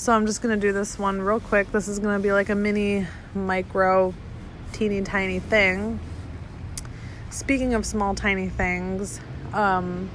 So 0.00 0.14
I'm 0.14 0.24
just 0.24 0.40
gonna 0.40 0.56
do 0.56 0.72
this 0.72 0.98
one 0.98 1.20
real 1.20 1.40
quick. 1.40 1.72
This 1.72 1.86
is 1.86 1.98
gonna 1.98 2.20
be 2.20 2.32
like 2.32 2.48
a 2.48 2.54
mini, 2.54 3.06
micro, 3.34 4.14
teeny 4.72 5.02
tiny 5.02 5.40
thing. 5.40 6.00
Speaking 7.28 7.74
of 7.74 7.84
small, 7.84 8.14
tiny 8.14 8.48
things, 8.48 9.20
um, 9.52 10.08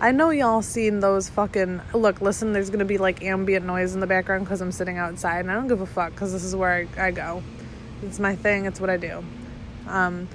I 0.00 0.12
know 0.12 0.30
y'all 0.30 0.62
seen 0.62 1.00
those 1.00 1.28
fucking. 1.28 1.82
Look, 1.92 2.22
listen, 2.22 2.54
there's 2.54 2.70
gonna 2.70 2.86
be 2.86 2.96
like 2.96 3.22
ambient 3.22 3.66
noise 3.66 3.92
in 3.92 4.00
the 4.00 4.06
background 4.06 4.44
because 4.44 4.62
I'm 4.62 4.72
sitting 4.72 4.96
outside 4.96 5.40
and 5.40 5.50
I 5.50 5.56
don't 5.56 5.68
give 5.68 5.82
a 5.82 5.86
fuck 5.86 6.12
because 6.12 6.32
this 6.32 6.42
is 6.42 6.56
where 6.56 6.88
I, 6.96 7.08
I 7.08 7.10
go. 7.10 7.42
It's 8.02 8.18
my 8.18 8.34
thing, 8.34 8.64
it's 8.64 8.80
what 8.80 8.88
I 8.88 8.96
do. 8.96 9.22
Um, 9.86 10.26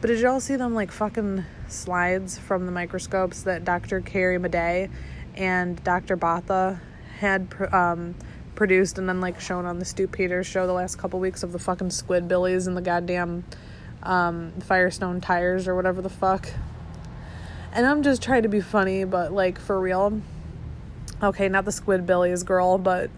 but 0.00 0.08
did 0.08 0.18
y'all 0.18 0.40
see 0.40 0.56
them 0.56 0.74
like 0.74 0.90
fucking 0.90 1.44
slides 1.68 2.36
from 2.36 2.66
the 2.66 2.72
microscopes 2.72 3.42
that 3.44 3.64
Dr. 3.64 4.00
Carrie 4.00 4.40
Madej 4.40 4.90
and 5.36 5.80
Dr. 5.84 6.16
Botha 6.16 6.80
had 7.20 7.46
um, 7.72 8.16
produced 8.60 8.98
and 8.98 9.08
then 9.08 9.22
like 9.22 9.40
shown 9.40 9.64
on 9.64 9.78
the 9.78 9.86
Stu 9.86 10.06
Peters 10.06 10.46
show 10.46 10.66
the 10.66 10.74
last 10.74 10.98
couple 10.98 11.18
weeks 11.18 11.42
of 11.42 11.50
the 11.50 11.58
fucking 11.58 11.88
squidbillies 11.88 12.66
and 12.66 12.76
the 12.76 12.82
goddamn 12.82 13.42
um, 14.02 14.52
Firestone 14.60 15.22
tires 15.22 15.66
or 15.66 15.74
whatever 15.74 16.02
the 16.02 16.10
fuck. 16.10 16.46
And 17.72 17.86
I'm 17.86 18.02
just 18.02 18.22
trying 18.22 18.42
to 18.42 18.50
be 18.50 18.60
funny, 18.60 19.04
but 19.04 19.32
like 19.32 19.58
for 19.58 19.80
real. 19.80 20.20
Okay, 21.22 21.48
not 21.48 21.64
the 21.64 21.70
squidbillies 21.70 22.44
girl, 22.44 22.76
but 22.76 23.08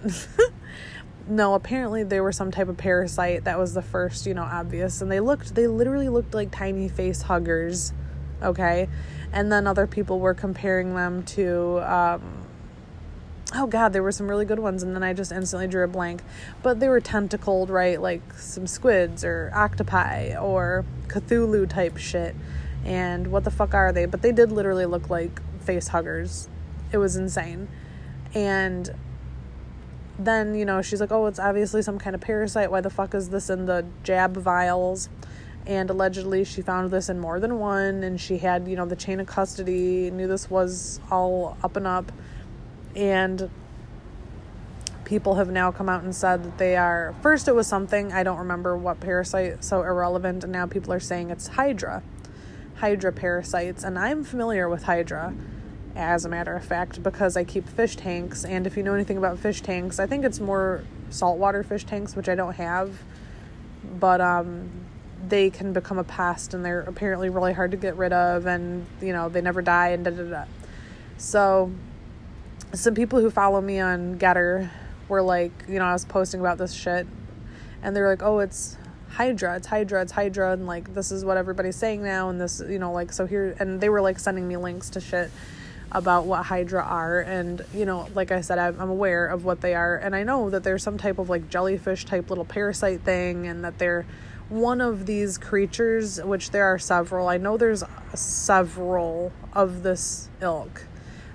no, 1.27 1.55
apparently 1.55 2.05
they 2.05 2.21
were 2.21 2.31
some 2.31 2.53
type 2.53 2.69
of 2.69 2.77
parasite 2.77 3.43
that 3.43 3.59
was 3.59 3.75
the 3.75 3.83
first, 3.83 4.27
you 4.27 4.35
know, 4.35 4.45
obvious. 4.45 5.03
And 5.03 5.11
they 5.11 5.19
looked, 5.19 5.57
they 5.57 5.67
literally 5.67 6.09
looked 6.09 6.35
like 6.35 6.53
tiny 6.53 6.89
face 6.89 7.23
huggers. 7.23 7.93
Okay. 8.41 8.89
And 9.33 9.51
then 9.51 9.67
other 9.67 9.89
people 9.89 10.21
were 10.21 10.35
comparing 10.35 10.95
them 10.95 11.25
to, 11.25 11.81
um, 11.81 12.42
oh 13.55 13.67
god 13.67 13.93
there 13.93 14.03
were 14.03 14.13
some 14.13 14.29
really 14.29 14.45
good 14.45 14.59
ones 14.59 14.83
and 14.83 14.95
then 14.95 15.03
i 15.03 15.13
just 15.13 15.33
instantly 15.33 15.67
drew 15.67 15.85
a 15.85 15.89
blank. 15.89 16.23
But 16.63 16.81
they 16.81 16.89
were 16.89 17.01
tentacled 17.01 17.71
right? 17.71 18.01
Like 18.01 18.23
some 18.35 18.67
squids 18.67 19.25
or 19.25 19.51
octopi 19.55 20.37
or 20.37 20.85
cthulhu 21.09 21.69
type 21.69 21.97
shit. 21.97 22.35
And 22.85 23.29
what 23.29 23.45
the 23.45 23.51
fuck 23.51 23.75
are 23.75 23.93
they? 23.93 24.07
But 24.07 24.23
they 24.23 24.33
did 24.33 24.51
literally 24.51 24.87
look 24.87 25.09
like 25.09 25.41
face 25.61 25.89
huggers. 25.89 26.49
It 26.91 26.99
was 26.99 27.17
insane. 27.17 27.69
And 28.35 28.91
then 30.19 30.55
you 30.55 30.65
know 30.65 30.83
she's 30.83 31.01
like 31.01 31.11
oh 31.11 31.27
it's 31.27 31.39
obviously 31.39 31.83
some 31.83 31.99
kind 31.99 32.15
of 32.15 32.21
parasite. 32.21 32.71
Why 32.71 32.81
the 32.81 32.91
fuck 32.91 33.15
is 33.15 33.29
this 33.29 33.51
in 33.51 33.67
the 33.67 33.85
jab 34.03 34.37
vials? 34.37 35.09
And 35.67 35.91
allegedly 35.91 36.45
she 36.45 36.63
found 36.63 36.91
this 36.91 37.09
in 37.09 37.21
more 37.21 37.39
than 37.39 37.59
one 37.59 38.03
and 38.03 38.21
she 38.21 38.39
had 38.39 38.67
you 38.67 38.77
know 38.77 38.87
the 38.87 38.97
chain 38.97 39.21
of 39.21 39.27
custody 39.27 40.11
knew 40.11 40.27
this 40.27 40.51
was 40.51 40.99
all 41.11 41.57
up 41.63 41.77
and 41.77 41.87
up 41.87 42.11
and 42.95 43.51
people 45.05 45.35
have 45.35 45.51
now 45.51 45.71
come 45.71 45.89
out 45.89 46.03
and 46.03 46.15
said 46.15 46.43
that 46.45 46.59
they 46.59 46.77
are 46.77 47.15
first 47.23 47.49
it 47.49 47.55
was 47.55 47.67
something 47.67 48.13
i 48.13 48.23
don't 48.23 48.39
remember 48.39 48.77
what 48.77 49.01
parasite 49.01 49.63
so 49.65 49.83
irrelevant 49.83 50.45
and 50.45 50.53
now 50.53 50.67
people 50.67 50.93
are 50.93 51.01
saying 51.01 51.31
it's 51.31 51.49
hydra. 51.49 52.03
Hydra 52.77 53.13
parasites 53.13 53.85
and 53.85 53.99
i'm 53.99 54.25
familiar 54.25 54.69
with 54.69 54.85
hydra 54.85 55.35
as 55.95 56.25
a 56.25 56.29
matter 56.29 56.57
of 56.57 56.65
fact 56.65 57.03
because 57.03 57.37
i 57.37 57.45
keep 57.45 57.69
fish 57.69 57.97
tanks 57.97 58.45
and 58.45 58.67
if 58.67 58.77
you 58.77 58.83
know 58.83 58.95
anything 58.95 59.19
about 59.19 59.39
fish 59.39 59.61
tanks 59.61 60.01
i 60.01 60.07
think 60.07 60.25
it's 60.25 60.41
more 60.41 60.83
saltwater 61.11 61.63
fish 61.63 61.85
tanks 61.85 62.17
which 62.17 62.29
i 62.29 62.35
don't 62.35 62.55
have 62.55 63.03
but 64.01 64.21
um 64.21 64.71
they 65.29 65.51
can 65.51 65.73
become 65.73 65.99
a 65.99 66.05
pest 66.05 66.55
and 66.55 66.65
they're 66.65 66.83
apparently 66.83 67.29
really 67.29 67.53
hard 67.53 67.71
to 67.71 67.77
get 67.77 67.97
rid 67.97 68.13
of 68.13 68.47
and 68.47 68.87
you 69.01 69.13
know 69.13 69.29
they 69.29 69.41
never 69.41 69.63
die 69.63 69.89
and 69.91 70.05
da 70.05 70.11
da 70.11 70.25
da. 70.25 70.45
So 71.17 71.71
some 72.75 72.95
people 72.95 73.21
who 73.21 73.31
follow 73.31 73.61
me 73.61 73.81
on 73.81 74.19
Gettr 74.19 74.71
were 75.09 75.23
like, 75.23 75.53
you 75.69 75.79
know, 75.79 75.85
I 75.85 75.93
was 75.93 76.05
posting 76.05 76.41
about 76.41 76.59
this 76.59 76.73
shit, 76.73 77.07
and 77.83 77.95
they're 77.95 78.09
like, 78.09 78.23
oh, 78.23 78.39
it's 78.39 78.77
Hydra, 79.11 79.57
it's 79.57 79.67
Hydra, 79.67 80.03
it's 80.03 80.13
Hydra, 80.13 80.53
and 80.53 80.67
like 80.67 80.95
this 80.95 81.13
is 81.13 81.25
what 81.25 81.37
everybody's 81.37 81.77
saying 81.77 82.03
now, 82.03 82.31
and 82.31 82.41
this, 82.41 82.63
you 82.67 82.79
know, 82.79 82.93
like 82.93 83.13
so 83.13 83.27
here, 83.27 83.55
and 83.59 83.81
they 83.81 83.89
were 83.89 84.01
like 84.01 84.19
sending 84.19 84.49
me 84.49 84.57
links 84.57 84.89
to 84.91 85.01
shit 85.01 85.31
about 85.91 86.25
what 86.25 86.47
Hydra 86.47 86.83
are, 86.83 87.21
and 87.21 87.63
you 87.75 87.85
know, 87.85 88.09
like 88.15 88.33
I 88.33 88.41
said, 88.41 88.59
I'm 88.59 88.89
aware 88.89 89.27
of 89.27 89.45
what 89.45 89.61
they 89.61 89.75
are, 89.75 89.97
and 89.97 90.17
I 90.17 90.23
know 90.23 90.49
that 90.49 90.65
there's 90.65 90.83
some 90.83 90.97
type 90.97 91.19
of 91.19 91.29
like 91.29 91.51
jellyfish 91.51 92.07
type 92.07 92.31
little 92.31 92.47
parasite 92.47 93.03
thing, 93.03 93.47
and 93.47 93.63
that 93.65 93.79
they're 93.79 94.07
one 94.49 94.81
of 94.81 95.05
these 95.05 95.37
creatures, 95.37 96.23
which 96.23 96.51
there 96.51 96.65
are 96.65 96.79
several. 96.79 97.29
I 97.29 97.37
know 97.37 97.59
there's 97.59 97.85
several 98.15 99.33
of 99.53 99.83
this 99.83 100.31
ilk 100.41 100.87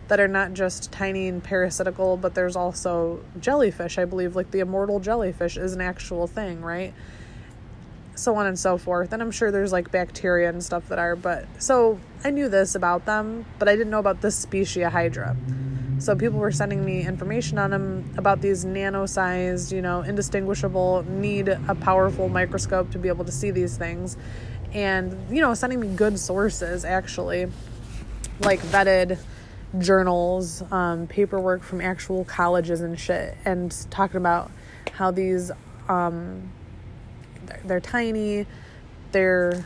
that 0.07 0.19
are 0.19 0.27
not 0.27 0.53
just 0.53 0.91
tiny 0.91 1.27
and 1.27 1.43
parasitical, 1.43 2.17
but 2.17 2.33
there's 2.33 2.55
also 2.55 3.19
jellyfish. 3.39 3.97
I 3.97 4.05
believe 4.05 4.35
like 4.35 4.51
the 4.51 4.59
immortal 4.59 4.99
jellyfish 4.99 5.57
is 5.57 5.73
an 5.73 5.81
actual 5.81 6.27
thing, 6.27 6.61
right? 6.61 6.93
So 8.15 8.35
on 8.35 8.47
and 8.47 8.57
so 8.57 8.77
forth. 8.77 9.13
And 9.13 9.21
I'm 9.21 9.31
sure 9.31 9.51
there's 9.51 9.71
like 9.71 9.91
bacteria 9.91 10.49
and 10.49 10.63
stuff 10.63 10.87
that 10.89 10.97
are, 10.97 11.15
but 11.15 11.45
so 11.61 11.99
I 12.23 12.31
knew 12.31 12.49
this 12.49 12.73
about 12.75 13.05
them, 13.05 13.45
but 13.59 13.67
I 13.67 13.75
didn't 13.75 13.91
know 13.91 13.99
about 13.99 14.21
this 14.21 14.35
species 14.35 14.85
of 14.85 14.93
Hydra. 14.93 15.35
So 15.99 16.15
people 16.15 16.37
were 16.37 16.51
sending 16.51 16.85
me 16.85 17.05
information 17.05 17.57
on 17.57 17.71
them 17.71 18.13
about 18.17 18.39
these 18.39 18.63
nano-sized, 18.63 19.71
you 19.71 19.81
know, 19.81 20.01
indistinguishable, 20.01 21.03
need 21.09 21.47
a 21.47 21.75
powerful 21.75 22.29
microscope 22.29 22.91
to 22.91 22.99
be 22.99 23.07
able 23.07 23.25
to 23.25 23.31
see 23.31 23.49
these 23.49 23.77
things. 23.77 24.15
And, 24.73 25.17
you 25.35 25.41
know, 25.41 25.53
sending 25.55 25.79
me 25.79 25.87
good 25.87 26.19
sources 26.19 26.85
actually, 26.85 27.47
like 28.41 28.59
vetted 28.59 29.17
journals, 29.79 30.63
um, 30.71 31.07
paperwork 31.07 31.63
from 31.63 31.81
actual 31.81 32.25
colleges 32.25 32.81
and 32.81 32.99
shit, 32.99 33.37
and 33.45 33.75
talking 33.89 34.17
about 34.17 34.51
how 34.93 35.11
these 35.11 35.51
um, 35.89 36.51
they're, 37.45 37.61
they're 37.65 37.79
tiny, 37.79 38.45
they're 39.11 39.65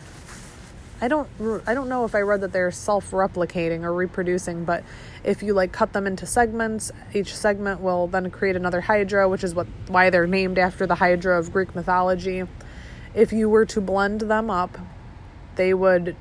I 1.02 1.08
don't 1.08 1.28
I 1.66 1.74
don't 1.74 1.90
know 1.90 2.06
if 2.06 2.14
I 2.14 2.22
read 2.22 2.42
that 2.42 2.54
they're 2.54 2.70
self-replicating 2.70 3.82
or 3.82 3.92
reproducing, 3.92 4.66
but 4.66 4.84
if 5.24 5.42
you 5.42 5.54
like 5.54 5.72
cut 5.72 5.94
them 5.94 6.06
into 6.06 6.28
segments, 6.28 6.92
each 7.14 7.36
segment 7.36 7.82
will 7.82 8.06
then 8.06 8.30
create 8.30 8.56
another 8.56 8.82
hydra, 8.82 9.28
which 9.28 9.44
is 9.44 9.56
what 9.56 9.66
why 9.88 10.12
they're 10.12 10.28
named 10.28 10.60
after 10.60 10.86
the 10.86 10.96
hydra 10.96 11.40
of 11.40 11.52
Greek 11.52 11.74
mythology. 11.74 12.44
If 13.16 13.34
you 13.34 13.50
were 13.50 13.66
to 13.66 13.82
blend 13.82 14.22
them 14.22 14.52
up, 14.52 14.78
they 15.56 15.74
would 15.74 16.16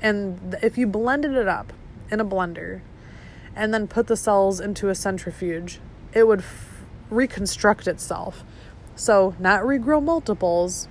and 0.00 0.56
if 0.62 0.78
you 0.78 0.86
blended 0.86 1.34
it 1.34 1.48
up 1.48 1.72
in 2.10 2.20
a 2.20 2.24
blender 2.24 2.80
and 3.58 3.74
then 3.74 3.88
put 3.88 4.06
the 4.06 4.16
cells 4.16 4.60
into 4.60 4.88
a 4.88 4.94
centrifuge, 4.94 5.80
it 6.12 6.26
would 6.26 6.40
f- 6.40 6.84
reconstruct 7.10 7.88
itself. 7.88 8.44
So, 8.94 9.34
not 9.38 9.62
regrow 9.62 10.02
multiples, 10.02 10.88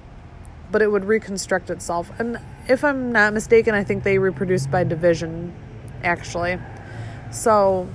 but 0.70 0.82
it 0.82 0.92
would 0.92 1.06
reconstruct 1.06 1.70
itself. 1.70 2.12
And 2.20 2.40
if 2.68 2.84
I'm 2.84 3.12
not 3.12 3.34
mistaken, 3.34 3.74
I 3.74 3.84
think 3.84 4.04
they 4.04 4.18
reproduce 4.18 4.68
by 4.68 4.84
division, 4.84 5.56
actually. 6.04 6.60
So, 7.32 7.88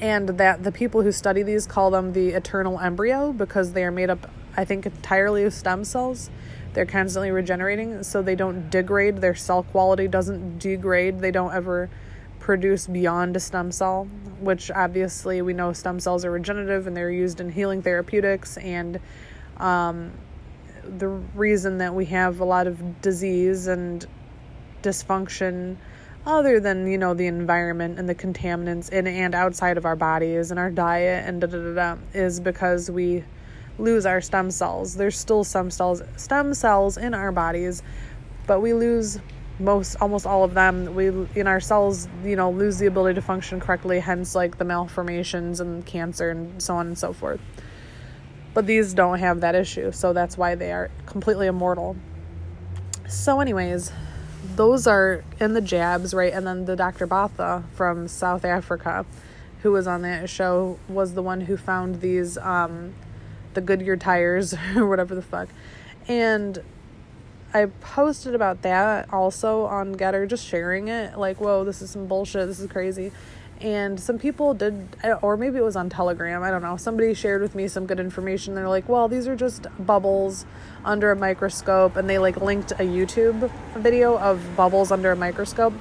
and 0.00 0.28
that 0.30 0.64
the 0.64 0.72
people 0.72 1.02
who 1.02 1.10
study 1.10 1.42
these 1.42 1.66
call 1.66 1.90
them 1.90 2.12
the 2.12 2.30
eternal 2.30 2.78
embryo 2.78 3.32
because 3.32 3.72
they 3.72 3.84
are 3.84 3.90
made 3.90 4.10
up, 4.10 4.30
I 4.56 4.64
think, 4.64 4.84
entirely 4.84 5.44
of 5.44 5.54
stem 5.54 5.84
cells. 5.84 6.30
They're 6.74 6.86
constantly 6.86 7.30
regenerating, 7.30 8.02
so 8.02 8.20
they 8.20 8.36
don't 8.36 8.70
degrade. 8.70 9.18
Their 9.18 9.34
cell 9.34 9.62
quality 9.62 10.08
doesn't 10.08 10.58
degrade. 10.58 11.20
They 11.20 11.30
don't 11.30 11.54
ever 11.54 11.88
produce 12.48 12.86
beyond 12.86 13.36
a 13.36 13.40
stem 13.40 13.70
cell, 13.70 14.04
which 14.40 14.70
obviously 14.70 15.42
we 15.42 15.52
know 15.52 15.70
stem 15.74 16.00
cells 16.00 16.24
are 16.24 16.30
regenerative 16.30 16.86
and 16.86 16.96
they're 16.96 17.10
used 17.10 17.40
in 17.40 17.52
healing 17.52 17.82
therapeutics. 17.82 18.56
And 18.56 18.98
um, 19.58 20.12
the 20.82 21.08
reason 21.08 21.76
that 21.76 21.94
we 21.94 22.06
have 22.06 22.40
a 22.40 22.46
lot 22.46 22.66
of 22.66 23.02
disease 23.02 23.66
and 23.66 24.06
dysfunction, 24.82 25.76
other 26.24 26.58
than 26.58 26.90
you 26.90 26.96
know 26.96 27.12
the 27.12 27.26
environment 27.26 27.98
and 27.98 28.08
the 28.08 28.14
contaminants 28.14 28.88
in 28.88 29.06
and 29.06 29.34
outside 29.34 29.76
of 29.76 29.84
our 29.84 29.96
bodies 29.96 30.50
and 30.50 30.58
our 30.58 30.70
diet 30.70 31.28
and 31.28 31.42
da 31.42 31.48
da 31.48 31.58
da, 31.58 31.74
da 31.74 31.96
is 32.14 32.40
because 32.40 32.90
we 32.90 33.22
lose 33.76 34.06
our 34.06 34.22
stem 34.22 34.50
cells. 34.50 34.94
There's 34.94 35.18
still 35.18 35.44
some 35.44 35.70
cells, 35.70 36.00
stem 36.16 36.54
cells 36.54 36.96
in 36.96 37.12
our 37.12 37.30
bodies, 37.30 37.82
but 38.46 38.60
we 38.60 38.72
lose 38.72 39.18
most 39.58 39.96
almost 40.00 40.26
all 40.26 40.44
of 40.44 40.54
them 40.54 40.94
we 40.94 41.08
in 41.34 41.46
our 41.46 41.60
cells 41.60 42.08
you 42.24 42.36
know 42.36 42.50
lose 42.50 42.78
the 42.78 42.86
ability 42.86 43.14
to 43.14 43.22
function 43.22 43.58
correctly 43.60 43.98
hence 43.98 44.34
like 44.34 44.58
the 44.58 44.64
malformations 44.64 45.60
and 45.60 45.84
cancer 45.84 46.30
and 46.30 46.62
so 46.62 46.74
on 46.74 46.86
and 46.86 46.98
so 46.98 47.12
forth. 47.12 47.40
But 48.54 48.66
these 48.66 48.94
don't 48.94 49.18
have 49.18 49.40
that 49.40 49.54
issue 49.54 49.92
so 49.92 50.12
that's 50.12 50.38
why 50.38 50.54
they 50.54 50.72
are 50.72 50.90
completely 51.06 51.46
immortal. 51.46 51.96
So 53.08 53.40
anyways 53.40 53.92
those 54.54 54.86
are 54.86 55.24
in 55.40 55.54
the 55.54 55.60
jabs 55.60 56.14
right? 56.14 56.32
And 56.32 56.46
then 56.46 56.64
the 56.64 56.76
dr 56.76 57.06
Botha 57.06 57.64
from 57.74 58.08
south 58.08 58.44
africa 58.44 59.04
who 59.62 59.72
was 59.72 59.86
on 59.88 60.02
that 60.02 60.30
show 60.30 60.78
was 60.88 61.14
the 61.14 61.22
one 61.22 61.42
who 61.42 61.56
found 61.56 62.00
these 62.00 62.38
um 62.38 62.94
the 63.54 63.60
goodyear 63.60 63.96
tires 63.96 64.54
or 64.76 64.86
whatever 64.86 65.14
the 65.14 65.22
fuck. 65.22 65.48
And 66.06 66.62
I 67.54 67.66
posted 67.80 68.34
about 68.34 68.62
that 68.62 69.12
also 69.12 69.64
on 69.64 69.94
Gettr, 69.94 70.28
just 70.28 70.46
sharing 70.46 70.88
it. 70.88 71.18
Like, 71.18 71.40
whoa, 71.40 71.64
this 71.64 71.80
is 71.80 71.90
some 71.90 72.06
bullshit. 72.06 72.46
This 72.46 72.60
is 72.60 72.70
crazy. 72.70 73.10
And 73.60 73.98
some 73.98 74.18
people 74.18 74.54
did, 74.54 74.88
or 75.22 75.36
maybe 75.36 75.58
it 75.58 75.64
was 75.64 75.74
on 75.74 75.88
Telegram, 75.88 76.42
I 76.42 76.50
don't 76.50 76.62
know. 76.62 76.76
Somebody 76.76 77.12
shared 77.14 77.42
with 77.42 77.54
me 77.54 77.66
some 77.66 77.86
good 77.86 77.98
information. 77.98 78.54
They're 78.54 78.68
like, 78.68 78.88
well, 78.88 79.08
these 79.08 79.26
are 79.26 79.34
just 79.34 79.66
bubbles 79.80 80.46
under 80.84 81.10
a 81.10 81.16
microscope. 81.16 81.96
And 81.96 82.08
they 82.08 82.18
like 82.18 82.36
linked 82.36 82.72
a 82.72 82.84
YouTube 82.84 83.50
video 83.74 84.16
of 84.18 84.56
bubbles 84.56 84.92
under 84.92 85.10
a 85.10 85.16
microscope. 85.16 85.72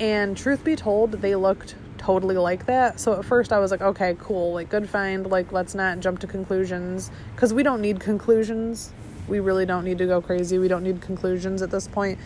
And 0.00 0.36
truth 0.36 0.64
be 0.64 0.74
told, 0.74 1.12
they 1.12 1.34
looked 1.34 1.74
totally 1.98 2.36
like 2.36 2.66
that. 2.66 2.98
So 2.98 3.18
at 3.18 3.24
first 3.24 3.52
I 3.52 3.58
was 3.58 3.70
like, 3.70 3.82
okay, 3.82 4.16
cool, 4.18 4.54
like 4.54 4.70
good 4.70 4.88
find, 4.88 5.26
like 5.26 5.52
let's 5.52 5.74
not 5.74 6.00
jump 6.00 6.18
to 6.20 6.26
conclusions 6.26 7.10
because 7.34 7.52
we 7.52 7.62
don't 7.62 7.80
need 7.80 8.00
conclusions. 8.00 8.92
We 9.28 9.40
really 9.40 9.66
don't 9.66 9.84
need 9.84 9.98
to 9.98 10.06
go 10.06 10.20
crazy. 10.20 10.58
We 10.58 10.68
don't 10.68 10.82
need 10.82 11.00
conclusions 11.00 11.62
at 11.62 11.70
this 11.70 11.88
point. 11.88 12.18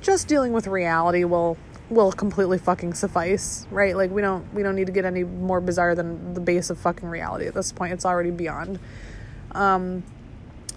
Just 0.00 0.28
dealing 0.28 0.52
with 0.52 0.66
reality 0.66 1.24
will 1.24 1.56
will 1.90 2.12
completely 2.12 2.58
fucking 2.58 2.92
suffice, 2.94 3.66
right? 3.70 3.96
Like 3.96 4.10
we 4.10 4.20
don't 4.20 4.52
we 4.52 4.62
don't 4.62 4.76
need 4.76 4.86
to 4.86 4.92
get 4.92 5.04
any 5.04 5.24
more 5.24 5.60
bizarre 5.60 5.94
than 5.94 6.34
the 6.34 6.40
base 6.40 6.70
of 6.70 6.78
fucking 6.78 7.08
reality 7.08 7.46
at 7.46 7.54
this 7.54 7.72
point. 7.72 7.92
It's 7.92 8.04
already 8.04 8.30
beyond. 8.30 8.78
Um 9.52 10.02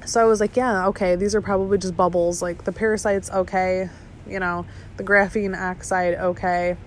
so 0.05 0.19
I 0.19 0.25
was 0.25 0.39
like, 0.39 0.55
yeah, 0.55 0.87
okay, 0.87 1.15
these 1.15 1.35
are 1.35 1.41
probably 1.41 1.77
just 1.77 1.95
bubbles. 1.95 2.41
Like 2.41 2.63
the 2.63 2.71
parasites 2.71 3.29
okay, 3.31 3.89
you 4.27 4.39
know, 4.39 4.65
the 4.97 5.03
graphene 5.03 5.59
oxide 5.59 6.15
okay. 6.15 6.77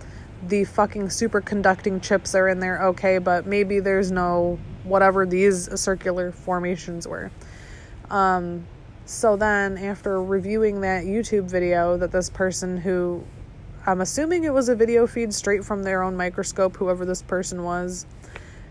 The 0.47 0.65
fucking 0.65 1.09
superconducting 1.09 2.03
chips 2.03 2.35
are 2.35 2.49
in 2.49 2.61
there 2.61 2.83
okay, 2.89 3.19
but 3.19 3.47
maybe 3.47 3.81
there's 3.81 4.11
no 4.11 4.59
whatever 4.85 5.27
these 5.27 5.69
circular 5.79 6.33
formations 6.33 7.07
were. 7.07 7.31
Um 8.11 8.67
so 9.07 9.37
then 9.37 9.77
after 9.77 10.23
reviewing 10.23 10.81
that 10.81 11.05
YouTube 11.05 11.45
video 11.45 11.97
that 11.99 12.11
this 12.11 12.31
person 12.31 12.77
who 12.77 13.25
I'm 13.87 14.01
assuming 14.01 14.45
it 14.45 14.53
was 14.53 14.71
a 14.71 14.75
video 14.75 15.07
feed 15.07 15.35
straight 15.35 15.63
from 15.63 15.83
their 15.83 16.03
own 16.03 16.17
microscope, 16.17 16.77
whoever 16.77 17.05
this 17.05 17.21
person 17.21 17.65
was 17.65 18.07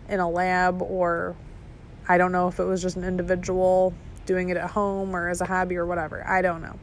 in 0.10 0.20
a 0.20 0.28
lab, 0.28 0.82
or 0.82 1.36
I 2.08 2.18
don't 2.18 2.32
know 2.32 2.48
if 2.48 2.60
it 2.60 2.64
was 2.64 2.82
just 2.82 2.96
an 2.96 3.04
individual 3.04 3.94
doing 4.26 4.50
it 4.50 4.58
at 4.58 4.72
home 4.72 5.16
or 5.16 5.30
as 5.30 5.40
a 5.42 5.46
hobby 5.46 5.76
or 5.76 5.86
whatever. 5.86 6.28
I 6.28 6.42
don't 6.42 6.64
know. 6.64 6.80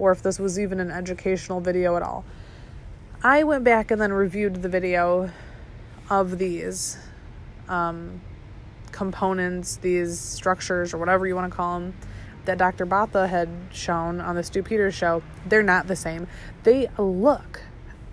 Or 0.00 0.10
if 0.10 0.20
this 0.20 0.40
was 0.40 0.58
even 0.58 0.80
an 0.80 0.90
educational 0.90 1.60
video 1.60 1.94
at 1.96 2.02
all. 2.02 2.24
I 3.22 3.44
went 3.44 3.62
back 3.62 3.92
and 3.92 4.00
then 4.00 4.12
reviewed 4.12 4.62
the 4.62 4.68
video 4.68 5.30
of 6.08 6.38
these 6.38 6.98
um, 7.68 8.20
components, 8.90 9.76
these 9.76 10.18
structures, 10.18 10.92
or 10.92 10.98
whatever 10.98 11.26
you 11.26 11.36
want 11.36 11.52
to 11.52 11.56
call 11.56 11.78
them 11.78 11.94
that 12.50 12.58
Dr. 12.58 12.84
Botha 12.84 13.28
had 13.28 13.48
shown 13.70 14.20
on 14.20 14.34
the 14.34 14.42
Stu 14.42 14.64
Peters 14.64 14.92
show, 14.92 15.22
they're 15.46 15.62
not 15.62 15.86
the 15.86 15.94
same. 15.94 16.26
They 16.64 16.88
look 16.98 17.62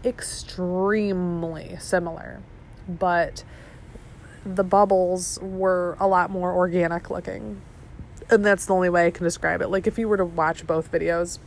extremely 0.06 1.76
similar, 1.80 2.42
but 2.88 3.44
the 4.46 4.64
bubbles 4.64 5.40
were 5.42 5.98
a 6.00 6.08
lot 6.08 6.30
more 6.30 6.54
organic 6.54 7.10
looking. 7.10 7.62
And 8.30 8.46
that's 8.46 8.68
the 8.68 8.76
only 8.76 8.90
way 8.90 9.08
I 9.08 9.12
can 9.12 9.24
describe 9.24 9.60
it. 9.62 9.70
Like 9.70 9.88
if 9.88 9.98
you 9.98 10.08
were 10.08 10.18
to 10.18 10.26
watch 10.26 10.68
both 10.68 10.92
videos, 10.92 11.40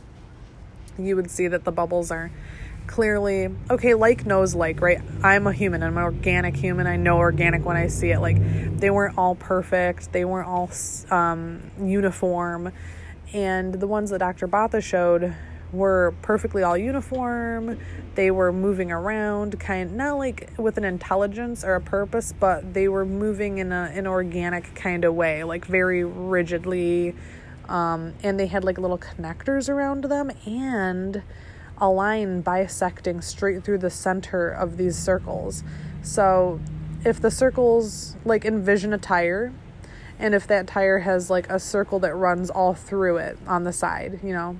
you 0.99 1.15
would 1.15 1.31
see 1.31 1.47
that 1.47 1.63
the 1.63 1.71
bubbles 1.71 2.11
are 2.11 2.29
clearly 2.91 3.49
okay 3.69 3.93
like 3.93 4.25
knows 4.25 4.53
like 4.53 4.81
right? 4.81 4.99
I'm 5.23 5.47
a 5.47 5.53
human 5.53 5.81
i'm 5.81 5.97
an 5.97 6.03
organic 6.03 6.57
human 6.57 6.87
i 6.87 6.97
know 6.97 7.17
organic 7.17 7.65
when 7.65 7.77
i 7.77 7.87
see 7.87 8.11
it. 8.11 8.19
Like 8.19 8.37
they 8.79 8.89
weren't 8.89 9.17
all 9.17 9.33
perfect 9.33 10.11
they 10.11 10.25
weren't 10.25 10.47
all 10.47 10.69
um, 11.09 11.71
uniform. 11.81 12.73
And 13.33 13.73
the 13.73 13.87
ones 13.87 14.09
that 14.09 14.19
dr 14.19 14.45
botha 14.45 14.81
showed 14.81 15.33
were 15.71 16.13
perfectly 16.21 16.63
all 16.63 16.77
uniform. 16.77 17.79
They 18.15 18.29
were 18.29 18.51
moving 18.51 18.91
around 18.91 19.57
kind 19.57 19.95
not 19.95 20.17
like 20.17 20.49
with 20.57 20.77
an 20.77 20.83
intelligence 20.83 21.63
or 21.63 21.75
a 21.75 21.81
purpose 21.81 22.33
but 22.37 22.73
they 22.73 22.89
were 22.89 23.05
moving 23.05 23.59
in 23.59 23.71
a, 23.71 23.89
an 23.95 24.05
organic 24.05 24.75
kind 24.75 25.05
of 25.05 25.15
way 25.15 25.45
like 25.45 25.63
very 25.65 26.03
rigidly. 26.03 27.15
Um, 27.69 28.15
and 28.21 28.37
they 28.37 28.47
had 28.47 28.65
like 28.65 28.77
little 28.77 28.97
connectors 28.97 29.69
around 29.69 30.03
them. 30.03 30.29
And 30.45 31.23
a 31.81 31.89
line 31.89 32.41
bisecting 32.41 33.21
straight 33.21 33.63
through 33.63 33.79
the 33.79 33.89
center 33.89 34.47
of 34.47 34.77
these 34.77 34.95
circles. 34.95 35.63
So 36.03 36.61
if 37.03 37.19
the 37.19 37.31
circles, 37.31 38.15
like 38.23 38.45
envision 38.45 38.93
a 38.93 38.99
tire, 38.99 39.51
and 40.19 40.35
if 40.35 40.45
that 40.45 40.67
tire 40.67 40.99
has 40.99 41.31
like 41.31 41.49
a 41.49 41.59
circle 41.59 41.97
that 41.99 42.13
runs 42.13 42.51
all 42.51 42.75
through 42.75 43.17
it 43.17 43.39
on 43.47 43.63
the 43.63 43.73
side, 43.73 44.19
you 44.23 44.31
know. 44.33 44.57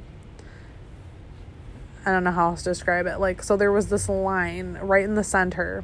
I 2.03 2.11
don't 2.11 2.23
know 2.23 2.31
how 2.31 2.49
else 2.49 2.63
to 2.63 2.71
describe 2.71 3.05
it. 3.05 3.19
Like, 3.19 3.43
so 3.43 3.55
there 3.55 3.71
was 3.71 3.89
this 3.89 4.09
line 4.09 4.79
right 4.81 5.03
in 5.03 5.13
the 5.13 5.23
center, 5.23 5.83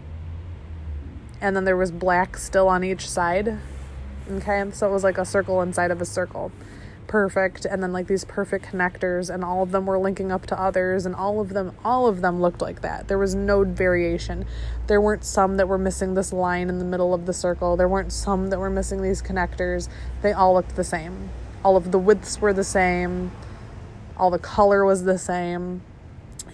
and 1.39 1.55
then 1.55 1.63
there 1.63 1.77
was 1.77 1.91
black 1.91 2.37
still 2.37 2.67
on 2.67 2.83
each 2.83 3.07
side. 3.07 3.59
Okay, 4.31 4.65
so 4.73 4.89
it 4.89 4.91
was 4.91 5.03
like 5.03 5.19
a 5.19 5.25
circle 5.25 5.61
inside 5.61 5.91
of 5.91 6.01
a 6.01 6.05
circle 6.05 6.51
perfect 7.07 7.65
and 7.65 7.81
then 7.81 7.93
like 7.93 8.07
these 8.07 8.25
perfect 8.25 8.65
connectors 8.65 9.33
and 9.33 9.43
all 9.43 9.63
of 9.63 9.71
them 9.71 9.85
were 9.85 9.97
linking 9.97 10.31
up 10.31 10.45
to 10.45 10.59
others 10.59 11.05
and 11.05 11.15
all 11.15 11.39
of 11.39 11.49
them 11.49 11.71
all 11.83 12.07
of 12.07 12.21
them 12.21 12.41
looked 12.41 12.61
like 12.61 12.81
that. 12.81 13.07
There 13.07 13.17
was 13.17 13.33
no 13.33 13.63
variation. 13.63 14.45
There 14.87 15.01
weren't 15.01 15.23
some 15.23 15.57
that 15.57 15.67
were 15.67 15.77
missing 15.77 16.13
this 16.13 16.31
line 16.33 16.69
in 16.69 16.79
the 16.79 16.85
middle 16.85 17.13
of 17.13 17.25
the 17.25 17.33
circle. 17.33 17.77
There 17.77 17.87
weren't 17.87 18.11
some 18.11 18.49
that 18.49 18.59
were 18.59 18.69
missing 18.69 19.01
these 19.01 19.21
connectors. 19.21 19.89
They 20.21 20.33
all 20.33 20.53
looked 20.53 20.75
the 20.75 20.83
same. 20.83 21.29
All 21.63 21.75
of 21.77 21.91
the 21.91 21.99
widths 21.99 22.39
were 22.39 22.53
the 22.53 22.63
same. 22.63 23.31
All 24.17 24.29
the 24.29 24.39
color 24.39 24.85
was 24.85 25.03
the 25.03 25.17
same. 25.17 25.81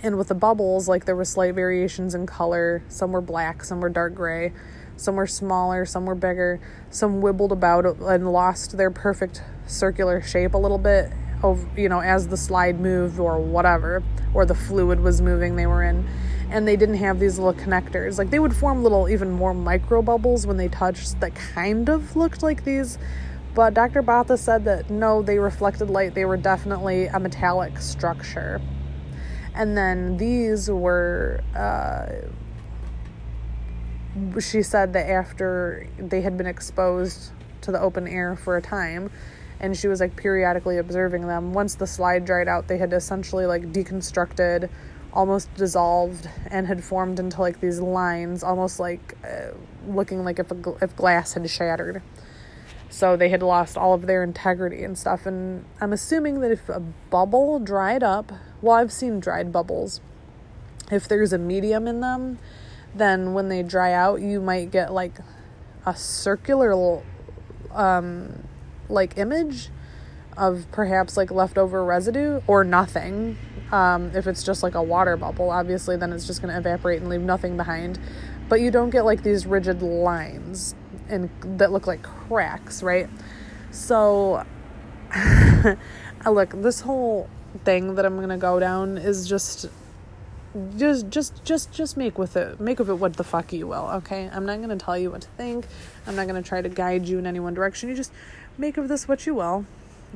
And 0.02 0.18
with 0.18 0.28
the 0.28 0.36
bubbles 0.36 0.88
like 0.88 1.06
there 1.06 1.16
were 1.16 1.26
slight 1.26 1.56
variations 1.56 2.16
in 2.16 2.26
color. 2.26 2.84
Some 2.88 3.12
were 3.12 3.22
black 3.22 3.64
some 3.64 3.82
were 3.82 3.90
dark 3.90 4.16
gray. 4.16 4.54
Some 4.96 5.16
were 5.16 5.28
smaller, 5.28 5.86
some 5.86 6.06
were 6.06 6.16
bigger, 6.16 6.60
some 6.90 7.22
wibbled 7.22 7.52
about 7.52 7.86
and 7.86 8.32
lost 8.32 8.78
their 8.78 8.92
perfect 8.92 9.42
circular 9.68 10.22
shape 10.22 10.54
a 10.54 10.58
little 10.58 10.78
bit 10.78 11.12
of 11.42 11.66
you 11.78 11.90
know 11.90 12.00
as 12.00 12.28
the 12.28 12.38
slide 12.38 12.80
moved 12.80 13.20
or 13.20 13.40
whatever 13.40 14.02
or 14.34 14.46
the 14.46 14.56
fluid 14.56 15.00
was 15.00 15.22
moving 15.22 15.56
they 15.56 15.68
were 15.68 15.84
in 15.84 16.08
and 16.50 16.68
they 16.68 16.76
didn't 16.76 16.96
have 16.96 17.20
these 17.20 17.38
little 17.38 17.54
connectors 17.54 18.18
like 18.18 18.30
they 18.30 18.40
would 18.40 18.56
form 18.56 18.84
little 18.84 19.10
even 19.10 19.32
more 19.32 19.54
micro 19.54 20.02
bubbles 20.02 20.48
when 20.48 20.58
they 20.58 20.68
touched 20.68 21.20
that 21.20 21.34
kind 21.36 21.90
of 21.90 22.16
looked 22.16 22.44
like 22.44 22.64
these 22.64 22.98
but 23.54 23.76
Dr. 23.76 24.02
Botha 24.02 24.38
said 24.38 24.66
that 24.66 24.90
no, 24.90 25.22
they 25.22 25.38
reflected 25.38 25.90
light. 25.90 26.16
They 26.16 26.26
were 26.26 26.38
definitely 26.38 27.06
a 27.06 27.20
metallic 27.20 27.78
structure. 27.78 28.60
And 29.54 29.78
then 29.78 30.18
these 30.18 30.72
were 30.72 31.42
uh, 31.56 32.08
she 34.40 34.64
said 34.64 34.94
that 34.94 35.10
after 35.10 35.88
they 36.00 36.22
had 36.22 36.38
been 36.38 36.48
exposed 36.48 37.32
to 37.62 37.72
the 37.72 37.80
open 37.80 38.08
air 38.08 38.36
for 38.36 38.58
a 38.58 38.62
time 38.62 39.12
and 39.64 39.78
she 39.78 39.88
was 39.88 40.02
like 40.02 40.16
periodically 40.18 40.78
observing 40.78 41.26
them. 41.26 41.54
Once 41.54 41.76
the 41.76 41.88
slide 41.88 42.26
dried 42.26 42.50
out 42.50 42.68
they 42.68 42.78
had 42.78 42.92
essentially 42.94 43.46
like 43.46 43.72
deconstructed 43.72 44.70
almost 45.14 45.54
dissolved 45.56 46.28
and 46.52 46.68
had 46.68 46.84
formed 46.84 47.18
into 47.18 47.40
like 47.40 47.62
these 47.62 47.80
lines 47.80 48.44
almost 48.44 48.80
like 48.80 49.16
uh, 49.24 49.52
looking 49.88 50.24
like 50.26 50.38
if 50.38 50.52
a, 50.52 50.76
if 50.82 50.96
glass 50.96 51.34
had 51.34 51.50
shattered. 51.50 52.02
So 52.90 53.16
they 53.16 53.30
had 53.30 53.42
lost 53.42 53.78
all 53.78 53.94
of 53.94 54.06
their 54.06 54.22
integrity 54.22 54.84
and 54.84 54.98
stuff 54.98 55.26
and 55.26 55.66
i'm 55.82 55.94
assuming 55.94 56.42
that 56.42 56.52
if 56.52 56.70
a 56.70 56.80
bubble 56.80 57.58
dried 57.60 58.04
up 58.04 58.32
well 58.62 58.76
i've 58.76 58.92
seen 58.92 59.20
dried 59.20 59.52
bubbles. 59.52 60.02
If 60.92 61.08
there's 61.08 61.32
a 61.32 61.38
medium 61.38 61.88
in 61.88 62.02
them 62.02 62.38
then 62.96 63.34
when 63.34 63.50
they 63.50 63.64
dry 63.64 63.94
out, 63.94 64.22
you 64.22 64.40
might 64.40 64.70
get 64.70 64.94
like 64.94 65.14
a 65.86 65.96
circular 65.96 67.02
um 67.72 68.44
like 68.90 69.18
image 69.18 69.70
of 70.38 70.66
perhaps 70.72 71.18
like 71.18 71.32
leftover 71.32 71.84
residue 71.84 72.42
or 72.48 72.64
nothing. 72.64 73.38
Um, 73.72 74.12
if 74.16 74.28
it's 74.28 74.44
just 74.44 74.64
like 74.64 74.76
a 74.76 74.84
water 74.84 75.18
bubble, 75.18 75.50
obviously, 75.50 75.98
then 75.98 76.14
it's 76.14 76.28
just 76.28 76.42
going 76.42 76.54
to 76.54 76.58
evaporate 76.60 77.02
and 77.02 77.10
leave 77.10 77.22
nothing 77.22 77.58
behind. 77.58 78.00
But 78.50 78.62
you 78.62 78.72
don't 78.72 78.90
get 78.90 79.06
like 79.06 79.24
these 79.24 79.46
rigid 79.46 79.82
lines 79.82 80.76
and 81.10 81.30
that 81.60 81.72
look 81.72 81.88
like 81.88 82.04
cracks, 82.04 82.84
right? 82.84 83.10
So, 83.72 84.46
look, 86.26 86.50
this 86.62 86.82
whole 86.82 87.30
thing 87.66 87.96
that 87.96 88.06
I'm 88.06 88.16
to 88.30 88.38
go 88.38 88.60
down 88.60 88.98
is 88.98 89.28
just 89.28 89.68
just 90.78 91.10
just 91.10 91.44
just 91.44 91.72
just 91.72 91.98
make 91.98 92.20
with 92.20 92.38
it 92.38 92.60
make 92.60 92.80
of 92.80 92.88
it 92.88 92.94
what 92.94 93.18
the 93.18 93.24
fuck 93.24 93.52
you 93.52 93.66
will 93.66 93.90
okay 93.90 94.30
i'm 94.32 94.46
not 94.46 94.58
to 94.70 94.76
tell 94.76 94.96
you 94.96 95.10
what 95.10 95.22
to 95.22 95.28
think 95.30 95.66
i'm 96.06 96.16
not 96.16 96.28
to 96.36 96.48
try 96.48 96.62
to 96.62 96.70
guide 96.70 97.08
you 97.08 97.18
in 97.18 97.26
any 97.26 97.40
one 97.40 97.56
direction 97.56 97.90
you 97.90 97.96
just 97.96 98.12
make 98.58 98.78
of 98.78 98.88
this 98.88 99.08
what 99.08 99.26
you 99.26 99.34
will 99.34 99.66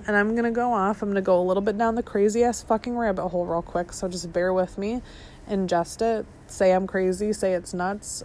and 0.06 0.15
i'm 0.15 0.32
going 0.32 0.44
to 0.44 0.51
go 0.51 0.74
off 0.74 1.01
i'm 1.01 1.10
going 1.10 1.15
to 1.15 1.22
go 1.22 1.39
a 1.39 1.44
little 1.44 1.62
bit 1.62 1.77
down 1.77 1.96
the 1.96 2.03
crazy 2.03 2.44
ass 2.44 2.62
fucking 2.62 2.98
rabbit 2.98 3.27
hole 3.29 3.46
real 3.46 3.62
quick 3.62 3.91
so 3.91 4.08
just 4.08 4.32
bear 4.32 4.53
with 4.53 4.77
me 4.77 5.01
ingest 5.50 6.01
it 6.01 6.25
say 6.48 6.72
i'm 6.72 6.86
crazy 6.88 7.34
say 7.34 7.53
it's 7.53 7.74
nuts 7.74 8.24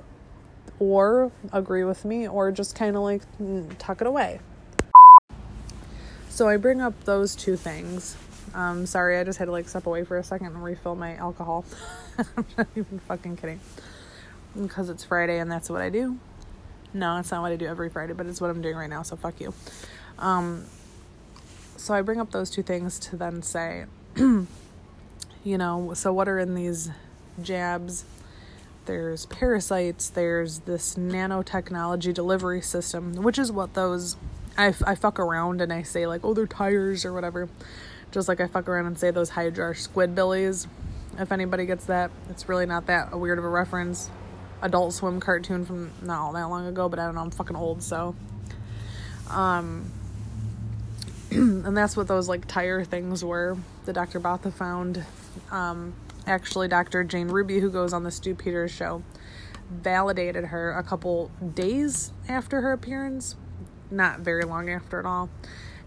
or 0.78 1.30
agree 1.52 1.84
with 1.84 2.04
me 2.04 2.26
or 2.26 2.50
just 2.50 2.74
kind 2.74 2.96
of 2.96 3.02
like 3.02 3.22
tuck 3.78 4.00
it 4.00 4.06
away 4.06 4.40
so 6.28 6.48
i 6.48 6.56
bring 6.56 6.80
up 6.80 7.04
those 7.04 7.34
two 7.34 7.56
things 7.56 8.16
um, 8.54 8.84
sorry, 8.86 9.18
I 9.18 9.24
just 9.24 9.38
had 9.38 9.46
to 9.46 9.50
like 9.50 9.68
step 9.68 9.86
away 9.86 10.04
for 10.04 10.18
a 10.18 10.24
second 10.24 10.48
and 10.48 10.62
refill 10.62 10.94
my 10.94 11.16
alcohol. 11.16 11.64
I'm 12.18 12.44
not 12.58 12.66
even 12.76 12.98
fucking 13.00 13.36
kidding. 13.36 13.60
because 14.60 14.90
it's 14.90 15.04
Friday 15.04 15.38
and 15.38 15.50
that's 15.50 15.70
what 15.70 15.80
I 15.80 15.88
do. 15.88 16.18
No, 16.94 17.16
it's 17.18 17.30
not 17.30 17.40
what 17.40 17.52
I 17.52 17.56
do 17.56 17.66
every 17.66 17.88
Friday, 17.88 18.12
but 18.12 18.26
it's 18.26 18.40
what 18.40 18.50
I'm 18.50 18.60
doing 18.60 18.76
right 18.76 18.90
now, 18.90 19.02
so 19.02 19.16
fuck 19.16 19.40
you. 19.40 19.54
Um, 20.18 20.64
so 21.76 21.94
I 21.94 22.02
bring 22.02 22.20
up 22.20 22.30
those 22.30 22.50
two 22.50 22.62
things 22.62 22.98
to 23.00 23.16
then 23.16 23.42
say, 23.42 23.86
you 24.16 24.46
know, 25.44 25.94
so 25.94 26.12
what 26.12 26.28
are 26.28 26.38
in 26.38 26.54
these 26.54 26.90
jabs? 27.42 28.04
There's 28.86 29.26
parasites, 29.26 30.08
there's 30.08 30.60
this 30.60 30.96
nanotechnology 30.96 32.12
delivery 32.12 32.60
system, 32.60 33.14
which 33.14 33.38
is 33.38 33.52
what 33.52 33.74
those 33.74 34.16
I, 34.56 34.74
I 34.86 34.94
fuck 34.94 35.18
around 35.18 35.60
and 35.60 35.72
I 35.72 35.82
say, 35.82 36.06
like, 36.06 36.24
oh, 36.24 36.34
they're 36.34 36.46
tires 36.46 37.04
or 37.04 37.12
whatever. 37.12 37.48
Just 38.10 38.28
like 38.28 38.40
I 38.40 38.46
fuck 38.46 38.68
around 38.68 38.86
and 38.86 38.98
say 38.98 39.10
those 39.10 39.30
Hydra 39.30 39.74
squid 39.74 40.14
billies. 40.14 40.66
If 41.18 41.32
anybody 41.32 41.66
gets 41.66 41.86
that, 41.86 42.10
it's 42.30 42.48
really 42.48 42.66
not 42.66 42.86
that 42.86 43.18
weird 43.18 43.38
of 43.38 43.44
a 43.44 43.48
reference. 43.48 44.10
Adult 44.60 44.94
Swim 44.94 45.20
cartoon 45.20 45.64
from 45.64 45.90
not 46.02 46.20
all 46.20 46.32
that 46.32 46.44
long 46.44 46.66
ago, 46.66 46.88
but 46.88 46.98
I 46.98 47.06
don't 47.06 47.14
know, 47.14 47.22
I'm 47.22 47.30
fucking 47.30 47.56
old, 47.56 47.82
so. 47.82 48.14
Um, 49.28 49.90
and 51.64 51.74
that's 51.76 51.96
what 51.96 52.08
those 52.08 52.28
like 52.28 52.46
tire 52.46 52.84
things 52.84 53.24
were. 53.24 53.56
The 53.86 53.92
Dr. 53.92 54.20
Botha 54.20 54.50
found. 54.50 55.04
Um, 55.50 55.94
actually, 56.26 56.68
Dr. 56.68 57.04
Jane 57.04 57.28
Ruby, 57.28 57.60
who 57.60 57.70
goes 57.70 57.94
on 57.94 58.02
the 58.02 58.10
Stu 58.10 58.34
Peters 58.34 58.70
show, 58.70 59.02
validated 59.70 60.46
her 60.46 60.72
a 60.72 60.82
couple 60.82 61.30
days 61.54 62.12
after 62.28 62.60
her 62.60 62.72
appearance, 62.72 63.36
not 63.90 64.20
very 64.20 64.44
long 64.44 64.68
after 64.68 64.98
at 64.98 65.06
all. 65.06 65.30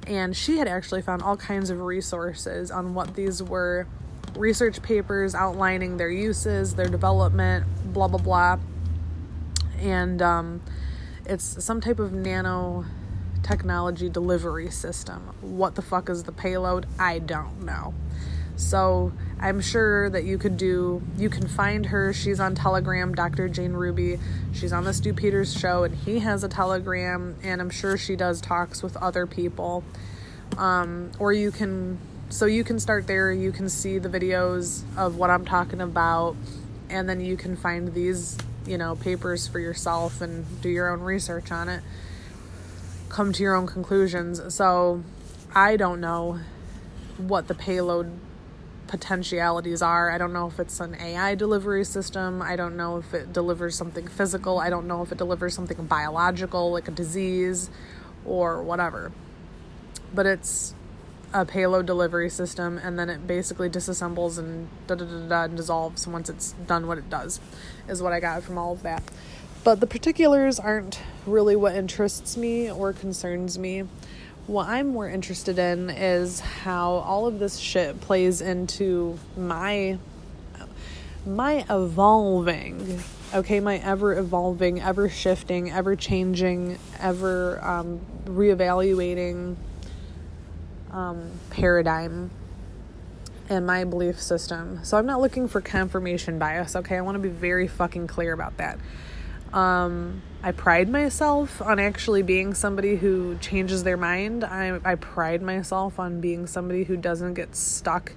And 0.07 0.35
she 0.35 0.57
had 0.57 0.67
actually 0.67 1.03
found 1.03 1.21
all 1.21 1.37
kinds 1.37 1.69
of 1.69 1.79
resources 1.79 2.71
on 2.71 2.95
what 2.95 3.13
these 3.13 3.43
were 3.43 3.85
research 4.35 4.81
papers 4.81 5.35
outlining 5.35 5.97
their 5.97 6.09
uses, 6.09 6.73
their 6.73 6.89
development, 6.89 7.65
blah, 7.93 8.07
blah, 8.07 8.19
blah. 8.19 8.59
And 9.79 10.21
um, 10.23 10.61
it's 11.25 11.63
some 11.63 11.81
type 11.81 11.99
of 11.99 12.13
nano 12.13 12.85
technology 13.45 14.09
delivery 14.09 14.71
system. 14.71 15.21
What 15.41 15.75
the 15.75 15.81
fuck 15.83 16.09
is 16.09 16.23
the 16.23 16.31
payload? 16.31 16.87
I 16.97 17.19
don't 17.19 17.63
know. 17.63 17.93
So 18.55 19.11
I'm 19.39 19.61
sure 19.61 20.09
that 20.09 20.23
you 20.23 20.37
could 20.37 20.57
do, 20.57 21.01
you 21.17 21.29
can 21.29 21.47
find 21.47 21.85
her. 21.87 22.11
She's 22.13 22.39
on 22.39 22.55
Telegram, 22.55 23.13
Dr. 23.13 23.47
Jane 23.47 23.73
Ruby. 23.73 24.17
She's 24.53 24.73
on 24.73 24.85
the 24.85 24.93
Stu 24.93 25.13
Peters 25.13 25.53
show, 25.53 25.83
and 25.83 25.93
he 25.93 26.19
has 26.19 26.43
a 26.43 26.47
Telegram, 26.47 27.35
and 27.43 27.61
I'm 27.61 27.69
sure 27.69 27.97
she 27.97 28.15
does 28.15 28.41
talks 28.41 28.81
with 28.81 28.97
other 28.97 29.27
people. 29.27 29.83
Um, 30.57 31.11
or 31.19 31.33
you 31.33 31.51
can, 31.51 31.99
so 32.29 32.45
you 32.45 32.63
can 32.63 32.79
start 32.79 33.07
there. 33.07 33.31
You 33.31 33.51
can 33.51 33.69
see 33.69 33.99
the 33.99 34.09
videos 34.09 34.83
of 34.97 35.17
what 35.17 35.29
I'm 35.29 35.45
talking 35.45 35.81
about, 35.81 36.35
and 36.89 37.07
then 37.07 37.19
you 37.19 37.35
can 37.35 37.57
find 37.57 37.93
these, 37.93 38.37
you 38.65 38.77
know, 38.77 38.95
papers 38.95 39.47
for 39.47 39.59
yourself 39.59 40.21
and 40.21 40.61
do 40.61 40.69
your 40.69 40.89
own 40.89 41.01
research 41.01 41.51
on 41.51 41.67
it. 41.67 41.83
Come 43.09 43.31
to 43.33 43.43
your 43.43 43.55
own 43.55 43.67
conclusions. 43.67 44.53
So 44.53 45.03
I 45.53 45.77
don't 45.77 46.01
know 46.01 46.39
what 47.17 47.47
the 47.47 47.55
payload 47.55 48.11
potentialities 48.87 49.81
are. 49.81 50.11
I 50.11 50.17
don't 50.17 50.33
know 50.33 50.47
if 50.47 50.59
it's 50.59 50.79
an 50.79 50.95
AI 50.95 51.35
delivery 51.35 51.83
system. 51.83 52.41
I 52.41 52.55
don't 52.55 52.75
know 52.77 52.97
if 52.97 53.13
it 53.13 53.33
delivers 53.33 53.75
something 53.75 54.07
physical. 54.07 54.59
I 54.59 54.69
don't 54.69 54.87
know 54.87 55.01
if 55.01 55.11
it 55.11 55.17
delivers 55.17 55.53
something 55.53 55.85
biological, 55.85 56.71
like 56.71 56.87
a 56.87 56.91
disease 56.91 57.69
or 58.25 58.61
whatever. 58.61 59.11
But 60.13 60.25
it's 60.25 60.75
a 61.33 61.45
payload 61.45 61.85
delivery 61.85 62.29
system, 62.29 62.77
and 62.77 62.97
then 62.97 63.09
it 63.09 63.27
basically 63.27 63.69
disassembles 63.69 64.37
and 64.37 64.69
da 64.87 64.95
da 64.95 65.03
da 65.03 65.27
da 65.27 65.43
and 65.43 65.57
dissolves 65.57 66.07
once 66.07 66.29
it's 66.29 66.53
done 66.65 66.87
what 66.87 66.97
it 66.97 67.09
does, 67.09 67.41
is 67.89 68.01
what 68.01 68.13
I 68.13 68.21
got 68.21 68.43
from 68.43 68.57
all 68.57 68.71
of 68.71 68.83
that. 68.83 69.03
But 69.65 69.79
the 69.79 69.87
particulars 69.87 70.59
aren't 70.59 70.99
really 71.25 71.55
what 71.55 71.73
interests 71.73 72.37
me 72.37 72.69
or 72.69 72.93
concerns 72.93 73.57
me. 73.57 73.85
What 74.45 74.67
I'm 74.67 74.89
more 74.89 75.09
interested 75.09 75.57
in 75.57 75.89
is 75.89 76.39
how 76.39 76.91
all 76.91 77.25
of 77.25 77.39
this 77.39 77.57
shit 77.57 77.99
plays 77.99 78.41
into 78.41 79.17
my 79.35 79.97
my 81.25 81.65
evolving. 81.67 82.99
Okay 83.33 83.59
my 83.59 83.77
ever 83.77 84.15
evolving 84.15 84.79
ever 84.81 85.09
shifting 85.09 85.71
ever 85.71 85.95
changing 85.95 86.77
ever 86.99 87.59
um, 87.65 88.01
reevaluating 88.25 89.55
um, 90.91 91.31
paradigm 91.49 92.29
and 93.49 93.65
my 93.65 93.83
belief 93.83 94.21
system. 94.21 94.81
So 94.83 94.99
i'm 94.99 95.07
not 95.07 95.21
looking 95.21 95.47
for 95.47 95.59
confirmation 95.59 96.37
bias 96.37 96.75
okay? 96.75 96.97
I 96.97 97.01
want 97.01 97.15
to 97.15 97.19
be 97.19 97.29
very 97.29 97.67
fucking 97.67 98.05
clear 98.05 98.31
about 98.31 98.57
that 98.57 98.77
um, 99.55 100.21
I 100.43 100.51
pride 100.51 100.89
myself 100.89 101.61
on 101.61 101.79
actually 101.79 102.21
being 102.21 102.53
somebody 102.53 102.97
who 102.97 103.37
changes 103.37 103.83
their 103.85 103.95
mind. 103.95 104.43
I, 104.43 104.79
I 104.83 104.95
pride 104.95 105.41
myself 105.41 105.97
on 105.97 106.19
being 106.19 106.45
somebody 106.45 106.83
who 106.83 106.97
doesn't 106.97 107.35
get 107.35 107.55
stuck 107.55 108.11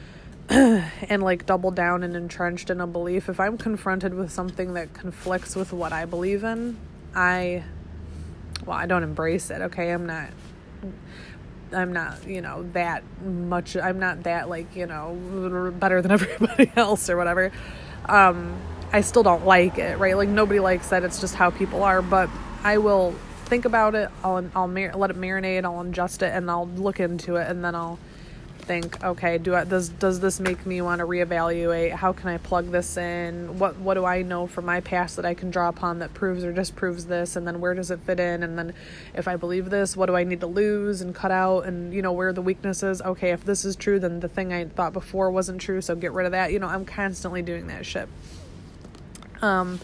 and 0.48 1.22
like 1.22 1.46
double 1.46 1.70
down 1.70 2.02
and 2.02 2.16
entrenched 2.16 2.70
in 2.70 2.80
a 2.80 2.88
belief. 2.88 3.28
If 3.28 3.38
I'm 3.38 3.56
confronted 3.56 4.14
with 4.14 4.32
something 4.32 4.74
that 4.74 4.92
conflicts 4.94 5.54
with 5.54 5.72
what 5.72 5.92
I 5.92 6.06
believe 6.06 6.42
in, 6.42 6.76
I, 7.14 7.62
well, 8.66 8.76
I 8.76 8.86
don't 8.86 9.04
embrace 9.04 9.50
it, 9.50 9.62
okay? 9.62 9.92
I'm 9.92 10.06
not. 10.06 10.30
I'm 11.70 11.92
not, 11.92 12.26
you 12.26 12.40
know, 12.40 12.62
that 12.72 13.04
much. 13.22 13.76
I'm 13.76 13.98
not 13.98 14.22
that, 14.22 14.48
like, 14.48 14.74
you 14.74 14.86
know, 14.86 15.72
better 15.78 16.00
than 16.02 16.10
everybody 16.12 16.72
else 16.74 17.10
or 17.10 17.16
whatever. 17.16 17.52
Um, 18.06 18.58
I 18.92 19.02
still 19.02 19.22
don't 19.22 19.44
like 19.44 19.78
it, 19.78 19.98
right? 19.98 20.16
Like 20.16 20.28
nobody 20.28 20.60
likes 20.60 20.88
that. 20.90 21.02
It's 21.02 21.20
just 21.20 21.34
how 21.34 21.50
people 21.50 21.82
are. 21.82 22.02
But 22.02 22.30
I 22.64 22.78
will 22.78 23.12
think 23.44 23.64
about 23.64 23.94
it. 23.94 24.08
I'll 24.24 24.48
I'll 24.54 24.68
mar- 24.68 24.94
let 24.94 25.10
it 25.10 25.16
marinate. 25.16 25.64
I'll 25.64 25.84
ingest 25.84 26.22
it, 26.22 26.34
and 26.34 26.50
I'll 26.50 26.68
look 26.68 27.00
into 27.00 27.36
it, 27.36 27.48
and 27.48 27.64
then 27.64 27.74
I'll 27.74 27.98
think, 28.68 29.02
okay, 29.02 29.38
do 29.38 29.54
I, 29.54 29.64
does 29.64 29.88
does 29.88 30.20
this 30.20 30.40
make 30.40 30.64
me 30.66 30.80
want 30.82 31.00
to 31.00 31.06
reevaluate? 31.06 31.92
How 31.92 32.12
can 32.12 32.28
I 32.28 32.38
plug 32.38 32.70
this 32.70 32.96
in? 32.96 33.58
What 33.58 33.76
what 33.78 33.94
do 33.94 34.04
I 34.04 34.22
know 34.22 34.46
from 34.46 34.66
my 34.66 34.80
past 34.80 35.16
that 35.16 35.24
I 35.24 35.34
can 35.34 35.50
draw 35.50 35.68
upon 35.68 35.98
that 35.98 36.14
proves 36.14 36.44
or 36.44 36.52
disproves 36.52 37.06
this? 37.06 37.36
And 37.36 37.46
then 37.46 37.60
where 37.60 37.74
does 37.74 37.90
it 37.90 38.00
fit 38.00 38.20
in? 38.20 38.42
And 38.42 38.58
then 38.58 38.74
if 39.14 39.26
I 39.26 39.36
believe 39.36 39.70
this, 39.70 39.96
what 39.96 40.06
do 40.06 40.16
I 40.16 40.24
need 40.24 40.40
to 40.40 40.46
lose 40.46 41.00
and 41.00 41.14
cut 41.14 41.30
out? 41.30 41.66
And 41.66 41.92
you 41.92 42.02
know 42.02 42.12
where 42.12 42.28
are 42.28 42.32
the 42.32 42.42
weaknesses? 42.42 43.00
Okay, 43.02 43.32
if 43.32 43.44
this 43.44 43.64
is 43.64 43.74
true, 43.74 43.98
then 43.98 44.20
the 44.20 44.28
thing 44.28 44.52
I 44.52 44.66
thought 44.66 44.92
before 44.92 45.30
wasn't 45.30 45.60
true, 45.60 45.80
so 45.80 45.94
get 45.94 46.12
rid 46.12 46.26
of 46.26 46.32
that. 46.32 46.52
You 46.52 46.58
know, 46.58 46.68
I'm 46.68 46.84
constantly 46.84 47.42
doing 47.42 47.66
that 47.68 47.86
shit 47.86 48.08
um, 49.42 49.80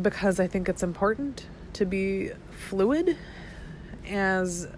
because 0.00 0.40
I 0.40 0.46
think 0.46 0.68
it's 0.68 0.82
important 0.82 1.46
to 1.74 1.84
be 1.84 2.30
fluid 2.68 3.16
as 4.08 4.68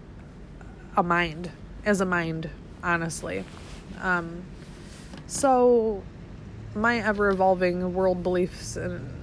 a 0.97 1.03
mind, 1.03 1.51
as 1.85 2.01
a 2.01 2.05
mind, 2.05 2.49
honestly. 2.83 3.43
Um, 4.01 4.43
so, 5.27 6.01
my 6.75 6.99
ever 6.99 7.29
evolving 7.29 7.93
world 7.93 8.21
beliefs 8.23 8.75
and 8.75 9.19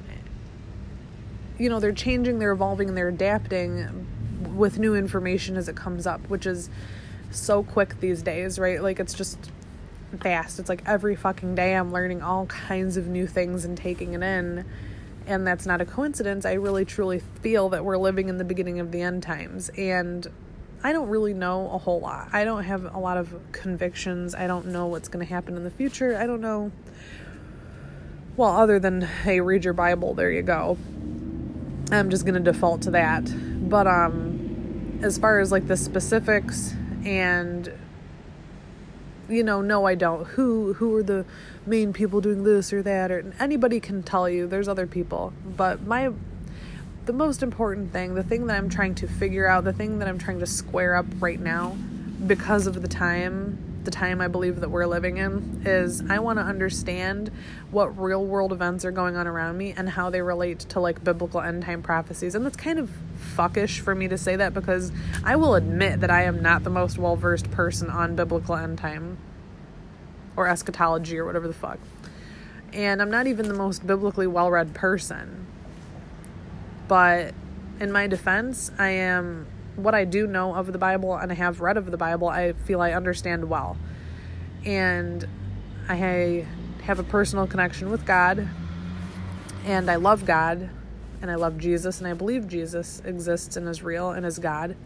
you 1.58 1.68
know 1.68 1.80
they're 1.80 1.92
changing 1.92 2.38
they're 2.38 2.52
evolving 2.52 2.88
and 2.88 2.96
they're 2.96 3.08
adapting 3.08 4.06
with 4.56 4.78
new 4.78 4.94
information 4.94 5.56
as 5.56 5.68
it 5.68 5.76
comes 5.76 6.06
up 6.06 6.20
which 6.28 6.44
is 6.44 6.68
so 7.30 7.62
quick 7.62 7.98
these 8.00 8.22
days 8.22 8.58
right 8.58 8.82
like 8.82 8.98
it's 8.98 9.14
just 9.14 9.50
fast. 10.20 10.58
It's 10.58 10.68
like 10.68 10.82
every 10.86 11.16
fucking 11.16 11.54
day 11.54 11.74
I'm 11.74 11.92
learning 11.92 12.22
all 12.22 12.46
kinds 12.46 12.96
of 12.96 13.06
new 13.06 13.26
things 13.26 13.64
and 13.64 13.76
taking 13.76 14.14
it 14.14 14.22
in. 14.22 14.64
And 15.26 15.46
that's 15.46 15.66
not 15.66 15.80
a 15.80 15.84
coincidence. 15.84 16.44
I 16.44 16.52
really 16.52 16.84
truly 16.84 17.20
feel 17.42 17.68
that 17.70 17.84
we're 17.84 17.96
living 17.96 18.28
in 18.28 18.38
the 18.38 18.44
beginning 18.44 18.78
of 18.78 18.92
the 18.92 19.02
end 19.02 19.22
times. 19.22 19.68
And 19.70 20.26
I 20.84 20.92
don't 20.92 21.08
really 21.08 21.34
know 21.34 21.70
a 21.70 21.78
whole 21.78 22.00
lot. 22.00 22.28
I 22.32 22.44
don't 22.44 22.64
have 22.64 22.94
a 22.94 22.98
lot 22.98 23.16
of 23.16 23.34
convictions. 23.52 24.34
I 24.34 24.46
don't 24.46 24.66
know 24.66 24.86
what's 24.86 25.08
going 25.08 25.26
to 25.26 25.32
happen 25.32 25.56
in 25.56 25.64
the 25.64 25.70
future. 25.70 26.16
I 26.16 26.26
don't 26.26 26.40
know. 26.40 26.70
Well, 28.36 28.56
other 28.56 28.78
than, 28.78 29.00
hey, 29.00 29.40
read 29.40 29.64
your 29.64 29.74
Bible, 29.74 30.14
there 30.14 30.30
you 30.30 30.42
go. 30.42 30.78
I'm 31.90 32.10
just 32.10 32.24
going 32.24 32.34
to 32.34 32.52
default 32.52 32.82
to 32.82 32.92
that. 32.92 33.24
But 33.68 33.86
um 33.86 34.46
as 35.02 35.18
far 35.18 35.40
as 35.40 35.52
like 35.52 35.66
the 35.66 35.76
specifics 35.76 36.74
and 37.04 37.72
you 39.28 39.42
know 39.42 39.60
no 39.60 39.84
i 39.86 39.94
don't. 39.94 40.26
Who 40.28 40.74
who 40.74 40.94
are 40.96 41.02
the 41.02 41.24
main 41.66 41.92
people 41.92 42.20
doing 42.20 42.44
this 42.44 42.72
or 42.72 42.82
that? 42.82 43.10
Or 43.10 43.32
anybody 43.38 43.80
can 43.80 44.02
tell 44.02 44.28
you. 44.28 44.46
There's 44.46 44.68
other 44.68 44.86
people. 44.86 45.32
But 45.56 45.82
my 45.82 46.12
the 47.06 47.12
most 47.12 47.40
important 47.40 47.92
thing 47.92 48.14
the 48.14 48.22
thing 48.22 48.46
that 48.46 48.56
i'm 48.56 48.68
trying 48.68 48.92
to 48.92 49.06
figure 49.06 49.46
out 49.46 49.62
the 49.62 49.72
thing 49.72 50.00
that 50.00 50.08
i'm 50.08 50.18
trying 50.18 50.40
to 50.40 50.46
square 50.46 50.96
up 50.96 51.06
right 51.20 51.38
now 51.38 51.76
because 52.26 52.66
of 52.66 52.82
the 52.82 52.88
time 52.88 53.56
the 53.86 53.90
time 53.90 54.20
I 54.20 54.28
believe 54.28 54.60
that 54.60 54.68
we're 54.68 54.84
living 54.84 55.16
in 55.16 55.62
is 55.64 56.02
I 56.10 56.18
want 56.18 56.38
to 56.38 56.42
understand 56.44 57.30
what 57.70 57.98
real 57.98 58.22
world 58.26 58.52
events 58.52 58.84
are 58.84 58.90
going 58.90 59.16
on 59.16 59.26
around 59.26 59.56
me 59.56 59.72
and 59.74 59.88
how 59.88 60.10
they 60.10 60.20
relate 60.20 60.58
to 60.60 60.80
like 60.80 61.02
biblical 61.02 61.40
end 61.40 61.62
time 61.62 61.80
prophecies. 61.80 62.34
And 62.34 62.44
that's 62.44 62.56
kind 62.56 62.78
of 62.78 62.90
fuckish 63.34 63.80
for 63.80 63.94
me 63.94 64.08
to 64.08 64.18
say 64.18 64.36
that 64.36 64.52
because 64.52 64.92
I 65.24 65.36
will 65.36 65.54
admit 65.54 66.00
that 66.00 66.10
I 66.10 66.24
am 66.24 66.42
not 66.42 66.64
the 66.64 66.70
most 66.70 66.98
well 66.98 67.16
versed 67.16 67.50
person 67.50 67.88
on 67.88 68.14
biblical 68.14 68.54
end 68.54 68.76
time 68.76 69.16
or 70.36 70.46
eschatology 70.46 71.16
or 71.16 71.24
whatever 71.24 71.48
the 71.48 71.54
fuck. 71.54 71.78
And 72.74 73.00
I'm 73.00 73.10
not 73.10 73.26
even 73.26 73.48
the 73.48 73.54
most 73.54 73.86
biblically 73.86 74.26
well 74.26 74.50
read 74.50 74.74
person. 74.74 75.46
But 76.88 77.32
in 77.80 77.90
my 77.90 78.06
defense, 78.06 78.70
I 78.78 78.88
am 78.90 79.46
what 79.76 79.94
I 79.94 80.04
do 80.04 80.26
know 80.26 80.54
of 80.54 80.72
the 80.72 80.78
Bible 80.78 81.16
and 81.16 81.30
I 81.30 81.34
have 81.34 81.60
read 81.60 81.76
of 81.76 81.90
the 81.90 81.96
Bible, 81.96 82.28
I 82.28 82.52
feel 82.52 82.80
I 82.80 82.92
understand 82.92 83.48
well. 83.48 83.76
And 84.64 85.26
I 85.88 86.46
have 86.82 86.98
a 86.98 87.02
personal 87.04 87.46
connection 87.46 87.90
with 87.90 88.04
God 88.04 88.48
and 89.64 89.90
I 89.90 89.96
love 89.96 90.24
God 90.24 90.68
and 91.22 91.30
I 91.30 91.34
love 91.34 91.58
Jesus 91.58 91.98
and 91.98 92.08
I 92.08 92.14
believe 92.14 92.48
Jesus 92.48 93.00
exists 93.04 93.56
and 93.56 93.68
is 93.68 93.82
real 93.82 94.10
and 94.10 94.26
is 94.26 94.38
God. 94.38 94.76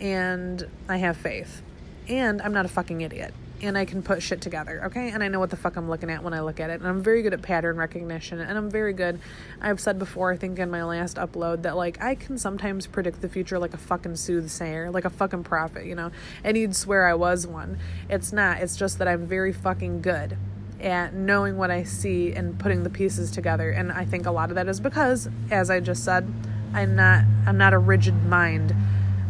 And 0.00 0.66
I 0.88 0.98
have 0.98 1.16
faith. 1.16 1.62
And 2.08 2.42
I'm 2.42 2.52
not 2.52 2.64
a 2.64 2.68
fucking 2.68 3.00
idiot 3.00 3.34
and 3.62 3.76
I 3.76 3.84
can 3.84 4.02
put 4.02 4.22
shit 4.22 4.40
together, 4.40 4.84
okay? 4.86 5.10
And 5.10 5.22
I 5.22 5.28
know 5.28 5.40
what 5.40 5.50
the 5.50 5.56
fuck 5.56 5.76
I'm 5.76 5.88
looking 5.88 6.10
at 6.10 6.22
when 6.22 6.34
I 6.34 6.40
look 6.40 6.60
at 6.60 6.70
it. 6.70 6.74
And 6.74 6.86
I'm 6.86 7.02
very 7.02 7.22
good 7.22 7.32
at 7.32 7.42
pattern 7.42 7.76
recognition. 7.76 8.40
And 8.40 8.56
I'm 8.56 8.70
very 8.70 8.92
good. 8.92 9.18
I've 9.60 9.80
said 9.80 9.98
before, 9.98 10.32
I 10.32 10.36
think 10.36 10.58
in 10.58 10.70
my 10.70 10.84
last 10.84 11.16
upload, 11.16 11.62
that 11.62 11.76
like 11.76 12.02
I 12.02 12.14
can 12.14 12.38
sometimes 12.38 12.86
predict 12.86 13.22
the 13.22 13.28
future 13.28 13.58
like 13.58 13.74
a 13.74 13.78
fucking 13.78 14.16
soothsayer, 14.16 14.90
like 14.90 15.04
a 15.04 15.10
fucking 15.10 15.44
prophet, 15.44 15.86
you 15.86 15.94
know? 15.94 16.10
And 16.44 16.56
you'd 16.56 16.76
swear 16.76 17.06
I 17.06 17.14
was 17.14 17.46
one. 17.46 17.78
It's 18.08 18.32
not. 18.32 18.60
It's 18.60 18.76
just 18.76 18.98
that 18.98 19.08
I'm 19.08 19.26
very 19.26 19.52
fucking 19.52 20.02
good 20.02 20.36
at 20.80 21.14
knowing 21.14 21.56
what 21.56 21.70
I 21.70 21.84
see 21.84 22.32
and 22.32 22.58
putting 22.58 22.82
the 22.82 22.90
pieces 22.90 23.30
together. 23.30 23.70
And 23.70 23.90
I 23.90 24.04
think 24.04 24.26
a 24.26 24.30
lot 24.30 24.50
of 24.50 24.56
that 24.56 24.68
is 24.68 24.80
because, 24.80 25.28
as 25.50 25.70
I 25.70 25.80
just 25.80 26.04
said, 26.04 26.30
I'm 26.74 26.94
not 26.94 27.24
I'm 27.46 27.56
not 27.56 27.72
a 27.72 27.78
rigid 27.78 28.24
mind. 28.24 28.74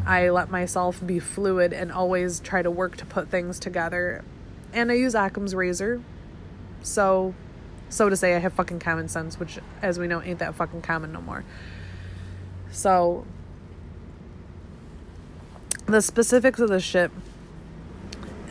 I 0.06 0.30
let 0.30 0.50
myself 0.50 1.04
be 1.04 1.18
fluid 1.18 1.72
and 1.72 1.90
always 1.90 2.38
try 2.38 2.62
to 2.62 2.70
work 2.70 2.96
to 2.98 3.04
put 3.04 3.28
things 3.28 3.58
together. 3.58 4.22
And 4.72 4.92
I 4.92 4.94
use 4.94 5.16
Occam's 5.16 5.54
razor. 5.54 6.00
So, 6.82 7.34
so 7.88 8.08
to 8.08 8.16
say, 8.16 8.36
I 8.36 8.38
have 8.38 8.52
fucking 8.52 8.78
common 8.78 9.08
sense, 9.08 9.40
which, 9.40 9.58
as 9.82 9.98
we 9.98 10.06
know, 10.06 10.22
ain't 10.22 10.38
that 10.38 10.54
fucking 10.54 10.82
common 10.82 11.12
no 11.12 11.20
more. 11.20 11.44
So, 12.70 13.26
the 15.86 16.00
specifics 16.00 16.60
of 16.60 16.68
the 16.68 16.80
ship 16.80 17.10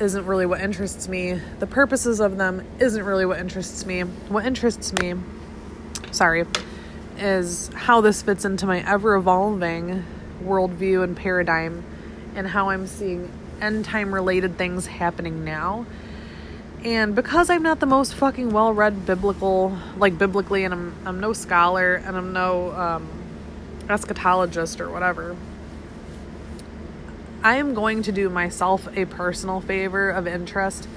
isn't 0.02 0.26
really 0.26 0.46
what 0.46 0.60
interests 0.60 1.08
me. 1.08 1.40
The 1.60 1.68
purposes 1.68 2.20
of 2.20 2.36
them 2.36 2.66
isn't 2.80 3.04
really 3.04 3.26
what 3.26 3.40
interests 3.40 3.86
me. 3.86 4.02
What 4.02 4.46
interests 4.46 4.92
me, 4.92 5.14
sorry, 6.12 6.46
is 7.18 7.70
how 7.74 8.02
this 8.02 8.22
fits 8.22 8.44
into 8.44 8.66
my 8.66 8.82
ever 8.86 9.16
evolving 9.16 10.04
worldview 10.46 11.04
and 11.04 11.16
paradigm 11.16 11.84
and 12.36 12.48
how 12.48 12.70
I'm 12.70 12.88
seeing 12.88 13.32
end 13.62 13.86
time 13.86 14.14
related 14.14 14.58
things 14.58 14.88
happening 14.88 15.44
now. 15.44 15.86
And 16.84 17.16
because 17.16 17.50
I'm 17.50 17.64
not 17.64 17.80
the 17.80 17.88
most 17.88 18.14
fucking 18.14 18.52
well 18.52 18.72
read 18.72 19.06
biblical, 19.06 19.78
like 19.98 20.18
biblically, 20.18 20.66
and 20.66 20.74
I'm, 20.74 20.96
I'm 21.06 21.20
no 21.20 21.34
scholar 21.34 21.96
and 21.96 22.16
I'm 22.16 22.32
no 22.32 22.72
um, 22.74 23.10
eschatologist 23.88 24.80
or 24.80 24.92
whatever, 24.92 25.36
I 27.42 27.56
am 27.56 27.74
going 27.74 28.04
to 28.04 28.12
do 28.12 28.30
myself 28.30 28.88
a 28.96 29.06
personal 29.06 29.62
favor 29.62 30.10
of 30.10 30.28
interest 30.28 30.88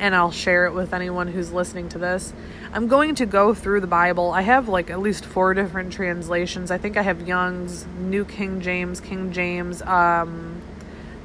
and 0.00 0.16
I'll 0.16 0.32
share 0.32 0.64
it 0.64 0.72
with 0.72 0.94
anyone 0.94 1.28
who's 1.28 1.52
listening 1.52 1.90
to 1.90 1.98
this. 1.98 2.32
I'm 2.72 2.88
going 2.88 3.16
to 3.16 3.26
go 3.26 3.52
through 3.52 3.82
the 3.82 3.86
Bible. 3.86 4.30
I 4.30 4.40
have 4.40 4.66
like 4.66 4.88
at 4.88 4.98
least 4.98 5.26
four 5.26 5.52
different 5.52 5.92
translations. 5.92 6.70
I 6.70 6.78
think 6.78 6.96
I 6.96 7.02
have 7.02 7.28
Young's, 7.28 7.86
New 7.98 8.24
King 8.24 8.62
James, 8.62 8.98
King 8.98 9.30
James, 9.30 9.82
um, 9.82 10.62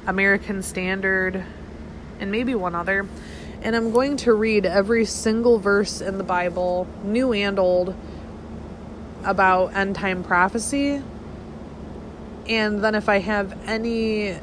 American 0.06 0.62
Standard, 0.62 1.42
and 2.20 2.30
maybe 2.30 2.54
one 2.54 2.74
other. 2.74 3.08
And 3.62 3.74
I'm 3.74 3.92
going 3.92 4.18
to 4.18 4.34
read 4.34 4.66
every 4.66 5.06
single 5.06 5.58
verse 5.58 6.02
in 6.02 6.18
the 6.18 6.24
Bible, 6.24 6.86
new 7.02 7.32
and 7.32 7.58
old, 7.58 7.96
about 9.24 9.74
end 9.74 9.96
time 9.96 10.22
prophecy. 10.22 11.02
And 12.46 12.84
then 12.84 12.94
if 12.94 13.08
I 13.08 13.20
have 13.20 13.58
any 13.66 14.36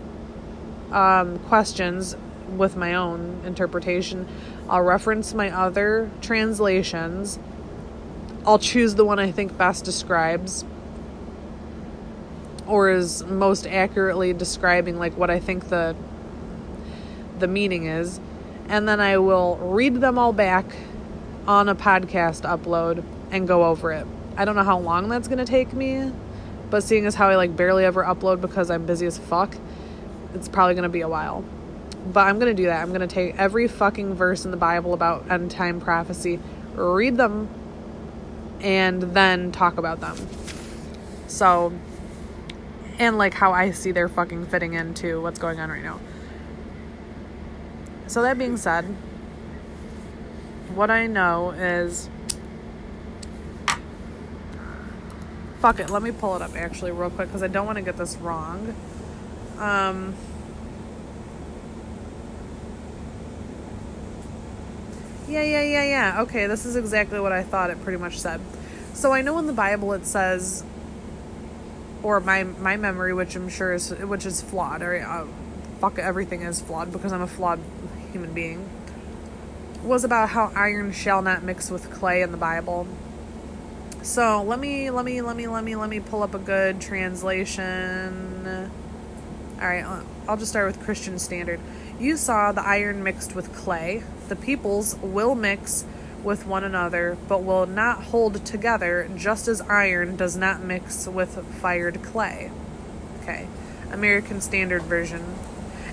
um, 0.92 1.38
questions, 1.48 2.16
with 2.58 2.76
my 2.76 2.94
own 2.94 3.42
interpretation. 3.46 4.28
I'll 4.70 4.82
reference 4.82 5.34
my 5.34 5.50
other 5.50 6.10
translations. 6.22 7.40
I'll 8.46 8.60
choose 8.60 8.96
the 8.96 9.06
one 9.06 9.20
I 9.20 9.32
think 9.32 9.58
best 9.58 9.86
describes 9.86 10.66
or 12.68 12.90
is 12.90 13.24
most 13.26 13.68
accurately 13.68 14.34
describing 14.34 14.98
like 14.98 15.18
what 15.18 15.30
I 15.30 15.40
think 15.40 15.70
the 15.70 15.96
the 17.40 17.48
meaning 17.48 17.88
is. 17.88 18.20
And 18.70 18.88
then 18.88 19.00
I 19.00 19.18
will 19.18 19.58
read 19.58 19.96
them 19.96 20.18
all 20.18 20.34
back 20.34 20.66
on 21.48 21.68
a 21.68 21.76
podcast 21.76 22.42
upload 22.44 23.04
and 23.32 23.48
go 23.48 23.66
over 23.66 23.92
it. 23.92 24.08
I 24.38 24.46
don't 24.46 24.56
know 24.56 24.64
how 24.64 24.80
long 24.80 25.10
that's 25.10 25.28
going 25.28 25.40
to 25.40 25.46
take 25.46 25.74
me, 25.74 26.12
but 26.70 26.84
seeing 26.84 27.06
as 27.06 27.16
how 27.16 27.30
I 27.30 27.36
like 27.36 27.56
barely 27.56 27.84
ever 27.84 28.04
upload 28.04 28.40
because 28.42 28.72
I'm 28.72 28.86
busy 28.86 29.06
as 29.06 29.18
fuck, 29.18 29.56
it's 30.34 30.48
probably 30.48 30.76
going 30.76 30.84
to 30.84 30.90
be 30.90 31.02
a 31.02 31.10
while. 31.10 31.44
But 32.06 32.28
I'm 32.28 32.38
going 32.38 32.54
to 32.56 32.62
do 32.62 32.68
that. 32.68 32.82
I'm 32.82 32.90
going 32.90 33.02
to 33.02 33.08
take 33.08 33.36
every 33.38 33.68
fucking 33.68 34.16
verse 34.16 34.46
in 34.46 34.52
the 34.52 34.58
Bible 34.58 34.94
about 34.94 35.32
end 35.32 35.52
time 35.52 35.80
prophecy, 35.80 36.40
read 36.74 37.18
them, 37.18 37.48
and 38.62 39.02
then 39.02 39.52
talk 39.52 39.78
about 39.78 40.02
them. 40.02 40.18
So, 41.28 41.72
and 43.00 43.18
like 43.18 43.34
how 43.34 43.54
I 43.54 43.72
see 43.72 43.92
they're 43.92 44.10
fucking 44.10 44.48
fitting 44.48 44.74
into 44.74 45.22
what's 45.22 45.40
going 45.40 45.60
on 45.60 45.70
right 45.70 45.84
now. 45.84 46.00
So, 48.08 48.22
that 48.22 48.38
being 48.38 48.58
said, 48.58 48.84
what 50.76 50.92
I 50.92 51.08
know 51.08 51.52
is. 51.52 52.10
Fuck 55.60 55.80
it, 55.80 55.90
let 55.90 56.04
me 56.04 56.12
pull 56.12 56.36
it 56.36 56.42
up 56.42 56.54
actually, 56.58 56.92
real 56.92 57.10
quick, 57.10 57.30
because 57.30 57.42
I 57.42 57.48
don't 57.48 57.66
want 57.66 57.78
to 57.78 57.82
get 57.82 57.96
this 57.96 58.18
wrong. 58.18 58.76
Um. 59.58 60.14
Yeah, 65.28 65.44
yeah, 65.44 65.64
yeah, 65.64 65.84
yeah. 65.84 66.22
Okay, 66.24 66.48
this 66.48 66.66
is 66.66 66.76
exactly 66.76 67.20
what 67.20 67.32
I 67.32 67.44
thought 67.44 67.70
it 67.70 67.82
pretty 67.84 67.98
much 67.98 68.20
said. 68.20 68.42
So 68.94 69.12
I 69.14 69.22
know 69.22 69.40
in 69.40 69.48
the 69.48 69.54
Bible 69.54 69.94
it 69.94 70.06
says, 70.06 70.64
or 72.04 72.20
my 72.20 72.44
my 72.44 72.76
memory, 72.76 73.14
which 73.14 73.36
I'm 73.36 73.50
sure 73.50 73.74
is 73.74 73.90
which 73.92 74.26
is 74.26 74.42
flawed, 74.42 74.82
or 74.82 74.98
uh, 74.98 75.26
fuck 75.80 75.98
everything 75.98 76.42
is 76.42 76.62
flawed 76.62 76.92
because 76.92 77.14
I'm 77.14 77.22
a 77.22 77.28
flawed 77.28 77.60
human 78.12 78.34
being. 78.34 78.70
Was 79.84 80.04
about 80.04 80.30
how 80.30 80.52
iron 80.56 80.92
shall 80.92 81.22
not 81.22 81.44
mix 81.44 81.72
with 81.72 81.90
clay 81.92 82.22
in 82.22 82.32
the 82.32 82.38
Bible. 82.38 82.88
So 84.02 84.44
let 84.44 84.60
me 84.60 84.90
let 84.90 85.06
me 85.06 85.22
let 85.22 85.38
me 85.38 85.48
let 85.48 85.64
me 85.64 85.76
let 85.76 85.90
me 85.90 86.02
pull 86.02 86.24
up 86.24 86.34
a 86.34 86.40
good 86.40 86.82
translation. 86.82 88.70
All 89.62 89.68
right, 89.68 89.86
I'll 90.28 90.38
just 90.38 90.52
start 90.52 90.68
with 90.68 90.84
Christian 90.84 91.18
Standard. 91.18 91.62
You 92.04 92.18
saw 92.18 92.52
the 92.52 92.68
iron 92.68 93.02
mixed 93.02 93.34
with 93.34 93.56
clay. 93.56 94.04
The 94.28 94.36
peoples 94.36 94.98
will 95.02 95.36
mix 95.36 95.86
with 96.22 96.46
one 96.46 96.66
another, 96.66 97.18
but 97.30 97.44
will 97.44 97.66
not 97.66 98.04
hold 98.04 98.46
together, 98.46 99.10
just 99.16 99.48
as 99.48 99.62
iron 99.62 100.18
does 100.18 100.36
not 100.36 100.62
mix 100.62 101.08
with 101.08 101.42
fired 101.62 102.04
clay. 102.04 102.52
Okay, 103.22 103.48
American 103.90 104.42
Standard 104.42 104.82
Version. 104.82 105.24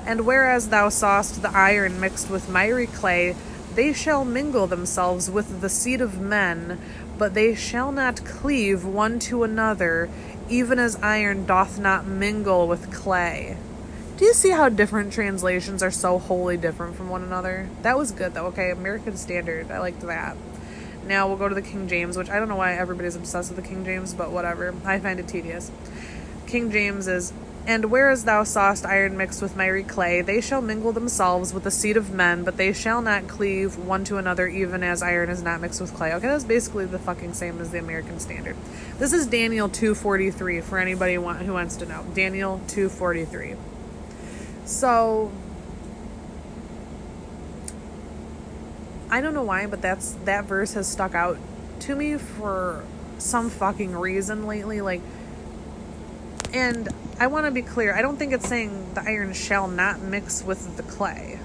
And 0.04 0.26
whereas 0.26 0.70
thou 0.70 0.88
sawest 0.88 1.42
the 1.42 1.56
iron 1.56 2.00
mixed 2.00 2.28
with 2.28 2.48
miry 2.48 2.88
clay, 2.88 3.36
they 3.76 3.92
shall 3.92 4.24
mingle 4.24 4.66
themselves 4.66 5.30
with 5.30 5.60
the 5.60 5.68
seed 5.68 6.00
of 6.00 6.20
men, 6.20 6.80
but 7.18 7.34
they 7.34 7.54
shall 7.54 7.92
not 7.92 8.24
cleave 8.24 8.84
one 8.84 9.20
to 9.20 9.44
another, 9.44 10.10
even 10.48 10.80
as 10.80 10.96
iron 10.96 11.46
doth 11.46 11.78
not 11.78 12.04
mingle 12.04 12.66
with 12.66 12.92
clay. 12.92 13.56
Do 14.20 14.26
you 14.26 14.34
see 14.34 14.50
how 14.50 14.68
different 14.68 15.14
translations 15.14 15.82
are 15.82 15.90
so 15.90 16.18
wholly 16.18 16.58
different 16.58 16.94
from 16.94 17.08
one 17.08 17.22
another? 17.22 17.70
That 17.80 17.96
was 17.96 18.12
good 18.12 18.34
though. 18.34 18.48
Okay, 18.48 18.70
American 18.70 19.16
Standard. 19.16 19.70
I 19.70 19.78
liked 19.78 20.02
that. 20.02 20.36
Now 21.06 21.26
we'll 21.26 21.38
go 21.38 21.48
to 21.48 21.54
the 21.54 21.62
King 21.62 21.88
James, 21.88 22.18
which 22.18 22.28
I 22.28 22.38
don't 22.38 22.50
know 22.50 22.56
why 22.56 22.74
everybody's 22.74 23.16
obsessed 23.16 23.50
with 23.50 23.64
the 23.64 23.66
King 23.66 23.82
James, 23.82 24.12
but 24.12 24.30
whatever. 24.30 24.74
I 24.84 24.98
find 24.98 25.18
it 25.20 25.26
tedious. 25.26 25.70
King 26.46 26.70
James 26.70 27.08
is 27.08 27.32
and 27.66 27.90
whereas 27.90 28.24
thou 28.24 28.44
sawest 28.44 28.84
iron 28.84 29.16
mixed 29.16 29.40
with 29.40 29.56
miry 29.56 29.84
clay, 29.84 30.20
they 30.20 30.42
shall 30.42 30.60
mingle 30.60 30.92
themselves 30.92 31.54
with 31.54 31.64
the 31.64 31.70
seed 31.70 31.96
of 31.96 32.12
men, 32.12 32.44
but 32.44 32.58
they 32.58 32.74
shall 32.74 33.00
not 33.00 33.26
cleave 33.26 33.78
one 33.78 34.04
to 34.04 34.18
another, 34.18 34.46
even 34.46 34.82
as 34.82 35.02
iron 35.02 35.30
is 35.30 35.42
not 35.42 35.62
mixed 35.62 35.80
with 35.80 35.94
clay. 35.94 36.12
Okay, 36.12 36.26
that's 36.26 36.44
basically 36.44 36.84
the 36.84 36.98
fucking 36.98 37.32
same 37.32 37.58
as 37.58 37.70
the 37.70 37.78
American 37.78 38.20
Standard. 38.20 38.58
This 38.98 39.14
is 39.14 39.26
Daniel 39.26 39.70
two 39.70 39.94
forty 39.94 40.30
three 40.30 40.60
for 40.60 40.76
anybody 40.76 41.14
who 41.14 41.22
wants 41.22 41.76
to 41.76 41.86
know. 41.86 42.04
Daniel 42.12 42.60
two 42.68 42.90
forty 42.90 43.24
three. 43.24 43.54
So 44.70 45.32
I 49.10 49.20
don't 49.20 49.34
know 49.34 49.42
why, 49.42 49.66
but 49.66 49.82
that's 49.82 50.12
that 50.24 50.44
verse 50.44 50.74
has 50.74 50.86
stuck 50.86 51.14
out 51.14 51.38
to 51.80 51.96
me 51.96 52.16
for 52.16 52.84
some 53.18 53.50
fucking 53.50 53.94
reason 53.94 54.46
lately 54.46 54.80
like 54.80 55.02
and 56.52 56.88
I 57.18 57.26
want 57.26 57.46
to 57.46 57.50
be 57.50 57.62
clear. 57.62 57.94
I 57.94 58.00
don't 58.00 58.16
think 58.16 58.32
it's 58.32 58.48
saying 58.48 58.94
the 58.94 59.02
iron 59.02 59.34
shall 59.34 59.66
not 59.66 60.00
mix 60.00 60.42
with 60.42 60.76
the 60.76 60.82
clay. 60.84 61.38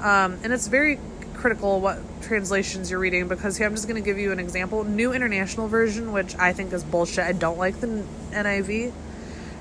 Um, 0.00 0.38
and 0.44 0.52
it's 0.52 0.68
very 0.68 1.00
critical 1.34 1.80
what 1.80 1.98
translations 2.22 2.90
you're 2.90 3.00
reading 3.00 3.26
because 3.26 3.56
here 3.56 3.66
I'm 3.66 3.74
just 3.74 3.88
going 3.88 4.00
to 4.00 4.06
give 4.06 4.18
you 4.18 4.32
an 4.32 4.38
example. 4.38 4.84
New 4.84 5.12
International 5.12 5.66
Version, 5.66 6.12
which 6.12 6.36
I 6.36 6.52
think 6.52 6.72
is 6.72 6.84
bullshit. 6.84 7.24
I 7.24 7.32
don't 7.32 7.58
like 7.58 7.80
the 7.80 8.04
NIV. 8.30 8.92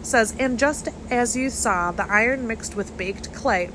Says, 0.01 0.33
and 0.39 0.57
just 0.57 0.87
as 1.09 1.35
you 1.35 1.49
saw 1.49 1.91
the 1.91 2.09
iron 2.09 2.47
mixed 2.47 2.75
with 2.75 2.97
baked 2.97 3.33
clay, 3.33 3.69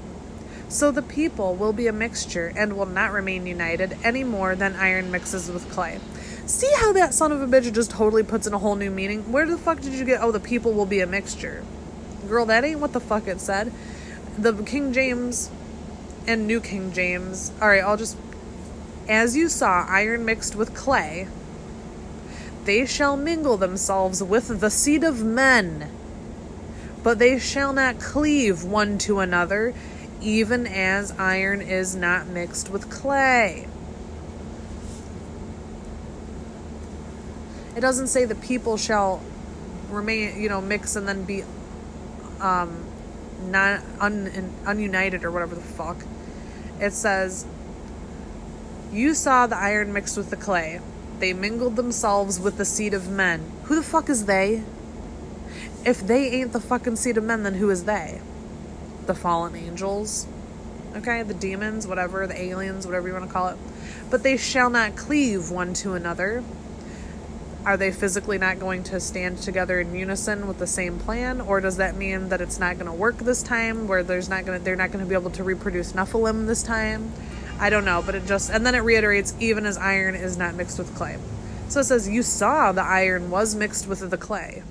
so 0.69 0.91
the 0.91 1.03
people 1.03 1.55
will 1.55 1.75
be 1.75 1.87
a 1.87 1.93
mixture 1.93 2.53
and 2.57 2.77
will 2.77 2.87
not 2.87 3.13
remain 3.13 3.47
united 3.47 3.97
any 4.03 4.25
more 4.25 4.55
than 4.55 4.75
iron 4.77 5.11
mixes 5.11 5.51
with 5.51 5.71
clay. 5.71 6.01
See 6.47 6.71
how 6.77 6.93
that 6.95 7.13
son 7.13 7.31
of 7.31 7.43
a 7.43 7.47
bitch 7.47 7.73
just 7.73 7.91
totally 7.91 8.23
puts 8.23 8.47
in 8.47 8.55
a 8.55 8.59
whole 8.59 8.75
new 8.75 8.91
meaning? 8.91 9.31
Where 9.31 9.47
the 9.47 9.59
fuck 9.59 9.81
did 9.81 9.93
you 9.93 10.05
get, 10.05 10.23
oh, 10.23 10.33
the 10.33 10.41
people 10.41 10.73
will 10.73 10.87
be 10.87 11.01
a 11.01 11.07
mixture? 11.07 11.63
Girl, 12.27 12.47
that 12.47 12.65
ain't 12.65 12.81
what 12.81 12.93
the 12.93 13.01
fuck 13.01 13.29
it 13.29 13.41
said. 13.41 13.73
The 14.39 14.55
King 14.63 14.93
James 14.93 15.51
and 16.27 16.47
New 16.47 16.61
King 16.61 16.93
James. 16.93 17.53
All 17.61 17.69
right, 17.69 17.83
I'll 17.83 17.97
just. 17.97 18.17
As 19.09 19.37
you 19.37 19.49
saw 19.49 19.85
iron 19.89 20.25
mixed 20.25 20.55
with 20.55 20.75
clay, 20.75 21.29
they 22.65 22.87
shall 22.87 23.17
mingle 23.17 23.57
themselves 23.57 24.23
with 24.23 24.61
the 24.61 24.71
seed 24.71 25.03
of 25.05 25.25
men, 25.25 25.91
but 27.03 27.19
they 27.19 27.39
shall 27.39 27.73
not 27.73 27.99
cleave 27.99 28.65
one 28.65 28.99
to 28.99 29.21
another, 29.21 29.75
even 30.21 30.67
as 30.67 31.13
iron 31.19 31.61
is 31.61 31.97
not 31.97 32.27
mixed 32.29 32.71
with 32.71 32.89
clay. 32.91 33.67
It 37.77 37.81
doesn't 37.81 38.09
say 38.09 38.25
the 38.25 38.35
people 38.35 38.77
shall 38.77 39.23
remain, 39.91 40.41
you 40.41 40.49
know, 40.49 40.61
mix 40.61 40.95
and 40.95 41.09
then 41.09 41.25
be 41.25 41.43
um, 42.41 42.85
not 43.47 43.81
un, 44.01 44.53
ununited 44.65 45.25
or 45.25 45.31
whatever 45.31 45.55
the 45.55 45.61
fuck. 45.61 45.97
It 46.81 46.93
says, 46.93 47.47
You 48.93 49.15
saw 49.15 49.47
the 49.47 49.57
iron 49.57 49.93
mixed 49.93 50.17
with 50.17 50.31
the 50.31 50.37
clay. 50.37 50.81
They 51.19 51.33
mingled 51.33 51.77
themselves 51.77 52.39
with 52.41 52.59
the 52.59 52.65
seed 52.65 52.95
of 52.95 53.09
men. 53.09 53.51
Who 53.65 53.77
the 53.77 53.83
fuck 53.83 54.11
is 54.11 54.27
they? 54.27 54.65
If 55.85 56.07
they 56.07 56.29
ain't 56.31 56.53
the 56.53 56.61
fucking 56.61 56.97
seed 56.97 57.17
of 57.17 57.25
men, 57.25 57.43
then 57.43 57.55
who 57.55 57.71
is 57.71 57.85
they? 57.85 58.21
The 59.07 59.15
fallen 59.15 59.57
angels. 59.57 60.27
Okay, 60.97 61.23
the 61.23 61.35
demons, 61.35 61.87
whatever, 61.87 62.27
the 62.27 62.41
aliens, 62.41 62.87
whatever 62.87 63.09
you 63.09 63.15
want 63.15 63.27
to 63.27 63.33
call 63.33 63.49
it. 63.49 63.57
But 64.11 64.23
they 64.23 64.37
shall 64.37 64.71
not 64.71 64.97
cleave 64.97 65.51
one 65.51 65.75
to 65.75 65.95
another 65.95 66.45
are 67.65 67.77
they 67.77 67.93
physically 67.93 68.39
not 68.39 68.59
going 68.59 68.83
to 68.83 68.99
stand 68.99 69.39
together 69.39 69.79
in 69.79 69.95
unison 69.95 70.49
with 70.49 70.59
the 70.59 70.67
same 70.67 70.99
plan 70.99 71.41
or 71.41 71.61
does 71.61 71.77
that 71.77 71.97
mean 71.97 72.29
that 72.29 72.41
it's 72.41 72.59
not 72.59 72.75
going 72.75 72.87
to 72.87 72.93
work 72.93 73.19
this 73.19 73.43
time 73.43 73.87
where 73.87 74.03
there's 74.03 74.29
not 74.29 74.45
going 74.45 74.59
to 74.59 74.65
they're 74.65 74.77
not 74.77 74.91
going 74.91 75.05
to 75.05 75.09
be 75.09 75.15
able 75.15 75.31
to 75.31 75.45
reproduce 75.45 75.93
nephilim 75.93 76.47
this 76.47 76.63
time 76.63 77.13
i 77.61 77.71
don't 77.71 77.85
know 77.85 78.03
but 78.05 78.15
it 78.15 78.27
just 78.27 78.51
and 78.51 78.67
then 78.67 78.75
it 78.75 78.81
reiterates 78.81 79.35
even 79.39 79.65
as 79.65 79.77
iron 79.77 80.15
is 80.15 80.37
not 80.37 80.55
mixed 80.55 80.79
with 80.79 80.93
clay 80.97 81.17
so 81.69 81.81
it 81.81 81.85
says 81.85 82.09
you 82.09 82.23
saw 82.23 82.73
the 82.73 82.83
iron 82.83 83.31
was 83.31 83.55
mixed 83.55 83.87
with 83.87 84.11
the 84.11 84.19
clay 84.19 84.63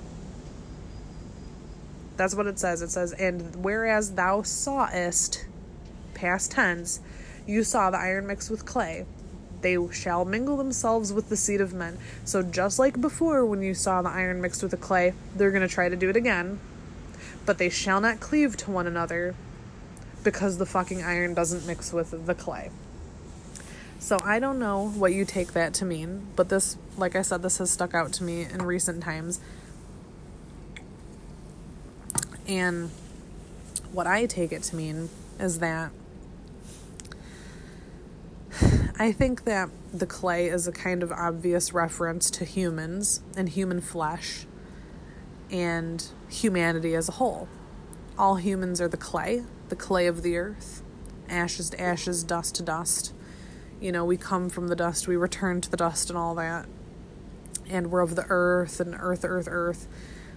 that's 2.22 2.36
what 2.36 2.46
it 2.46 2.60
says 2.60 2.84
it 2.84 2.92
says 2.92 3.14
and 3.14 3.64
whereas 3.64 4.12
thou 4.12 4.44
sawest 4.44 5.46
past 6.14 6.52
tense 6.52 7.00
you 7.48 7.64
saw 7.64 7.90
the 7.90 7.98
iron 7.98 8.28
mixed 8.28 8.52
with 8.52 8.64
clay 8.64 9.06
they 9.62 9.78
shall 9.92 10.26
mingle 10.26 10.58
themselves 10.58 11.14
with 11.14 11.30
the 11.30 11.38
seed 11.38 11.62
of 11.62 11.74
men. 11.74 11.98
So, 12.26 12.42
just 12.42 12.80
like 12.80 13.00
before, 13.00 13.46
when 13.46 13.62
you 13.62 13.74
saw 13.74 14.02
the 14.02 14.10
iron 14.10 14.42
mixed 14.42 14.62
with 14.62 14.72
the 14.72 14.78
clay, 14.78 15.14
they're 15.36 15.52
going 15.52 15.68
to 15.68 15.74
try 15.74 15.90
to 15.90 15.96
do 15.96 16.10
it 16.10 16.16
again. 16.16 16.60
But 17.46 17.58
they 17.58 17.70
shall 17.70 18.02
not 18.02 18.20
cleave 18.20 18.58
to 18.58 18.72
one 18.72 18.88
another 18.88 19.36
because 20.24 20.58
the 20.58 20.66
fucking 20.66 21.02
iron 21.02 21.34
doesn't 21.34 21.66
mix 21.66 21.92
with 21.92 22.26
the 22.26 22.36
clay. 22.36 22.72
So, 24.00 24.18
I 24.24 24.40
don't 24.40 24.60
know 24.60 24.90
what 24.90 25.14
you 25.14 25.26
take 25.26 25.54
that 25.54 25.74
to 25.76 25.86
mean, 25.86 26.28
but 26.36 26.50
this, 26.50 26.78
like 26.98 27.16
I 27.16 27.22
said, 27.22 27.44
this 27.44 27.60
has 27.60 27.70
stuck 27.70 27.94
out 27.94 28.14
to 28.14 28.24
me 28.24 28.44
in 28.44 28.64
recent 28.64 29.04
times. 29.04 29.40
And 32.48 32.90
what 33.92 34.08
I 34.08 34.26
take 34.26 34.52
it 34.52 34.64
to 34.64 34.76
mean 34.76 35.10
is 35.40 35.60
that 35.60 35.92
I 39.00 39.12
think 39.12 39.46
that 39.46 39.70
the 39.92 40.06
clay 40.06 40.48
is 40.48 40.68
a 40.68 40.72
kind 40.72 41.02
of 41.02 41.12
obvious 41.12 41.74
reference 41.74 42.30
to 42.32 42.46
humans 42.46 43.22
and 43.36 43.50
human 43.50 43.82
flesh 43.82 44.46
and 45.50 46.06
humanity 46.30 46.94
as 46.96 47.10
a 47.10 47.14
whole. 47.14 47.48
All 48.18 48.36
humans 48.36 48.80
are 48.80 48.88
the 48.88 48.98
clay, 48.98 49.44
the 49.70 49.76
clay 49.76 50.06
of 50.06 50.22
the 50.22 50.38
earth, 50.38 50.84
ashes 51.28 51.72
to 51.72 51.82
ashes, 51.82 52.24
dust 52.24 52.56
to 52.56 52.64
dust. 52.64 53.14
You 53.80 53.92
know, 53.92 54.06
we 54.06 54.18
come 54.18 54.50
from 54.50 54.68
the 54.68 54.76
dust, 54.76 55.08
we 55.08 55.16
return 55.16 55.62
to 55.62 55.72
the 55.72 55.78
dust, 55.78 56.10
and 56.10 56.18
all 56.18 56.36
that. 56.36 56.68
And 57.68 57.90
we're 57.90 58.02
of 58.02 58.16
the 58.16 58.26
earth 58.30 58.80
and 58.80 58.96
earth, 59.00 59.26
earth, 59.26 59.48
earth. 59.50 59.88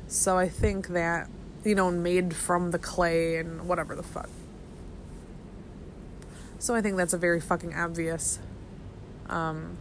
So 0.09 0.39
I 0.39 0.49
think 0.49 0.89
that, 0.89 1.29
you 1.65 1.75
know, 1.75 1.91
made 1.91 2.35
from 2.35 2.71
the 2.71 2.79
clay 2.79 3.37
and 3.37 3.69
whatever 3.69 3.95
the 3.95 4.03
fuck. 4.03 4.29
So 6.59 6.75
I 6.75 6.81
think 6.81 6.97
that's 6.97 7.13
a 7.13 7.19
very 7.19 7.41
fucking 7.41 7.75
obvious 7.75 8.39
um, 9.29 9.77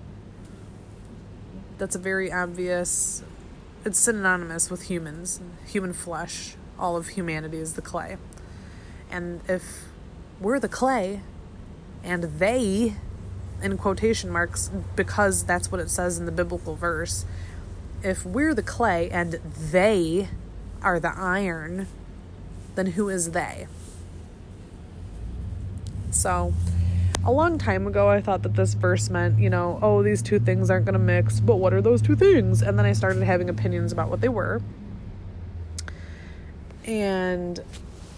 that's 1.77 1.95
a 1.95 1.99
very 1.99 2.31
obvious. 2.31 3.23
It's 3.85 3.99
synonymous 3.99 4.69
with 4.69 4.83
humans, 4.83 5.41
human 5.65 5.93
flesh. 5.93 6.55
All 6.79 6.95
of 6.95 7.09
humanity 7.09 7.57
is 7.57 7.73
the 7.73 7.81
clay. 7.81 8.17
And 9.11 9.41
if 9.47 9.85
we're 10.39 10.59
the 10.59 10.69
clay 10.69 11.21
and 12.03 12.23
they, 12.23 12.95
in 13.61 13.77
quotation 13.77 14.29
marks, 14.29 14.69
because 14.95 15.43
that's 15.43 15.71
what 15.71 15.79
it 15.81 15.89
says 15.89 16.17
in 16.17 16.25
the 16.25 16.31
biblical 16.31 16.75
verse, 16.75 17.25
if 18.01 18.25
we're 18.25 18.53
the 18.53 18.63
clay 18.63 19.09
and 19.09 19.33
they 19.71 20.29
are 20.83 20.99
the 20.99 21.13
iron, 21.15 21.87
then 22.75 22.87
who 22.87 23.09
is 23.09 23.31
they? 23.31 23.67
So 26.11 26.53
a 27.25 27.31
long 27.31 27.57
time 27.57 27.87
ago, 27.87 28.09
I 28.09 28.21
thought 28.21 28.43
that 28.43 28.55
this 28.55 28.73
verse 28.73 29.09
meant, 29.09 29.39
you 29.39 29.49
know, 29.49 29.79
oh, 29.81 30.03
these 30.03 30.21
two 30.21 30.39
things 30.39 30.69
aren't 30.69 30.85
going 30.85 30.93
to 30.93 30.99
mix, 30.99 31.39
but 31.39 31.55
what 31.55 31.73
are 31.73 31.81
those 31.81 32.01
two 32.01 32.15
things? 32.15 32.61
And 32.61 32.77
then 32.77 32.85
I 32.85 32.93
started 32.93 33.23
having 33.23 33.49
opinions 33.49 33.91
about 33.91 34.09
what 34.09 34.21
they 34.21 34.29
were. 34.29 34.61
And 36.85 37.59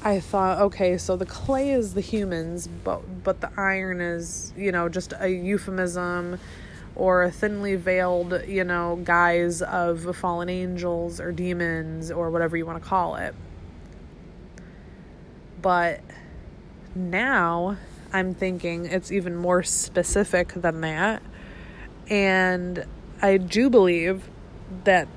I 0.04 0.19
thought, 0.19 0.60
okay, 0.60 0.97
so 0.97 1.15
the 1.15 1.25
clay 1.25 1.71
is 1.71 1.93
the 1.93 2.01
humans, 2.01 2.67
but 2.67 3.23
but 3.23 3.41
the 3.41 3.51
iron 3.58 4.01
is, 4.01 4.54
you 4.58 4.71
know, 4.71 4.89
just 4.89 5.13
a 5.19 5.30
euphemism 5.30 6.39
or 6.95 7.23
a 7.23 7.31
thinly 7.31 7.75
veiled, 7.75 8.41
you 8.47 8.63
know, 8.63 8.99
guise 9.03 9.62
of 9.62 10.15
fallen 10.15 10.49
angels 10.49 11.19
or 11.19 11.31
demons 11.31 12.10
or 12.12 12.29
whatever 12.29 12.55
you 12.55 12.65
want 12.65 12.81
to 12.81 12.89
call 12.89 13.15
it. 13.15 13.36
But 15.62 16.01
now 16.93 17.77
I'm 18.13 18.34
thinking 18.34 18.86
it's 18.86 19.12
even 19.12 19.36
more 19.36 19.63
specific 19.63 20.53
than 20.53 20.81
that. 20.81 21.21
And 22.08 22.86
I 23.21 23.38
do 23.38 23.69
believe 23.69 24.29
that 24.84 25.08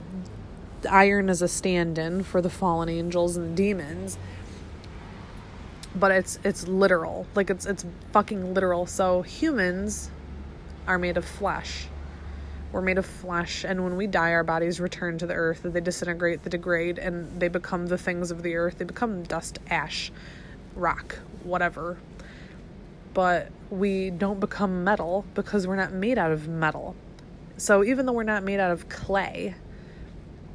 iron 0.89 1.29
is 1.29 1.43
a 1.43 1.49
stand-in 1.49 2.23
for 2.23 2.41
the 2.41 2.51
fallen 2.51 2.89
angels 2.89 3.37
and 3.37 3.53
the 3.53 3.55
demons. 3.55 4.19
But 5.95 6.13
it's 6.13 6.39
it's 6.45 6.67
literal. 6.67 7.27
Like 7.35 7.51
it's 7.51 7.67
it's 7.67 7.85
fucking 8.13 8.55
literal. 8.55 8.87
So 8.87 9.23
humans 9.23 10.11
are 10.89 10.99
made 10.99 11.17
of 11.17 11.25
flesh. 11.25 11.87
We're 12.73 12.83
made 12.83 12.99
of 12.99 13.07
flesh, 13.07 13.65
and 13.65 13.85
when 13.85 13.97
we 13.97 14.09
die, 14.09 14.33
our 14.33 14.43
bodies 14.43 14.81
return 14.81 15.19
to 15.19 15.27
the 15.27 15.35
earth. 15.35 15.61
They 15.63 15.81
disintegrate, 15.81 16.43
they 16.43 16.51
degrade, 16.51 16.99
and 16.99 17.41
they 17.41 17.49
become 17.49 17.87
the 17.87 17.97
things 17.97 18.33
of 18.33 18.43
the 18.43 18.57
earth. 18.57 18.79
They 18.79 18.85
become 18.85 19.23
dust, 19.23 19.61
ash, 19.71 20.11
rock, 20.75 21.21
whatever 21.45 21.97
but 23.19 23.51
we 23.69 24.11
don't 24.11 24.39
become 24.39 24.85
metal 24.85 25.25
because 25.35 25.67
we're 25.67 25.75
not 25.75 25.93
made 25.93 26.19
out 26.19 26.31
of 26.31 26.47
metal. 26.47 26.95
So 27.57 27.83
even 27.83 28.07
though 28.07 28.13
we're 28.13 28.23
not 28.23 28.45
made 28.45 28.61
out 28.61 28.71
of 28.71 28.89
clay, 28.89 29.57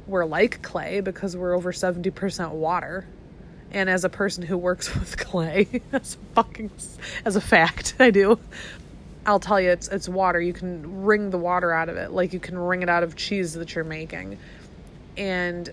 we're 0.06 0.24
like 0.24 0.62
clay 0.62 1.00
because 1.00 1.36
we're 1.36 1.54
over 1.54 1.72
70% 1.72 2.52
water. 2.52 3.06
And 3.70 3.90
as 3.90 4.06
a 4.06 4.08
person 4.08 4.44
who 4.44 4.56
works 4.56 4.94
with 4.98 5.18
clay, 5.18 5.82
as 5.92 6.14
a 6.14 6.34
fucking 6.34 6.70
as 7.26 7.36
a 7.36 7.40
fact, 7.42 7.96
I 7.98 8.10
do. 8.10 8.38
I'll 9.26 9.40
tell 9.40 9.60
you 9.60 9.70
it's 9.70 9.88
it's 9.88 10.08
water. 10.08 10.40
You 10.40 10.52
can 10.52 11.02
wring 11.02 11.30
the 11.30 11.38
water 11.38 11.72
out 11.72 11.88
of 11.88 11.96
it. 11.96 12.10
Like 12.10 12.32
you 12.32 12.40
can 12.40 12.58
wring 12.58 12.82
it 12.82 12.88
out 12.88 13.02
of 13.02 13.16
cheese 13.16 13.54
that 13.54 13.74
you're 13.74 13.84
making. 13.84 14.38
And 15.16 15.72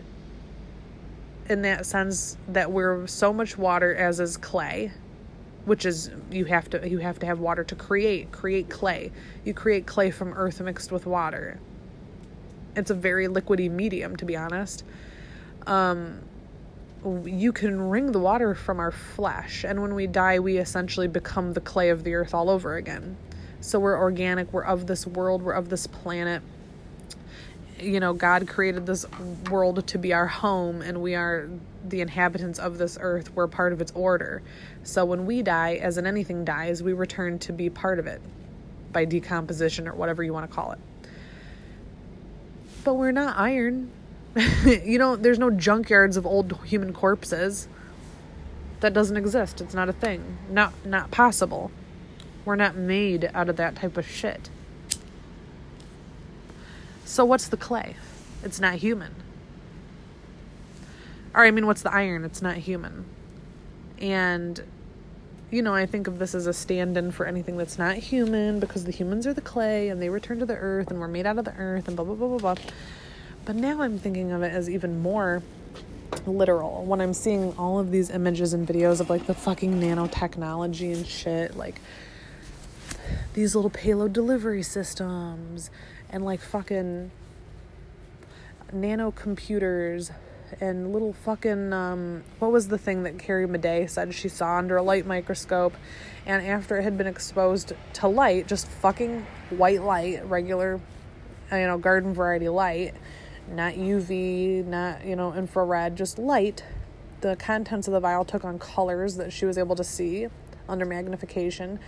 in 1.50 1.64
that 1.64 1.86
sense 1.86 2.38
that 2.50 2.72
we're 2.72 3.08
so 3.08 3.34
much 3.34 3.58
water 3.58 3.94
as 3.94 4.20
is 4.20 4.38
clay 4.38 4.92
which 5.66 5.86
is 5.86 6.10
you 6.32 6.46
have 6.46 6.70
to 6.70 6.90
you 6.90 6.98
have 7.00 7.20
to 7.20 7.26
have 7.26 7.40
water 7.40 7.64
to 7.64 7.76
create 7.76 8.32
create 8.32 8.70
clay. 8.70 9.12
You 9.46 9.54
create 9.54 9.86
clay 9.86 10.12
from 10.12 10.34
earth 10.34 10.60
mixed 10.60 10.92
with 10.92 11.06
water. 11.06 11.60
It's 12.76 12.90
a 12.90 12.96
very 12.96 13.28
liquidy 13.28 13.70
medium 13.70 14.16
to 14.16 14.26
be 14.26 14.36
honest. 14.36 14.84
Um, 15.68 16.22
you 17.26 17.52
can 17.52 17.90
wring 17.90 18.12
the 18.12 18.20
water 18.20 18.56
from 18.56 18.80
our 18.80 18.92
flesh. 18.92 19.64
And 19.64 19.82
when 19.82 19.94
we 19.94 20.08
die 20.08 20.40
we 20.40 20.58
essentially 20.58 21.08
become 21.08 21.54
the 21.54 21.62
clay 21.62 21.90
of 21.90 22.04
the 22.04 22.16
earth 22.16 22.34
all 22.34 22.50
over 22.50 22.76
again 22.76 23.18
So 23.62 23.80
we're 23.80 23.98
organic, 23.98 24.52
we're 24.52 24.64
of 24.64 24.88
this 24.88 25.06
world, 25.06 25.44
we're 25.44 25.54
of 25.54 25.70
this 25.70 25.86
planet. 25.86 26.42
You 27.80 28.00
know, 28.00 28.14
God 28.14 28.48
created 28.48 28.88
this 28.88 29.06
world 29.50 29.86
to 29.88 29.98
be 29.98 30.14
our 30.14 30.28
home, 30.28 30.82
and 30.82 31.02
we 31.02 31.16
are 31.16 31.48
the 31.88 32.02
inhabitants 32.02 32.58
of 32.60 32.80
this 32.80 32.98
earth. 33.00 33.34
We're 33.36 33.48
part 33.48 33.72
of 33.72 33.82
its 33.82 33.92
order. 33.94 34.42
So 34.84 35.06
when 35.06 35.26
we 35.28 35.44
die, 35.44 35.76
as 35.76 35.98
in 35.98 36.08
anything 36.08 36.44
dies, 36.44 36.82
we 36.82 36.94
return 36.94 37.38
to 37.40 37.54
be 37.54 37.70
part 37.70 38.00
of 38.00 38.08
it 38.08 38.22
by 38.92 39.06
decomposition 39.06 39.88
or 39.88 39.94
whatever 39.94 40.24
you 40.24 40.34
want 40.34 40.50
to 40.50 40.56
call 40.56 40.72
it. 40.72 40.80
But 42.84 42.96
we're 42.96 43.12
not 43.12 43.38
iron. 43.38 43.92
you 44.66 44.98
know, 44.98 45.16
there's 45.16 45.40
no 45.40 45.52
junkyards 45.52 46.18
of 46.18 46.26
old 46.26 46.60
human 46.66 46.94
corpses. 46.94 47.68
That 48.80 48.94
doesn't 48.94 49.18
exist. 49.18 49.62
It's 49.62 49.76
not 49.76 49.88
a 49.90 49.94
thing. 49.94 50.40
Not 50.50 50.74
not 50.84 51.12
possible. 51.12 51.72
We're 52.52 52.58
not 52.58 52.76
made 52.76 53.32
out 53.34 53.48
of 53.48 53.56
that 53.56 53.78
type 53.78 53.96
of 53.96 54.06
shit. 54.06 54.50
So 57.06 57.24
what's 57.24 57.48
the 57.48 57.56
clay? 57.56 57.96
It's 58.44 58.60
not 58.60 58.74
human. 58.74 59.16
Or 61.34 61.46
I 61.46 61.52
mean 61.52 61.66
what's 61.66 61.82
the 61.82 61.94
iron? 61.94 62.26
It's 62.26 62.42
not 62.42 62.58
human. 62.58 63.06
And 64.00 64.62
you 65.50 65.62
know, 65.62 65.74
I 65.74 65.86
think 65.86 66.08
of 66.08 66.20
this 66.20 66.36
as 66.36 66.46
a 66.46 66.52
stand 66.52 66.98
in 66.98 67.14
for 67.14 67.26
anything 67.26 67.56
that's 67.56 67.80
not 67.80 67.96
human 67.96 68.60
because 68.60 68.84
the 68.84 68.92
humans 68.92 69.26
are 69.26 69.34
the 69.34 69.40
clay 69.40 69.88
and 69.88 70.02
they 70.02 70.10
return 70.10 70.40
to 70.40 70.46
the 70.46 70.58
earth 70.58 70.92
and 70.92 71.00
we're 71.00 71.08
made 71.08 71.26
out 71.26 71.40
of 71.40 71.46
the 71.46 71.56
earth 71.56 71.88
and 71.88 71.96
blah, 71.96 72.04
blah, 72.04 72.16
blah, 72.16 72.38
blah, 72.38 72.54
blah. 72.54 72.64
But 73.46 73.56
now 73.56 73.82
I'm 73.82 73.98
thinking 73.98 74.34
of 74.34 74.44
it 74.44 74.52
as 74.52 74.70
even 74.70 75.02
more 75.02 75.42
literal 76.26 76.84
when 76.84 77.00
I'm 77.00 77.14
seeing 77.14 77.54
all 77.58 77.80
of 77.80 77.92
these 77.92 78.10
images 78.10 78.52
and 78.52 78.68
videos 78.68 79.00
of 79.00 79.10
like 79.10 79.26
the 79.26 79.36
fucking 79.36 79.80
nanotechnology 79.80 80.94
and 80.94 81.08
shit, 81.08 81.56
like 81.56 81.80
these 83.34 83.56
little 83.56 83.70
payload 83.70 84.14
delivery 84.14 84.64
systems 84.64 85.70
and 86.10 86.24
like 86.24 86.42
fucking 86.42 87.12
nano 88.74 89.12
computers 89.12 90.12
and 90.60 90.92
little 90.92 91.14
fucking 91.14 91.72
um, 91.72 92.24
what 92.40 92.52
was 92.52 92.68
the 92.68 92.78
thing 92.78 93.04
that 93.04 93.18
Carrie 93.18 93.48
Madej 93.48 93.90
said 93.90 94.14
she 94.14 94.28
saw 94.28 94.58
under 94.58 94.76
a 94.76 94.84
light 94.84 95.06
microscope, 95.06 95.74
and 96.26 96.46
after 96.46 96.78
it 96.78 96.84
had 96.84 96.98
been 96.98 97.08
exposed 97.08 97.74
to 97.94 98.08
light, 98.08 98.48
just 98.48 98.68
fucking 98.68 99.26
white 99.52 99.82
light, 99.82 100.26
regular, 100.28 100.80
you 101.52 101.58
know, 101.58 101.78
garden 101.78 102.14
variety 102.14 102.50
light, 102.50 102.94
not 103.50 103.76
UV, 103.76 104.66
not 104.66 105.06
you 105.06 105.16
know 105.16 105.34
infrared, 105.34 105.96
just 105.96 106.20
light. 106.20 106.64
The 107.22 107.36
contents 107.36 107.88
of 107.88 107.94
the 107.94 108.00
vial 108.00 108.26
took 108.26 108.44
on 108.44 108.58
colors 108.60 109.16
that 109.18 109.32
she 109.32 109.46
was 109.46 109.58
able 109.58 109.76
to 109.76 109.84
see 109.84 110.28
under 110.68 110.86
magnification. 110.86 111.80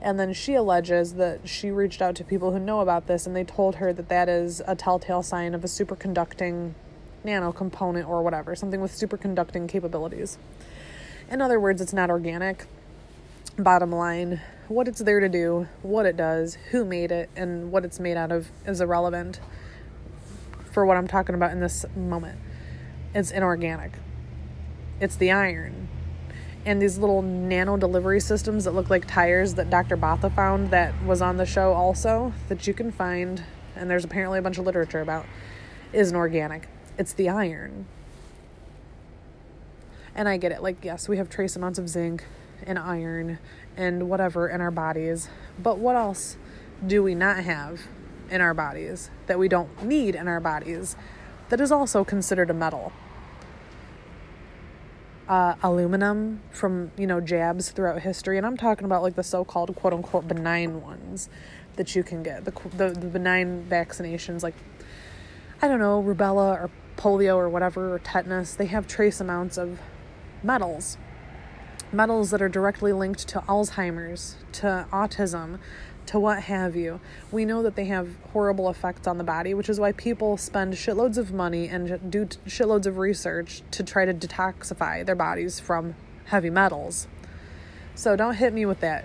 And 0.00 0.18
then 0.18 0.32
she 0.32 0.54
alleges 0.54 1.14
that 1.14 1.48
she 1.48 1.70
reached 1.70 2.00
out 2.00 2.14
to 2.16 2.24
people 2.24 2.52
who 2.52 2.60
know 2.60 2.80
about 2.80 3.06
this 3.06 3.26
and 3.26 3.34
they 3.34 3.44
told 3.44 3.76
her 3.76 3.92
that 3.92 4.08
that 4.08 4.28
is 4.28 4.62
a 4.66 4.76
telltale 4.76 5.22
sign 5.22 5.54
of 5.54 5.64
a 5.64 5.66
superconducting 5.66 6.74
nano 7.24 7.52
component 7.52 8.06
or 8.08 8.22
whatever, 8.22 8.54
something 8.54 8.80
with 8.80 8.92
superconducting 8.92 9.68
capabilities. 9.68 10.38
In 11.30 11.42
other 11.42 11.58
words, 11.58 11.80
it's 11.80 11.92
not 11.92 12.10
organic. 12.10 12.66
Bottom 13.58 13.90
line, 13.90 14.40
what 14.68 14.86
it's 14.86 15.00
there 15.00 15.18
to 15.18 15.28
do, 15.28 15.66
what 15.82 16.06
it 16.06 16.16
does, 16.16 16.56
who 16.70 16.84
made 16.84 17.10
it, 17.10 17.28
and 17.34 17.72
what 17.72 17.84
it's 17.84 17.98
made 17.98 18.16
out 18.16 18.30
of 18.30 18.50
is 18.66 18.80
irrelevant 18.80 19.40
for 20.70 20.86
what 20.86 20.96
I'm 20.96 21.08
talking 21.08 21.34
about 21.34 21.50
in 21.50 21.60
this 21.60 21.84
moment. 21.96 22.38
It's 23.14 23.32
inorganic. 23.32 23.92
It's 25.00 25.16
the 25.16 25.32
iron. 25.32 25.87
And 26.66 26.82
these 26.82 26.98
little 26.98 27.22
nano 27.22 27.76
delivery 27.76 28.20
systems 28.20 28.64
that 28.64 28.72
look 28.72 28.90
like 28.90 29.06
tires 29.06 29.54
that 29.54 29.70
Dr. 29.70 29.96
Botha 29.96 30.30
found 30.30 30.70
that 30.70 30.94
was 31.04 31.22
on 31.22 31.36
the 31.36 31.46
show 31.46 31.72
also, 31.72 32.32
that 32.48 32.66
you 32.66 32.74
can 32.74 32.92
find, 32.92 33.42
and 33.74 33.90
there's 33.90 34.04
apparently 34.04 34.38
a 34.38 34.42
bunch 34.42 34.58
of 34.58 34.66
literature 34.66 35.00
about, 35.00 35.24
is 35.92 36.10
an 36.10 36.16
organic 36.16 36.68
it's 36.98 37.12
the 37.12 37.28
iron. 37.28 37.86
And 40.14 40.28
I 40.28 40.36
get 40.36 40.50
it. 40.50 40.62
Like, 40.62 40.84
yes, 40.84 41.08
we 41.08 41.16
have 41.16 41.30
trace 41.30 41.54
amounts 41.54 41.78
of 41.78 41.88
zinc 41.88 42.26
and 42.66 42.76
iron 42.76 43.38
and 43.76 44.10
whatever 44.10 44.48
in 44.48 44.60
our 44.60 44.72
bodies. 44.72 45.28
But 45.58 45.78
what 45.78 45.94
else 45.94 46.36
do 46.84 47.02
we 47.02 47.14
not 47.14 47.44
have 47.44 47.82
in 48.28 48.40
our 48.40 48.52
bodies 48.52 49.10
that 49.28 49.38
we 49.38 49.48
don't 49.48 49.84
need 49.84 50.16
in 50.16 50.26
our 50.26 50.40
bodies 50.40 50.96
that 51.48 51.60
is 51.60 51.70
also 51.70 52.04
considered 52.04 52.50
a 52.50 52.54
metal? 52.54 52.92
Uh, 55.28 55.54
aluminum 55.62 56.40
from 56.50 56.90
you 56.96 57.06
know 57.06 57.20
jabs 57.20 57.70
throughout 57.70 58.00
history, 58.00 58.38
and 58.38 58.46
I'm 58.46 58.56
talking 58.56 58.86
about 58.86 59.02
like 59.02 59.14
the 59.14 59.22
so-called 59.22 59.76
quote 59.76 59.92
unquote 59.92 60.26
benign 60.26 60.80
ones 60.80 61.28
that 61.76 61.94
you 61.94 62.02
can 62.02 62.22
get 62.22 62.46
the 62.46 62.52
the, 62.76 62.98
the 62.98 63.06
benign 63.08 63.66
vaccinations 63.68 64.42
like 64.42 64.54
I 65.60 65.68
don't 65.68 65.80
know 65.80 66.02
rubella 66.02 66.58
or 66.58 66.70
polio 66.98 67.36
or 67.36 67.48
whatever, 67.48 67.94
or 67.94 67.98
tetanus, 67.98 68.54
they 68.54 68.66
have 68.66 68.86
trace 68.86 69.20
amounts 69.20 69.56
of 69.56 69.80
metals. 70.42 70.98
Metals 71.90 72.30
that 72.30 72.42
are 72.42 72.50
directly 72.50 72.92
linked 72.92 73.26
to 73.28 73.38
Alzheimer's, 73.40 74.36
to 74.52 74.86
autism, 74.92 75.58
to 76.08 76.18
what 76.18 76.42
have 76.44 76.74
you. 76.74 77.00
We 77.30 77.44
know 77.44 77.62
that 77.62 77.76
they 77.76 77.84
have 77.84 78.08
horrible 78.32 78.70
effects 78.70 79.06
on 79.06 79.18
the 79.18 79.24
body, 79.24 79.52
which 79.52 79.68
is 79.68 79.78
why 79.78 79.92
people 79.92 80.38
spend 80.38 80.72
shitloads 80.74 81.18
of 81.18 81.32
money 81.32 81.68
and 81.68 82.10
do 82.10 82.26
shitloads 82.46 82.86
of 82.86 82.96
research 82.96 83.62
to 83.72 83.82
try 83.82 84.06
to 84.06 84.14
detoxify 84.14 85.04
their 85.04 85.14
bodies 85.14 85.60
from 85.60 85.94
heavy 86.26 86.50
metals. 86.50 87.08
So 87.94 88.16
don't 88.16 88.34
hit 88.34 88.54
me 88.54 88.64
with 88.64 88.80
that 88.80 89.04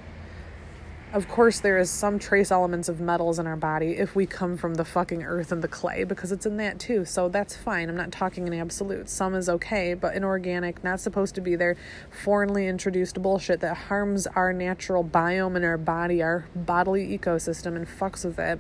of 1.13 1.28
course, 1.28 1.60
there 1.60 1.78
is 1.78 1.91
some 1.91 2.17
trace 2.17 2.52
elements 2.52 2.89
of 2.89 2.99
metals 2.99 3.38
in 3.38 3.45
our 3.45 3.56
body 3.56 3.91
if 3.91 4.15
we 4.15 4.26
come 4.26 4.58
from 4.58 4.73
the 4.73 4.84
fucking 4.84 5.21
earth 5.21 5.52
and 5.52 5.62
the 5.62 5.67
clay, 5.67 6.04
because 6.04 6.32
it's 6.32 6.47
in 6.47 6.58
that 6.58 6.80
too. 6.80 7.06
So 7.06 7.30
that's 7.30 7.56
fine. 7.56 7.88
I'm 7.88 7.95
not 7.95 8.12
talking 8.12 8.47
in 8.47 8.54
absolute. 8.56 9.08
Some 9.08 9.36
is 9.36 9.47
okay, 9.47 9.93
but 9.93 10.15
inorganic, 10.15 10.84
not 10.84 10.99
supposed 10.99 11.36
to 11.36 11.41
be 11.41 11.56
there. 11.56 11.78
Foreignly 12.10 12.67
introduced 12.67 13.21
bullshit 13.21 13.60
that 13.60 13.78
harms 13.78 14.26
our 14.26 14.52
natural 14.52 15.04
biome 15.04 15.56
in 15.56 15.63
our 15.63 15.78
body, 15.78 16.23
our 16.23 16.47
bodily 16.56 17.15
ecosystem, 17.15 17.76
and 17.76 17.88
fucks 17.88 18.26
with 18.26 18.39
it 18.39 18.60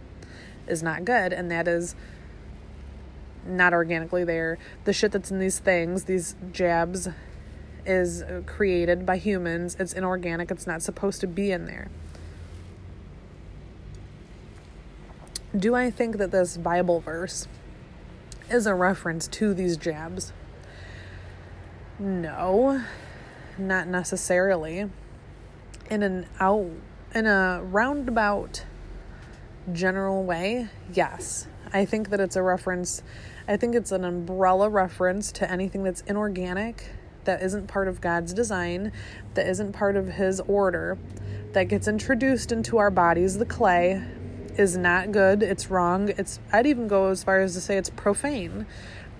is 0.67 0.83
not 0.83 1.05
good. 1.05 1.33
And 1.33 1.49
that 1.49 1.67
is 1.67 1.95
not 3.47 3.73
organically 3.73 4.23
there. 4.23 4.59
The 4.83 4.93
shit 4.93 5.11
that's 5.11 5.31
in 5.31 5.39
these 5.39 5.57
things, 5.57 6.03
these 6.03 6.35
jabs, 6.51 7.09
is 7.83 8.23
created 8.45 9.07
by 9.07 9.17
humans. 9.17 9.75
It's 9.79 9.93
inorganic. 9.93 10.51
It's 10.51 10.67
not 10.67 10.83
supposed 10.83 11.19
to 11.21 11.27
be 11.27 11.51
in 11.51 11.65
there. 11.65 11.89
Do 15.57 15.75
I 15.75 15.91
think 15.91 16.17
that 16.17 16.31
this 16.31 16.57
Bible 16.57 16.99
verse 16.99 17.47
is 18.49 18.65
a 18.65 18.73
reference 18.73 19.27
to 19.27 19.53
these 19.53 19.77
jabs? 19.77 20.33
No, 21.99 22.83
not 23.59 23.87
necessarily. 23.87 24.89
In 25.91 26.01
an 26.01 26.25
out 26.39 26.71
in 27.13 27.27
a 27.27 27.61
roundabout 27.63 28.65
general 29.71 30.23
way, 30.23 30.69
yes. 30.91 31.47
I 31.71 31.85
think 31.85 32.09
that 32.09 32.19
it's 32.19 32.35
a 32.35 32.41
reference 32.41 33.03
I 33.47 33.55
think 33.55 33.75
it's 33.75 33.91
an 33.91 34.05
umbrella 34.05 34.69
reference 34.69 35.31
to 35.33 35.51
anything 35.51 35.83
that's 35.83 36.01
inorganic, 36.01 36.89
that 37.25 37.43
isn't 37.43 37.67
part 37.67 37.87
of 37.87 38.01
God's 38.01 38.33
design, 38.33 38.91
that 39.35 39.47
isn't 39.47 39.73
part 39.73 39.97
of 39.97 40.07
his 40.07 40.39
order, 40.41 40.97
that 41.51 41.65
gets 41.65 41.87
introduced 41.87 42.51
into 42.51 42.77
our 42.77 42.89
bodies, 42.89 43.37
the 43.37 43.45
clay, 43.45 44.01
is 44.57 44.77
not 44.77 45.11
good. 45.11 45.43
It's 45.43 45.69
wrong. 45.69 46.09
It's 46.09 46.39
I'd 46.51 46.67
even 46.67 46.87
go 46.87 47.09
as 47.09 47.23
far 47.23 47.39
as 47.39 47.53
to 47.53 47.61
say 47.61 47.77
it's 47.77 47.89
profane 47.89 48.65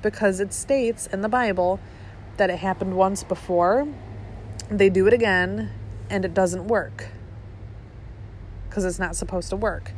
because 0.02 0.40
it 0.40 0.54
states 0.54 1.08
in 1.08 1.22
the 1.22 1.30
Bible 1.30 1.80
that 2.38 2.50
it 2.50 2.60
happened 2.60 2.96
once 2.96 3.24
before. 3.24 3.88
They 4.70 4.90
do 4.90 5.08
it 5.08 5.14
again 5.14 5.72
and 6.10 6.26
it 6.26 6.34
doesn't 6.34 6.68
work 6.68 7.08
because 8.70 8.86
it's 8.86 9.00
not 9.00 9.16
supposed 9.16 9.50
to 9.50 9.56
work. 9.56 9.92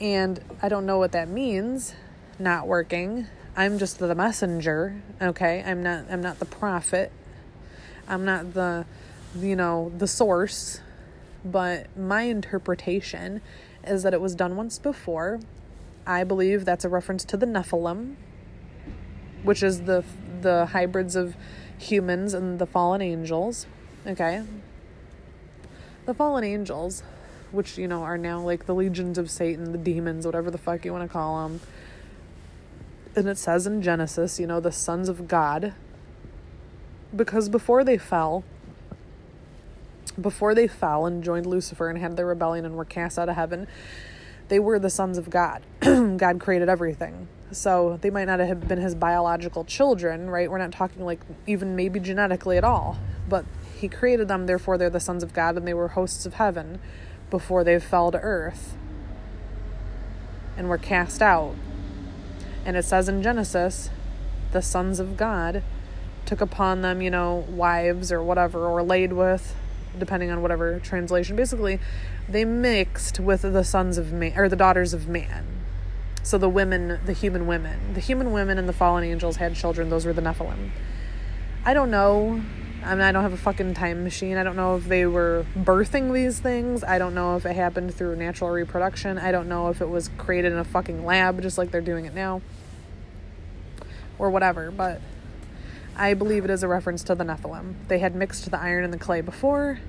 And 0.00 0.40
I 0.62 0.68
don't 0.68 0.86
know 0.86 0.98
what 0.98 1.12
that 1.12 1.28
means, 1.28 1.94
not 2.38 2.66
working. 2.66 3.26
I'm 3.56 3.78
just 3.78 3.98
the 3.98 4.14
messenger, 4.14 5.02
okay? 5.20 5.62
I'm 5.66 5.82
not 5.82 6.04
I'm 6.10 6.20
not 6.20 6.38
the 6.38 6.46
prophet. 6.46 7.12
I'm 8.06 8.24
not 8.24 8.54
the 8.54 8.86
you 9.36 9.56
know, 9.56 9.92
the 9.96 10.06
source, 10.06 10.80
but 11.44 11.96
my 11.96 12.22
interpretation 12.22 13.40
is 13.86 14.02
that 14.02 14.14
it 14.14 14.20
was 14.20 14.34
done 14.34 14.56
once 14.56 14.78
before. 14.78 15.40
I 16.06 16.24
believe 16.24 16.64
that's 16.64 16.84
a 16.84 16.88
reference 16.88 17.24
to 17.26 17.36
the 17.36 17.46
Nephilim, 17.46 18.16
which 19.42 19.62
is 19.62 19.82
the 19.82 20.04
the 20.40 20.66
hybrids 20.66 21.16
of 21.16 21.36
humans 21.78 22.34
and 22.34 22.58
the 22.58 22.66
fallen 22.66 23.02
angels. 23.02 23.66
Okay. 24.06 24.42
The 26.06 26.14
fallen 26.14 26.44
angels, 26.44 27.02
which 27.50 27.76
you 27.76 27.88
know 27.88 28.02
are 28.02 28.18
now 28.18 28.40
like 28.40 28.66
the 28.66 28.74
legions 28.74 29.18
of 29.18 29.30
Satan, 29.30 29.72
the 29.72 29.78
demons, 29.78 30.24
whatever 30.24 30.50
the 30.50 30.58
fuck 30.58 30.84
you 30.84 30.92
want 30.92 31.08
to 31.08 31.12
call 31.12 31.42
them. 31.42 31.60
And 33.14 33.28
it 33.28 33.38
says 33.38 33.66
in 33.66 33.82
Genesis, 33.82 34.38
you 34.38 34.46
know, 34.46 34.60
the 34.60 34.72
sons 34.72 35.08
of 35.08 35.26
God. 35.28 35.74
Because 37.14 37.48
before 37.48 37.82
they 37.84 37.98
fell, 37.98 38.44
before 40.20 40.54
they 40.54 40.66
fell 40.66 41.06
and 41.06 41.22
joined 41.22 41.46
Lucifer 41.46 41.88
and 41.88 41.98
had 41.98 42.16
their 42.16 42.26
rebellion 42.26 42.64
and 42.64 42.74
were 42.74 42.84
cast 42.84 43.18
out 43.18 43.28
of 43.28 43.36
heaven, 43.36 43.66
they 44.48 44.58
were 44.58 44.78
the 44.78 44.90
sons 44.90 45.18
of 45.18 45.30
God. 45.30 45.62
God 45.80 46.40
created 46.40 46.68
everything. 46.68 47.28
So 47.50 47.98
they 48.02 48.10
might 48.10 48.26
not 48.26 48.40
have 48.40 48.68
been 48.68 48.80
his 48.80 48.94
biological 48.94 49.64
children, 49.64 50.28
right? 50.28 50.50
We're 50.50 50.58
not 50.58 50.72
talking 50.72 51.04
like 51.04 51.20
even 51.46 51.76
maybe 51.76 52.00
genetically 52.00 52.58
at 52.58 52.64
all, 52.64 52.98
but 53.28 53.44
he 53.78 53.88
created 53.88 54.28
them, 54.28 54.46
therefore 54.46 54.76
they're 54.76 54.90
the 54.90 55.00
sons 55.00 55.22
of 55.22 55.32
God 55.32 55.56
and 55.56 55.66
they 55.66 55.74
were 55.74 55.88
hosts 55.88 56.26
of 56.26 56.34
heaven 56.34 56.80
before 57.30 57.64
they 57.64 57.78
fell 57.78 58.10
to 58.10 58.18
earth 58.18 58.76
and 60.56 60.68
were 60.68 60.78
cast 60.78 61.22
out. 61.22 61.54
And 62.64 62.76
it 62.76 62.84
says 62.84 63.08
in 63.08 63.22
Genesis, 63.22 63.90
the 64.52 64.60
sons 64.60 64.98
of 64.98 65.16
God 65.16 65.62
took 66.26 66.40
upon 66.40 66.82
them, 66.82 67.00
you 67.00 67.10
know, 67.10 67.46
wives 67.48 68.12
or 68.12 68.22
whatever, 68.22 68.66
or 68.66 68.82
laid 68.82 69.12
with, 69.12 69.54
depending 69.96 70.30
on 70.30 70.42
whatever 70.42 70.80
translation. 70.80 71.36
Basically, 71.36 71.78
they 72.28 72.44
mixed 72.44 73.20
with 73.20 73.42
the 73.42 73.64
sons 73.64 73.98
of 73.98 74.12
man, 74.12 74.36
or 74.36 74.48
the 74.48 74.56
daughters 74.56 74.92
of 74.92 75.08
man. 75.08 75.46
So 76.22 76.36
the 76.36 76.48
women, 76.48 77.00
the 77.06 77.12
human 77.12 77.46
women, 77.46 77.94
the 77.94 78.00
human 78.00 78.32
women 78.32 78.58
and 78.58 78.68
the 78.68 78.72
fallen 78.72 79.04
angels 79.04 79.36
had 79.36 79.54
children. 79.54 79.88
Those 79.88 80.04
were 80.04 80.12
the 80.12 80.20
Nephilim. 80.20 80.70
I 81.64 81.74
don't 81.74 81.90
know. 81.90 82.42
I 82.84 82.94
mean, 82.94 83.00
I 83.00 83.12
don't 83.12 83.22
have 83.22 83.32
a 83.32 83.38
fucking 83.38 83.74
time 83.74 84.04
machine. 84.04 84.36
I 84.36 84.42
don't 84.42 84.56
know 84.56 84.76
if 84.76 84.84
they 84.84 85.04
were 85.06 85.46
birthing 85.56 86.12
these 86.12 86.38
things. 86.38 86.84
I 86.84 86.98
don't 86.98 87.14
know 87.14 87.36
if 87.36 87.44
it 87.44 87.56
happened 87.56 87.94
through 87.94 88.16
natural 88.16 88.50
reproduction. 88.50 89.18
I 89.18 89.32
don't 89.32 89.48
know 89.48 89.68
if 89.68 89.80
it 89.80 89.88
was 89.88 90.10
created 90.16 90.52
in 90.52 90.58
a 90.58 90.64
fucking 90.64 91.04
lab, 91.04 91.42
just 91.42 91.58
like 91.58 91.70
they're 91.70 91.80
doing 91.80 92.04
it 92.04 92.14
now, 92.14 92.40
or 94.18 94.30
whatever. 94.30 94.70
But 94.70 95.00
I 95.98 96.14
believe 96.14 96.44
it 96.44 96.50
is 96.50 96.62
a 96.62 96.68
reference 96.68 97.02
to 97.04 97.14
the 97.14 97.24
Nephilim. 97.24 97.74
They 97.88 97.98
had 97.98 98.14
mixed 98.14 98.50
the 98.50 98.58
iron 98.58 98.84
and 98.84 98.92
the 98.92 98.98
clay 98.98 99.20
before, 99.20 99.80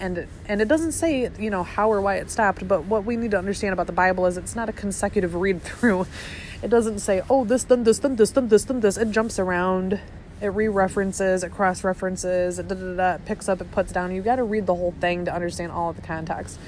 and 0.00 0.18
it, 0.18 0.28
and 0.46 0.62
it 0.62 0.66
doesn't 0.66 0.92
say 0.92 1.30
you 1.38 1.50
know 1.50 1.62
how 1.62 1.92
or 1.92 2.00
why 2.00 2.16
it 2.16 2.30
stopped. 2.30 2.66
But 2.66 2.86
what 2.86 3.04
we 3.04 3.16
need 3.16 3.30
to 3.32 3.38
understand 3.38 3.74
about 3.74 3.86
the 3.86 3.92
Bible 3.92 4.26
is 4.26 4.38
it's 4.38 4.56
not 4.56 4.68
a 4.68 4.72
consecutive 4.72 5.34
read 5.34 5.62
through. 5.62 6.06
It 6.62 6.68
doesn't 6.68 6.98
say 6.98 7.22
oh 7.30 7.46
this 7.46 7.64
then 7.64 7.84
this 7.84 8.00
then 8.00 8.16
this 8.16 8.32
then 8.32 8.48
this 8.48 8.64
then 8.64 8.80
this. 8.80 8.98
It 8.98 9.12
jumps 9.12 9.38
around. 9.38 9.98
It 10.42 10.48
re-references. 10.48 11.42
It 11.42 11.52
cross-references. 11.52 12.58
It, 12.58 12.68
da, 12.68 12.74
da, 12.74 12.94
da, 12.96 13.24
picks 13.24 13.48
up. 13.48 13.62
It 13.62 13.70
puts 13.72 13.92
down. 13.92 14.14
You 14.14 14.20
got 14.20 14.36
to 14.36 14.42
read 14.42 14.66
the 14.66 14.74
whole 14.74 14.92
thing 14.92 15.24
to 15.26 15.34
understand 15.34 15.72
all 15.72 15.90
of 15.90 15.96
the 15.96 16.02
context. 16.02 16.58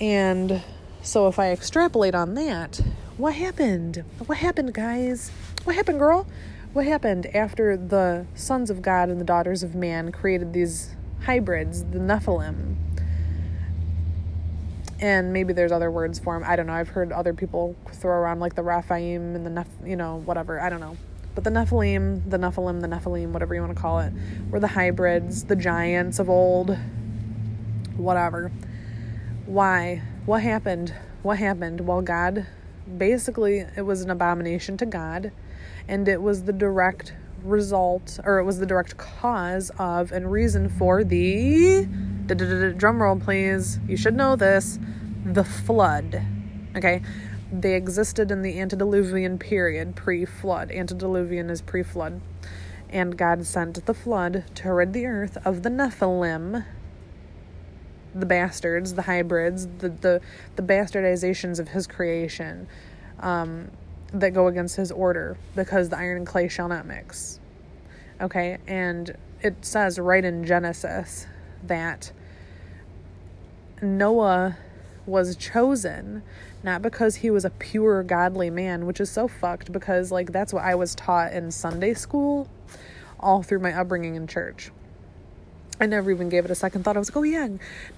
And 0.00 0.62
so 1.02 1.28
if 1.28 1.38
I 1.38 1.50
extrapolate 1.50 2.14
on 2.14 2.34
that, 2.34 2.80
what 3.16 3.34
happened? 3.34 4.04
What 4.26 4.38
happened, 4.38 4.74
guys? 4.74 5.30
What 5.64 5.76
happened, 5.76 5.98
girl? 5.98 6.26
What 6.72 6.86
happened 6.86 7.26
after 7.36 7.76
the 7.76 8.24
sons 8.34 8.70
of 8.70 8.80
God 8.80 9.10
and 9.10 9.20
the 9.20 9.26
daughters 9.26 9.62
of 9.62 9.74
man 9.74 10.10
created 10.10 10.54
these 10.54 10.96
hybrids, 11.24 11.84
the 11.84 11.98
Nephilim? 11.98 12.76
And 14.98 15.34
maybe 15.34 15.52
there's 15.52 15.70
other 15.70 15.90
words 15.90 16.18
for 16.18 16.32
them. 16.32 16.48
I 16.48 16.56
don't 16.56 16.68
know. 16.68 16.72
I've 16.72 16.88
heard 16.88 17.12
other 17.12 17.34
people 17.34 17.76
throw 17.90 18.14
around 18.14 18.40
like 18.40 18.54
the 18.54 18.62
Rephaim 18.62 19.34
and 19.34 19.44
the 19.44 19.50
Neph, 19.50 19.66
you 19.84 19.96
know, 19.96 20.22
whatever. 20.24 20.62
I 20.62 20.70
don't 20.70 20.80
know. 20.80 20.96
But 21.34 21.44
the 21.44 21.50
Nephilim, 21.50 22.30
the 22.30 22.38
Nephilim, 22.38 22.80
the 22.80 22.88
Nephilim, 22.88 23.32
whatever 23.32 23.54
you 23.54 23.60
want 23.60 23.76
to 23.76 23.80
call 23.80 24.00
it, 24.00 24.14
were 24.48 24.60
the 24.60 24.68
hybrids, 24.68 25.44
the 25.44 25.56
giants 25.56 26.18
of 26.18 26.30
old, 26.30 26.78
whatever. 27.98 28.50
Why? 29.44 30.00
What 30.24 30.42
happened? 30.42 30.94
What 31.22 31.38
happened? 31.38 31.82
Well, 31.82 32.00
God, 32.00 32.46
basically, 32.96 33.66
it 33.76 33.82
was 33.82 34.00
an 34.00 34.08
abomination 34.08 34.78
to 34.78 34.86
God, 34.86 35.32
and 35.92 36.08
it 36.08 36.22
was 36.22 36.44
the 36.44 36.54
direct 36.54 37.12
result, 37.44 38.18
or 38.24 38.38
it 38.38 38.44
was 38.44 38.58
the 38.58 38.64
direct 38.64 38.96
cause 38.96 39.70
of 39.78 40.10
and 40.10 40.32
reason 40.32 40.70
for 40.70 41.04
the 41.04 41.86
drum 42.78 43.02
roll, 43.02 43.20
please. 43.20 43.78
You 43.86 43.98
should 43.98 44.16
know 44.16 44.34
this 44.34 44.78
the 45.26 45.44
flood. 45.44 46.22
Okay, 46.74 47.02
they 47.52 47.74
existed 47.74 48.30
in 48.30 48.40
the 48.40 48.58
antediluvian 48.58 49.38
period, 49.38 49.94
pre 49.94 50.24
flood. 50.24 50.70
Antediluvian 50.70 51.50
is 51.50 51.60
pre 51.60 51.82
flood. 51.82 52.22
And 52.88 53.18
God 53.18 53.44
sent 53.44 53.84
the 53.84 53.94
flood 53.94 54.44
to 54.54 54.72
rid 54.72 54.94
the 54.94 55.04
earth 55.04 55.36
of 55.44 55.62
the 55.62 55.68
Nephilim, 55.68 56.64
the 58.14 58.26
bastards, 58.26 58.94
the 58.94 59.02
hybrids, 59.02 59.66
the, 59.66 59.90
the, 59.90 60.20
the 60.56 60.62
bastardizations 60.62 61.58
of 61.58 61.68
his 61.68 61.86
creation 61.86 62.66
um, 63.20 63.70
that 64.12 64.30
go 64.30 64.46
against 64.46 64.76
his 64.76 64.92
order, 64.92 65.36
because 65.54 65.88
the 65.88 65.98
iron 65.98 66.18
and 66.18 66.26
clay 66.26 66.48
shall 66.48 66.68
not 66.68 66.86
mix. 66.86 67.40
Okay, 68.20 68.58
and 68.66 69.16
it 69.40 69.64
says 69.64 69.98
right 69.98 70.24
in 70.24 70.44
Genesis 70.44 71.26
that 71.64 72.12
Noah 73.80 74.56
was 75.06 75.34
chosen 75.36 76.22
not 76.62 76.80
because 76.80 77.16
he 77.16 77.30
was 77.30 77.44
a 77.44 77.50
pure 77.50 78.02
godly 78.02 78.50
man, 78.50 78.86
which 78.86 79.00
is 79.00 79.10
so 79.10 79.26
fucked 79.26 79.72
because 79.72 80.12
like 80.12 80.32
that's 80.32 80.52
what 80.52 80.64
I 80.64 80.74
was 80.74 80.94
taught 80.94 81.32
in 81.32 81.50
Sunday 81.50 81.94
school 81.94 82.48
all 83.18 83.42
through 83.42 83.60
my 83.60 83.72
upbringing 83.72 84.14
in 84.14 84.26
church. 84.26 84.70
I 85.80 85.86
never 85.86 86.10
even 86.10 86.28
gave 86.28 86.44
it 86.44 86.50
a 86.50 86.54
second 86.54 86.84
thought. 86.84 86.96
I 86.96 86.98
was 86.98 87.08
like, 87.10 87.16
oh 87.16 87.22
yeah, 87.22 87.48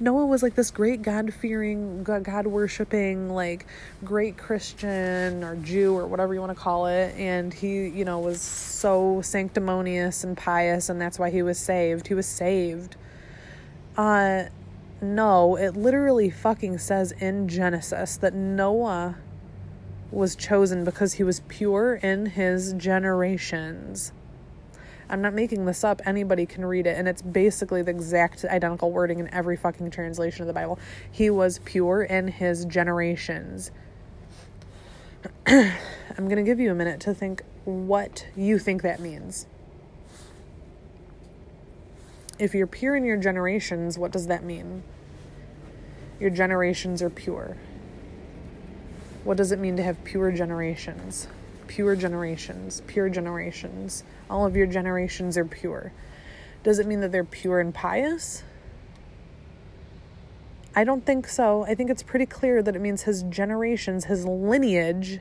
Noah 0.00 0.26
was 0.26 0.42
like 0.42 0.54
this 0.54 0.70
great 0.70 1.02
God 1.02 1.34
fearing, 1.34 2.02
God 2.02 2.46
worshiping, 2.46 3.28
like 3.28 3.66
great 4.02 4.38
Christian 4.38 5.44
or 5.44 5.56
Jew 5.56 5.94
or 5.94 6.06
whatever 6.06 6.32
you 6.32 6.40
want 6.40 6.56
to 6.56 6.58
call 6.58 6.86
it. 6.86 7.14
And 7.16 7.52
he, 7.52 7.88
you 7.88 8.04
know, 8.04 8.20
was 8.20 8.40
so 8.40 9.20
sanctimonious 9.22 10.24
and 10.24 10.36
pious, 10.36 10.88
and 10.88 11.00
that's 11.00 11.18
why 11.18 11.30
he 11.30 11.42
was 11.42 11.58
saved. 11.58 12.08
He 12.08 12.14
was 12.14 12.26
saved. 12.26 12.96
Uh, 13.96 14.44
no, 15.02 15.56
it 15.56 15.76
literally 15.76 16.30
fucking 16.30 16.78
says 16.78 17.12
in 17.12 17.48
Genesis 17.48 18.16
that 18.18 18.32
Noah 18.32 19.16
was 20.10 20.36
chosen 20.36 20.84
because 20.84 21.14
he 21.14 21.24
was 21.24 21.40
pure 21.48 21.96
in 21.96 22.26
his 22.26 22.72
generations. 22.74 24.12
I'm 25.08 25.20
not 25.20 25.34
making 25.34 25.66
this 25.66 25.84
up. 25.84 26.00
Anybody 26.06 26.46
can 26.46 26.64
read 26.64 26.86
it. 26.86 26.96
And 26.96 27.06
it's 27.06 27.22
basically 27.22 27.82
the 27.82 27.90
exact 27.90 28.44
identical 28.44 28.90
wording 28.90 29.18
in 29.18 29.32
every 29.32 29.56
fucking 29.56 29.90
translation 29.90 30.42
of 30.42 30.46
the 30.46 30.52
Bible. 30.52 30.78
He 31.10 31.30
was 31.30 31.60
pure 31.64 32.02
in 32.02 32.28
his 32.28 32.64
generations. 32.64 33.70
I'm 35.46 35.74
going 36.18 36.36
to 36.36 36.42
give 36.42 36.60
you 36.60 36.70
a 36.70 36.74
minute 36.74 37.00
to 37.00 37.14
think 37.14 37.42
what 37.64 38.26
you 38.36 38.58
think 38.58 38.82
that 38.82 39.00
means. 39.00 39.46
If 42.38 42.54
you're 42.54 42.66
pure 42.66 42.96
in 42.96 43.04
your 43.04 43.16
generations, 43.16 43.96
what 43.98 44.10
does 44.10 44.26
that 44.26 44.42
mean? 44.42 44.82
Your 46.18 46.30
generations 46.30 47.02
are 47.02 47.10
pure. 47.10 47.56
What 49.22 49.36
does 49.36 49.52
it 49.52 49.58
mean 49.58 49.76
to 49.76 49.82
have 49.82 50.02
pure 50.04 50.32
generations? 50.32 51.28
Pure 51.66 51.96
generations, 51.96 52.82
pure 52.86 53.08
generations. 53.08 54.04
All 54.28 54.46
of 54.46 54.56
your 54.56 54.66
generations 54.66 55.36
are 55.38 55.44
pure. 55.44 55.92
Does 56.62 56.78
it 56.78 56.86
mean 56.86 57.00
that 57.00 57.12
they're 57.12 57.24
pure 57.24 57.60
and 57.60 57.74
pious? 57.74 58.42
I 60.74 60.82
don't 60.82 61.06
think 61.06 61.28
so. 61.28 61.64
I 61.66 61.74
think 61.74 61.90
it's 61.90 62.02
pretty 62.02 62.26
clear 62.26 62.62
that 62.62 62.74
it 62.74 62.80
means 62.80 63.02
his 63.02 63.22
generations, 63.24 64.06
his 64.06 64.26
lineage, 64.26 65.20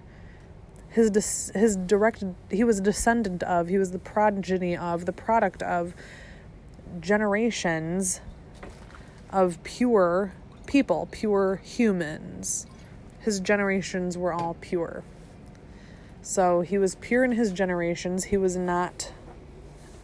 his 0.89 1.51
his 1.53 1.75
direct 1.75 2.23
he 2.49 2.63
was 2.63 2.79
a 2.79 2.81
descendant 2.81 3.43
of, 3.43 3.67
he 3.67 3.77
was 3.77 3.91
the 3.91 3.99
progeny 3.99 4.77
of, 4.77 5.05
the 5.05 5.11
product 5.11 5.61
of 5.63 5.93
generations 6.99 8.21
of 9.31 9.61
pure 9.63 10.33
people, 10.65 11.07
pure 11.11 11.61
humans. 11.63 12.67
His 13.19 13.39
generations 13.39 14.17
were 14.17 14.33
all 14.33 14.55
pure. 14.59 15.03
So 16.23 16.61
he 16.61 16.77
was 16.77 16.95
pure 16.95 17.25
in 17.25 17.33
his 17.33 17.51
generations. 17.51 18.23
He 18.23 18.37
was 18.37 18.55
not 18.55 19.11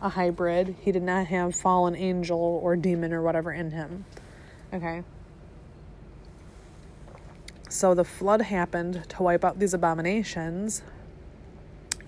a 0.01 0.09
hybrid. 0.09 0.76
He 0.82 0.91
did 0.91 1.01
not 1.01 1.28
have 1.28 1.55
fallen 1.55 1.95
angel 1.95 2.59
or 2.61 2.76
demon 2.76 3.13
or 3.13 3.22
whatever 3.22 3.53
in 3.53 3.72
him. 3.72 4.03
Okay. 4.74 5.03
So 7.70 7.93
the 7.93 8.03
flood 8.03 8.41
happened 8.41 9.05
to 9.07 9.24
wipe 9.24 9.45
out 9.45 9.59
these 9.59 9.74
abominations. 9.74 10.82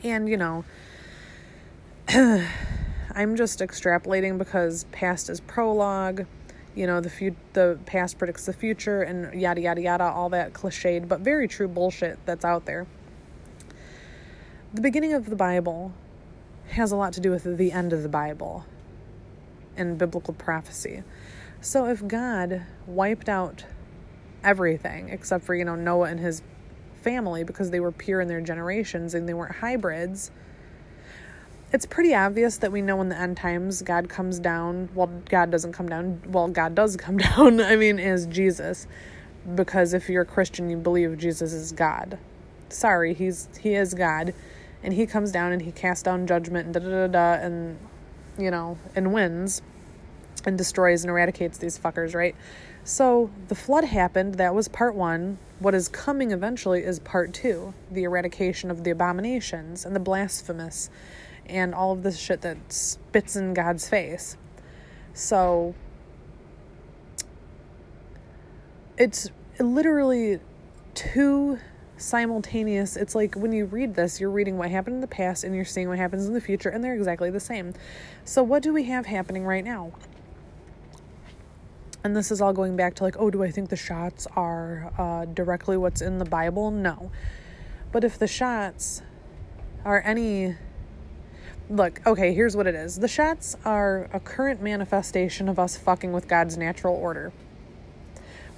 And, 0.03 0.28
you 0.28 0.36
know, 0.36 0.66
I'm 2.09 3.38
just 3.38 3.59
extrapolating 3.59 4.38
because 4.38 4.84
past 4.91 5.30
is 5.30 5.39
prologue 5.39 6.26
you 6.74 6.88
know 6.88 7.01
the 7.01 7.09
fu- 7.09 7.36
the 7.51 7.78
past 7.86 8.18
predicts 8.18 8.45
the 8.45 8.53
future 8.53 9.01
and 9.01 9.34
yada 9.39 9.59
yada 9.59 9.82
yada 9.82 10.05
all 10.05 10.30
that 10.30 10.53
cliched 10.53 11.05
but 11.05 11.20
very 11.20 11.45
true 11.45 11.68
bullshit 11.68 12.18
that's 12.26 12.45
out 12.45 12.64
there 12.66 12.88
the 14.74 14.82
beginning 14.82 15.13
of 15.13 15.30
the 15.30 15.36
bible 15.36 15.93
has 16.69 16.91
a 16.91 16.95
lot 16.95 17.13
to 17.13 17.19
do 17.19 17.30
with 17.30 17.57
the 17.57 17.72
end 17.72 17.91
of 17.91 18.03
the 18.03 18.09
bible 18.09 18.65
and 19.76 19.97
biblical 19.97 20.34
prophecy 20.34 21.03
so 21.59 21.86
if 21.86 22.07
god 22.07 22.63
wiped 22.88 23.28
out 23.28 23.65
everything 24.43 25.09
except 25.09 25.43
for 25.43 25.53
you 25.55 25.65
know 25.65 25.76
noah 25.76 26.09
and 26.09 26.19
his 26.19 26.41
family 27.01 27.43
because 27.43 27.72
they 27.72 27.80
were 27.80 27.91
pure 27.91 28.22
in 28.22 28.28
their 28.28 28.41
generations 28.41 29.13
and 29.13 29.28
they 29.28 29.34
weren't 29.34 29.55
hybrids 29.55 30.32
it's 31.74 31.86
pretty 31.86 32.13
obvious 32.13 32.57
that 32.57 32.72
we 32.72 32.82
know 32.82 32.99
in 33.01 33.09
the 33.09 33.17
end 33.17 33.38
times 33.38 33.82
God 33.82 34.09
comes 34.09 34.39
down. 34.39 34.89
Well, 34.93 35.07
God 35.30 35.51
doesn't 35.51 35.72
come 35.72 35.88
down. 35.88 36.22
Well, 36.28 36.49
God 36.49 36.76
does 36.76 36.97
come 36.97 37.17
down. 37.17 37.61
I 37.61 37.78
mean, 37.78 37.97
is 37.97 38.26
Jesus. 38.26 38.88
Because 39.55 39.93
if 39.93 40.09
you're 40.09 40.24
a 40.24 40.26
Christian, 40.26 40.69
you 40.69 40.78
believe 40.78 41.17
Jesus 41.17 41.53
is 41.53 41.72
God. 41.72 42.19
Sorry, 42.69 43.13
he's 43.13 43.49
he 43.59 43.74
is 43.74 43.93
God, 43.93 44.34
and 44.84 44.94
he 44.94 45.06
comes 45.06 45.32
down 45.32 45.52
and 45.52 45.62
he 45.62 45.72
casts 45.72 46.04
down 46.04 46.28
judgment 46.28 46.66
and 46.66 46.74
da 46.74 46.80
da 46.80 47.08
da 47.08 47.08
da 47.08 47.46
and 47.46 47.78
you 48.38 48.52
know 48.52 48.78
and 48.96 49.14
wins 49.14 49.62
and 50.46 50.58
destroys 50.58 51.04
and 51.04 51.12
eradicates 51.12 51.58
these 51.58 51.78
fuckers, 51.78 52.16
right? 52.16 52.36
So 52.84 53.30
the 53.48 53.56
flood 53.56 53.84
happened. 53.84 54.36
That 54.36 54.56
was 54.56 54.68
part 54.68 54.96
one. 54.96 55.38
What 55.60 55.76
is 55.76 55.88
coming 55.88 56.32
eventually 56.32 56.84
is 56.84 57.00
part 57.00 57.34
two 57.34 57.74
the 57.92 58.04
eradication 58.04 58.72
of 58.72 58.84
the 58.84 58.92
abominations 58.92 59.86
and 59.86 59.96
the 59.96 60.00
blasphemous 60.00 60.90
and 61.46 61.76
all 61.76 61.92
of 61.92 62.04
this 62.04 62.20
shit 62.20 62.42
that 62.42 62.58
spits 62.70 63.36
in 63.36 63.54
God's 63.54 63.88
face. 63.88 64.38
So 65.14 65.76
it's 68.98 69.30
literally 69.60 70.40
two 70.94 71.60
simultaneous. 72.02 72.97
It's 72.97 73.16
like 73.16 73.36
when 73.36 73.52
you 73.52 73.66
read 73.66 73.95
this, 73.95 74.20
you're 74.20 74.30
reading 74.30 74.58
what 74.58 74.70
happened 74.70 74.95
in 74.95 75.02
the 75.02 75.08
past 75.08 75.43
and 75.43 75.56
you're 75.56 75.66
seeing 75.66 75.88
what 75.88 75.97
happens 75.97 76.26
in 76.26 76.34
the 76.34 76.41
future, 76.41 76.70
and 76.70 76.84
they're 76.84 76.95
exactly 76.95 77.30
the 77.30 77.39
same. 77.39 77.74
So, 78.26 78.43
what 78.43 78.64
do 78.64 78.74
we 78.74 78.84
have 78.86 79.06
happening 79.06 79.45
right 79.45 79.64
now? 79.64 79.93
and 82.04 82.16
this 82.16 82.32
is 82.32 82.41
all 82.41 82.54
going 82.54 82.76
back 82.76 82.95
to 82.95 83.04
like, 83.04 83.16
oh, 83.20 83.30
do 83.30 83.43
I 83.43 83.52
think 83.52 83.70
the 83.70 83.76
shots 83.76 84.26
are 84.36 84.91
uh, 84.97 85.26
directly 85.26 85.78
what's 85.78 86.02
in 86.02 86.18
the 86.18 86.26
Bible? 86.26 86.72
No. 86.72 87.12
But 87.91 88.04
if 88.04 88.18
the 88.18 88.28
shots 88.28 89.02
are 89.86 90.02
any. 90.06 90.56
Look, 91.70 92.06
okay, 92.06 92.34
here's 92.34 92.56
what 92.56 92.68
it 92.68 92.76
is 92.76 92.99
the 92.99 93.08
shots 93.08 93.56
are 93.64 94.10
a 94.12 94.20
current 94.20 94.62
manifestation 94.62 95.47
of 95.47 95.58
us 95.58 95.78
fucking 95.78 96.12
with 96.12 96.28
God's 96.28 96.58
natural 96.58 96.95
order. 96.95 97.32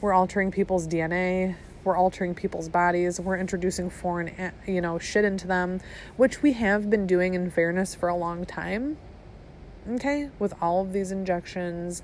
We're 0.02 0.14
altering 0.14 0.52
people's 0.52 0.88
DNA, 0.88 1.56
we're 1.84 1.98
altering 1.98 2.36
people's 2.36 2.70
bodies, 2.70 3.20
we're 3.20 3.38
introducing 3.38 3.90
foreign, 3.90 4.30
eh, 4.30 4.52
you 4.66 4.82
know, 4.82 5.00
shit 5.00 5.26
into 5.26 5.48
them, 5.48 5.82
which 6.18 6.42
we 6.42 6.54
have 6.54 6.90
been 6.90 7.08
doing 7.08 7.34
in 7.34 7.50
fairness 7.50 7.96
for 7.96 8.10
a 8.10 8.16
long 8.16 8.46
time. 8.46 8.98
Okay? 9.90 10.30
With 10.40 10.54
all 10.62 10.82
of 10.82 10.94
these 10.94 11.12
injections 11.12 12.02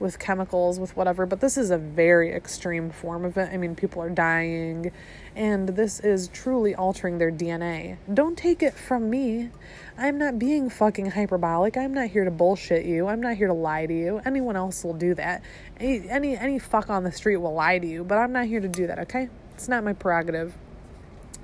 with 0.00 0.18
chemicals, 0.18 0.80
with 0.80 0.96
whatever, 0.96 1.26
but 1.26 1.40
this 1.40 1.56
is 1.56 1.70
a 1.70 1.78
very 1.78 2.32
extreme 2.32 2.90
form 2.90 3.24
of 3.24 3.36
it. 3.36 3.50
I 3.52 3.56
mean, 3.56 3.74
people 3.76 4.02
are 4.02 4.10
dying, 4.10 4.90
and 5.36 5.68
this 5.68 6.00
is 6.00 6.28
truly 6.28 6.74
altering 6.74 7.18
their 7.18 7.30
DNA. 7.30 7.98
Don't 8.12 8.36
take 8.36 8.62
it 8.62 8.74
from 8.74 9.10
me. 9.10 9.50
I'm 9.98 10.18
not 10.18 10.38
being 10.38 10.70
fucking 10.70 11.10
hyperbolic. 11.10 11.76
I'm 11.76 11.92
not 11.92 12.08
here 12.08 12.24
to 12.24 12.30
bullshit 12.30 12.86
you. 12.86 13.06
I'm 13.06 13.20
not 13.20 13.36
here 13.36 13.46
to 13.46 13.52
lie 13.52 13.86
to 13.86 13.94
you. 13.94 14.20
Anyone 14.24 14.56
else 14.56 14.82
will 14.82 14.94
do 14.94 15.14
that. 15.14 15.42
Any 15.78 16.08
any, 16.08 16.36
any 16.36 16.58
fuck 16.58 16.88
on 16.88 17.04
the 17.04 17.12
street 17.12 17.36
will 17.36 17.54
lie 17.54 17.78
to 17.78 17.86
you, 17.86 18.02
but 18.02 18.16
I'm 18.16 18.32
not 18.32 18.46
here 18.46 18.60
to 18.60 18.68
do 18.68 18.86
that, 18.86 18.98
okay? 19.00 19.28
It's 19.54 19.68
not 19.68 19.84
my 19.84 19.92
prerogative. 19.92 20.54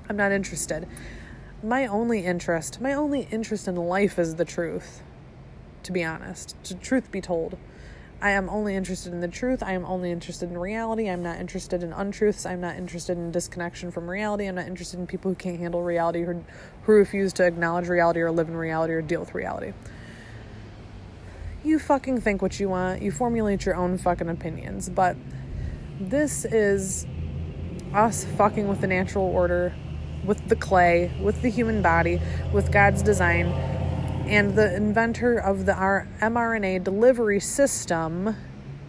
I'm 0.09 0.17
not 0.17 0.31
interested. 0.31 0.87
My 1.61 1.85
only 1.85 2.25
interest, 2.25 2.81
my 2.81 2.93
only 2.93 3.27
interest 3.31 3.67
in 3.67 3.75
life 3.75 4.17
is 4.17 4.35
the 4.35 4.45
truth. 4.45 5.01
To 5.83 5.91
be 5.91 6.03
honest, 6.03 6.55
to 6.65 6.75
truth 6.75 7.11
be 7.11 7.21
told. 7.21 7.57
I 8.19 8.31
am 8.31 8.49
only 8.49 8.75
interested 8.75 9.13
in 9.13 9.21
the 9.21 9.27
truth. 9.27 9.61
I 9.61 9.73
am 9.73 9.85
only 9.85 10.11
interested 10.11 10.49
in 10.49 10.57
reality. 10.57 11.07
I'm 11.07 11.21
not 11.21 11.39
interested 11.39 11.83
in 11.83 11.93
untruths. 11.93 12.47
I'm 12.47 12.59
not 12.59 12.75
interested 12.75 13.15
in 13.15 13.31
disconnection 13.31 13.91
from 13.91 14.09
reality. 14.09 14.47
I'm 14.47 14.55
not 14.55 14.65
interested 14.65 14.99
in 14.99 15.05
people 15.05 15.29
who 15.29 15.35
can't 15.35 15.59
handle 15.59 15.83
reality, 15.83 16.23
who, 16.23 16.43
who 16.83 16.93
refuse 16.93 17.31
to 17.33 17.45
acknowledge 17.45 17.87
reality 17.87 18.21
or 18.21 18.31
live 18.31 18.47
in 18.47 18.57
reality 18.57 18.93
or 18.93 19.03
deal 19.03 19.19
with 19.19 19.35
reality. 19.35 19.73
You 21.63 21.77
fucking 21.77 22.21
think 22.21 22.41
what 22.41 22.59
you 22.59 22.69
want. 22.69 23.03
You 23.03 23.11
formulate 23.11 23.67
your 23.67 23.75
own 23.75 23.99
fucking 23.99 24.29
opinions. 24.29 24.89
But 24.89 25.15
this 25.99 26.43
is 26.43 27.05
us 27.93 28.25
fucking 28.25 28.67
with 28.67 28.81
the 28.81 28.87
natural 28.87 29.25
order, 29.25 29.75
with 30.25 30.47
the 30.49 30.55
clay, 30.55 31.11
with 31.21 31.43
the 31.43 31.49
human 31.49 31.83
body, 31.83 32.19
with 32.51 32.71
God's 32.71 33.03
design 33.03 33.76
and 34.27 34.55
the 34.55 34.75
inventor 34.75 35.37
of 35.37 35.65
the 35.65 35.71
mRNA 35.71 36.83
delivery 36.83 37.39
system, 37.39 38.35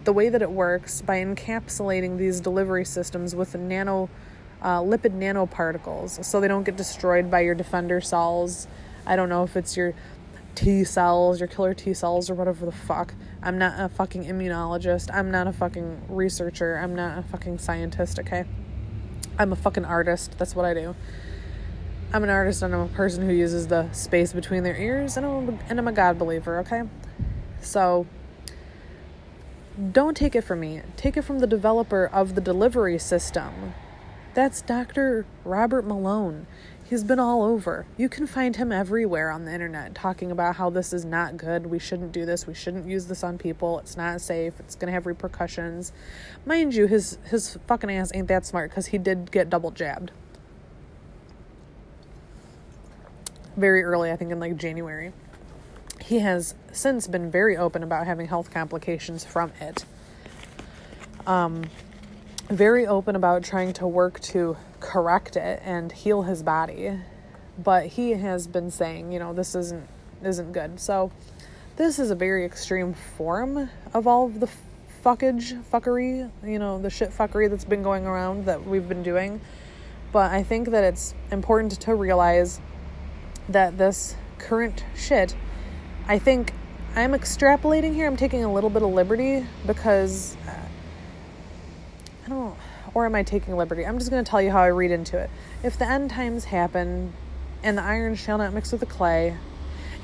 the 0.03 0.11
way 0.11 0.27
that 0.27 0.41
it 0.41 0.51
works 0.51 1.01
by 1.01 1.23
encapsulating 1.23 2.17
these 2.17 2.41
delivery 2.41 2.83
systems 2.83 3.33
with 3.33 3.55
nano 3.55 4.09
uh, 4.61 4.79
lipid 4.79 5.17
nanoparticles 5.17 6.25
so 6.25 6.41
they 6.41 6.49
don't 6.49 6.65
get 6.65 6.75
destroyed 6.75 7.31
by 7.31 7.39
your 7.39 7.55
defender 7.55 8.01
cells. 8.01 8.67
I 9.05 9.15
don't 9.15 9.29
know 9.29 9.43
if 9.43 9.55
it's 9.55 9.77
your 9.77 9.93
T 10.55 10.83
cells, 10.83 11.39
your 11.39 11.47
killer 11.47 11.73
T 11.73 11.93
cells, 11.93 12.29
or 12.29 12.35
whatever 12.35 12.65
the 12.65 12.73
fuck. 12.73 13.13
I'm 13.41 13.57
not 13.57 13.79
a 13.79 13.87
fucking 13.87 14.25
immunologist. 14.25 15.09
I'm 15.13 15.31
not 15.31 15.47
a 15.47 15.53
fucking 15.53 16.01
researcher. 16.09 16.75
I'm 16.75 16.95
not 16.95 17.17
a 17.17 17.21
fucking 17.23 17.59
scientist, 17.59 18.19
okay? 18.19 18.43
I'm 19.37 19.53
a 19.53 19.55
fucking 19.55 19.85
artist. 19.85 20.35
That's 20.37 20.53
what 20.53 20.65
I 20.65 20.73
do. 20.73 20.95
I'm 22.11 22.23
an 22.23 22.31
artist 22.31 22.63
and 22.63 22.73
I'm 22.73 22.81
a 22.81 22.87
person 22.87 23.23
who 23.23 23.33
uses 23.33 23.67
the 23.67 23.91
space 23.91 24.33
between 24.33 24.63
their 24.63 24.75
ears, 24.75 25.15
and 25.15 25.25
I'm 25.25 25.49
a, 25.49 25.59
and 25.69 25.77
I'm 25.77 25.87
a 25.87 25.91
God 25.91 26.17
believer, 26.17 26.57
okay? 26.59 26.81
So 27.61 28.07
don't 29.91 30.17
take 30.17 30.35
it 30.35 30.41
from 30.41 30.61
me. 30.61 30.81
Take 30.97 31.17
it 31.17 31.21
from 31.21 31.37
the 31.37 31.45
developer 31.45 32.07
of 32.07 32.33
the 32.33 32.41
delivery 32.41 32.97
system. 32.97 33.73
That's 34.33 34.61
Dr. 34.63 35.27
Robert 35.45 35.85
Malone. 35.85 36.47
He's 36.83 37.03
been 37.03 37.19
all 37.19 37.43
over. 37.43 37.85
You 37.95 38.09
can 38.09 38.25
find 38.25 38.55
him 38.55 38.71
everywhere 38.71 39.29
on 39.29 39.45
the 39.45 39.53
internet 39.53 39.93
talking 39.93 40.31
about 40.31 40.55
how 40.55 40.71
this 40.71 40.91
is 40.91 41.05
not 41.05 41.37
good. 41.37 41.67
We 41.67 41.77
shouldn't 41.77 42.11
do 42.11 42.25
this. 42.25 42.47
We 42.47 42.55
shouldn't 42.55 42.87
use 42.87 43.05
this 43.05 43.23
on 43.23 43.37
people. 43.37 43.77
It's 43.77 43.95
not 43.95 44.21
safe. 44.21 44.59
It's 44.59 44.73
going 44.73 44.87
to 44.87 44.93
have 44.93 45.05
repercussions. 45.05 45.93
Mind 46.47 46.73
you, 46.73 46.87
his 46.87 47.19
his 47.25 47.59
fucking 47.67 47.91
ass 47.91 48.11
ain't 48.15 48.27
that 48.29 48.47
smart 48.47 48.71
cuz 48.71 48.87
he 48.87 48.97
did 48.97 49.31
get 49.31 49.51
double 49.51 49.69
jabbed. 49.69 50.11
Very 53.59 53.83
early, 53.83 54.11
I 54.11 54.15
think 54.15 54.31
in 54.31 54.39
like 54.39 54.57
January. 54.57 55.13
He 56.01 56.19
has 56.19 56.55
since 56.71 57.07
been 57.07 57.29
very 57.29 57.57
open 57.57 57.83
about 57.83 58.07
having 58.07 58.27
health 58.27 58.51
complications 58.51 59.23
from 59.23 59.51
it. 59.59 59.85
Um, 61.27 61.69
very 62.49 62.87
open 62.87 63.15
about 63.15 63.43
trying 63.43 63.73
to 63.73 63.87
work 63.87 64.19
to 64.21 64.57
correct 64.79 65.35
it 65.35 65.61
and 65.63 65.91
heal 65.91 66.23
his 66.23 66.41
body. 66.41 66.99
But 67.61 67.87
he 67.87 68.11
has 68.11 68.47
been 68.47 68.71
saying, 68.71 69.11
you 69.11 69.19
know, 69.19 69.33
this 69.33 69.53
isn't 69.53 69.87
isn't 70.23 70.51
good. 70.51 70.79
So 70.79 71.11
this 71.75 71.99
is 71.99 72.11
a 72.11 72.15
very 72.15 72.45
extreme 72.45 72.93
form 72.93 73.69
of 73.93 74.07
all 74.07 74.25
of 74.25 74.39
the 74.39 74.49
fuckage, 75.03 75.61
fuckery, 75.71 76.29
you 76.43 76.59
know, 76.59 76.81
the 76.81 76.89
shit 76.89 77.11
fuckery 77.11 77.49
that's 77.49 77.63
been 77.63 77.83
going 77.83 78.05
around 78.05 78.45
that 78.45 78.65
we've 78.65 78.87
been 78.87 79.03
doing. 79.03 79.39
But 80.11 80.31
I 80.31 80.43
think 80.43 80.69
that 80.69 80.83
it's 80.83 81.13
important 81.31 81.79
to 81.81 81.95
realize 81.95 82.59
that 83.49 83.77
this 83.77 84.15
current 84.37 84.83
shit, 84.95 85.35
I 86.07 86.19
think 86.19 86.53
I'm 86.95 87.11
extrapolating 87.11 87.93
here. 87.93 88.07
I'm 88.07 88.17
taking 88.17 88.43
a 88.43 88.51
little 88.51 88.69
bit 88.69 88.81
of 88.81 88.89
liberty 88.89 89.45
because 89.65 90.35
uh, 90.47 90.53
I 92.25 92.29
don't, 92.29 92.55
or 92.93 93.05
am 93.05 93.15
I 93.15 93.23
taking 93.23 93.55
liberty? 93.55 93.85
I'm 93.85 93.99
just 93.99 94.09
going 94.09 94.23
to 94.23 94.29
tell 94.29 94.41
you 94.41 94.51
how 94.51 94.61
I 94.61 94.67
read 94.67 94.91
into 94.91 95.17
it. 95.17 95.29
If 95.63 95.77
the 95.77 95.85
end 95.85 96.09
times 96.11 96.45
happen 96.45 97.13
and 97.63 97.77
the 97.77 97.83
iron 97.83 98.15
shall 98.15 98.37
not 98.37 98.53
mix 98.53 98.71
with 98.71 98.79
the 98.79 98.87
clay, 98.87 99.37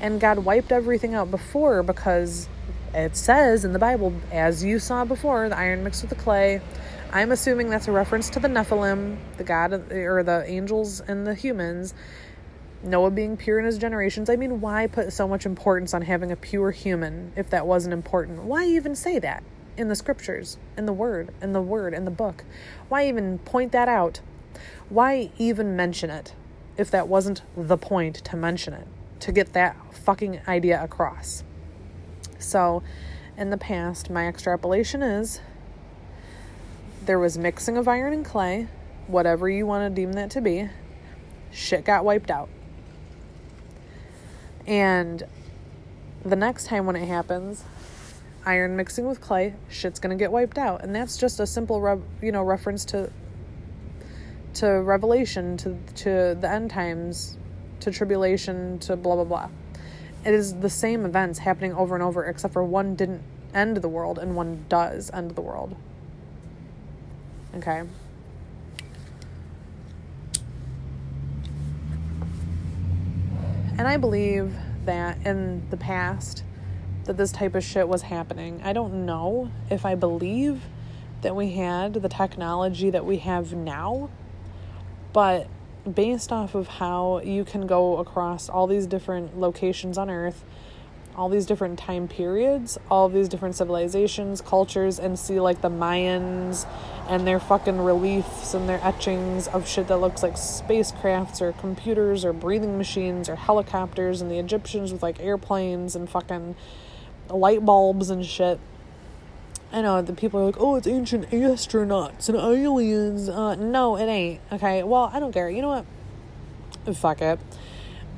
and 0.00 0.20
God 0.20 0.40
wiped 0.40 0.72
everything 0.72 1.14
out 1.14 1.30
before 1.30 1.82
because 1.82 2.48
it 2.92 3.16
says 3.16 3.64
in 3.64 3.72
the 3.72 3.78
Bible, 3.78 4.12
as 4.30 4.62
you 4.62 4.78
saw 4.78 5.04
before, 5.04 5.48
the 5.48 5.56
iron 5.56 5.82
mixed 5.84 6.02
with 6.02 6.10
the 6.10 6.16
clay. 6.16 6.60
I'm 7.12 7.32
assuming 7.32 7.70
that's 7.70 7.88
a 7.88 7.92
reference 7.92 8.28
to 8.30 8.40
the 8.40 8.48
Nephilim, 8.48 9.16
the 9.38 9.44
God 9.44 9.90
or 9.92 10.22
the 10.22 10.44
angels 10.46 11.00
and 11.00 11.26
the 11.26 11.34
humans, 11.34 11.94
Noah 12.82 13.10
being 13.10 13.36
pure 13.36 13.58
in 13.58 13.64
his 13.64 13.78
generations. 13.78 14.30
I 14.30 14.36
mean, 14.36 14.60
why 14.60 14.86
put 14.86 15.12
so 15.12 15.26
much 15.26 15.46
importance 15.46 15.94
on 15.94 16.02
having 16.02 16.30
a 16.30 16.36
pure 16.36 16.70
human 16.70 17.32
if 17.36 17.50
that 17.50 17.66
wasn't 17.66 17.94
important? 17.94 18.44
Why 18.44 18.64
even 18.66 18.94
say 18.94 19.18
that 19.18 19.42
in 19.76 19.88
the 19.88 19.96
scriptures, 19.96 20.58
in 20.76 20.86
the 20.86 20.92
word, 20.92 21.32
in 21.42 21.52
the 21.52 21.60
word, 21.60 21.94
in 21.94 22.04
the 22.04 22.10
book? 22.10 22.44
Why 22.88 23.08
even 23.08 23.38
point 23.38 23.72
that 23.72 23.88
out? 23.88 24.20
Why 24.88 25.30
even 25.38 25.76
mention 25.76 26.10
it 26.10 26.34
if 26.76 26.90
that 26.90 27.08
wasn't 27.08 27.42
the 27.56 27.78
point 27.78 28.16
to 28.16 28.36
mention 28.36 28.74
it? 28.74 28.86
To 29.20 29.32
get 29.32 29.52
that 29.54 29.76
fucking 29.94 30.40
idea 30.46 30.82
across. 30.82 31.42
So, 32.38 32.82
in 33.36 33.50
the 33.50 33.56
past, 33.56 34.10
my 34.10 34.28
extrapolation 34.28 35.02
is 35.02 35.40
there 37.04 37.18
was 37.18 37.38
mixing 37.38 37.76
of 37.76 37.88
iron 37.88 38.12
and 38.12 38.24
clay, 38.24 38.68
whatever 39.06 39.48
you 39.48 39.66
want 39.66 39.84
to 39.84 39.94
deem 39.94 40.12
that 40.14 40.30
to 40.32 40.40
be. 40.40 40.68
Shit 41.52 41.84
got 41.84 42.04
wiped 42.04 42.30
out. 42.30 42.48
And 44.66 45.22
the 46.24 46.36
next 46.36 46.66
time 46.66 46.86
when 46.86 46.96
it 46.96 47.06
happens, 47.06 47.64
iron 48.44 48.76
mixing 48.76 49.06
with 49.06 49.20
clay, 49.20 49.54
shit's 49.68 50.00
gonna 50.00 50.16
get 50.16 50.32
wiped 50.32 50.58
out. 50.58 50.82
And 50.82 50.94
that's 50.94 51.16
just 51.16 51.40
a 51.40 51.46
simple, 51.46 51.80
re- 51.80 52.02
you 52.22 52.32
know, 52.32 52.42
reference 52.42 52.84
to 52.86 53.10
to 54.54 54.66
Revelation, 54.66 55.56
to 55.58 55.76
to 55.96 56.36
the 56.40 56.50
end 56.50 56.70
times, 56.70 57.36
to 57.80 57.90
tribulation, 57.90 58.78
to 58.80 58.96
blah 58.96 59.14
blah 59.16 59.24
blah. 59.24 59.48
it 60.24 60.34
is 60.34 60.54
the 60.54 60.70
same 60.70 61.04
events 61.04 61.38
happening 61.38 61.72
over 61.74 61.94
and 61.94 62.02
over, 62.02 62.24
except 62.24 62.52
for 62.52 62.64
one 62.64 62.96
didn't 62.96 63.22
end 63.54 63.76
the 63.78 63.88
world 63.88 64.18
and 64.18 64.34
one 64.34 64.64
does 64.68 65.10
end 65.12 65.30
the 65.32 65.40
world. 65.40 65.76
Okay. 67.56 67.84
And 73.78 73.86
I 73.86 73.98
believe 73.98 74.54
that 74.86 75.26
in 75.26 75.68
the 75.68 75.76
past 75.76 76.42
that 77.04 77.16
this 77.16 77.30
type 77.30 77.54
of 77.54 77.62
shit 77.62 77.88
was 77.88 78.02
happening. 78.02 78.60
I 78.64 78.72
don't 78.72 79.04
know 79.04 79.50
if 79.70 79.84
I 79.84 79.94
believe 79.94 80.62
that 81.20 81.36
we 81.36 81.52
had 81.52 81.94
the 81.94 82.08
technology 82.08 82.90
that 82.90 83.04
we 83.04 83.18
have 83.18 83.52
now, 83.52 84.10
but 85.12 85.48
based 85.92 86.32
off 86.32 86.54
of 86.54 86.68
how 86.68 87.20
you 87.20 87.44
can 87.44 87.66
go 87.66 87.98
across 87.98 88.48
all 88.48 88.66
these 88.66 88.86
different 88.86 89.38
locations 89.38 89.98
on 89.98 90.10
earth 90.10 90.44
all 91.16 91.28
these 91.28 91.46
different 91.46 91.78
time 91.78 92.06
periods, 92.06 92.78
all 92.90 93.08
these 93.08 93.28
different 93.28 93.54
civilizations, 93.54 94.40
cultures, 94.40 94.98
and 94.98 95.18
see 95.18 95.40
like 95.40 95.62
the 95.62 95.70
Mayans 95.70 96.66
and 97.08 97.26
their 97.26 97.40
fucking 97.40 97.80
reliefs 97.80 98.52
and 98.52 98.68
their 98.68 98.80
etchings 98.82 99.48
of 99.48 99.66
shit 99.66 99.88
that 99.88 99.96
looks 99.96 100.22
like 100.22 100.34
spacecrafts 100.34 101.40
or 101.40 101.52
computers 101.52 102.24
or 102.24 102.32
breathing 102.32 102.76
machines 102.76 103.28
or 103.28 103.36
helicopters, 103.36 104.20
and 104.20 104.30
the 104.30 104.38
Egyptians 104.38 104.92
with 104.92 105.02
like 105.02 105.18
airplanes 105.20 105.96
and 105.96 106.08
fucking 106.10 106.54
light 107.30 107.64
bulbs 107.64 108.10
and 108.10 108.24
shit. 108.24 108.60
I 109.72 109.82
know 109.82 110.00
the 110.00 110.12
people 110.12 110.40
are 110.40 110.44
like, 110.44 110.60
oh, 110.60 110.76
it's 110.76 110.86
ancient 110.86 111.30
astronauts 111.30 112.28
and 112.28 112.38
aliens. 112.38 113.28
Uh, 113.28 113.56
no, 113.56 113.96
it 113.96 114.06
ain't. 114.06 114.40
Okay, 114.52 114.82
well, 114.82 115.10
I 115.12 115.18
don't 115.18 115.32
care. 115.32 115.50
You 115.50 115.62
know 115.62 115.82
what? 116.84 116.96
Fuck 116.96 117.20
it. 117.20 117.40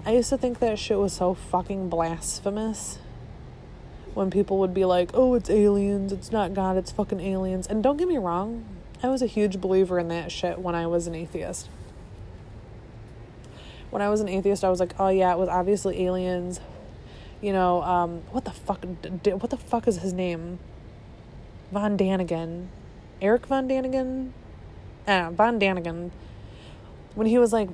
I 0.09 0.12
used 0.12 0.30
to 0.30 0.38
think 0.38 0.61
that 0.61 0.78
shit 0.78 0.98
was 0.98 1.12
so 1.12 1.34
fucking 1.34 1.90
blasphemous. 1.90 2.98
When 4.14 4.30
people 4.30 4.56
would 4.56 4.72
be 4.72 4.86
like, 4.86 5.11
oh, 5.12 5.34
it's 5.34 5.50
aliens, 5.50 6.12
it's 6.12 6.32
not 6.32 6.54
God, 6.54 6.78
it's 6.78 6.90
fucking 6.90 7.20
aliens. 7.20 7.66
And 7.66 7.82
don't 7.82 7.98
get 7.98 8.09
me 8.09 8.16
wrong, 8.16 8.64
I 9.02 9.09
was 9.09 9.20
a 9.20 9.26
huge 9.26 9.61
believer 9.61 9.98
in 9.98 10.09
that 10.09 10.32
shit 10.32 10.61
when 10.61 10.74
I 10.74 10.86
was 10.86 11.09
an 11.09 11.14
atheist. 11.14 11.68
When 13.90 14.00
I 14.00 14.09
was 14.09 14.22
an 14.22 14.30
atheist, 14.30 14.64
I 14.64 14.70
was 14.70 14.80
like, 14.80 14.94
oh 14.98 15.11
yeah, 15.11 15.30
it 15.34 15.38
was 15.38 15.50
obviously 15.50 16.02
aliens. 16.02 16.59
You 17.42 17.52
know, 17.52 17.82
um, 17.82 18.22
what 18.30 18.46
the 18.46 18.52
fuck? 18.52 18.82
What 18.86 19.50
the 19.50 19.59
fuck 19.59 19.86
is 19.86 19.98
his 19.98 20.14
name? 20.14 20.59
Von 21.70 21.98
Daniken. 21.98 22.68
Eric 23.20 23.44
Von 23.44 23.68
Daniken? 23.68 24.30
Uh, 25.06 25.32
Von 25.32 25.61
Daniken. 25.61 26.12
When 27.14 27.26
he 27.26 27.36
was 27.36 27.52
like, 27.52 27.68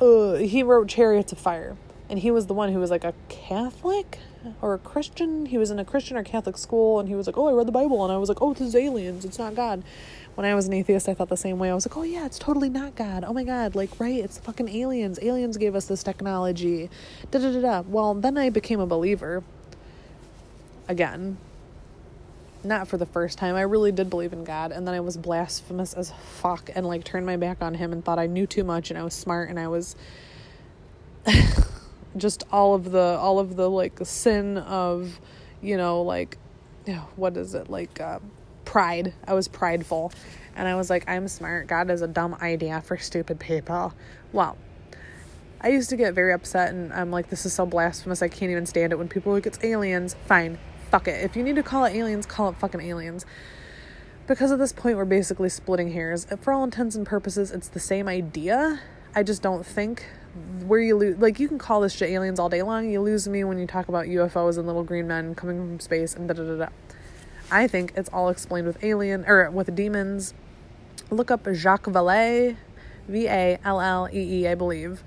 uh, 0.00 0.34
he 0.34 0.62
wrote 0.62 0.88
Chariots 0.88 1.32
of 1.32 1.38
Fire, 1.38 1.76
and 2.08 2.18
he 2.18 2.30
was 2.30 2.46
the 2.46 2.54
one 2.54 2.72
who 2.72 2.78
was 2.78 2.90
like 2.90 3.04
a 3.04 3.14
Catholic 3.28 4.18
or 4.62 4.74
a 4.74 4.78
Christian. 4.78 5.46
He 5.46 5.58
was 5.58 5.70
in 5.70 5.78
a 5.78 5.84
Christian 5.84 6.16
or 6.16 6.24
Catholic 6.24 6.56
school, 6.56 6.98
and 6.98 7.08
he 7.08 7.14
was 7.14 7.26
like, 7.26 7.36
"Oh, 7.36 7.48
I 7.48 7.52
read 7.52 7.68
the 7.68 7.72
Bible," 7.72 8.02
and 8.04 8.12
I 8.12 8.16
was 8.16 8.28
like, 8.28 8.40
"Oh, 8.40 8.52
this 8.54 8.68
is 8.68 8.74
aliens. 8.74 9.24
It's 9.24 9.38
not 9.38 9.54
God." 9.54 9.82
When 10.36 10.46
I 10.46 10.54
was 10.54 10.66
an 10.66 10.72
atheist, 10.72 11.08
I 11.08 11.14
thought 11.14 11.28
the 11.28 11.36
same 11.36 11.58
way. 11.58 11.70
I 11.70 11.74
was 11.74 11.86
like, 11.86 11.96
"Oh 11.96 12.02
yeah, 12.02 12.24
it's 12.24 12.38
totally 12.38 12.70
not 12.70 12.94
God. 12.96 13.24
Oh 13.26 13.32
my 13.32 13.44
God, 13.44 13.74
like 13.74 13.90
right, 14.00 14.22
it's 14.24 14.38
fucking 14.38 14.68
aliens. 14.68 15.18
Aliens 15.20 15.56
gave 15.56 15.74
us 15.74 15.86
this 15.86 16.02
technology." 16.02 16.88
Da 17.30 17.38
da 17.38 17.52
da 17.52 17.60
da. 17.60 17.82
Well, 17.86 18.14
then 18.14 18.38
I 18.38 18.48
became 18.50 18.80
a 18.80 18.86
believer. 18.86 19.42
Again, 20.88 21.36
not 22.62 22.88
for 22.88 22.96
the 22.96 23.06
first 23.06 23.38
time. 23.38 23.54
I 23.56 23.62
really 23.62 23.92
did 23.92 24.10
believe 24.10 24.32
in 24.32 24.44
God, 24.44 24.72
and 24.72 24.86
then 24.86 24.94
I 24.94 25.00
was 25.00 25.16
blasphemous 25.16 25.94
as 25.94 26.12
fuck 26.32 26.70
and 26.74 26.86
like 26.86 27.04
turned 27.04 27.26
my 27.26 27.36
back 27.36 27.62
on 27.62 27.74
him 27.74 27.92
and 27.92 28.04
thought 28.04 28.18
I 28.18 28.26
knew 28.26 28.46
too 28.46 28.64
much 28.64 28.90
and 28.90 28.98
I 28.98 29.02
was 29.02 29.14
smart 29.14 29.48
and 29.48 29.58
I 29.58 29.68
was 29.68 29.96
just 32.16 32.44
all 32.52 32.74
of 32.74 32.90
the 32.90 33.00
all 33.00 33.38
of 33.38 33.56
the 33.56 33.70
like 33.70 33.98
sin 34.02 34.58
of, 34.58 35.20
you 35.62 35.76
know, 35.76 36.02
like 36.02 36.36
what 37.16 37.36
is 37.36 37.54
it? 37.54 37.70
Like 37.70 38.00
uh, 38.00 38.18
pride. 38.64 39.14
I 39.26 39.34
was 39.34 39.48
prideful. 39.48 40.12
And 40.56 40.66
I 40.66 40.74
was 40.74 40.90
like, 40.90 41.08
I'm 41.08 41.28
smart. 41.28 41.68
God 41.68 41.90
is 41.90 42.02
a 42.02 42.08
dumb 42.08 42.36
idea 42.42 42.80
for 42.82 42.96
stupid 42.98 43.38
people. 43.38 43.94
Well, 44.32 44.58
I 45.60 45.68
used 45.68 45.90
to 45.90 45.96
get 45.96 46.12
very 46.12 46.32
upset 46.32 46.74
and 46.74 46.92
I'm 46.92 47.10
like, 47.10 47.30
this 47.30 47.46
is 47.46 47.52
so 47.52 47.64
blasphemous. 47.64 48.20
I 48.20 48.28
can't 48.28 48.50
even 48.50 48.66
stand 48.66 48.92
it 48.92 48.96
when 48.96 49.08
people 49.08 49.32
are 49.32 49.36
like, 49.36 49.46
it's 49.46 49.62
aliens. 49.62 50.16
Fine 50.26 50.58
fuck 50.90 51.08
it. 51.08 51.24
If 51.24 51.36
you 51.36 51.42
need 51.42 51.56
to 51.56 51.62
call 51.62 51.84
it 51.84 51.94
aliens, 51.94 52.26
call 52.26 52.50
it 52.50 52.56
fucking 52.56 52.80
aliens. 52.80 53.24
Because 54.26 54.52
at 54.52 54.58
this 54.58 54.72
point, 54.72 54.96
we're 54.96 55.04
basically 55.04 55.48
splitting 55.48 55.92
hairs. 55.92 56.26
For 56.40 56.52
all 56.52 56.62
intents 56.64 56.94
and 56.94 57.06
purposes, 57.06 57.50
it's 57.50 57.68
the 57.68 57.80
same 57.80 58.08
idea. 58.08 58.80
I 59.14 59.22
just 59.22 59.42
don't 59.42 59.66
think 59.66 60.06
where 60.66 60.80
you 60.80 60.96
lose, 60.96 61.18
like, 61.18 61.40
you 61.40 61.48
can 61.48 61.58
call 61.58 61.80
this 61.80 61.92
shit 61.92 62.10
aliens 62.10 62.38
all 62.38 62.48
day 62.48 62.62
long. 62.62 62.88
You 62.88 63.00
lose 63.00 63.26
me 63.28 63.42
when 63.42 63.58
you 63.58 63.66
talk 63.66 63.88
about 63.88 64.06
UFOs 64.06 64.56
and 64.56 64.66
little 64.66 64.84
green 64.84 65.08
men 65.08 65.34
coming 65.34 65.56
from 65.58 65.80
space 65.80 66.14
and 66.14 66.28
da 66.28 66.34
da 66.34 66.44
da 66.44 66.56
da. 66.56 66.68
I 67.50 67.66
think 67.66 67.92
it's 67.96 68.08
all 68.12 68.28
explained 68.28 68.68
with 68.68 68.82
alien 68.84 69.24
or 69.26 69.50
with 69.50 69.74
demons. 69.74 70.34
Look 71.10 71.32
up 71.32 71.44
Jacques 71.52 71.86
Vallée, 71.86 72.56
V 73.08 73.26
A 73.26 73.58
L 73.64 73.80
L 73.80 74.08
E 74.12 74.42
E, 74.42 74.48
I 74.48 74.54
believe. 74.54 75.02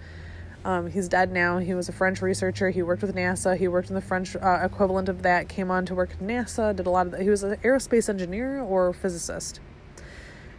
Um, 0.65 0.89
he's 0.89 1.09
dead 1.09 1.31
now. 1.31 1.57
He 1.57 1.73
was 1.73 1.89
a 1.89 1.91
French 1.91 2.21
researcher. 2.21 2.69
He 2.69 2.81
worked 2.81 3.01
with 3.01 3.13
NASA. 3.15 3.57
He 3.57 3.67
worked 3.67 3.89
in 3.89 3.95
the 3.95 4.01
French 4.01 4.35
uh, 4.35 4.59
equivalent 4.63 5.09
of 5.09 5.21
that. 5.23 5.49
Came 5.49 5.69
on 5.69 5.85
to 5.87 5.95
work 5.95 6.11
at 6.11 6.19
NASA. 6.19 6.75
Did 6.75 6.87
a 6.87 6.89
lot 6.89 7.07
of. 7.07 7.19
He 7.19 7.29
was 7.29 7.43
an 7.43 7.57
aerospace 7.57 8.07
engineer 8.07 8.61
or 8.61 8.93
physicist, 8.93 9.59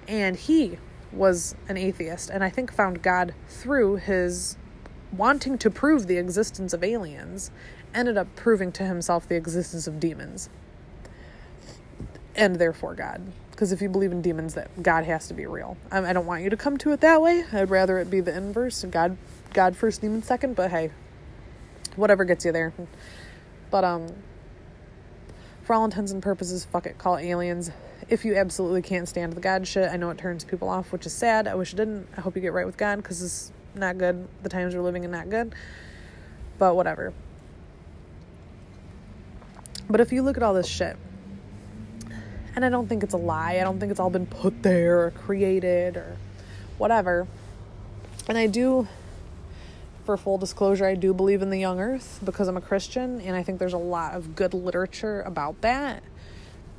and 0.07 0.37
he 0.37 0.79
was 1.11 1.55
an 1.69 1.79
atheist. 1.79 2.29
And 2.29 2.45
I 2.45 2.51
think 2.51 2.73
found 2.73 3.03
God 3.03 3.35
through 3.49 3.97
his 3.97 4.59
wanting 5.11 5.57
to 5.59 5.71
prove 5.71 6.07
the 6.07 6.19
existence 6.19 6.75
of 6.75 6.85
aliens. 6.85 7.51
Ended 7.95 8.19
up 8.19 8.35
proving 8.37 8.73
to 8.73 8.85
himself 8.85 9.27
the 9.27 9.37
existence 9.37 9.87
of 9.87 10.01
demons, 10.01 10.51
and 12.35 12.57
therefore 12.57 12.95
God. 12.95 13.33
Because 13.53 13.71
if 13.71 13.81
you 13.81 13.89
believe 13.89 14.11
in 14.11 14.21
demons, 14.21 14.55
that 14.55 14.83
God 14.83 15.05
has 15.05 15.29
to 15.29 15.35
be 15.35 15.47
real. 15.47 15.77
I, 15.91 15.99
I 15.99 16.13
don't 16.13 16.27
want 16.27 16.43
you 16.43 16.51
to 16.51 16.57
come 16.57 16.77
to 16.79 16.91
it 16.91 17.01
that 17.01 17.23
way. 17.23 17.45
I'd 17.53 17.71
rather 17.71 17.99
it 18.01 18.11
be 18.11 18.21
the 18.21 18.37
inverse. 18.37 18.85
God 18.91 19.17
God 19.55 19.77
first, 19.77 20.03
demon 20.03 20.23
second, 20.23 20.57
but 20.57 20.71
hey, 20.71 20.91
whatever 21.97 22.25
gets 22.25 22.45
you 22.45 22.53
there. 22.53 22.73
But 23.71 23.85
um 23.85 24.09
for 25.63 25.75
all 25.75 25.85
intents 25.87 26.13
and 26.13 26.23
purposes, 26.23 26.67
fuck 26.67 26.85
it, 26.85 26.99
call 26.99 27.17
it 27.17 27.25
aliens. 27.25 27.71
If 28.11 28.27
you 28.27 28.37
absolutely 28.37 28.83
can't 28.83 29.09
stand 29.09 29.33
the 29.33 29.41
God 29.41 29.67
shit, 29.67 29.91
I 29.91 29.97
know 29.97 30.11
it 30.11 30.19
turns 30.19 30.45
people 30.45 30.69
off, 30.69 30.93
which 30.93 31.07
is 31.07 31.15
sad. 31.15 31.49
I 31.49 31.55
wish 31.55 31.73
it 31.73 31.77
didn't. 31.77 32.07
I 32.17 32.21
hope 32.21 32.37
you 32.37 32.43
get 32.43 32.53
right 32.53 32.67
with 32.67 32.77
God 32.77 32.97
because 32.97 33.23
it's 33.23 33.51
not 33.75 33.97
good. 33.97 34.29
The 34.43 34.51
times 34.51 34.75
we're 34.75 34.83
living 34.83 35.05
in 35.05 35.11
not 35.11 35.31
good. 35.31 35.55
But 36.59 36.77
whatever. 36.77 37.15
But 39.89 40.01
if 40.01 40.13
you 40.13 40.23
look 40.23 40.37
at 40.37 40.43
all 40.43 40.53
this 40.53 40.67
shit, 40.67 40.99
and 42.55 42.65
I 42.65 42.69
don't 42.69 42.89
think 42.89 43.03
it's 43.03 43.15
a 43.15 43.19
lie, 43.19 43.55
I 43.59 43.65
don't 43.65 43.81
think 43.81 43.91
it's 43.91 44.01
all 44.01 44.11
been 44.11 44.27
put 44.27 44.63
there 44.63 45.07
or 45.07 45.11
created 45.13 45.97
or 45.97 46.19
whatever. 46.77 47.27
And 48.29 48.37
I 48.37 48.47
do 48.47 48.87
for 50.05 50.17
full 50.17 50.39
disclosure, 50.39 50.87
I 50.87 50.95
do 50.95 51.15
believe 51.15 51.43
in 51.43 51.51
the 51.51 51.59
young 51.59 51.81
earth 51.81 52.21
because 52.25 52.49
I'm 52.49 52.57
a 52.57 52.61
Christian, 52.61 53.21
and 53.21 53.35
I 53.35 53.43
think 53.43 53.59
there's 53.59 53.73
a 53.73 53.79
lot 53.79 54.15
of 54.15 54.37
good 54.37 54.55
literature 54.55 55.23
about 55.23 55.61
that 55.63 56.03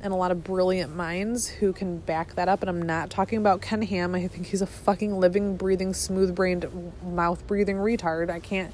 and 0.02 0.12
a 0.12 0.16
lot 0.16 0.30
of 0.30 0.44
brilliant 0.44 0.94
minds 0.94 1.48
who 1.48 1.72
can 1.72 1.98
back 1.98 2.34
that 2.34 2.48
up. 2.48 2.60
And 2.60 2.68
I'm 2.68 2.82
not 2.82 3.10
talking 3.10 3.38
about 3.38 3.60
Ken 3.60 3.82
Ham. 3.82 4.14
I 4.14 4.28
think 4.28 4.46
he's 4.46 4.62
a 4.62 4.66
fucking 4.66 5.18
living, 5.18 5.56
breathing, 5.56 5.94
smooth 5.94 6.34
brained, 6.34 6.66
mouth 7.02 7.46
breathing 7.46 7.76
retard. 7.76 8.30
I 8.30 8.38
can't. 8.38 8.72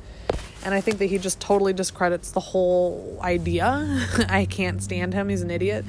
And 0.64 0.74
I 0.74 0.80
think 0.80 0.98
that 0.98 1.06
he 1.06 1.18
just 1.18 1.40
totally 1.40 1.72
discredits 1.72 2.32
the 2.32 2.40
whole 2.40 3.18
idea. 3.22 4.06
I 4.28 4.46
can't 4.46 4.82
stand 4.82 5.14
him. 5.14 5.28
He's 5.28 5.42
an 5.42 5.50
idiot. 5.50 5.84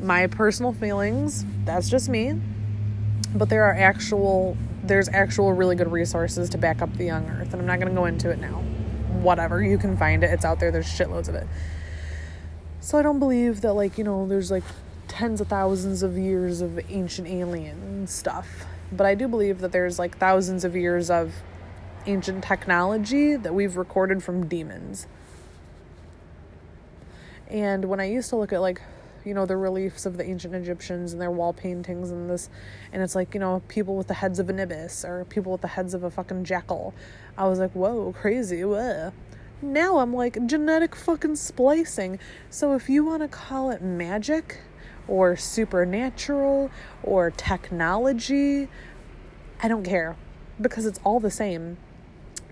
My 0.00 0.26
personal 0.26 0.72
feelings, 0.72 1.44
that's 1.64 1.88
just 1.88 2.08
me. 2.08 2.40
But 3.34 3.48
there 3.48 3.64
are 3.64 3.74
actual 3.74 4.56
there's 4.88 5.08
actual 5.10 5.52
really 5.52 5.76
good 5.76 5.92
resources 5.92 6.48
to 6.50 6.58
back 6.58 6.82
up 6.82 6.92
the 6.96 7.04
young 7.04 7.28
earth 7.30 7.52
and 7.52 7.60
i'm 7.60 7.66
not 7.66 7.78
going 7.78 7.88
to 7.88 7.94
go 7.94 8.06
into 8.06 8.30
it 8.30 8.38
now. 8.38 8.62
Whatever 9.22 9.62
you 9.62 9.78
can 9.78 9.96
find 9.96 10.22
it 10.24 10.30
it's 10.30 10.44
out 10.44 10.60
there 10.60 10.70
there's 10.70 10.86
shitloads 10.86 11.28
of 11.28 11.34
it. 11.34 11.46
So 12.80 12.98
i 12.98 13.02
don't 13.02 13.18
believe 13.18 13.60
that 13.60 13.74
like 13.74 13.98
you 13.98 14.04
know 14.04 14.26
there's 14.26 14.50
like 14.50 14.64
tens 15.06 15.40
of 15.40 15.48
thousands 15.48 16.02
of 16.02 16.18
years 16.18 16.60
of 16.60 16.78
ancient 16.90 17.26
alien 17.28 18.06
stuff 18.06 18.66
but 18.92 19.06
i 19.06 19.14
do 19.14 19.26
believe 19.26 19.60
that 19.60 19.72
there's 19.72 19.98
like 19.98 20.18
thousands 20.18 20.64
of 20.64 20.76
years 20.76 21.10
of 21.10 21.32
ancient 22.06 22.44
technology 22.44 23.36
that 23.36 23.54
we've 23.54 23.76
recorded 23.76 24.22
from 24.22 24.46
demons. 24.46 25.06
And 27.48 27.86
when 27.86 28.00
i 28.00 28.04
used 28.04 28.28
to 28.30 28.36
look 28.36 28.52
at 28.52 28.60
like 28.60 28.82
you 29.28 29.34
know 29.34 29.46
the 29.46 29.56
reliefs 29.56 30.06
of 30.06 30.16
the 30.16 30.24
ancient 30.24 30.54
Egyptians 30.54 31.12
and 31.12 31.20
their 31.20 31.30
wall 31.30 31.52
paintings 31.52 32.10
and 32.10 32.28
this 32.28 32.48
and 32.92 33.02
it's 33.02 33.14
like 33.14 33.34
you 33.34 33.40
know 33.40 33.62
people 33.68 33.96
with 33.96 34.08
the 34.08 34.14
heads 34.14 34.38
of 34.38 34.48
an 34.48 34.58
ibis 34.58 35.04
or 35.04 35.24
people 35.26 35.52
with 35.52 35.60
the 35.60 35.68
heads 35.68 35.94
of 35.94 36.02
a 36.02 36.10
fucking 36.10 36.44
jackal 36.44 36.94
I 37.36 37.46
was 37.46 37.58
like 37.58 37.72
whoa 37.72 38.12
crazy 38.12 38.64
whoa 38.64 39.12
now 39.60 39.98
I'm 39.98 40.14
like 40.14 40.44
genetic 40.46 40.96
fucking 40.96 41.36
splicing 41.36 42.18
so 42.50 42.74
if 42.74 42.88
you 42.88 43.04
want 43.04 43.22
to 43.22 43.28
call 43.28 43.70
it 43.70 43.82
magic 43.82 44.60
or 45.06 45.36
supernatural 45.36 46.70
or 47.02 47.30
technology 47.30 48.68
I 49.62 49.68
don't 49.68 49.84
care 49.84 50.16
because 50.60 50.86
it's 50.86 50.98
all 51.04 51.20
the 51.20 51.30
same 51.30 51.76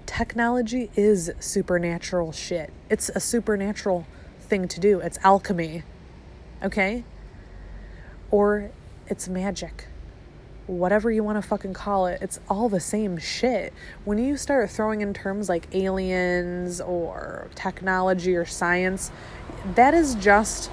Technology 0.07 0.89
is 0.95 1.33
supernatural 1.41 2.31
shit. 2.31 2.73
It's 2.89 3.11
a 3.11 3.21
supernatural 3.21 4.07
thing 4.41 4.69
to 4.69 4.81
do. 4.81 5.01
It's 5.01 5.19
alchemy. 5.25 5.83
Okay? 6.63 7.05
Or 8.31 8.71
it's 9.07 9.29
magic. 9.29 9.87
Whatever 10.67 11.13
you 11.13 11.23
want 11.23 11.41
to 11.41 11.49
fucking 11.49 11.75
call 11.75 12.07
it, 12.07 12.21
it's 12.21 12.41
all 12.49 12.69
the 12.69 12.81
same 12.81 13.19
shit. 13.19 13.73
When 14.05 14.19
you 14.19 14.37
start 14.37 14.69
throwing 14.71 15.01
in 15.01 15.15
terms 15.15 15.49
like 15.49 15.73
aliens 15.75 16.81
or 16.81 17.49
technology 17.55 18.35
or 18.35 18.45
science, 18.45 19.13
that 19.77 19.95
is 19.95 20.17
just 20.17 20.71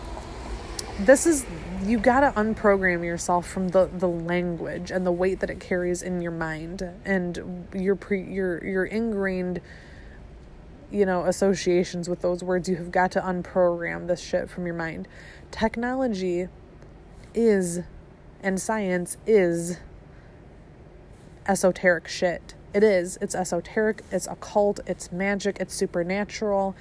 this 1.00 1.26
is 1.26 1.46
you 1.84 2.00
got 2.00 2.22
to 2.22 2.40
unprogram 2.40 3.04
yourself 3.04 3.48
from 3.48 3.70
the 3.70 3.90
the 3.98 4.08
language 4.08 4.92
and 4.92 5.06
the 5.06 5.12
weight 5.12 5.40
that 5.40 5.50
it 5.50 5.60
carries 5.60 6.02
in 6.02 6.22
your 6.22 6.32
mind 6.32 6.88
and 7.06 7.68
your 7.74 7.96
pre 7.96 8.24
your 8.24 8.64
your 8.64 8.86
ingrained 8.86 9.60
you 10.92 11.06
know 11.06 11.26
associations 11.26 12.08
with 12.08 12.22
those 12.22 12.44
words 12.44 12.70
you 12.70 12.76
have 12.76 12.92
got 12.92 13.12
to 13.12 13.20
unprogram 13.22 14.08
this 14.08 14.22
shit 14.22 14.50
from 14.50 14.66
your 14.66 14.76
mind 14.76 15.08
technology 15.54 16.48
is 17.34 17.82
and 18.42 18.60
science 18.60 19.16
is 19.26 19.78
esoteric 21.48 22.08
shit. 22.08 22.56
It 22.74 22.84
is. 22.84 23.18
It's 23.22 23.36
esoteric. 23.36 24.04
It's 24.12 24.28
occult. 24.28 24.80
It's 24.88 25.12
magic. 25.12 25.58
It's 25.60 25.74
supernatural. 25.74 26.76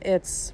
It's 0.00 0.52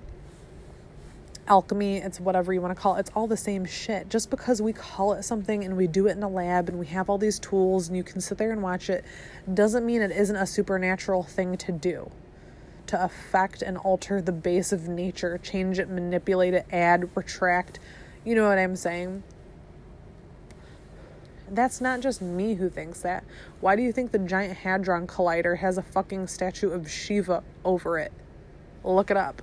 alchemy, 1.49 1.99
it's 1.99 2.19
whatever 2.19 2.53
you 2.53 2.61
want 2.61 2.75
to 2.75 2.81
call 2.81 2.97
it. 2.97 3.01
It's 3.01 3.11
all 3.15 3.27
the 3.27 3.37
same 3.37 3.65
shit. 3.65 4.09
Just 4.09 4.31
because 4.31 4.61
we 4.61 4.73
call 4.73 5.13
it 5.13 5.23
something 5.23 5.65
and 5.65 5.77
we 5.77 5.87
do 5.87 6.07
it 6.09 6.17
in 6.17 6.23
a 6.23 6.29
lab 6.29 6.69
and 6.69 6.79
we 6.79 6.87
have 6.87 7.09
all 7.09 7.19
these 7.19 7.39
tools 7.39 7.89
and 7.89 7.97
you 7.97 8.03
can 8.03 8.21
sit 8.21 8.39
there 8.39 8.53
and 8.53 8.63
watch 8.63 8.91
it 8.91 9.05
doesn't 9.55 9.87
mean 9.87 10.03
it 10.03 10.11
isn't 10.11 10.37
a 10.37 10.47
supernatural 10.47 11.23
thing 11.23 11.57
to 11.59 11.73
do. 11.73 12.11
To 12.87 13.03
affect 13.03 13.63
and 13.63 13.77
alter 13.77 14.23
the 14.23 14.33
base 14.33 14.73
of 14.73 14.89
nature, 14.89 15.39
change 15.39 15.79
it, 15.79 15.89
manipulate 15.89 16.55
it, 16.55 16.67
add, 16.71 17.11
retract. 17.17 17.81
You 18.25 18.35
know 18.35 18.49
what 18.49 18.59
I'm 18.59 18.77
saying? 18.77 19.23
That's 21.51 21.81
not 21.81 22.01
just 22.01 22.21
me 22.21 22.55
who 22.55 22.69
thinks 22.69 23.01
that. 23.03 23.25
Why 23.61 23.77
do 23.77 23.83
you 23.83 23.93
think 23.93 24.13
the 24.13 24.19
Giant 24.19 24.59
Hadron 24.59 25.07
Collider 25.07 25.59
has 25.59 25.79
a 25.79 25.83
fucking 25.83 26.27
statue 26.27 26.71
of 26.71 26.91
Shiva 26.91 27.43
over 27.65 27.99
it? 27.99 28.13
Look 28.85 29.11
it 29.11 29.17
up 29.17 29.43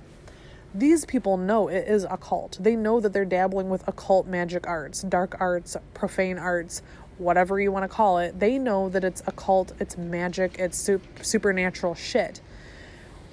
these 0.74 1.04
people 1.04 1.36
know 1.36 1.68
it 1.68 1.86
is 1.86 2.04
occult. 2.10 2.58
They 2.60 2.74
know 2.74 2.98
that 2.98 3.12
they're 3.12 3.24
dabbling 3.24 3.68
with 3.68 3.86
occult 3.86 4.26
magic 4.26 4.66
arts, 4.66 5.02
dark 5.02 5.36
arts, 5.38 5.76
profane 5.94 6.36
arts, 6.36 6.82
whatever 7.16 7.60
you 7.60 7.70
want 7.70 7.84
to 7.84 7.88
call 7.88 8.18
it. 8.18 8.40
They 8.40 8.58
know 8.58 8.88
that 8.88 9.04
it's 9.04 9.22
occult, 9.26 9.72
it's 9.78 9.96
magic, 9.96 10.56
it's 10.58 10.90
supernatural 11.22 11.94
shit. 11.94 12.40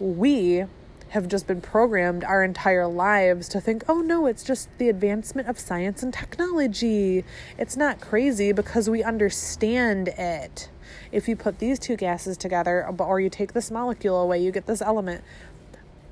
We 0.01 0.65
have 1.09 1.27
just 1.27 1.45
been 1.45 1.61
programmed 1.61 2.23
our 2.23 2.43
entire 2.43 2.87
lives 2.87 3.47
to 3.49 3.61
think, 3.61 3.83
oh 3.87 4.01
no, 4.01 4.25
it's 4.25 4.43
just 4.43 4.67
the 4.79 4.89
advancement 4.89 5.47
of 5.47 5.59
science 5.59 6.01
and 6.01 6.11
technology. 6.11 7.23
It's 7.59 7.77
not 7.77 8.01
crazy 8.01 8.51
because 8.51 8.89
we 8.89 9.03
understand 9.03 10.07
it. 10.07 10.69
If 11.11 11.27
you 11.27 11.35
put 11.35 11.59
these 11.59 11.77
two 11.77 11.95
gases 11.97 12.35
together, 12.35 12.83
or 12.97 13.19
you 13.19 13.29
take 13.29 13.53
this 13.53 13.69
molecule 13.69 14.19
away, 14.19 14.41
you 14.41 14.51
get 14.51 14.65
this 14.65 14.81
element. 14.81 15.23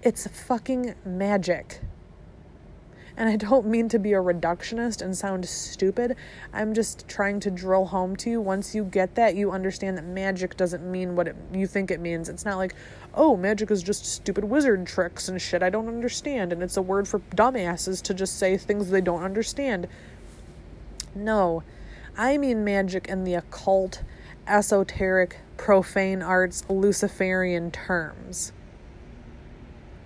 It's 0.03 0.27
fucking 0.27 0.93
magic. 1.03 1.81
And 3.19 3.27
I 3.27 3.35
don't 3.35 3.67
mean 3.67 3.89
to 3.89 3.99
be 3.99 4.13
a 4.13 4.21
reductionist 4.21 5.01
and 5.01 5.15
sound 5.15 5.45
stupid. 5.45 6.15
I'm 6.53 6.73
just 6.73 7.05
trying 7.09 7.41
to 7.41 7.51
drill 7.51 7.85
home 7.85 8.15
to 8.15 8.29
you. 8.29 8.39
Once 8.39 8.73
you 8.73 8.85
get 8.85 9.15
that, 9.15 9.35
you 9.35 9.51
understand 9.51 9.97
that 9.97 10.05
magic 10.05 10.55
doesn't 10.55 10.89
mean 10.89 11.17
what 11.17 11.27
it, 11.27 11.35
you 11.53 11.67
think 11.67 11.91
it 11.91 11.99
means. 11.99 12.29
It's 12.29 12.45
not 12.45 12.55
like, 12.55 12.75
oh, 13.13 13.35
magic 13.35 13.71
is 13.71 13.83
just 13.83 14.05
stupid 14.05 14.45
wizard 14.45 14.87
tricks 14.87 15.27
and 15.27 15.41
shit 15.41 15.61
I 15.61 15.69
don't 15.69 15.89
understand. 15.89 16.53
And 16.53 16.63
it's 16.63 16.77
a 16.77 16.81
word 16.81 17.09
for 17.09 17.19
dumbasses 17.35 18.01
to 18.03 18.13
just 18.13 18.39
say 18.39 18.55
things 18.55 18.89
they 18.89 19.01
don't 19.01 19.23
understand. 19.23 19.89
No, 21.13 21.63
I 22.17 22.37
mean 22.37 22.63
magic 22.63 23.09
in 23.09 23.25
the 23.25 23.33
occult, 23.33 24.01
esoteric, 24.47 25.41
profane 25.57 26.21
arts, 26.21 26.63
Luciferian 26.69 27.69
terms 27.69 28.53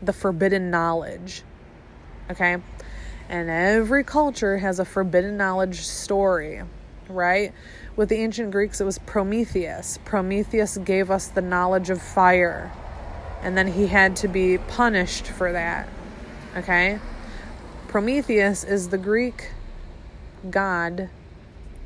the 0.01 0.14
forbidden 0.14 0.70
knowledge. 0.70 1.43
Okay? 2.30 2.57
And 3.34 3.49
every 3.49 4.03
culture 4.03 4.59
has 4.59 4.77
a 4.77 4.86
forbidden 4.86 5.38
knowledge 5.38 5.81
story, 5.88 6.61
right? 7.09 7.51
With 7.95 8.09
the 8.09 8.17
ancient 8.17 8.51
Greeks, 8.51 8.79
it 8.79 8.84
was 8.84 8.99
Prometheus. 8.99 9.97
Prometheus 10.05 10.77
gave 10.77 11.09
us 11.09 11.29
the 11.29 11.41
knowledge 11.41 11.89
of 11.89 11.99
fire, 11.99 12.71
and 13.41 13.57
then 13.57 13.65
he 13.73 13.88
had 13.88 14.15
to 14.17 14.27
be 14.27 14.59
punished 14.59 15.25
for 15.25 15.51
that. 15.51 15.89
Okay? 16.55 16.99
Prometheus 17.88 18.63
is 18.63 18.89
the 18.89 18.99
Greek 18.99 19.49
god 20.51 21.09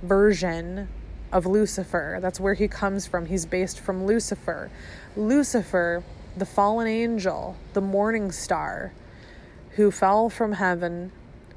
version 0.04 0.90
of 1.32 1.46
Lucifer. 1.46 2.20
That's 2.22 2.42
where 2.42 2.56
he 2.56 2.68
comes 2.68 3.08
from. 3.08 3.28
He's 3.28 3.46
based 3.46 3.80
from 3.80 4.06
Lucifer. 4.06 4.70
Lucifer 5.16 6.04
the 6.36 6.46
fallen 6.46 6.88
angel, 6.88 7.56
the 7.72 7.80
morning 7.80 8.34
star, 8.34 8.92
who 9.78 9.92
fell 9.92 10.30
from 10.30 10.52
heaven 10.52 11.14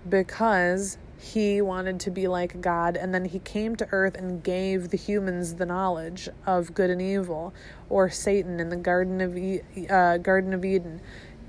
because 0.09 0.99
he 1.19 1.61
wanted 1.61 2.01
to 2.01 2.11
be 2.11 2.27
like 2.27 2.61
God, 2.63 2.97
and 2.97 3.15
then 3.15 3.27
he 3.27 3.39
came 3.41 3.77
to 3.77 3.89
earth 3.93 4.17
and 4.17 4.43
gave 4.43 4.89
the 4.89 4.97
humans 4.97 5.57
the 5.57 5.67
knowledge 5.67 6.31
of 6.47 6.73
good 6.73 6.89
and 6.89 7.03
evil, 7.03 7.53
or 7.91 8.09
Satan 8.09 8.59
in 8.59 8.71
the 8.71 8.77
Garden 8.77 9.21
of 9.21 9.37
e- 9.37 9.61
uh, 9.91 10.17
Garden 10.17 10.55
of 10.55 10.65
Eden, 10.65 11.03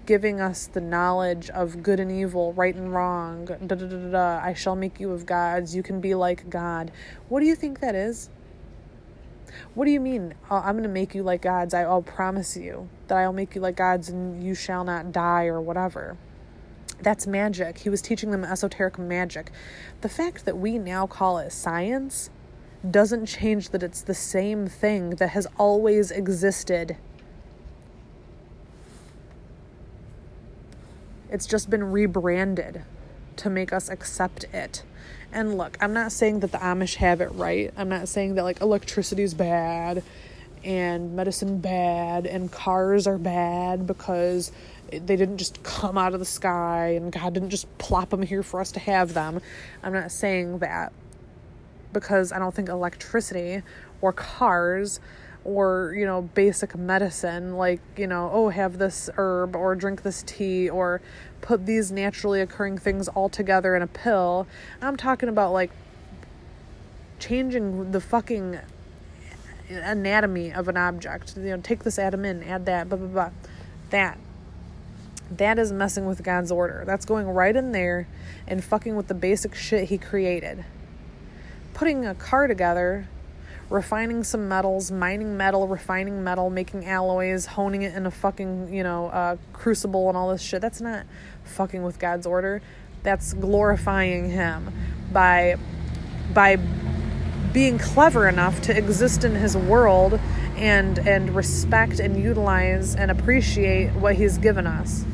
giving 0.05 0.41
us 0.41 0.67
the 0.67 0.81
knowledge 0.81 1.49
of 1.51 1.81
good 1.81 2.01
and 2.01 2.11
evil, 2.11 2.51
right 2.51 2.75
and 2.75 2.93
wrong. 2.93 3.45
Da, 3.45 3.55
da, 3.55 3.75
da, 3.75 4.11
da, 4.11 4.41
I 4.43 4.53
shall 4.53 4.75
make 4.75 4.99
you 4.99 5.11
of 5.11 5.25
gods. 5.25 5.73
You 5.73 5.83
can 5.83 6.01
be 6.01 6.15
like 6.15 6.49
God. 6.49 6.91
What 7.29 7.39
do 7.39 7.45
you 7.45 7.55
think 7.55 7.79
that 7.79 7.95
is? 7.95 8.29
What 9.73 9.85
do 9.85 9.91
you 9.91 10.01
mean? 10.01 10.33
Uh, 10.49 10.55
I'm 10.55 10.73
going 10.73 10.83
to 10.83 10.89
make 10.89 11.15
you 11.15 11.23
like 11.23 11.43
gods. 11.43 11.73
I, 11.73 11.83
I'll 11.83 12.01
promise 12.01 12.57
you 12.57 12.89
that 13.07 13.17
I'll 13.17 13.31
make 13.31 13.55
you 13.55 13.61
like 13.61 13.77
gods 13.77 14.09
and 14.09 14.43
you 14.43 14.53
shall 14.53 14.83
not 14.83 15.13
die 15.13 15.45
or 15.45 15.61
whatever. 15.61 16.17
That's 17.01 17.25
magic. 17.25 17.79
He 17.79 17.89
was 17.89 18.01
teaching 18.01 18.31
them 18.31 18.43
esoteric 18.43 18.99
magic. 18.99 19.51
The 20.01 20.09
fact 20.09 20.45
that 20.45 20.57
we 20.57 20.77
now 20.77 21.07
call 21.07 21.39
it 21.39 21.51
science 21.51 22.29
doesn't 22.89 23.25
change 23.27 23.69
that 23.69 23.83
it's 23.83 24.01
the 24.01 24.13
same 24.13 24.67
thing 24.67 25.11
that 25.11 25.29
has 25.29 25.47
always 25.57 26.11
existed. 26.11 26.97
It's 31.29 31.45
just 31.45 31.69
been 31.69 31.91
rebranded 31.91 32.83
to 33.37 33.49
make 33.49 33.71
us 33.71 33.89
accept 33.89 34.43
it. 34.53 34.83
And 35.31 35.57
look, 35.57 35.77
I'm 35.79 35.93
not 35.93 36.11
saying 36.11 36.41
that 36.41 36.51
the 36.51 36.57
Amish 36.57 36.95
have 36.95 37.21
it 37.21 37.31
right. 37.33 37.73
I'm 37.77 37.89
not 37.89 38.09
saying 38.09 38.35
that 38.35 38.43
like 38.43 38.61
electricity 38.61 39.23
is 39.23 39.33
bad 39.33 40.03
and 40.63 41.15
medicine 41.15 41.59
bad 41.59 42.27
and 42.27 42.51
cars 42.51 43.07
are 43.07 43.17
bad 43.17 43.87
because 43.87 44.51
they 44.91 45.15
didn't 45.15 45.37
just 45.37 45.63
come 45.63 45.97
out 45.97 46.13
of 46.13 46.19
the 46.19 46.25
sky 46.25 46.89
and 46.89 47.11
God 47.11 47.33
didn't 47.33 47.49
just 47.49 47.77
plop 47.77 48.09
them 48.09 48.21
here 48.21 48.43
for 48.43 48.59
us 48.59 48.71
to 48.73 48.79
have 48.79 49.13
them. 49.13 49.41
I'm 49.83 49.93
not 49.93 50.11
saying 50.11 50.59
that 50.59 50.91
because 51.93 52.31
I 52.31 52.39
don't 52.39 52.53
think 52.53 52.69
electricity 52.69 53.63
or 54.01 54.13
cars 54.13 54.99
or 55.43 55.93
you 55.97 56.05
know 56.05 56.21
basic 56.21 56.75
medicine 56.75 57.57
like 57.57 57.81
you 57.97 58.05
know 58.05 58.29
oh 58.31 58.49
have 58.49 58.77
this 58.77 59.09
herb 59.17 59.55
or 59.55 59.75
drink 59.75 60.03
this 60.03 60.23
tea 60.27 60.69
or 60.69 61.01
put 61.41 61.65
these 61.65 61.91
naturally 61.91 62.41
occurring 62.41 62.77
things 62.77 63.07
all 63.07 63.29
together 63.29 63.75
in 63.75 63.81
a 63.81 63.87
pill. 63.87 64.45
I'm 64.81 64.97
talking 64.97 65.29
about 65.29 65.53
like 65.53 65.71
changing 67.19 67.91
the 67.91 68.01
fucking 68.01 68.59
anatomy 69.69 70.51
of 70.51 70.67
an 70.67 70.77
object. 70.77 71.35
You 71.37 71.43
know 71.43 71.57
take 71.57 71.83
this 71.83 71.97
atom 71.97 72.25
in 72.25 72.43
add 72.43 72.65
that 72.65 72.89
blah 72.89 72.97
blah 72.97 73.07
blah. 73.07 73.29
That 73.89 74.17
that 75.37 75.57
is 75.57 75.71
messing 75.71 76.05
with 76.05 76.23
god's 76.23 76.51
order 76.51 76.83
that's 76.85 77.05
going 77.05 77.27
right 77.27 77.55
in 77.55 77.71
there 77.71 78.07
and 78.47 78.63
fucking 78.63 78.95
with 78.95 79.07
the 79.07 79.13
basic 79.13 79.55
shit 79.55 79.89
he 79.89 79.97
created 79.97 80.65
putting 81.73 82.05
a 82.05 82.13
car 82.13 82.47
together 82.47 83.07
refining 83.71 84.23
some 84.23 84.49
metals, 84.49 84.91
mining 84.91 85.37
metal, 85.37 85.67
refining 85.67 86.23
metal, 86.23 86.49
making 86.49 86.85
alloys, 86.85 87.45
honing 87.45 87.83
it 87.83 87.95
in 87.95 88.05
a 88.05 88.11
fucking, 88.11 88.71
you 88.73 88.83
know, 88.83 89.07
uh, 89.07 89.37
crucible 89.53 90.09
and 90.09 90.17
all 90.17 90.29
this 90.29 90.41
shit. 90.41 90.61
That's 90.61 90.81
not 90.81 91.05
fucking 91.45 91.81
with 91.81 91.97
God's 91.97 92.27
order. 92.27 92.61
That's 93.03 93.33
glorifying 93.33 94.29
him 94.29 94.71
by 95.11 95.55
by 96.33 96.57
being 97.51 97.77
clever 97.77 98.29
enough 98.29 98.61
to 98.61 98.77
exist 98.77 99.23
in 99.23 99.35
his 99.35 99.57
world 99.57 100.19
and 100.55 100.99
and 100.99 101.33
respect 101.33 101.99
and 101.99 102.21
utilize 102.21 102.95
and 102.95 103.09
appreciate 103.09 103.91
what 103.93 104.15
he's 104.15 104.37
given 104.37 104.67
us. 104.67 105.05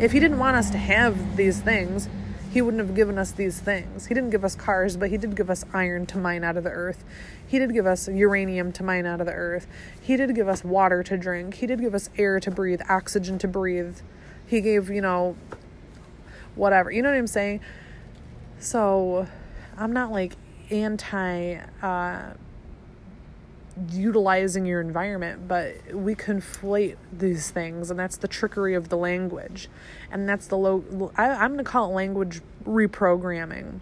If 0.00 0.10
he 0.10 0.18
didn't 0.18 0.38
want 0.38 0.56
us 0.56 0.70
to 0.70 0.78
have 0.78 1.36
these 1.36 1.60
things, 1.60 2.08
he 2.52 2.60
wouldn't 2.60 2.80
have 2.80 2.96
given 2.96 3.16
us 3.16 3.30
these 3.30 3.60
things. 3.60 4.06
He 4.06 4.14
didn't 4.14 4.30
give 4.30 4.44
us 4.44 4.54
cars, 4.54 4.96
but 4.96 5.10
he 5.10 5.16
did 5.16 5.36
give 5.36 5.50
us 5.50 5.64
iron 5.72 6.06
to 6.06 6.18
mine 6.18 6.42
out 6.42 6.56
of 6.56 6.64
the 6.64 6.70
earth. 6.70 7.04
He 7.46 7.58
did 7.58 7.72
give 7.72 7.86
us 7.86 8.08
uranium 8.08 8.72
to 8.72 8.82
mine 8.82 9.06
out 9.06 9.20
of 9.20 9.26
the 9.26 9.32
earth. 9.32 9.66
He 10.00 10.16
did 10.16 10.34
give 10.34 10.48
us 10.48 10.64
water 10.64 11.02
to 11.04 11.16
drink. 11.16 11.54
He 11.54 11.66
did 11.66 11.80
give 11.80 11.94
us 11.94 12.10
air 12.18 12.40
to 12.40 12.50
breathe, 12.50 12.80
oxygen 12.88 13.38
to 13.38 13.48
breathe. 13.48 13.98
He 14.46 14.60
gave, 14.60 14.90
you 14.90 15.00
know, 15.00 15.36
whatever. 16.54 16.90
You 16.90 17.02
know 17.02 17.10
what 17.10 17.18
I'm 17.18 17.26
saying? 17.28 17.60
So 18.58 19.28
I'm 19.76 19.92
not 19.92 20.10
like 20.10 20.34
anti 20.70 21.56
uh, 21.82 22.34
utilizing 23.90 24.66
your 24.66 24.80
environment, 24.80 25.48
but 25.48 25.92
we 25.92 26.14
conflate 26.14 26.96
these 27.12 27.50
things, 27.50 27.90
and 27.90 27.98
that's 27.98 28.16
the 28.16 28.28
trickery 28.28 28.74
of 28.74 28.88
the 28.88 28.96
language. 28.96 29.68
And 30.10 30.28
that's 30.28 30.46
the 30.46 30.56
low, 30.56 31.12
I, 31.16 31.30
I'm 31.30 31.54
going 31.54 31.64
to 31.64 31.64
call 31.64 31.90
it 31.90 31.94
language 31.94 32.40
reprogramming, 32.64 33.80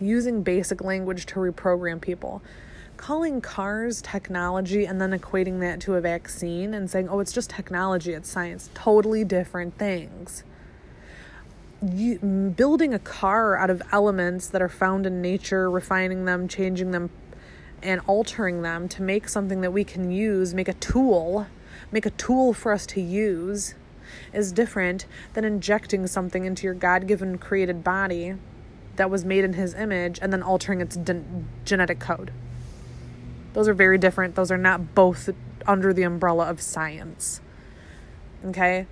using 0.00 0.42
basic 0.42 0.82
language 0.82 1.26
to 1.26 1.34
reprogram 1.36 2.00
people. 2.00 2.42
Calling 2.96 3.40
cars 3.40 4.02
technology 4.02 4.84
and 4.84 5.00
then 5.00 5.10
equating 5.10 5.60
that 5.60 5.80
to 5.80 5.94
a 5.94 6.00
vaccine 6.00 6.74
and 6.74 6.90
saying, 6.90 7.08
oh, 7.08 7.20
it's 7.20 7.32
just 7.32 7.50
technology, 7.50 8.12
it's 8.12 8.28
science, 8.28 8.70
totally 8.74 9.24
different 9.24 9.78
things. 9.78 10.44
You, 11.80 12.18
building 12.56 12.94
a 12.94 13.00
car 13.00 13.56
out 13.56 13.70
of 13.70 13.82
elements 13.90 14.46
that 14.48 14.62
are 14.62 14.68
found 14.68 15.04
in 15.04 15.20
nature, 15.20 15.68
refining 15.68 16.26
them, 16.26 16.46
changing 16.46 16.92
them, 16.92 17.10
and 17.82 18.00
altering 18.06 18.62
them 18.62 18.88
to 18.88 19.02
make 19.02 19.28
something 19.28 19.60
that 19.60 19.72
we 19.72 19.84
can 19.84 20.10
use, 20.10 20.54
make 20.54 20.68
a 20.68 20.74
tool, 20.74 21.46
make 21.90 22.06
a 22.06 22.10
tool 22.10 22.52
for 22.52 22.72
us 22.72 22.86
to 22.86 23.00
use, 23.00 23.74
is 24.32 24.52
different 24.52 25.06
than 25.34 25.44
injecting 25.44 26.06
something 26.06 26.44
into 26.44 26.64
your 26.64 26.74
God 26.74 27.06
given 27.06 27.38
created 27.38 27.82
body 27.82 28.34
that 28.96 29.10
was 29.10 29.24
made 29.24 29.44
in 29.44 29.54
His 29.54 29.74
image 29.74 30.18
and 30.22 30.32
then 30.32 30.42
altering 30.42 30.80
its 30.80 30.96
de- 30.96 31.24
genetic 31.64 31.98
code. 31.98 32.30
Those 33.52 33.68
are 33.68 33.74
very 33.74 33.98
different. 33.98 34.34
Those 34.34 34.50
are 34.50 34.58
not 34.58 34.94
both 34.94 35.30
under 35.66 35.92
the 35.92 36.02
umbrella 36.02 36.48
of 36.48 36.60
science. 36.60 37.40
Okay? 38.44 38.86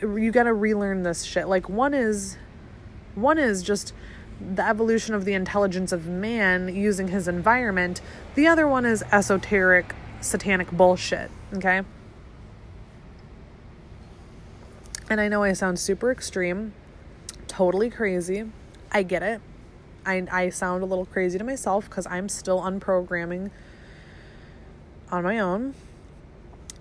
You 0.00 0.30
got 0.30 0.44
to 0.44 0.54
relearn 0.54 1.02
this 1.02 1.22
shit. 1.22 1.48
Like 1.48 1.68
one 1.68 1.94
is 1.94 2.38
one 3.14 3.38
is 3.38 3.62
just 3.62 3.92
the 4.54 4.66
evolution 4.66 5.14
of 5.14 5.24
the 5.24 5.34
intelligence 5.34 5.92
of 5.92 6.06
man 6.06 6.74
using 6.74 7.08
his 7.08 7.28
environment. 7.28 8.00
The 8.34 8.46
other 8.46 8.66
one 8.66 8.84
is 8.84 9.02
esoteric, 9.12 9.94
satanic 10.20 10.70
bullshit, 10.70 11.30
okay? 11.54 11.82
And 15.08 15.20
I 15.20 15.28
know 15.28 15.42
I 15.42 15.52
sound 15.52 15.78
super 15.78 16.10
extreme, 16.10 16.72
totally 17.46 17.90
crazy. 17.90 18.44
I 18.90 19.02
get 19.02 19.22
it. 19.22 19.40
I, 20.04 20.26
I 20.30 20.48
sound 20.50 20.82
a 20.82 20.86
little 20.86 21.06
crazy 21.06 21.38
to 21.38 21.44
myself 21.44 21.88
because 21.88 22.06
I'm 22.06 22.28
still 22.28 22.60
unprogramming 22.62 23.50
on 25.10 25.22
my 25.22 25.38
own. 25.38 25.74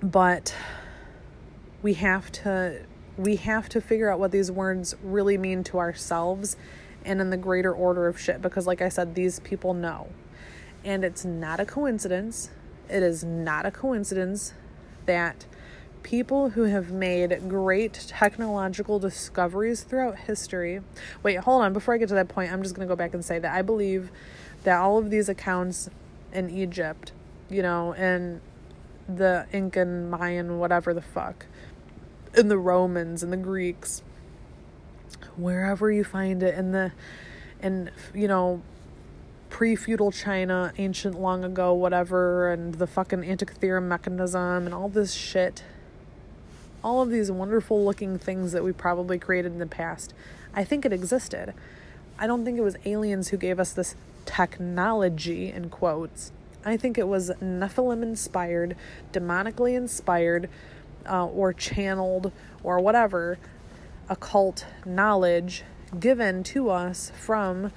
But 0.01 0.55
we 1.81 1.93
have 1.95 2.31
to 2.31 2.81
we 3.17 3.35
have 3.35 3.69
to 3.69 3.81
figure 3.81 4.09
out 4.09 4.19
what 4.19 4.31
these 4.31 4.49
words 4.49 4.95
really 5.03 5.37
mean 5.37 5.63
to 5.65 5.77
ourselves 5.77 6.55
and 7.05 7.21
in 7.21 7.29
the 7.29 7.37
greater 7.37 7.73
order 7.73 8.07
of 8.07 8.19
shit 8.19 8.41
because 8.41 8.67
like 8.67 8.81
I 8.81 8.89
said 8.89 9.15
these 9.15 9.39
people 9.39 9.73
know. 9.73 10.07
And 10.83 11.03
it's 11.03 11.23
not 11.23 11.59
a 11.59 11.65
coincidence. 11.65 12.49
It 12.89 13.03
is 13.03 13.23
not 13.23 13.65
a 13.65 13.71
coincidence 13.71 14.53
that 15.05 15.45
people 16.03 16.49
who 16.49 16.63
have 16.63 16.91
made 16.91 17.47
great 17.47 17.93
technological 18.07 18.99
discoveries 18.99 19.83
throughout 19.83 20.17
history. 20.17 20.81
Wait, 21.23 21.37
hold 21.37 21.61
on. 21.61 21.73
Before 21.73 21.93
I 21.93 21.97
get 21.97 22.09
to 22.09 22.15
that 22.15 22.27
point, 22.27 22.51
I'm 22.51 22.63
just 22.63 22.75
going 22.75 22.87
to 22.87 22.91
go 22.91 22.95
back 22.95 23.13
and 23.13 23.23
say 23.23 23.39
that 23.39 23.53
I 23.53 23.61
believe 23.61 24.09
that 24.63 24.79
all 24.79 24.97
of 24.97 25.09
these 25.09 25.29
accounts 25.29 25.89
in 26.33 26.49
Egypt, 26.49 27.11
you 27.49 27.61
know, 27.61 27.93
and 27.93 28.41
the 29.07 29.45
Incan, 29.51 30.09
Mayan, 30.09 30.59
whatever 30.59 30.93
the 30.93 31.01
fuck, 31.01 31.45
and 32.33 32.49
the 32.49 32.57
Romans 32.57 33.23
and 33.23 33.31
the 33.31 33.37
Greeks, 33.37 34.01
wherever 35.37 35.91
you 35.91 36.03
find 36.03 36.43
it 36.43 36.55
in 36.55 36.71
the 36.71 36.91
in 37.61 37.91
you 38.13 38.27
know 38.27 38.61
pre-feudal 39.49 40.11
China, 40.11 40.71
ancient 40.77 41.19
long 41.19 41.43
ago, 41.43 41.73
whatever, 41.73 42.51
and 42.51 42.75
the 42.75 42.87
fucking 42.87 43.19
Antikythera 43.19 43.83
mechanism 43.83 44.65
and 44.65 44.73
all 44.73 44.89
this 44.89 45.13
shit. 45.13 45.63
All 46.83 47.01
of 47.01 47.09
these 47.09 47.29
wonderful 47.29 47.83
looking 47.83 48.17
things 48.17 48.53
that 48.53 48.63
we 48.63 48.71
probably 48.71 49.19
created 49.19 49.51
in 49.51 49.59
the 49.59 49.67
past. 49.67 50.13
I 50.55 50.63
think 50.63 50.85
it 50.85 50.93
existed. 50.93 51.53
I 52.17 52.27
don't 52.27 52.45
think 52.45 52.57
it 52.57 52.63
was 52.63 52.77
aliens 52.85 53.27
who 53.27 53.37
gave 53.37 53.59
us 53.59 53.73
this 53.73 53.93
technology 54.25 55.51
in 55.51 55.69
quotes. 55.69 56.31
I 56.63 56.77
think 56.77 56.97
it 56.97 57.07
was 57.07 57.29
Nephilim 57.41 58.01
inspired, 58.01 58.75
demonically 59.11 59.75
inspired, 59.75 60.49
uh, 61.07 61.25
or 61.25 61.53
channeled, 61.53 62.31
or 62.63 62.79
whatever 62.79 63.37
occult 64.11 64.65
knowledge 64.85 65.63
given 65.97 66.43
to 66.43 66.69
us 66.69 67.11
from 67.17 67.71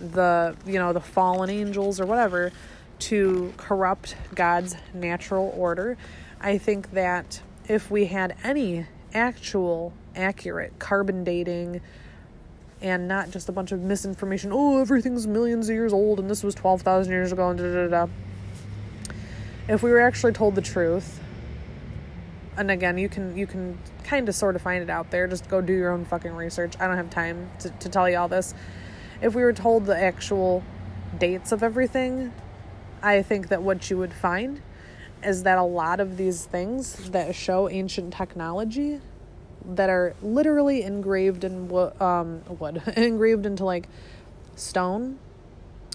the 0.00 0.56
you 0.64 0.78
know 0.78 0.92
the 0.92 1.00
fallen 1.00 1.50
angels 1.50 2.00
or 2.00 2.06
whatever 2.06 2.50
to 2.98 3.52
corrupt 3.56 4.16
God's 4.34 4.76
natural 4.94 5.52
order. 5.56 5.98
I 6.40 6.56
think 6.56 6.92
that 6.92 7.42
if 7.68 7.90
we 7.90 8.06
had 8.06 8.36
any 8.44 8.86
actual 9.12 9.92
accurate 10.14 10.78
carbon 10.78 11.24
dating 11.24 11.80
and 12.80 13.06
not 13.08 13.30
just 13.30 13.48
a 13.48 13.52
bunch 13.52 13.72
of 13.72 13.80
misinformation, 13.80 14.50
oh 14.52 14.80
everything's 14.80 15.26
millions 15.26 15.68
of 15.68 15.74
years 15.74 15.92
old 15.92 16.20
and 16.20 16.30
this 16.30 16.44
was 16.44 16.54
12,000 16.54 17.12
years 17.12 17.32
ago 17.32 17.50
and 17.50 17.58
da 17.58 17.88
da 17.88 17.88
da. 17.88 18.12
If 19.68 19.82
we 19.82 19.90
were 19.90 20.00
actually 20.00 20.32
told 20.32 20.54
the 20.54 20.62
truth 20.62 21.21
and 22.56 22.70
again 22.70 22.98
you 22.98 23.08
can 23.08 23.36
you 23.36 23.46
can 23.46 23.78
kind 24.04 24.28
of 24.28 24.34
sort 24.34 24.56
of 24.56 24.62
find 24.62 24.82
it 24.82 24.90
out 24.90 25.10
there. 25.10 25.26
Just 25.26 25.48
go 25.48 25.60
do 25.60 25.72
your 25.72 25.90
own 25.90 26.04
fucking 26.04 26.32
research. 26.32 26.74
I 26.80 26.86
don't 26.86 26.96
have 26.96 27.10
time 27.10 27.50
to, 27.60 27.70
to 27.70 27.88
tell 27.88 28.08
you 28.08 28.18
all 28.18 28.28
this. 28.28 28.54
If 29.20 29.34
we 29.34 29.42
were 29.42 29.52
told 29.52 29.86
the 29.86 29.96
actual 29.96 30.62
dates 31.18 31.52
of 31.52 31.62
everything 31.62 32.32
i 33.02 33.22
think 33.22 33.48
that 33.48 33.62
what 33.62 33.90
you 33.90 33.98
would 33.98 34.12
find 34.12 34.60
is 35.22 35.42
that 35.44 35.58
a 35.58 35.62
lot 35.62 36.00
of 36.00 36.16
these 36.16 36.46
things 36.46 37.10
that 37.10 37.34
show 37.34 37.68
ancient 37.68 38.12
technology 38.12 39.00
that 39.64 39.88
are 39.88 40.16
literally 40.20 40.82
engraved 40.82 41.44
in 41.44 41.68
wood, 41.68 42.00
um, 42.00 42.42
wood 42.58 42.82
engraved 42.96 43.46
into 43.46 43.64
like 43.64 43.88
stone 44.56 45.18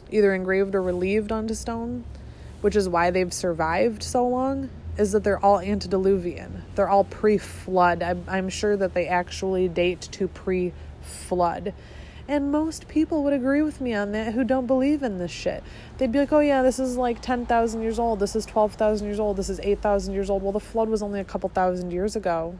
either 0.10 0.34
engraved 0.34 0.74
or 0.76 0.82
relieved 0.82 1.32
onto 1.32 1.54
stone 1.54 2.04
which 2.62 2.76
is 2.76 2.88
why 2.88 3.12
they've 3.12 3.34
survived 3.34 4.02
so 4.02 4.26
long 4.28 4.70
is 4.98 5.12
that 5.12 5.24
they're 5.24 5.44
all 5.44 5.60
antediluvian. 5.60 6.64
They're 6.76 6.90
all 6.90 7.04
pre 7.04 7.38
flood. 7.38 8.02
I'm, 8.02 8.24
I'm 8.28 8.50
sure 8.50 8.76
that 8.78 8.94
they 8.94 9.08
actually 9.08 9.68
date 9.68 10.02
to 10.02 10.28
pre 10.28 10.74
flood. 11.02 11.74
And 12.30 12.52
most 12.52 12.90
people 12.90 13.24
would 13.24 13.32
agree 13.32 13.62
with 13.62 13.80
me 13.80 13.94
on 13.94 14.12
that 14.12 14.34
who 14.34 14.44
don't 14.44 14.68
believe 14.68 15.02
in 15.02 15.18
this 15.18 15.32
shit. 15.32 15.64
They'd 15.98 16.12
be 16.12 16.20
like, 16.20 16.34
oh, 16.34 16.42
yeah, 16.42 16.62
this 16.62 16.78
is 16.78 16.98
like 16.98 17.22
10,000 17.22 17.82
years 17.82 18.00
old. 18.00 18.20
This 18.20 18.36
is 18.36 18.46
12,000 18.46 19.08
years 19.08 19.20
old. 19.20 19.38
This 19.38 19.50
is 19.50 19.62
8,000 19.62 20.14
years 20.14 20.30
old. 20.30 20.44
Well, 20.44 20.52
the 20.52 20.60
flood 20.60 20.90
was 20.90 21.02
only 21.02 21.22
a 21.22 21.24
couple 21.24 21.48
thousand 21.48 21.92
years 21.92 22.18
ago. 22.18 22.58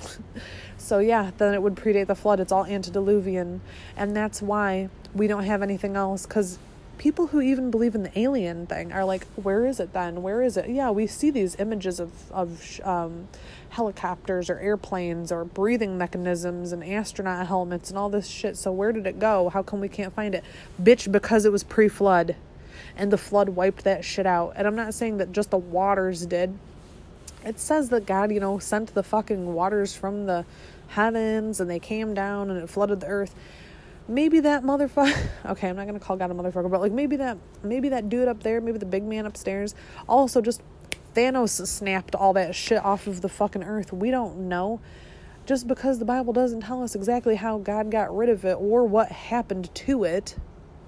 so, 0.78 1.00
yeah, 1.00 1.32
then 1.36 1.52
it 1.52 1.60
would 1.60 1.74
predate 1.74 2.06
the 2.06 2.14
flood. 2.14 2.40
It's 2.40 2.50
all 2.50 2.64
antediluvian. 2.64 3.60
And 3.94 4.16
that's 4.16 4.40
why 4.40 4.88
we 5.14 5.26
don't 5.26 5.44
have 5.44 5.62
anything 5.62 5.94
else 5.94 6.24
because 6.24 6.58
people 6.98 7.28
who 7.28 7.40
even 7.40 7.70
believe 7.70 7.94
in 7.94 8.02
the 8.02 8.18
alien 8.18 8.66
thing 8.66 8.92
are 8.92 9.04
like, 9.04 9.26
where 9.34 9.66
is 9.66 9.80
it 9.80 9.92
then? 9.92 10.22
Where 10.22 10.42
is 10.42 10.56
it? 10.56 10.68
Yeah, 10.68 10.90
we 10.90 11.06
see 11.06 11.30
these 11.30 11.56
images 11.56 12.00
of 12.00 12.30
of 12.32 12.80
um, 12.84 13.28
helicopters 13.70 14.48
or 14.48 14.58
airplanes 14.58 15.30
or 15.30 15.44
breathing 15.44 15.98
mechanisms 15.98 16.72
and 16.72 16.82
astronaut 16.84 17.46
helmets 17.46 17.90
and 17.90 17.98
all 17.98 18.08
this 18.08 18.26
shit. 18.26 18.56
So 18.56 18.72
where 18.72 18.92
did 18.92 19.06
it 19.06 19.18
go? 19.18 19.48
How 19.50 19.62
come 19.62 19.80
we 19.80 19.88
can't 19.88 20.14
find 20.14 20.34
it? 20.34 20.44
Bitch, 20.82 21.10
because 21.10 21.44
it 21.44 21.52
was 21.52 21.62
pre-flood, 21.62 22.36
and 22.96 23.12
the 23.12 23.18
flood 23.18 23.50
wiped 23.50 23.84
that 23.84 24.04
shit 24.04 24.26
out. 24.26 24.54
And 24.56 24.66
I'm 24.66 24.76
not 24.76 24.94
saying 24.94 25.18
that 25.18 25.32
just 25.32 25.50
the 25.50 25.58
waters 25.58 26.26
did. 26.26 26.58
It 27.44 27.60
says 27.60 27.90
that 27.90 28.06
God, 28.06 28.32
you 28.32 28.40
know, 28.40 28.58
sent 28.58 28.94
the 28.94 29.02
fucking 29.02 29.54
waters 29.54 29.94
from 29.94 30.26
the 30.26 30.44
heavens 30.88 31.60
and 31.60 31.68
they 31.68 31.78
came 31.78 32.14
down 32.14 32.50
and 32.50 32.62
it 32.62 32.68
flooded 32.68 33.00
the 33.00 33.06
earth 33.06 33.34
maybe 34.08 34.40
that 34.40 34.62
motherfucker 34.62 35.28
okay 35.46 35.68
i'm 35.68 35.76
not 35.76 35.86
gonna 35.86 35.98
call 35.98 36.16
god 36.16 36.30
a 36.30 36.34
motherfucker 36.34 36.70
but 36.70 36.80
like 36.80 36.92
maybe 36.92 37.16
that 37.16 37.36
maybe 37.62 37.88
that 37.88 38.08
dude 38.08 38.28
up 38.28 38.42
there 38.42 38.60
maybe 38.60 38.78
the 38.78 38.86
big 38.86 39.02
man 39.02 39.26
upstairs 39.26 39.74
also 40.08 40.40
just 40.40 40.62
thanos 41.16 41.66
snapped 41.66 42.14
all 42.14 42.34
that 42.34 42.54
shit 42.54 42.84
off 42.84 43.06
of 43.06 43.22
the 43.22 43.28
fucking 43.28 43.64
earth. 43.64 43.90
We 43.90 44.10
don't 44.10 44.48
know. 44.50 44.80
Just 45.46 45.66
because 45.66 45.98
the 45.98 46.04
bible 46.04 46.32
doesn't 46.32 46.60
tell 46.60 46.82
us 46.82 46.94
exactly 46.94 47.36
how 47.36 47.58
god 47.58 47.90
got 47.90 48.14
rid 48.14 48.28
of 48.28 48.44
it 48.44 48.54
or 48.54 48.84
what 48.84 49.10
happened 49.10 49.74
to 49.74 50.04
it 50.04 50.36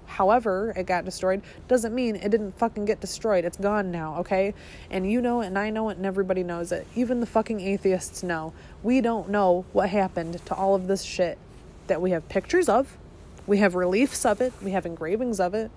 however 0.06 0.72
it 0.74 0.84
got 0.84 1.04
destroyed 1.04 1.42
doesn't 1.68 1.94
mean 1.94 2.16
it 2.16 2.30
didn't 2.30 2.58
fucking 2.58 2.84
get 2.84 3.00
destroyed. 3.00 3.44
It's 3.44 3.56
gone 3.56 3.90
now 3.90 4.16
okay? 4.18 4.52
And 4.90 5.10
you 5.10 5.22
know 5.22 5.40
it 5.40 5.46
and 5.46 5.58
i 5.58 5.70
know 5.70 5.88
it 5.88 5.96
and 5.96 6.04
everybody 6.04 6.42
knows 6.42 6.72
it. 6.72 6.86
Even 6.94 7.20
the 7.20 7.26
fucking 7.26 7.60
atheists 7.60 8.22
know. 8.22 8.52
We 8.82 9.00
don't 9.00 9.30
know 9.30 9.64
what 9.72 9.88
happened 9.88 10.44
to 10.44 10.54
all 10.54 10.74
of 10.74 10.88
this 10.88 11.02
shit 11.02 11.38
that 11.86 12.02
we 12.02 12.10
have 12.10 12.28
pictures 12.28 12.68
of, 12.68 12.98
we 13.48 13.58
have 13.58 13.74
reliefs 13.74 14.24
of 14.26 14.40
it, 14.40 14.52
we 14.62 14.72
have 14.72 14.86
engravings 14.86 15.40
of 15.40 15.54
it, 15.54 15.70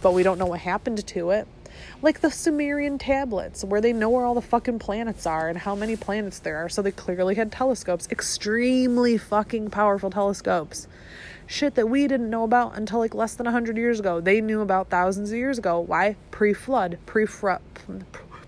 but 0.00 0.12
we 0.12 0.22
don't 0.22 0.38
know 0.38 0.46
what 0.46 0.60
happened 0.60 1.04
to 1.06 1.30
it. 1.30 1.48
Like 2.00 2.20
the 2.20 2.30
Sumerian 2.30 2.96
tablets, 2.96 3.64
where 3.64 3.80
they 3.80 3.92
know 3.92 4.08
where 4.08 4.24
all 4.24 4.34
the 4.34 4.40
fucking 4.40 4.78
planets 4.78 5.26
are 5.26 5.48
and 5.48 5.58
how 5.58 5.74
many 5.74 5.96
planets 5.96 6.38
there 6.38 6.56
are. 6.56 6.68
So 6.68 6.80
they 6.80 6.92
clearly 6.92 7.34
had 7.34 7.52
telescopes, 7.52 8.08
extremely 8.10 9.18
fucking 9.18 9.70
powerful 9.70 10.08
telescopes. 10.08 10.86
Shit 11.46 11.74
that 11.74 11.88
we 11.88 12.06
didn't 12.06 12.30
know 12.30 12.44
about 12.44 12.76
until 12.76 13.00
like 13.00 13.14
less 13.14 13.34
than 13.34 13.44
100 13.44 13.76
years 13.76 14.00
ago. 14.00 14.20
They 14.20 14.40
knew 14.40 14.60
about 14.60 14.88
thousands 14.88 15.32
of 15.32 15.36
years 15.36 15.58
ago. 15.58 15.80
Why? 15.80 16.16
Pre 16.30 16.54
flood, 16.54 16.98
pre 17.04 17.26
flood, 17.26 17.60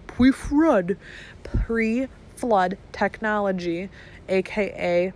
pre 0.07 0.31
flood, 0.31 0.97
pre 1.43 2.09
flood 2.37 2.79
technology, 2.93 3.91
aka 4.29 5.12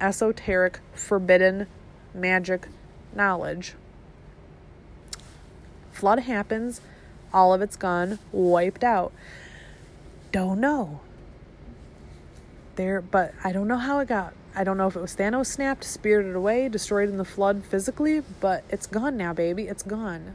esoteric, 0.00 0.80
forbidden 0.92 1.66
magic 2.12 2.68
knowledge. 3.16 3.74
Flood 5.92 6.20
happens, 6.20 6.80
all 7.32 7.54
of 7.54 7.62
it's 7.62 7.76
gone, 7.76 8.18
wiped 8.32 8.84
out. 8.84 9.12
Don't 10.32 10.60
know. 10.60 11.00
There, 12.76 13.00
but 13.00 13.34
I 13.44 13.52
don't 13.52 13.68
know 13.68 13.76
how 13.76 14.00
it 14.00 14.08
got. 14.08 14.34
I 14.56 14.62
don't 14.64 14.76
know 14.76 14.86
if 14.86 14.96
it 14.96 15.00
was 15.00 15.16
Thanos 15.16 15.46
snapped, 15.46 15.82
spirited 15.84 16.36
away, 16.36 16.68
destroyed 16.68 17.08
in 17.08 17.16
the 17.16 17.24
flood 17.24 17.64
physically, 17.64 18.22
but 18.40 18.62
it's 18.68 18.86
gone 18.86 19.16
now, 19.16 19.32
baby. 19.32 19.64
It's 19.64 19.82
gone. 19.82 20.34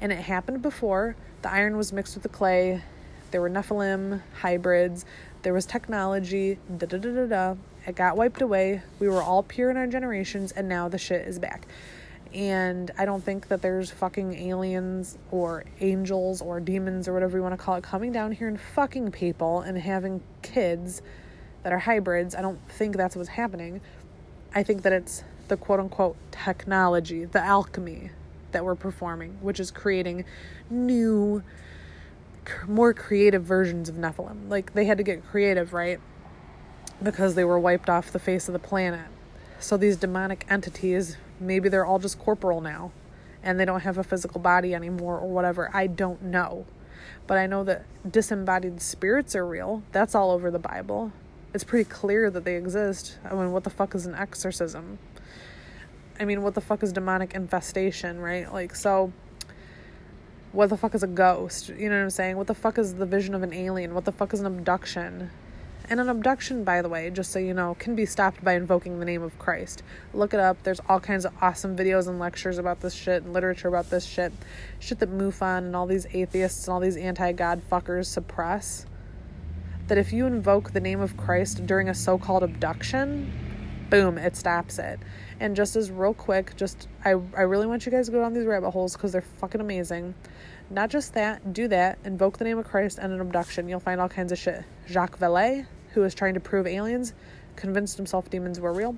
And 0.00 0.12
it 0.12 0.20
happened 0.20 0.62
before. 0.62 1.16
The 1.42 1.50
iron 1.50 1.76
was 1.76 1.92
mixed 1.92 2.14
with 2.14 2.22
the 2.22 2.28
clay. 2.28 2.82
There 3.30 3.40
were 3.40 3.50
Nephilim 3.50 4.22
hybrids. 4.40 5.04
There 5.42 5.52
was 5.52 5.66
technology. 5.66 6.58
Da 6.76 6.86
da 6.86 6.98
da 6.98 7.10
da 7.10 7.26
da. 7.26 7.54
It 7.86 7.94
got 7.94 8.16
wiped 8.16 8.42
away. 8.42 8.82
We 8.98 9.08
were 9.08 9.22
all 9.22 9.42
pure 9.42 9.70
in 9.70 9.76
our 9.76 9.86
generations, 9.86 10.52
and 10.52 10.68
now 10.68 10.88
the 10.88 10.98
shit 10.98 11.26
is 11.26 11.38
back. 11.38 11.66
And 12.34 12.90
I 12.98 13.06
don't 13.06 13.24
think 13.24 13.48
that 13.48 13.62
there's 13.62 13.90
fucking 13.90 14.34
aliens 14.34 15.16
or 15.30 15.64
angels 15.80 16.42
or 16.42 16.60
demons 16.60 17.08
or 17.08 17.14
whatever 17.14 17.38
you 17.38 17.42
want 17.42 17.58
to 17.58 17.62
call 17.62 17.76
it 17.76 17.84
coming 17.84 18.12
down 18.12 18.32
here 18.32 18.48
and 18.48 18.60
fucking 18.60 19.12
people 19.12 19.60
and 19.60 19.78
having 19.78 20.20
kids 20.42 21.00
that 21.62 21.72
are 21.72 21.78
hybrids. 21.78 22.34
I 22.34 22.42
don't 22.42 22.60
think 22.70 22.96
that's 22.96 23.16
what's 23.16 23.30
happening. 23.30 23.80
I 24.54 24.62
think 24.62 24.82
that 24.82 24.92
it's 24.92 25.24
the 25.48 25.56
quote 25.56 25.80
unquote 25.80 26.16
technology, 26.30 27.24
the 27.24 27.40
alchemy 27.40 28.10
that 28.52 28.64
we're 28.64 28.74
performing, 28.74 29.38
which 29.40 29.60
is 29.60 29.70
creating 29.70 30.24
new, 30.70 31.42
more 32.66 32.92
creative 32.92 33.42
versions 33.42 33.88
of 33.88 33.96
Nephilim. 33.96 34.48
Like 34.48 34.74
they 34.74 34.84
had 34.84 34.98
to 34.98 35.04
get 35.04 35.24
creative, 35.26 35.72
right? 35.72 36.00
Because 37.02 37.34
they 37.34 37.44
were 37.44 37.58
wiped 37.58 37.88
off 37.88 38.12
the 38.12 38.18
face 38.18 38.48
of 38.48 38.52
the 38.52 38.58
planet. 38.58 39.06
So 39.58 39.76
these 39.76 39.96
demonic 39.96 40.46
entities, 40.48 41.16
maybe 41.40 41.68
they're 41.68 41.86
all 41.86 41.98
just 41.98 42.18
corporal 42.18 42.60
now 42.60 42.92
and 43.42 43.58
they 43.58 43.64
don't 43.64 43.80
have 43.80 43.98
a 43.98 44.04
physical 44.04 44.40
body 44.40 44.74
anymore 44.74 45.18
or 45.18 45.28
whatever. 45.28 45.70
I 45.72 45.86
don't 45.86 46.22
know. 46.22 46.66
But 47.26 47.38
I 47.38 47.46
know 47.46 47.64
that 47.64 47.84
disembodied 48.10 48.80
spirits 48.80 49.36
are 49.36 49.46
real. 49.46 49.82
That's 49.92 50.14
all 50.14 50.30
over 50.30 50.50
the 50.50 50.58
Bible. 50.58 51.12
It's 51.54 51.64
pretty 51.64 51.88
clear 51.88 52.30
that 52.30 52.44
they 52.44 52.56
exist. 52.56 53.18
I 53.24 53.34
mean, 53.34 53.52
what 53.52 53.64
the 53.64 53.70
fuck 53.70 53.94
is 53.94 54.06
an 54.06 54.14
exorcism? 54.14 54.98
I 56.20 56.24
mean, 56.24 56.42
what 56.42 56.54
the 56.54 56.60
fuck 56.60 56.82
is 56.82 56.92
demonic 56.92 57.34
infestation, 57.34 58.18
right? 58.20 58.52
Like, 58.52 58.74
so 58.74 59.12
what 60.52 60.68
the 60.68 60.76
fuck 60.76 60.94
is 60.94 61.02
a 61.02 61.06
ghost? 61.08 61.68
You 61.68 61.88
know 61.88 61.96
what 61.96 62.02
I'm 62.02 62.10
saying? 62.10 62.36
What 62.36 62.46
the 62.46 62.54
fuck 62.54 62.78
is 62.78 62.94
the 62.94 63.06
vision 63.06 63.34
of 63.34 63.42
an 63.42 63.52
alien? 63.52 63.94
What 63.94 64.04
the 64.04 64.12
fuck 64.12 64.34
is 64.34 64.40
an 64.40 64.46
abduction? 64.46 65.30
And 65.90 66.00
an 66.00 66.10
abduction, 66.10 66.64
by 66.64 66.82
the 66.82 66.88
way, 66.90 67.08
just 67.08 67.32
so 67.32 67.38
you 67.38 67.54
know, 67.54 67.74
can 67.78 67.94
be 67.94 68.04
stopped 68.04 68.44
by 68.44 68.54
invoking 68.54 68.98
the 68.98 69.06
name 69.06 69.22
of 69.22 69.38
Christ. 69.38 69.82
Look 70.12 70.34
it 70.34 70.40
up. 70.40 70.62
There's 70.62 70.80
all 70.86 71.00
kinds 71.00 71.24
of 71.24 71.32
awesome 71.40 71.76
videos 71.76 72.08
and 72.08 72.18
lectures 72.18 72.58
about 72.58 72.80
this 72.80 72.92
shit 72.92 73.22
and 73.22 73.32
literature 73.32 73.68
about 73.68 73.88
this 73.88 74.04
shit. 74.04 74.30
Shit 74.80 74.98
that 74.98 75.10
MUFON 75.10 75.58
and 75.58 75.74
all 75.74 75.86
these 75.86 76.06
atheists 76.12 76.66
and 76.66 76.74
all 76.74 76.80
these 76.80 76.98
anti 76.98 77.32
God 77.32 77.62
fuckers 77.72 78.04
suppress. 78.04 78.84
That 79.86 79.96
if 79.96 80.12
you 80.12 80.26
invoke 80.26 80.72
the 80.72 80.80
name 80.80 81.00
of 81.00 81.16
Christ 81.16 81.64
during 81.66 81.88
a 81.88 81.94
so 81.94 82.18
called 82.18 82.42
abduction, 82.42 83.32
boom, 83.88 84.18
it 84.18 84.36
stops 84.36 84.78
it. 84.78 85.00
And 85.40 85.56
just 85.56 85.74
as 85.74 85.90
real 85.90 86.12
quick, 86.12 86.54
just 86.56 86.86
I, 87.02 87.10
I 87.10 87.42
really 87.42 87.66
want 87.66 87.86
you 87.86 87.92
guys 87.92 88.06
to 88.06 88.12
go 88.12 88.20
down 88.20 88.34
these 88.34 88.44
rabbit 88.44 88.72
holes 88.72 88.94
because 88.94 89.12
they're 89.12 89.22
fucking 89.22 89.62
amazing. 89.62 90.14
Not 90.68 90.90
just 90.90 91.14
that, 91.14 91.54
do 91.54 91.66
that, 91.68 91.98
invoke 92.04 92.36
the 92.36 92.44
name 92.44 92.58
of 92.58 92.66
Christ 92.66 92.98
and 92.98 93.10
an 93.10 93.22
abduction. 93.22 93.70
You'll 93.70 93.80
find 93.80 94.02
all 94.02 94.08
kinds 94.10 94.32
of 94.32 94.38
shit. 94.38 94.64
Jacques 94.86 95.18
Vallée, 95.18 95.66
who 95.98 96.04
was 96.04 96.14
trying 96.14 96.34
to 96.34 96.40
prove 96.40 96.64
aliens, 96.64 97.12
convinced 97.56 97.96
himself 97.96 98.30
demons 98.30 98.60
were 98.60 98.72
real. 98.72 98.96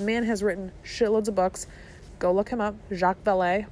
Man 0.00 0.24
has 0.24 0.42
written 0.42 0.72
shitloads 0.84 1.28
of 1.28 1.36
books. 1.36 1.68
Go 2.18 2.32
look 2.32 2.48
him 2.48 2.60
up. 2.60 2.74
Jacques 2.92 3.22
Vallée. 3.22 3.66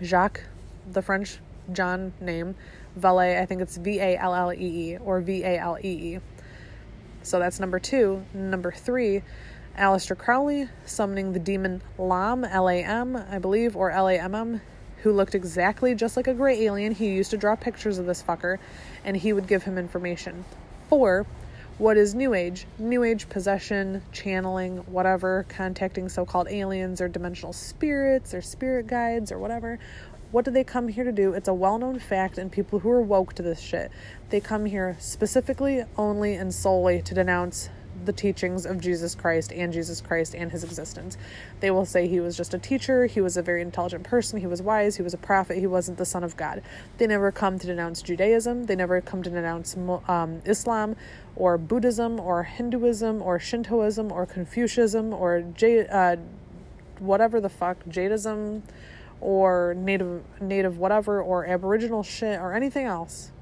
Jacques, 0.00 0.44
the 0.92 1.02
French 1.02 1.38
John 1.72 2.12
name. 2.20 2.54
Vallée, 2.96 3.40
I 3.40 3.46
think 3.46 3.62
it's 3.62 3.76
V 3.76 3.98
A 3.98 4.16
L 4.16 4.32
L 4.32 4.52
E 4.52 4.56
E 4.92 4.96
or 4.98 5.20
V 5.20 5.42
A 5.42 5.58
L 5.58 5.76
E 5.82 6.14
E. 6.14 6.18
So 7.24 7.40
that's 7.40 7.58
number 7.58 7.80
two. 7.80 8.24
Number 8.32 8.70
three, 8.70 9.22
Aleister 9.76 10.16
Crowley 10.16 10.68
summoning 10.84 11.32
the 11.32 11.40
demon 11.40 11.82
Lam, 11.98 12.44
L 12.44 12.68
A 12.68 12.84
M, 12.84 13.16
I 13.16 13.40
believe, 13.40 13.74
or 13.74 13.90
L 13.90 14.06
A 14.06 14.18
M 14.18 14.36
M, 14.36 14.60
who 15.02 15.10
looked 15.10 15.34
exactly 15.34 15.96
just 15.96 16.16
like 16.16 16.28
a 16.28 16.34
gray 16.34 16.62
alien. 16.62 16.94
He 16.94 17.08
used 17.08 17.32
to 17.32 17.36
draw 17.36 17.56
pictures 17.56 17.98
of 17.98 18.06
this 18.06 18.22
fucker, 18.22 18.58
and 19.04 19.16
he 19.16 19.32
would 19.32 19.48
give 19.48 19.64
him 19.64 19.78
information. 19.78 20.44
Four, 20.88 21.26
what 21.80 21.96
is 21.96 22.14
New 22.14 22.34
Age? 22.34 22.66
New 22.78 23.04
Age 23.04 23.26
possession, 23.30 24.02
channeling, 24.12 24.76
whatever, 24.80 25.46
contacting 25.48 26.10
so 26.10 26.26
called 26.26 26.46
aliens 26.50 27.00
or 27.00 27.08
dimensional 27.08 27.54
spirits 27.54 28.34
or 28.34 28.42
spirit 28.42 28.86
guides 28.86 29.32
or 29.32 29.38
whatever. 29.38 29.78
What 30.30 30.44
do 30.44 30.50
they 30.50 30.62
come 30.62 30.88
here 30.88 31.04
to 31.04 31.10
do? 31.10 31.32
It's 31.32 31.48
a 31.48 31.54
well 31.54 31.78
known 31.78 31.98
fact, 31.98 32.36
and 32.36 32.52
people 32.52 32.80
who 32.80 32.90
are 32.90 33.00
woke 33.00 33.32
to 33.36 33.42
this 33.42 33.60
shit, 33.60 33.90
they 34.28 34.40
come 34.40 34.66
here 34.66 34.94
specifically, 35.00 35.82
only, 35.96 36.34
and 36.34 36.52
solely 36.52 37.00
to 37.00 37.14
denounce 37.14 37.70
the 38.04 38.12
teachings 38.12 38.66
of 38.66 38.80
Jesus 38.80 39.14
Christ 39.14 39.52
and 39.52 39.72
Jesus 39.72 40.00
Christ 40.00 40.34
and 40.34 40.50
his 40.50 40.64
existence. 40.64 41.16
They 41.60 41.70
will 41.70 41.84
say 41.84 42.08
he 42.08 42.20
was 42.20 42.36
just 42.36 42.54
a 42.54 42.58
teacher, 42.58 43.06
he 43.06 43.20
was 43.20 43.36
a 43.36 43.42
very 43.42 43.62
intelligent 43.62 44.04
person, 44.04 44.40
he 44.40 44.46
was 44.46 44.62
wise, 44.62 44.96
he 44.96 45.02
was 45.02 45.14
a 45.14 45.18
prophet, 45.18 45.58
he 45.58 45.66
wasn't 45.66 45.98
the 45.98 46.04
son 46.04 46.24
of 46.24 46.36
God. 46.36 46.62
They 46.98 47.06
never 47.06 47.30
come 47.32 47.58
to 47.58 47.66
denounce 47.66 48.02
Judaism, 48.02 48.64
they 48.64 48.76
never 48.76 49.00
come 49.00 49.22
to 49.22 49.30
denounce 49.30 49.76
um, 50.08 50.42
Islam 50.44 50.96
or 51.36 51.58
Buddhism 51.58 52.20
or 52.20 52.44
Hinduism 52.44 53.22
or 53.22 53.38
Shintoism 53.38 54.10
or 54.12 54.26
Confucianism 54.26 55.12
or 55.12 55.42
J- 55.42 55.86
uh, 55.86 56.16
whatever 56.98 57.40
the 57.40 57.48
fuck, 57.48 57.84
Jadism 57.84 58.62
or 59.20 59.74
native 59.76 60.22
native 60.40 60.78
whatever 60.78 61.22
or 61.22 61.46
aboriginal 61.46 62.02
shit 62.02 62.38
or 62.40 62.54
anything 62.54 62.86
else 62.86 63.32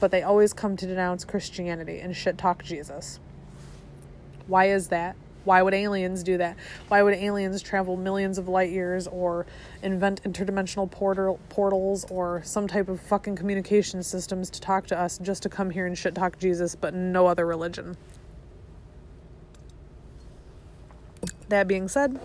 but 0.00 0.10
they 0.10 0.22
always 0.22 0.52
come 0.52 0.76
to 0.76 0.86
denounce 0.86 1.24
christianity 1.24 2.00
and 2.00 2.16
shit 2.16 2.36
talk 2.36 2.64
jesus 2.64 3.20
why 4.50 4.66
is 4.66 4.88
that? 4.88 5.16
Why 5.44 5.62
would 5.62 5.72
aliens 5.72 6.22
do 6.22 6.36
that? 6.38 6.56
Why 6.88 7.02
would 7.02 7.14
aliens 7.14 7.62
travel 7.62 7.96
millions 7.96 8.36
of 8.36 8.48
light 8.48 8.70
years 8.70 9.06
or 9.06 9.46
invent 9.82 10.22
interdimensional 10.24 10.90
portal 10.90 11.40
portals 11.48 12.04
or 12.10 12.42
some 12.44 12.68
type 12.68 12.88
of 12.88 13.00
fucking 13.00 13.36
communication 13.36 14.02
systems 14.02 14.50
to 14.50 14.60
talk 14.60 14.86
to 14.88 14.98
us 14.98 15.18
just 15.18 15.42
to 15.44 15.48
come 15.48 15.70
here 15.70 15.86
and 15.86 15.96
shit 15.96 16.14
talk 16.14 16.38
jesus 16.38 16.74
but 16.74 16.92
no 16.92 17.26
other 17.26 17.46
religion? 17.46 17.96
That 21.48 21.66
being 21.66 21.88
said 21.88 22.20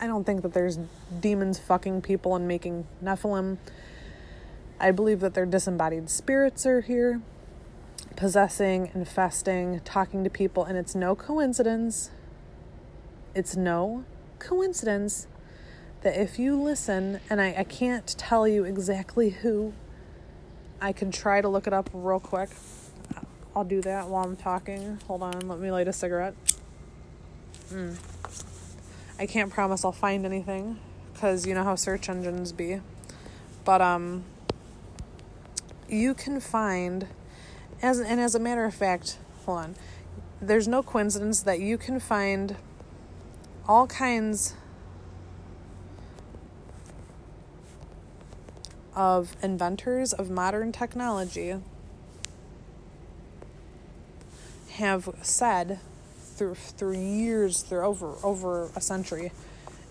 I 0.00 0.06
don't 0.06 0.24
think 0.24 0.42
that 0.42 0.52
there's 0.52 0.78
demons 1.20 1.58
fucking 1.58 2.02
people 2.02 2.36
and 2.36 2.46
making 2.46 2.86
Nephilim. 3.02 3.58
I 4.78 4.92
believe 4.92 5.20
that 5.20 5.34
their 5.34 5.46
disembodied 5.46 6.08
spirits 6.08 6.64
are 6.66 6.82
here, 6.82 7.20
possessing, 8.18 8.90
infesting, 8.94 9.78
talking 9.84 10.24
to 10.24 10.30
people, 10.30 10.64
and 10.64 10.76
it's 10.76 10.96
no 10.96 11.14
coincidence. 11.14 12.10
It's 13.32 13.54
no 13.54 14.04
coincidence 14.40 15.28
that 16.00 16.20
if 16.20 16.36
you 16.36 16.60
listen, 16.60 17.20
and 17.30 17.40
I, 17.40 17.54
I 17.58 17.62
can't 17.62 18.08
tell 18.18 18.48
you 18.48 18.64
exactly 18.64 19.30
who, 19.30 19.72
I 20.80 20.92
can 20.92 21.12
try 21.12 21.40
to 21.40 21.48
look 21.48 21.68
it 21.68 21.72
up 21.72 21.90
real 21.92 22.18
quick. 22.18 22.50
I'll 23.54 23.62
do 23.62 23.80
that 23.82 24.08
while 24.08 24.24
I'm 24.24 24.34
talking. 24.34 24.98
Hold 25.06 25.22
on, 25.22 25.46
let 25.46 25.60
me 25.60 25.70
light 25.70 25.86
a 25.86 25.92
cigarette. 25.92 26.34
Mm. 27.70 27.96
I 29.20 29.26
can't 29.26 29.52
promise 29.52 29.84
I'll 29.84 29.92
find 29.92 30.26
anything 30.26 30.80
because 31.12 31.46
you 31.46 31.54
know 31.54 31.62
how 31.62 31.76
search 31.76 32.08
engines 32.08 32.50
be. 32.50 32.80
But 33.64 33.80
um 33.80 34.24
you 35.88 36.14
can 36.14 36.40
find 36.40 37.06
as 37.82 37.98
and 37.98 38.20
as 38.20 38.34
a 38.34 38.38
matter 38.38 38.64
of 38.64 38.74
fact, 38.74 39.18
hold 39.44 39.58
on. 39.58 39.76
There's 40.40 40.68
no 40.68 40.82
coincidence 40.82 41.42
that 41.42 41.60
you 41.60 41.78
can 41.78 42.00
find 42.00 42.56
all 43.66 43.86
kinds 43.86 44.54
of 48.94 49.36
inventors 49.42 50.12
of 50.12 50.28
modern 50.30 50.72
technology 50.72 51.54
have 54.72 55.08
said 55.22 55.78
through 56.20 56.54
through 56.54 56.98
years, 56.98 57.62
through 57.62 57.84
over 57.84 58.14
over 58.22 58.70
a 58.74 58.80
century, 58.80 59.32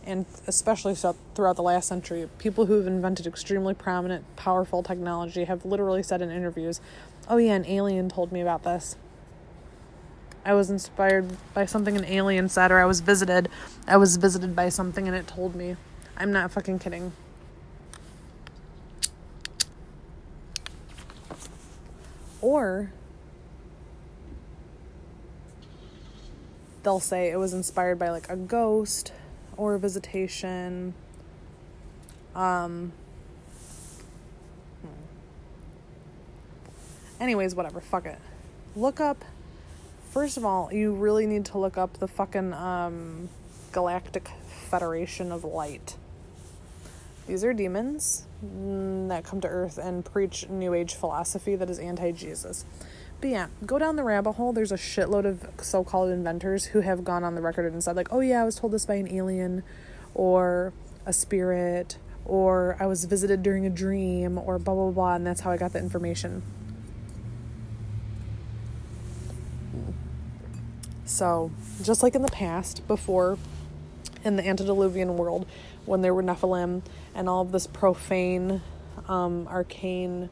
and 0.08 0.26
especially 0.48 0.96
throughout 0.96 1.58
the 1.58 1.62
last 1.62 1.88
century, 1.88 2.28
people 2.40 2.66
who 2.66 2.74
have 2.78 2.88
invented 2.88 3.28
extremely 3.28 3.74
prominent, 3.74 4.24
powerful 4.38 4.82
technology 4.82 5.44
have 5.44 5.66
literally 5.66 6.02
said 6.02 6.22
in 6.22 6.32
interviews, 6.32 6.80
"Oh 7.30 7.38
yeah, 7.38 7.54
an 7.54 7.66
alien 7.66 8.08
told 8.10 8.32
me 8.32 8.42
about 8.42 8.64
this." 8.64 8.96
I 10.46 10.54
was 10.54 10.70
inspired 10.70 11.36
by 11.54 11.66
something 11.66 11.98
an 11.98 12.06
alien 12.06 12.48
said, 12.48 12.72
or 12.72 12.80
I 12.80 12.86
was 12.86 13.02
visited. 13.02 13.50
I 13.86 13.98
was 13.98 14.16
visited 14.16 14.56
by 14.56 14.70
something 14.70 15.06
and 15.06 15.16
it 15.16 15.28
told 15.28 15.56
me. 15.56 15.76
I'm 16.16 16.32
not 16.32 16.52
fucking 16.52 16.80
kidding. 16.80 17.12
Or 22.40 22.92
they'll 26.84 27.02
say 27.02 27.30
it 27.30 27.36
was 27.36 27.54
inspired 27.54 28.00
by 28.00 28.10
like 28.10 28.30
a 28.30 28.38
ghost 28.38 29.12
or 29.58 29.78
visitation. 29.78 30.94
Um, 32.36 32.94
hmm. 34.82 34.88
anyways, 37.20 37.56
whatever, 37.56 37.82
fuck 37.82 38.06
it. 38.06 38.20
Look 38.76 39.00
up 39.00 39.26
First 40.18 40.38
of 40.38 40.46
all, 40.46 40.74
you 40.74 40.94
really 40.94 41.28
need 41.28 41.46
to 41.46 41.60
look 41.60 41.78
up 41.78 42.00
the 42.00 42.08
fucking 42.08 42.52
um, 42.54 43.30
Galactic 43.72 44.32
Federation 44.48 45.32
of 45.32 45.44
Light. 45.44 45.96
These 47.28 47.44
are 47.44 47.54
demons 47.54 48.26
that 48.42 49.24
come 49.26 49.42
to 49.42 49.48
Earth 49.48 49.78
and 49.78 50.04
preach 50.04 50.50
New 50.50 50.74
Age 50.74 50.96
philosophy 50.96 51.56
that 51.56 51.70
is 51.70 51.78
anti 51.78 52.14
Jesus. 52.14 52.66
But 53.20 53.30
yeah, 53.32 53.48
go 53.66 53.80
down 53.80 53.96
the 53.96 54.04
rabbit 54.04 54.34
hole. 54.34 54.54
There's 54.54 54.72
a 54.72 54.78
shitload 54.78 55.26
of 55.26 55.48
so 55.64 55.84
called 55.84 56.12
inventors 56.12 56.66
who 56.66 56.82
have 56.82 57.04
gone 57.04 57.24
on 57.24 57.36
the 57.36 57.42
record 57.42 57.72
and 57.72 57.84
said, 57.84 57.96
like, 57.96 58.10
oh 58.12 58.20
yeah, 58.20 58.42
I 58.42 58.46
was 58.46 58.56
told 58.56 58.74
this 58.74 58.86
by 58.86 58.96
an 58.96 59.12
alien 59.12 59.64
or 60.14 60.72
a 61.06 61.14
spirit 61.14 61.98
or 62.28 62.76
I 62.80 62.86
was 62.86 63.06
visited 63.06 63.42
during 63.42 63.66
a 63.66 63.70
dream 63.70 64.38
or 64.38 64.60
blah 64.60 64.74
blah 64.74 64.92
blah, 64.92 65.16
and 65.16 65.26
that's 65.26 65.42
how 65.42 65.52
I 65.52 65.58
got 65.58 65.74
the 65.74 65.80
information. 65.80 66.44
So, 71.06 71.52
just 71.82 72.04
like 72.04 72.16
in 72.16 72.22
the 72.22 72.28
past, 72.28 72.86
before 72.88 73.38
in 74.26 74.36
the 74.36 74.46
antediluvian 74.46 75.16
world, 75.16 75.48
when 75.86 76.02
there 76.02 76.14
were 76.14 76.22
Nephilim 76.22 76.82
and 77.16 77.30
all 77.30 77.42
of 77.42 77.54
this 77.54 77.66
profane, 77.66 78.62
um, 79.08 79.48
arcane 79.48 80.30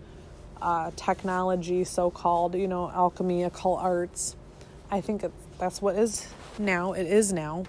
uh, 0.66 0.90
technology, 0.96 1.84
so 1.84 2.10
called, 2.10 2.56
you 2.56 2.68
know, 2.68 2.90
alchemy, 2.90 3.44
occult 3.44 3.80
arts, 3.82 4.36
I 4.90 5.00
think 5.00 5.24
that's 5.60 5.80
what 5.80 5.96
is 5.96 6.28
now. 6.58 6.94
It 6.94 7.06
is 7.06 7.32
now. 7.32 7.66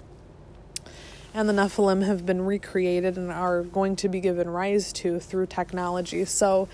And 1.31 1.47
the 1.47 1.53
Nephilim 1.53 2.03
have 2.07 2.25
been 2.25 2.41
recreated 2.41 3.15
and 3.15 3.31
are 3.31 3.61
going 3.61 3.97
to 3.97 4.09
be 4.09 4.19
given 4.19 4.49
rise 4.49 4.91
to 4.93 5.19
through 5.19 5.45
technology. 5.45 6.25
So, 6.25 6.67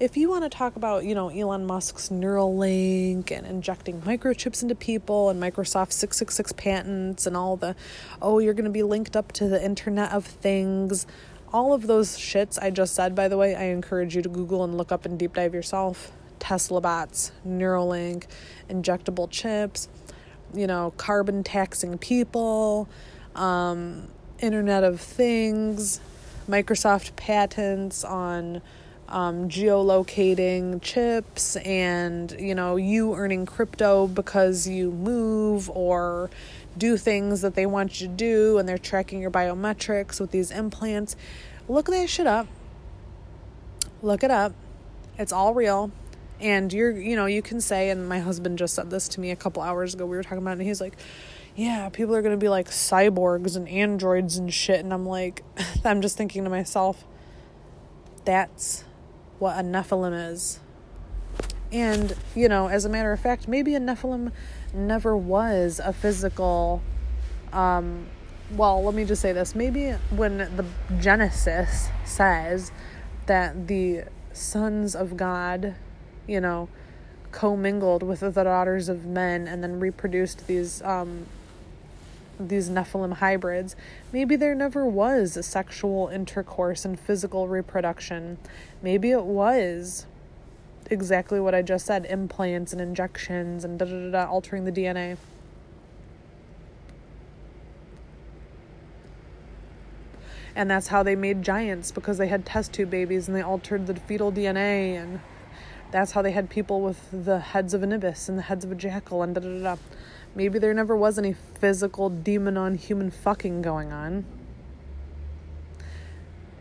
if 0.00 0.16
you 0.16 0.30
want 0.30 0.44
to 0.44 0.50
talk 0.50 0.76
about, 0.76 1.04
you 1.04 1.14
know, 1.14 1.28
Elon 1.28 1.66
Musk's 1.66 2.08
Neuralink 2.08 3.30
and 3.30 3.46
injecting 3.46 4.00
microchips 4.02 4.62
into 4.62 4.74
people 4.74 5.28
and 5.30 5.42
Microsoft 5.42 5.92
666 5.92 6.52
patents 6.52 7.26
and 7.26 7.36
all 7.36 7.56
the, 7.56 7.76
oh, 8.20 8.38
you're 8.38 8.54
going 8.54 8.64
to 8.64 8.70
be 8.70 8.82
linked 8.82 9.16
up 9.16 9.32
to 9.32 9.48
the 9.48 9.62
Internet 9.62 10.12
of 10.12 10.24
Things, 10.24 11.06
all 11.52 11.72
of 11.72 11.86
those 11.86 12.16
shits 12.16 12.58
I 12.60 12.70
just 12.70 12.94
said, 12.94 13.14
by 13.14 13.28
the 13.28 13.36
way, 13.36 13.54
I 13.54 13.64
encourage 13.64 14.16
you 14.16 14.22
to 14.22 14.28
Google 14.28 14.64
and 14.64 14.76
look 14.76 14.92
up 14.92 15.04
and 15.04 15.18
deep 15.18 15.34
dive 15.34 15.54
yourself. 15.54 16.12
Tesla 16.38 16.80
bots, 16.80 17.32
Neuralink, 17.46 18.26
injectable 18.68 19.30
chips, 19.30 19.88
you 20.54 20.66
know, 20.66 20.92
carbon 20.96 21.42
taxing 21.42 21.98
people, 21.98 22.88
um, 23.34 24.08
Internet 24.38 24.84
of 24.84 25.00
Things, 25.00 26.00
Microsoft 26.48 27.16
patents 27.16 28.04
on 28.04 28.60
um, 29.08 29.48
geolocating 29.48 30.82
chips 30.82 31.56
and 31.56 32.34
you 32.38 32.54
know 32.54 32.76
you 32.76 33.14
earning 33.14 33.46
crypto 33.46 34.06
because 34.06 34.66
you 34.66 34.90
move 34.90 35.70
or 35.70 36.28
do 36.78 36.96
things 36.96 37.40
that 37.40 37.54
they 37.54 37.66
want 37.66 38.00
you 38.00 38.08
to 38.08 38.12
do 38.12 38.58
and 38.58 38.68
they're 38.68 38.78
tracking 38.78 39.20
your 39.20 39.30
biometrics 39.30 40.20
with 40.20 40.30
these 40.30 40.50
implants 40.50 41.16
look 41.68 41.86
that 41.86 42.08
shit 42.08 42.26
up. 42.26 42.46
Look 44.02 44.22
it 44.22 44.30
up. 44.30 44.52
It's 45.18 45.32
all 45.32 45.54
real. 45.54 45.90
And 46.40 46.72
you're 46.72 46.90
you 46.90 47.16
know 47.16 47.26
you 47.26 47.42
can 47.42 47.60
say 47.60 47.90
and 47.90 48.08
my 48.08 48.18
husband 48.18 48.58
just 48.58 48.74
said 48.74 48.90
this 48.90 49.08
to 49.08 49.20
me 49.20 49.30
a 49.30 49.36
couple 49.36 49.62
hours 49.62 49.94
ago 49.94 50.04
we 50.04 50.16
were 50.16 50.22
talking 50.22 50.38
about 50.38 50.50
it 50.50 50.58
and 50.58 50.62
he's 50.62 50.82
like 50.82 50.98
yeah 51.54 51.88
people 51.88 52.14
are 52.14 52.20
going 52.20 52.38
to 52.38 52.44
be 52.44 52.50
like 52.50 52.68
cyborgs 52.68 53.56
and 53.56 53.66
androids 53.70 54.36
and 54.36 54.52
shit 54.52 54.80
and 54.80 54.92
i'm 54.92 55.06
like 55.06 55.42
i'm 55.86 56.02
just 56.02 56.18
thinking 56.18 56.44
to 56.44 56.50
myself 56.50 57.06
that's 58.26 58.84
what 59.38 59.58
a 59.58 59.62
Nephilim 59.62 60.30
is. 60.32 60.60
And, 61.72 62.14
you 62.34 62.48
know, 62.48 62.68
as 62.68 62.84
a 62.84 62.88
matter 62.88 63.12
of 63.12 63.20
fact, 63.20 63.48
maybe 63.48 63.74
a 63.74 63.80
Nephilim 63.80 64.32
never 64.76 65.16
was 65.16 65.80
a 65.82 65.92
physical. 65.92 66.82
Um, 67.52 68.06
well, 68.50 68.82
let 68.84 68.94
me 68.94 69.04
just 69.04 69.22
say 69.22 69.32
this. 69.32 69.54
Maybe 69.54 69.90
when 70.10 70.38
the 70.38 70.64
Genesis 71.00 71.88
says 72.04 72.70
that 73.26 73.66
the 73.66 74.04
sons 74.32 74.94
of 74.94 75.16
God, 75.16 75.74
you 76.28 76.40
know, 76.40 76.68
commingled 77.32 78.02
with 78.02 78.20
the 78.20 78.30
daughters 78.30 78.88
of 78.88 79.04
men 79.04 79.48
and 79.48 79.62
then 79.62 79.80
reproduced 79.80 80.46
these 80.46 80.80
um, 80.82 81.26
these 82.38 82.68
Nephilim 82.68 83.14
hybrids, 83.14 83.76
maybe 84.12 84.36
there 84.36 84.54
never 84.54 84.84
was 84.86 85.36
a 85.36 85.42
sexual 85.42 86.08
intercourse 86.08 86.84
and 86.84 87.00
physical 87.00 87.48
reproduction. 87.48 88.36
Maybe 88.82 89.10
it 89.10 89.24
was 89.24 90.06
exactly 90.90 91.40
what 91.40 91.54
I 91.54 91.62
just 91.62 91.86
said 91.86 92.06
implants 92.06 92.72
and 92.72 92.80
injections 92.80 93.64
and 93.64 93.78
da 93.78 93.84
da 93.84 93.92
da, 93.92 94.10
da 94.10 94.30
altering 94.30 94.64
the 94.64 94.72
DNA. 94.72 95.16
And 100.54 100.70
that's 100.70 100.88
how 100.88 101.02
they 101.02 101.14
made 101.14 101.42
giants 101.42 101.92
because 101.92 102.16
they 102.16 102.28
had 102.28 102.46
test 102.46 102.72
tube 102.72 102.88
babies 102.88 103.28
and 103.28 103.36
they 103.36 103.42
altered 103.42 103.86
the 103.86 103.94
fetal 103.94 104.32
DNA 104.32 105.00
and 105.00 105.20
that's 105.90 106.12
how 106.12 106.22
they 106.22 106.32
had 106.32 106.48
people 106.50 106.80
with 106.80 106.98
the 107.12 107.38
heads 107.38 107.74
of 107.74 107.82
an 107.82 107.92
ibis 107.92 108.28
and 108.28 108.38
the 108.38 108.42
heads 108.42 108.64
of 108.64 108.72
a 108.72 108.74
jackal 108.74 109.22
and 109.22 109.34
da 109.34 109.40
da 109.40 109.62
da. 109.62 109.76
Maybe 110.34 110.58
there 110.58 110.74
never 110.74 110.96
was 110.96 111.18
any 111.18 111.32
physical 111.32 112.10
demon 112.10 112.56
on 112.56 112.74
human 112.74 113.10
fucking 113.10 113.62
going 113.62 113.92
on. 113.92 114.24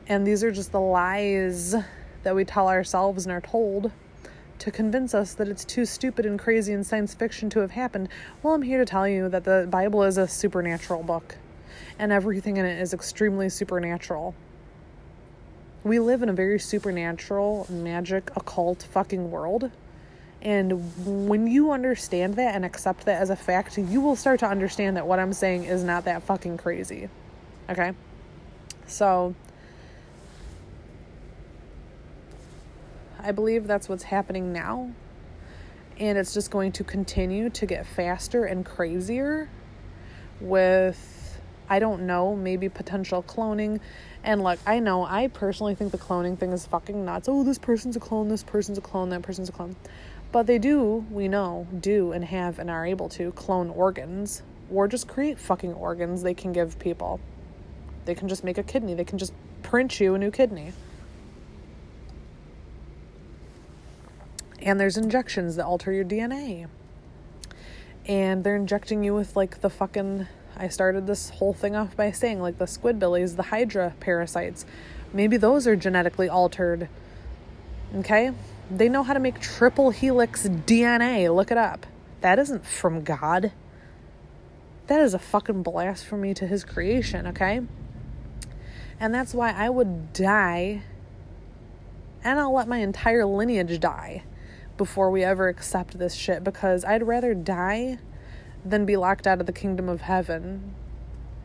And 0.07 0.25
these 0.25 0.43
are 0.43 0.51
just 0.51 0.71
the 0.71 0.79
lies 0.79 1.75
that 2.23 2.35
we 2.35 2.45
tell 2.45 2.67
ourselves 2.67 3.25
and 3.25 3.33
are 3.33 3.41
told 3.41 3.91
to 4.59 4.71
convince 4.71 5.13
us 5.13 5.33
that 5.33 5.47
it's 5.47 5.65
too 5.65 5.85
stupid 5.85 6.25
and 6.25 6.39
crazy 6.39 6.73
and 6.73 6.85
science 6.85 7.13
fiction 7.13 7.49
to 7.51 7.59
have 7.59 7.71
happened. 7.71 8.09
Well, 8.41 8.53
I'm 8.53 8.61
here 8.61 8.79
to 8.79 8.85
tell 8.85 9.07
you 9.07 9.29
that 9.29 9.43
the 9.43 9.67
Bible 9.69 10.03
is 10.03 10.17
a 10.17 10.27
supernatural 10.27 11.03
book, 11.03 11.35
and 11.99 12.11
everything 12.11 12.57
in 12.57 12.65
it 12.65 12.79
is 12.81 12.93
extremely 12.93 13.49
supernatural. 13.49 14.35
We 15.83 15.99
live 15.99 16.23
in 16.23 16.29
a 16.29 16.33
very 16.33 16.59
supernatural, 16.59 17.67
magic, 17.69 18.31
occult 18.35 18.87
fucking 18.91 19.29
world. 19.29 19.69
And 20.41 21.27
when 21.27 21.47
you 21.47 21.71
understand 21.71 22.35
that 22.35 22.55
and 22.55 22.65
accept 22.65 23.05
that 23.05 23.21
as 23.21 23.29
a 23.29 23.35
fact, 23.35 23.77
you 23.77 24.01
will 24.01 24.15
start 24.15 24.39
to 24.41 24.47
understand 24.47 24.97
that 24.97 25.07
what 25.07 25.19
I'm 25.19 25.33
saying 25.33 25.65
is 25.65 25.83
not 25.83 26.05
that 26.05 26.23
fucking 26.23 26.57
crazy. 26.57 27.09
Okay? 27.69 27.93
So, 28.87 29.35
I 33.25 33.31
believe 33.31 33.65
that's 33.65 33.89
what's 33.89 34.03
happening 34.03 34.53
now. 34.53 34.91
And 35.99 36.15
it's 36.15 36.31
just 36.31 36.51
going 36.51 36.73
to 36.73 36.83
continue 36.83 37.49
to 37.49 37.65
get 37.65 37.87
faster 37.87 38.45
and 38.45 38.63
crazier 38.63 39.49
with, 40.39 41.39
I 41.67 41.79
don't 41.79 42.05
know, 42.05 42.35
maybe 42.35 42.69
potential 42.69 43.23
cloning. 43.23 43.79
And 44.23 44.43
look, 44.43 44.59
I 44.67 44.79
know, 44.79 45.05
I 45.05 45.27
personally 45.29 45.73
think 45.73 45.91
the 45.91 45.97
cloning 45.97 46.37
thing 46.37 46.51
is 46.51 46.67
fucking 46.67 47.03
nuts. 47.03 47.27
Oh, 47.27 47.43
this 47.43 47.57
person's 47.57 47.95
a 47.95 47.99
clone, 47.99 48.27
this 48.27 48.43
person's 48.43 48.77
a 48.77 48.81
clone, 48.81 49.09
that 49.09 49.23
person's 49.23 49.49
a 49.49 49.51
clone. 49.51 49.75
But 50.31 50.45
they 50.45 50.59
do, 50.59 51.03
we 51.09 51.27
know, 51.27 51.65
do 51.79 52.11
and 52.11 52.23
have 52.25 52.59
and 52.59 52.69
are 52.69 52.85
able 52.85 53.09
to 53.09 53.31
clone 53.31 53.71
organs 53.71 54.43
or 54.71 54.87
just 54.87 55.07
create 55.07 55.39
fucking 55.39 55.73
organs 55.73 56.21
they 56.21 56.35
can 56.35 56.53
give 56.53 56.77
people. 56.77 57.19
They 58.05 58.13
can 58.13 58.27
just 58.27 58.43
make 58.43 58.59
a 58.59 58.63
kidney, 58.63 58.93
they 58.93 59.03
can 59.03 59.17
just 59.17 59.33
print 59.63 59.99
you 59.99 60.13
a 60.13 60.19
new 60.19 60.29
kidney. 60.29 60.73
And 64.61 64.79
there's 64.79 64.97
injections 64.97 65.55
that 65.55 65.65
alter 65.65 65.91
your 65.91 66.05
DNA. 66.05 66.67
And 68.07 68.43
they're 68.43 68.55
injecting 68.55 69.03
you 69.03 69.13
with 69.13 69.35
like 69.35 69.61
the 69.61 69.69
fucking 69.69 70.27
I 70.57 70.69
started 70.69 71.05
this 71.05 71.29
whole 71.31 71.53
thing 71.53 71.75
off 71.75 71.97
by 71.97 72.11
saying 72.11 72.39
like 72.41 72.57
the 72.57 72.65
squidbillies, 72.65 73.35
the 73.35 73.43
hydra 73.43 73.93
parasites. 73.99 74.65
Maybe 75.11 75.37
those 75.37 75.67
are 75.67 75.75
genetically 75.75 76.29
altered. 76.29 76.87
Okay? 77.95 78.31
They 78.71 78.89
know 78.89 79.03
how 79.03 79.13
to 79.13 79.19
make 79.19 79.39
triple 79.39 79.91
helix 79.91 80.47
DNA. 80.47 81.33
Look 81.33 81.51
it 81.51 81.57
up. 81.57 81.85
That 82.21 82.39
isn't 82.39 82.65
from 82.65 83.03
God. 83.03 83.51
That 84.87 85.01
is 85.01 85.13
a 85.13 85.19
fucking 85.19 85.63
blasphemy 85.63 86.33
to 86.35 86.47
his 86.47 86.63
creation, 86.63 87.27
okay? 87.27 87.61
And 88.99 89.13
that's 89.13 89.33
why 89.33 89.51
I 89.51 89.69
would 89.69 90.13
die 90.13 90.83
and 92.23 92.39
I'll 92.39 92.53
let 92.53 92.67
my 92.67 92.79
entire 92.79 93.25
lineage 93.25 93.79
die 93.79 94.23
before 94.77 95.09
we 95.09 95.23
ever 95.23 95.47
accept 95.47 95.97
this 95.97 96.13
shit 96.13 96.43
because 96.43 96.83
I'd 96.83 97.03
rather 97.03 97.33
die 97.33 97.99
than 98.63 98.85
be 98.85 98.97
locked 98.97 99.27
out 99.27 99.39
of 99.39 99.45
the 99.45 99.53
kingdom 99.53 99.87
of 99.87 100.01
heaven. 100.01 100.73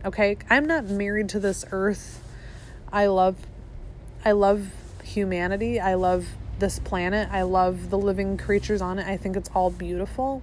Okay? 0.05 0.39
I'm 0.49 0.67
not 0.67 0.87
married 0.87 1.29
to 1.31 1.41
this 1.41 1.65
earth. 1.71 2.23
I 2.93 3.07
love 3.07 3.37
I 4.25 4.33
love 4.33 4.73
humanity. 5.03 5.81
I 5.81 5.95
love 5.95 6.27
this 6.59 6.79
planet. 6.79 7.29
I 7.31 7.43
love 7.43 7.91
the 7.91 7.99
living 7.99 8.37
creatures 8.37 8.83
on 8.83 8.99
it. 8.99 9.07
I 9.07 9.17
think 9.17 9.37
it's 9.37 9.51
all 9.55 9.71
beautiful. 9.71 10.43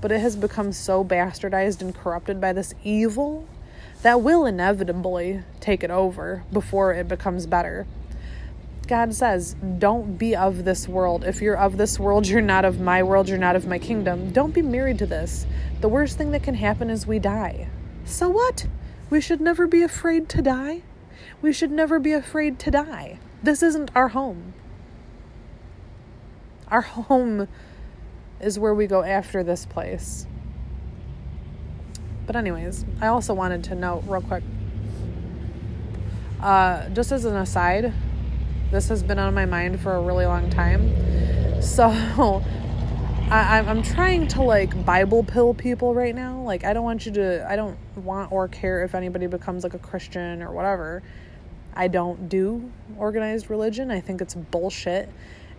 But 0.00 0.12
it 0.12 0.20
has 0.20 0.36
become 0.36 0.72
so 0.72 1.04
bastardized 1.04 1.80
and 1.80 1.94
corrupted 1.94 2.40
by 2.40 2.52
this 2.52 2.74
evil 2.84 3.48
that 4.02 4.20
will 4.20 4.46
inevitably 4.46 5.42
take 5.58 5.82
it 5.82 5.90
over 5.90 6.44
before 6.52 6.92
it 6.92 7.08
becomes 7.08 7.46
better. 7.46 7.86
God 8.88 9.14
says, 9.14 9.54
Don't 9.78 10.16
be 10.16 10.34
of 10.34 10.64
this 10.64 10.88
world. 10.88 11.22
If 11.22 11.42
you're 11.42 11.56
of 11.56 11.76
this 11.76 12.00
world, 12.00 12.26
you're 12.26 12.40
not 12.40 12.64
of 12.64 12.80
my 12.80 13.02
world, 13.02 13.28
you're 13.28 13.38
not 13.38 13.54
of 13.54 13.66
my 13.66 13.78
kingdom. 13.78 14.30
Don't 14.32 14.54
be 14.54 14.62
married 14.62 14.98
to 14.98 15.06
this. 15.06 15.46
The 15.82 15.88
worst 15.88 16.16
thing 16.16 16.30
that 16.32 16.42
can 16.42 16.54
happen 16.54 16.88
is 16.88 17.06
we 17.06 17.18
die. 17.18 17.68
So 18.06 18.30
what? 18.30 18.66
We 19.10 19.20
should 19.20 19.42
never 19.42 19.66
be 19.66 19.82
afraid 19.82 20.28
to 20.30 20.42
die. 20.42 20.82
We 21.42 21.52
should 21.52 21.70
never 21.70 21.98
be 21.98 22.12
afraid 22.12 22.58
to 22.60 22.70
die. 22.70 23.18
This 23.42 23.62
isn't 23.62 23.90
our 23.94 24.08
home. 24.08 24.54
Our 26.68 26.80
home 26.80 27.46
is 28.40 28.58
where 28.58 28.74
we 28.74 28.86
go 28.86 29.02
after 29.02 29.42
this 29.42 29.66
place. 29.66 30.26
But, 32.26 32.36
anyways, 32.36 32.84
I 33.00 33.06
also 33.06 33.34
wanted 33.34 33.64
to 33.64 33.74
note 33.74 34.04
real 34.06 34.20
quick 34.20 34.42
uh, 36.40 36.88
just 36.90 37.12
as 37.12 37.24
an 37.24 37.36
aside, 37.36 37.92
this 38.70 38.88
has 38.88 39.02
been 39.02 39.18
on 39.18 39.34
my 39.34 39.46
mind 39.46 39.80
for 39.80 39.94
a 39.94 40.00
really 40.00 40.26
long 40.26 40.50
time. 40.50 41.62
So 41.62 41.88
I, 43.30 43.58
I'm 43.58 43.82
trying 43.82 44.26
to 44.28 44.42
like 44.42 44.84
Bible 44.84 45.22
pill 45.22 45.54
people 45.54 45.94
right 45.94 46.14
now. 46.14 46.40
Like, 46.40 46.64
I 46.64 46.72
don't 46.72 46.84
want 46.84 47.06
you 47.06 47.12
to, 47.12 47.50
I 47.50 47.56
don't 47.56 47.78
want 47.96 48.32
or 48.32 48.48
care 48.48 48.84
if 48.84 48.94
anybody 48.94 49.26
becomes 49.26 49.64
like 49.64 49.74
a 49.74 49.78
Christian 49.78 50.42
or 50.42 50.52
whatever. 50.52 51.02
I 51.74 51.88
don't 51.88 52.28
do 52.28 52.70
organized 52.96 53.50
religion. 53.50 53.90
I 53.90 54.00
think 54.00 54.20
it's 54.20 54.34
bullshit. 54.34 55.08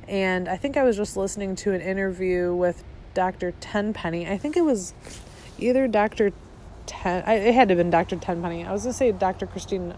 And 0.07 0.49
I 0.49 0.57
think 0.57 0.77
I 0.77 0.83
was 0.83 0.97
just 0.97 1.15
listening 1.15 1.55
to 1.57 1.73
an 1.73 1.81
interview 1.81 2.53
with 2.53 2.83
Dr. 3.13 3.51
Tenpenny. 3.59 4.27
I 4.27 4.37
think 4.37 4.57
it 4.57 4.63
was 4.63 4.93
either 5.59 5.87
Dr. 5.87 6.31
Ten, 6.87 7.23
it 7.29 7.53
had 7.53 7.67
to 7.67 7.73
have 7.73 7.77
been 7.77 7.91
Dr. 7.91 8.15
Tenpenny. 8.15 8.65
I 8.65 8.71
was 8.71 8.83
going 8.83 8.93
to 8.93 8.97
say 8.97 9.11
Dr. 9.11 9.45
Christine 9.45 9.93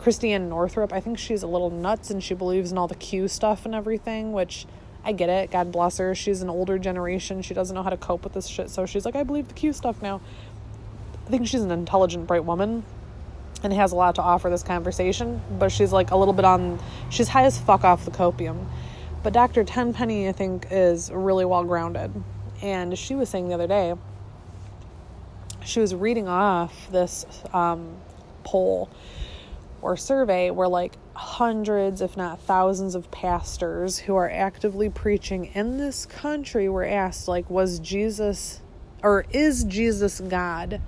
Christiane 0.00 0.48
Northrup, 0.48 0.94
I 0.94 1.00
think 1.00 1.18
she's 1.18 1.42
a 1.42 1.46
little 1.46 1.68
nuts 1.68 2.10
and 2.10 2.24
she 2.24 2.32
believes 2.32 2.72
in 2.72 2.78
all 2.78 2.88
the 2.88 2.94
Q 2.94 3.28
stuff 3.28 3.66
and 3.66 3.74
everything, 3.74 4.32
which 4.32 4.66
I 5.04 5.12
get 5.12 5.28
it. 5.28 5.50
God 5.50 5.70
bless 5.70 5.98
her. 5.98 6.14
She's 6.14 6.40
an 6.40 6.48
older 6.48 6.78
generation. 6.78 7.42
She 7.42 7.52
doesn't 7.52 7.74
know 7.74 7.82
how 7.82 7.90
to 7.90 7.98
cope 7.98 8.24
with 8.24 8.32
this 8.32 8.46
shit. 8.46 8.70
So 8.70 8.86
she's 8.86 9.04
like, 9.04 9.14
I 9.14 9.24
believe 9.24 9.48
the 9.48 9.54
Q 9.54 9.74
stuff 9.74 10.00
now. 10.00 10.22
I 11.26 11.30
think 11.30 11.46
she's 11.46 11.60
an 11.60 11.70
intelligent, 11.70 12.26
bright 12.26 12.44
woman 12.46 12.82
and 13.62 13.74
has 13.74 13.92
a 13.92 13.94
lot 13.94 14.14
to 14.14 14.22
offer 14.22 14.48
this 14.48 14.62
conversation, 14.62 15.42
but 15.58 15.70
she's 15.70 15.92
like 15.92 16.12
a 16.12 16.16
little 16.16 16.32
bit 16.32 16.46
on, 16.46 16.78
she's 17.10 17.28
high 17.28 17.44
as 17.44 17.58
fuck 17.58 17.84
off 17.84 18.06
the 18.06 18.10
copium. 18.10 18.64
But 19.22 19.34
Dr. 19.34 19.64
Tenpenny, 19.64 20.28
I 20.28 20.32
think, 20.32 20.66
is 20.70 21.10
really 21.12 21.44
well 21.44 21.62
grounded. 21.64 22.10
And 22.62 22.98
she 22.98 23.14
was 23.14 23.28
saying 23.28 23.48
the 23.48 23.54
other 23.54 23.66
day, 23.66 23.94
she 25.62 25.80
was 25.80 25.94
reading 25.94 26.26
off 26.26 26.90
this 26.90 27.26
um, 27.52 27.96
poll 28.44 28.88
or 29.82 29.96
survey 29.96 30.50
where 30.50 30.68
like 30.68 30.96
hundreds, 31.14 32.00
if 32.00 32.16
not 32.16 32.40
thousands, 32.40 32.94
of 32.94 33.10
pastors 33.10 33.98
who 33.98 34.16
are 34.16 34.30
actively 34.30 34.88
preaching 34.88 35.46
in 35.54 35.76
this 35.78 36.06
country 36.06 36.68
were 36.68 36.84
asked, 36.84 37.28
like, 37.28 37.48
was 37.50 37.78
Jesus 37.78 38.60
or 39.02 39.24
is 39.30 39.64
Jesus 39.64 40.20
God? 40.20 40.80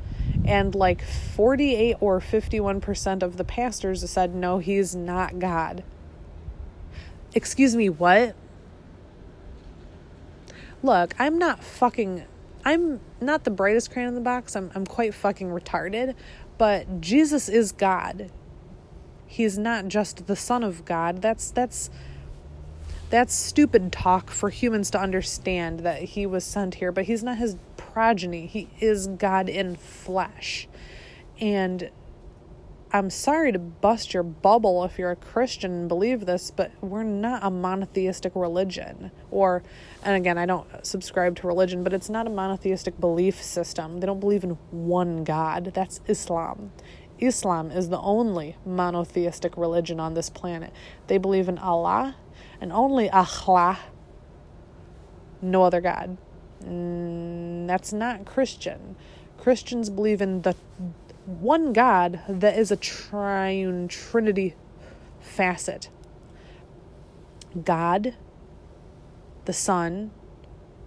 And 0.44 0.74
like 0.74 1.02
48 1.02 1.96
or 2.00 2.20
51% 2.20 3.22
of 3.22 3.36
the 3.36 3.44
pastors 3.44 4.08
said, 4.10 4.34
no, 4.34 4.58
he's 4.58 4.94
not 4.94 5.38
God. 5.38 5.84
Excuse 7.34 7.76
me, 7.76 7.88
what? 7.88 8.34
Look, 10.82 11.14
I'm 11.18 11.38
not 11.38 11.62
fucking. 11.62 12.24
I'm 12.64 13.00
not 13.20 13.44
the 13.44 13.50
brightest 13.50 13.90
crayon 13.90 14.08
in 14.08 14.14
the 14.14 14.20
box. 14.20 14.54
I'm, 14.54 14.70
I'm 14.74 14.86
quite 14.86 15.14
fucking 15.14 15.48
retarded. 15.48 16.14
But 16.58 17.00
Jesus 17.00 17.48
is 17.48 17.72
God 17.72 18.30
he's 19.32 19.56
not 19.56 19.88
just 19.88 20.26
the 20.26 20.36
son 20.36 20.62
of 20.62 20.84
God. 20.84 21.22
That's 21.22 21.50
that's 21.50 21.88
that's 23.08 23.34
stupid 23.34 23.92
talk 23.92 24.30
for 24.30 24.50
humans 24.50 24.90
to 24.90 25.00
understand 25.00 25.80
that 25.80 26.02
he 26.02 26.26
was 26.26 26.44
sent 26.44 26.76
here, 26.76 26.92
but 26.92 27.04
he's 27.04 27.22
not 27.22 27.38
his 27.38 27.56
progeny. 27.76 28.46
He 28.46 28.68
is 28.80 29.06
God 29.06 29.48
in 29.48 29.76
flesh. 29.76 30.68
And 31.40 31.90
I'm 32.94 33.08
sorry 33.08 33.52
to 33.52 33.58
bust 33.58 34.12
your 34.12 34.22
bubble 34.22 34.84
if 34.84 34.98
you're 34.98 35.10
a 35.10 35.16
Christian 35.16 35.72
and 35.72 35.88
believe 35.88 36.26
this, 36.26 36.50
but 36.50 36.72
we're 36.82 37.02
not 37.02 37.42
a 37.42 37.50
monotheistic 37.50 38.32
religion. 38.34 39.10
Or, 39.30 39.62
and 40.02 40.14
again, 40.14 40.36
I 40.36 40.44
don't 40.44 40.84
subscribe 40.84 41.36
to 41.36 41.46
religion, 41.46 41.82
but 41.82 41.94
it's 41.94 42.10
not 42.10 42.26
a 42.26 42.30
monotheistic 42.30 43.00
belief 43.00 43.42
system. 43.42 44.00
They 44.00 44.06
don't 44.06 44.20
believe 44.20 44.44
in 44.44 44.58
one 44.70 45.24
God. 45.24 45.72
That's 45.74 46.02
Islam. 46.06 46.70
Islam 47.18 47.70
is 47.70 47.88
the 47.88 48.00
only 48.00 48.56
monotheistic 48.64 49.56
religion 49.56 50.00
on 50.00 50.14
this 50.14 50.30
planet. 50.30 50.72
They 51.06 51.18
believe 51.18 51.48
in 51.48 51.58
Allah 51.58 52.16
and 52.60 52.72
only 52.72 53.10
Allah, 53.10 53.78
no 55.40 55.62
other 55.62 55.80
God. 55.80 56.16
Mm, 56.64 57.66
that's 57.66 57.92
not 57.92 58.24
Christian. 58.24 58.96
Christians 59.38 59.90
believe 59.90 60.22
in 60.22 60.42
the 60.42 60.54
one 61.26 61.72
God 61.72 62.20
that 62.28 62.58
is 62.58 62.70
a 62.70 62.76
triune 62.76 63.88
trinity 63.88 64.54
facet 65.20 65.88
God, 67.64 68.14
the 69.44 69.52
Son, 69.52 70.10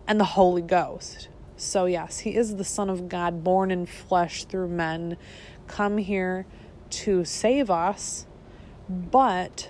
and 0.08 0.20
the 0.20 0.26
Holy 0.26 0.62
Ghost. 0.62 1.28
So, 1.58 1.86
yes, 1.86 2.20
he 2.20 2.36
is 2.36 2.56
the 2.56 2.64
Son 2.64 2.90
of 2.90 3.08
God, 3.08 3.44
born 3.44 3.72
in 3.72 3.86
flesh 3.86 4.46
through 4.46 4.70
men, 4.70 5.18
come 5.68 5.98
here 5.98 6.46
to 6.90 7.26
save 7.26 7.70
us, 7.70 8.26
but 8.90 9.70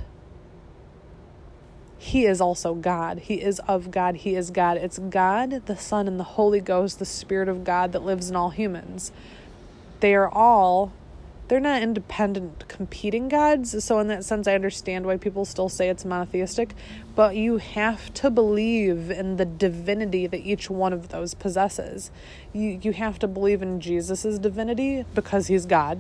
he 2.05 2.25
is 2.25 2.39
also 2.39 2.75
God. 2.75 3.17
He 3.17 3.41
is 3.41 3.59
of 3.67 3.89
God. 3.89 4.17
He 4.17 4.36
is 4.36 4.51
God. 4.51 4.78
It's 4.78 4.99
God, 4.99 5.65
the 5.65 5.75
Son, 5.75 6.07
and 6.07 6.20
the 6.20 6.24
Holy 6.24 6.61
Ghost, 6.61 6.99
the 6.99 7.05
Spirit 7.05 7.49
of 7.49 7.63
God 7.63 7.93
that 7.93 8.03
lives 8.03 8.29
in 8.29 8.36
all 8.36 8.51
humans. 8.51 9.11
They 10.01 10.13
are 10.13 10.29
all, 10.29 10.93
they're 11.47 11.59
not 11.59 11.82
independent 11.82 12.67
competing 12.67 13.28
gods. 13.28 13.83
So, 13.83 13.97
in 13.97 14.07
that 14.09 14.24
sense, 14.24 14.47
I 14.47 14.53
understand 14.53 15.07
why 15.07 15.17
people 15.17 15.45
still 15.45 15.67
say 15.67 15.89
it's 15.89 16.05
monotheistic, 16.05 16.75
but 17.16 17.37
you 17.37 17.58
have 17.58 18.13
to 18.16 18.29
believe 18.29 19.09
in 19.09 19.37
the 19.37 19.46
divinity 19.46 20.28
that 20.28 20.42
each 20.42 20.70
one 20.70 20.92
of 20.92 21.09
those 21.09 21.33
possesses. 21.33 22.12
You, 22.51 22.78
you 22.82 22.92
have 22.92 23.20
to 23.20 23.28
believe 23.28 23.62
in 23.62 23.79
Jesus' 23.79 24.37
divinity 24.37 25.05
because 25.16 25.47
he's 25.47 25.66
God. 25.66 26.00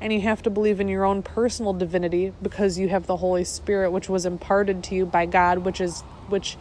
And 0.00 0.12
you 0.12 0.20
have 0.20 0.42
to 0.42 0.50
believe 0.50 0.78
in 0.78 0.86
your 0.86 1.04
own 1.04 1.24
personal 1.24 1.72
divinity 1.72 2.32
because 2.40 2.78
you 2.78 2.88
have 2.88 3.06
the 3.06 3.16
Holy 3.16 3.42
Spirit, 3.42 3.90
which 3.90 4.08
was 4.08 4.24
imparted 4.24 4.84
to 4.84 4.94
you 4.94 5.04
by 5.04 5.26
God, 5.26 5.58
which 5.58 5.80
is 5.80 6.02
which 6.28 6.56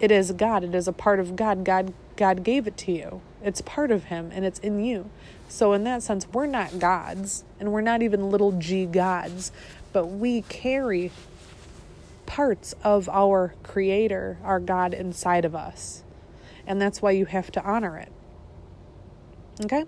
it 0.00 0.10
is 0.10 0.32
God. 0.32 0.64
It 0.64 0.74
is 0.74 0.88
a 0.88 0.92
part 0.92 1.20
of 1.20 1.36
God. 1.36 1.64
God 1.64 1.92
God 2.16 2.42
gave 2.42 2.66
it 2.66 2.78
to 2.78 2.92
you. 2.92 3.20
It's 3.42 3.60
part 3.60 3.90
of 3.90 4.04
him 4.04 4.30
and 4.32 4.46
it's 4.46 4.58
in 4.60 4.82
you. 4.82 5.10
So 5.48 5.74
in 5.74 5.84
that 5.84 6.02
sense, 6.02 6.26
we're 6.32 6.46
not 6.46 6.78
gods 6.78 7.44
and 7.60 7.72
we're 7.72 7.82
not 7.82 8.00
even 8.00 8.30
little 8.30 8.52
g 8.52 8.86
gods, 8.86 9.52
but 9.92 10.06
we 10.06 10.42
carry 10.42 11.10
parts 12.32 12.74
of 12.82 13.10
our 13.10 13.54
Creator, 13.62 14.38
our 14.42 14.58
God 14.58 14.94
inside 14.94 15.44
of 15.44 15.54
us. 15.54 16.02
And 16.66 16.80
that's 16.80 17.02
why 17.02 17.10
you 17.10 17.26
have 17.26 17.52
to 17.52 17.62
honor 17.62 17.98
it. 17.98 18.10
Okay? 19.62 19.84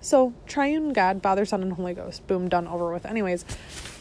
So, 0.00 0.32
triune 0.46 0.94
God, 0.94 1.22
Father, 1.22 1.44
Son, 1.44 1.60
and 1.60 1.74
Holy 1.74 1.92
Ghost. 1.92 2.26
Boom, 2.26 2.48
done, 2.48 2.66
over 2.66 2.90
with. 2.90 3.04
Anyways, 3.04 3.44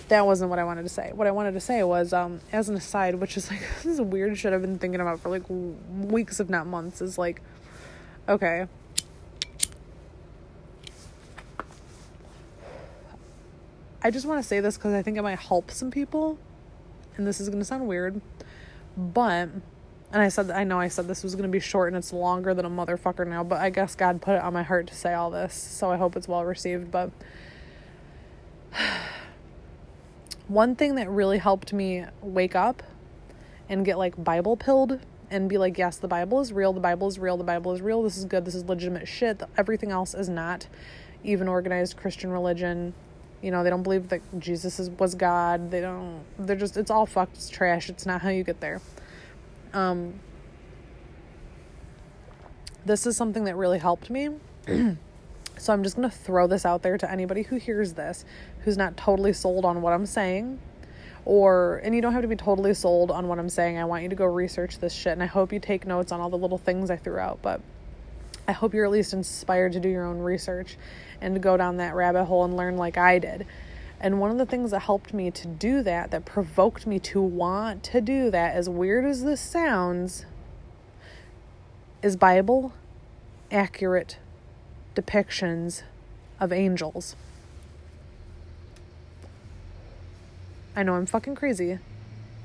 that 0.08 0.26
wasn't 0.26 0.50
what 0.50 0.60
I 0.60 0.64
wanted 0.64 0.84
to 0.84 0.90
say. 0.90 1.12
What 1.14 1.28
I 1.28 1.32
wanted 1.32 1.56
to 1.56 1.60
say 1.60 1.84
was, 1.84 2.14
um, 2.14 2.40
as 2.54 2.70
an 2.70 2.76
aside, 2.76 3.16
which 3.16 3.36
is 3.36 3.52
like, 3.52 3.60
this 3.76 3.86
is 3.86 4.00
a 4.00 4.04
weird 4.04 4.38
shit 4.38 4.54
I've 4.54 4.62
been 4.62 4.80
thinking 4.80 5.02
about 5.02 5.20
for 5.20 5.28
like 5.28 5.44
weeks, 5.50 6.40
if 6.40 6.48
not 6.50 6.66
months, 6.66 7.02
is 7.02 7.18
like, 7.18 7.42
okay. 8.30 8.68
I 14.02 14.10
just 14.10 14.26
want 14.26 14.42
to 14.42 14.48
say 14.48 14.62
this 14.62 14.78
because 14.78 14.94
I 14.94 15.02
think 15.02 15.18
it 15.18 15.22
might 15.22 15.40
help 15.40 15.70
some 15.70 15.92
people 15.92 16.40
and 17.18 17.28
this 17.28 17.40
is 17.40 17.50
going 17.50 17.60
to 17.60 17.66
sound 17.66 17.88
weird, 17.88 18.22
but 18.98 19.50
and 20.14 20.22
I 20.22 20.30
said, 20.30 20.52
I 20.52 20.64
know 20.64 20.80
I 20.80 20.90
said 20.90 21.08
this 21.08 21.24
was 21.24 21.34
going 21.34 21.50
to 21.50 21.52
be 21.52 21.60
short 21.60 21.88
and 21.88 21.98
it's 21.98 22.14
longer 22.14 22.54
than 22.54 22.66
a 22.66 22.70
motherfucker 22.70 23.28
now, 23.28 23.44
but 23.44 23.60
I 23.60 23.72
guess 23.72 23.96
God 23.96 24.22
put 24.22 24.36
it 24.36 24.44
on 24.44 24.54
my 24.54 24.62
heart 24.62 24.86
to 24.88 24.96
say 24.96 25.14
all 25.14 25.32
this, 25.32 25.56
so 25.56 25.92
I 25.92 25.98
hope 25.98 26.16
it's 26.16 26.28
well 26.28 26.46
received. 26.46 26.92
But 26.92 27.10
one 30.48 30.76
thing 30.76 30.94
that 30.96 31.10
really 31.10 31.40
helped 31.40 31.74
me 31.74 32.06
wake 32.22 32.56
up 32.56 32.84
and 33.68 33.84
get 33.84 33.98
like 33.98 34.24
Bible 34.24 34.56
pilled 34.56 35.00
and 35.32 35.50
be 35.50 35.58
like, 35.58 35.80
yes, 35.80 35.98
the 35.98 36.08
Bible 36.08 36.42
is 36.42 36.54
real, 36.54 36.74
the 36.74 36.80
Bible 36.80 37.08
is 37.08 37.18
real, 37.18 37.36
the 37.36 37.44
Bible 37.44 37.74
is 37.74 37.82
real, 37.82 38.04
this 38.04 38.16
is 38.16 38.26
good, 38.26 38.46
this 38.46 38.54
is 38.54 38.66
legitimate 38.66 39.08
shit, 39.08 39.42
everything 39.58 39.90
else 39.90 40.14
is 40.14 40.30
not. 40.30 40.68
Even 41.24 41.48
organized 41.48 41.98
Christian 41.98 42.30
religion, 42.30 42.94
you 43.44 43.52
know, 43.52 43.62
they 43.62 43.70
don't 43.70 43.84
believe 43.84 44.08
that 44.08 44.22
Jesus 44.40 44.80
is, 44.80 44.90
was 44.92 45.16
God. 45.16 45.70
They 45.70 45.82
don't, 45.82 46.24
they're 46.40 46.56
just, 46.56 46.78
it's 46.78 46.90
all 46.90 47.06
fucked, 47.06 47.36
it's 47.36 47.50
trash, 47.50 47.90
it's 47.90 48.06
not 48.06 48.22
how 48.22 48.30
you 48.30 48.44
get 48.44 48.62
there. 48.62 48.82
Um, 49.74 50.22
this 52.86 53.06
is 53.06 53.18
something 53.18 53.44
that 53.44 53.58
really 53.58 53.80
helped 53.80 54.10
me. 54.10 54.30
so 55.58 55.74
I'm 55.74 55.84
just 55.84 55.98
going 55.98 56.10
to 56.10 56.16
throw 56.16 56.48
this 56.48 56.66
out 56.66 56.84
there 56.84 56.98
to 56.98 57.12
anybody 57.12 57.44
who 57.44 57.58
hears 57.58 57.94
this 57.94 58.24
who's 58.60 58.78
not 58.78 58.96
totally 58.96 59.34
sold 59.34 59.66
on 59.66 59.82
what 59.82 59.92
I'm 59.92 60.06
saying. 60.06 60.60
Or, 61.26 61.82
and 61.84 61.94
you 61.94 62.02
don't 62.02 62.14
have 62.14 62.22
to 62.22 62.28
be 62.30 62.36
totally 62.38 62.74
sold 62.74 63.12
on 63.12 63.28
what 63.28 63.40
I'm 63.40 63.50
saying. 63.50 63.78
I 63.78 63.86
want 63.86 64.04
you 64.04 64.10
to 64.10 64.16
go 64.16 64.26
research 64.26 64.80
this 64.80 64.94
shit. 64.94 65.14
And 65.14 65.24
I 65.24 65.26
hope 65.26 65.52
you 65.52 65.60
take 65.60 65.86
notes 65.86 66.14
on 66.14 66.22
all 66.22 66.30
the 66.30 66.38
little 66.38 66.58
things 66.58 66.90
I 66.90 66.98
threw 66.98 67.18
out. 67.18 67.42
But 67.42 67.62
I 68.48 68.52
hope 68.52 68.74
you're 68.74 68.86
at 68.86 68.92
least 68.92 69.14
inspired 69.14 69.74
to 69.74 69.80
do 69.80 69.88
your 69.88 70.06
own 70.06 70.20
research 70.20 70.78
and 71.24 71.42
go 71.42 71.58
down 71.58 71.78
that 71.78 71.96
rabbit 71.96 72.26
hole 72.26 72.44
and 72.44 72.56
learn 72.56 72.78
like 72.78 72.98
I 72.98 73.18
did. 73.18 73.48
And 74.00 74.20
one 74.20 74.30
of 74.30 74.38
the 74.38 74.46
things 74.46 74.72
that 74.72 74.82
helped 74.82 75.14
me 75.14 75.32
to 75.32 75.48
do 75.48 75.82
that, 75.82 76.12
that 76.12 76.26
provoked 76.26 76.86
me 76.86 77.00
to 77.00 77.22
want 77.22 77.84
to 77.86 78.02
do 78.02 78.30
that, 78.32 78.54
as 78.54 78.70
weird 78.70 79.06
as 79.06 79.24
this 79.24 79.40
sounds, 79.40 80.26
is 82.02 82.18
Bible 82.18 82.74
accurate 83.50 84.18
depictions 84.94 85.84
of 86.40 86.52
angels. 86.52 87.16
I 90.76 90.84
know 90.84 90.96
I'm 90.96 91.06
fucking 91.06 91.36
crazy, 91.36 91.80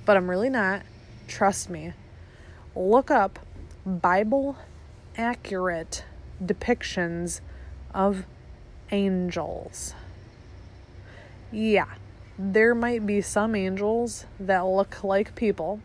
but 0.05 0.17
I'm 0.17 0.31
really 0.31 0.51
not. 0.51 0.83
Trust 1.27 1.69
me. 1.69 1.93
Look 2.77 3.11
up 3.11 3.41
Bible 3.85 4.57
accurate 5.17 6.05
depictions 6.43 7.41
of 7.93 8.25
angels 8.91 9.95
yeah, 11.51 11.87
there 12.39 12.75
might 12.75 13.07
be 13.07 13.21
some 13.21 13.55
angels 13.55 14.27
that 14.39 14.61
look 14.61 15.03
like 15.03 15.35
people, 15.35 15.81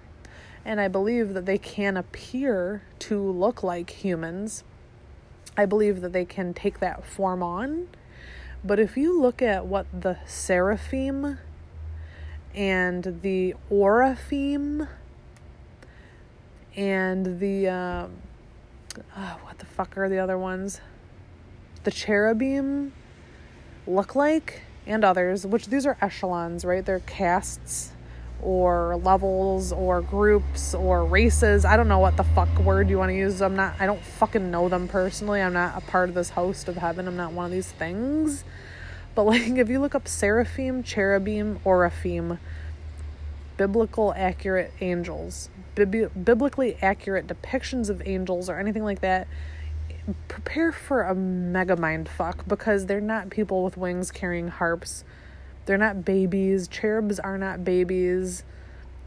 and 0.65 0.79
I 0.79 0.87
believe 0.87 1.33
that 1.33 1.45
they 1.45 1.57
can 1.57 1.95
appear 1.97 2.83
to 2.99 3.21
look 3.21 3.63
like 3.63 3.89
humans. 3.89 4.63
I 5.57 5.65
believe 5.65 6.01
that 6.01 6.13
they 6.13 6.25
can 6.25 6.53
take 6.53 6.79
that 6.79 7.05
form 7.05 7.41
on. 7.41 7.87
But 8.63 8.79
if 8.79 8.97
you 8.97 9.19
look 9.19 9.41
at 9.41 9.65
what 9.65 9.85
the 9.97 10.17
seraphim 10.25 11.37
and 12.55 13.19
the 13.21 13.55
oraphim 13.69 14.87
and 16.75 17.39
the 17.39 17.67
uh, 17.67 18.07
oh, 19.17 19.39
what 19.43 19.59
the 19.59 19.65
fuck 19.65 19.97
are 19.97 20.09
the 20.09 20.19
other 20.19 20.37
ones? 20.37 20.81
The 21.83 21.91
cherubim 21.91 22.93
look 23.85 24.15
like 24.15 24.61
and 24.85 25.03
others, 25.03 25.45
which 25.45 25.67
these 25.67 25.85
are 25.85 25.97
echelons, 26.01 26.65
right? 26.65 26.85
They're 26.85 26.99
castes 26.99 27.91
or 28.41 28.97
levels 28.97 29.71
or 29.71 30.01
groups 30.01 30.73
or 30.73 31.05
races. 31.05 31.63
I 31.65 31.77
don't 31.77 31.87
know 31.87 31.99
what 31.99 32.17
the 32.17 32.23
fuck 32.23 32.49
word 32.59 32.89
you 32.89 32.97
want 32.97 33.09
to 33.09 33.15
use. 33.15 33.41
I'm 33.41 33.55
not, 33.55 33.75
I 33.79 33.85
don't 33.85 34.01
fucking 34.01 34.51
know 34.51 34.69
them 34.69 34.87
personally. 34.87 35.41
I'm 35.41 35.53
not 35.53 35.77
a 35.77 35.81
part 35.81 36.09
of 36.09 36.15
this 36.15 36.31
host 36.31 36.67
of 36.67 36.75
heaven. 36.75 37.07
I'm 37.07 37.15
not 37.15 37.31
one 37.31 37.45
of 37.45 37.51
these 37.51 37.71
things. 37.71 38.43
But 39.15 39.23
like, 39.23 39.41
if 39.47 39.69
you 39.69 39.79
look 39.79 39.95
up 39.95 40.07
seraphim, 40.07 40.83
cherubim, 40.83 41.59
oraphim, 41.65 42.39
biblical 43.55 44.13
accurate 44.17 44.73
angels, 44.81 45.49
biblically 45.75 46.77
accurate 46.81 47.27
depictions 47.27 47.89
of 47.89 48.01
angels 48.05 48.49
or 48.49 48.59
anything 48.59 48.83
like 48.83 49.01
that, 49.01 49.27
prepare 50.27 50.71
for 50.71 51.03
a 51.03 51.15
mega 51.15 51.75
mind 51.75 52.09
fuck 52.09 52.45
because 52.47 52.85
they're 52.85 53.01
not 53.01 53.29
people 53.29 53.63
with 53.63 53.77
wings 53.77 54.11
carrying 54.11 54.49
harps. 54.49 55.03
They're 55.65 55.77
not 55.77 56.03
babies. 56.03 56.67
Cherubs 56.67 57.19
are 57.19 57.37
not 57.37 57.63
babies 57.63 58.43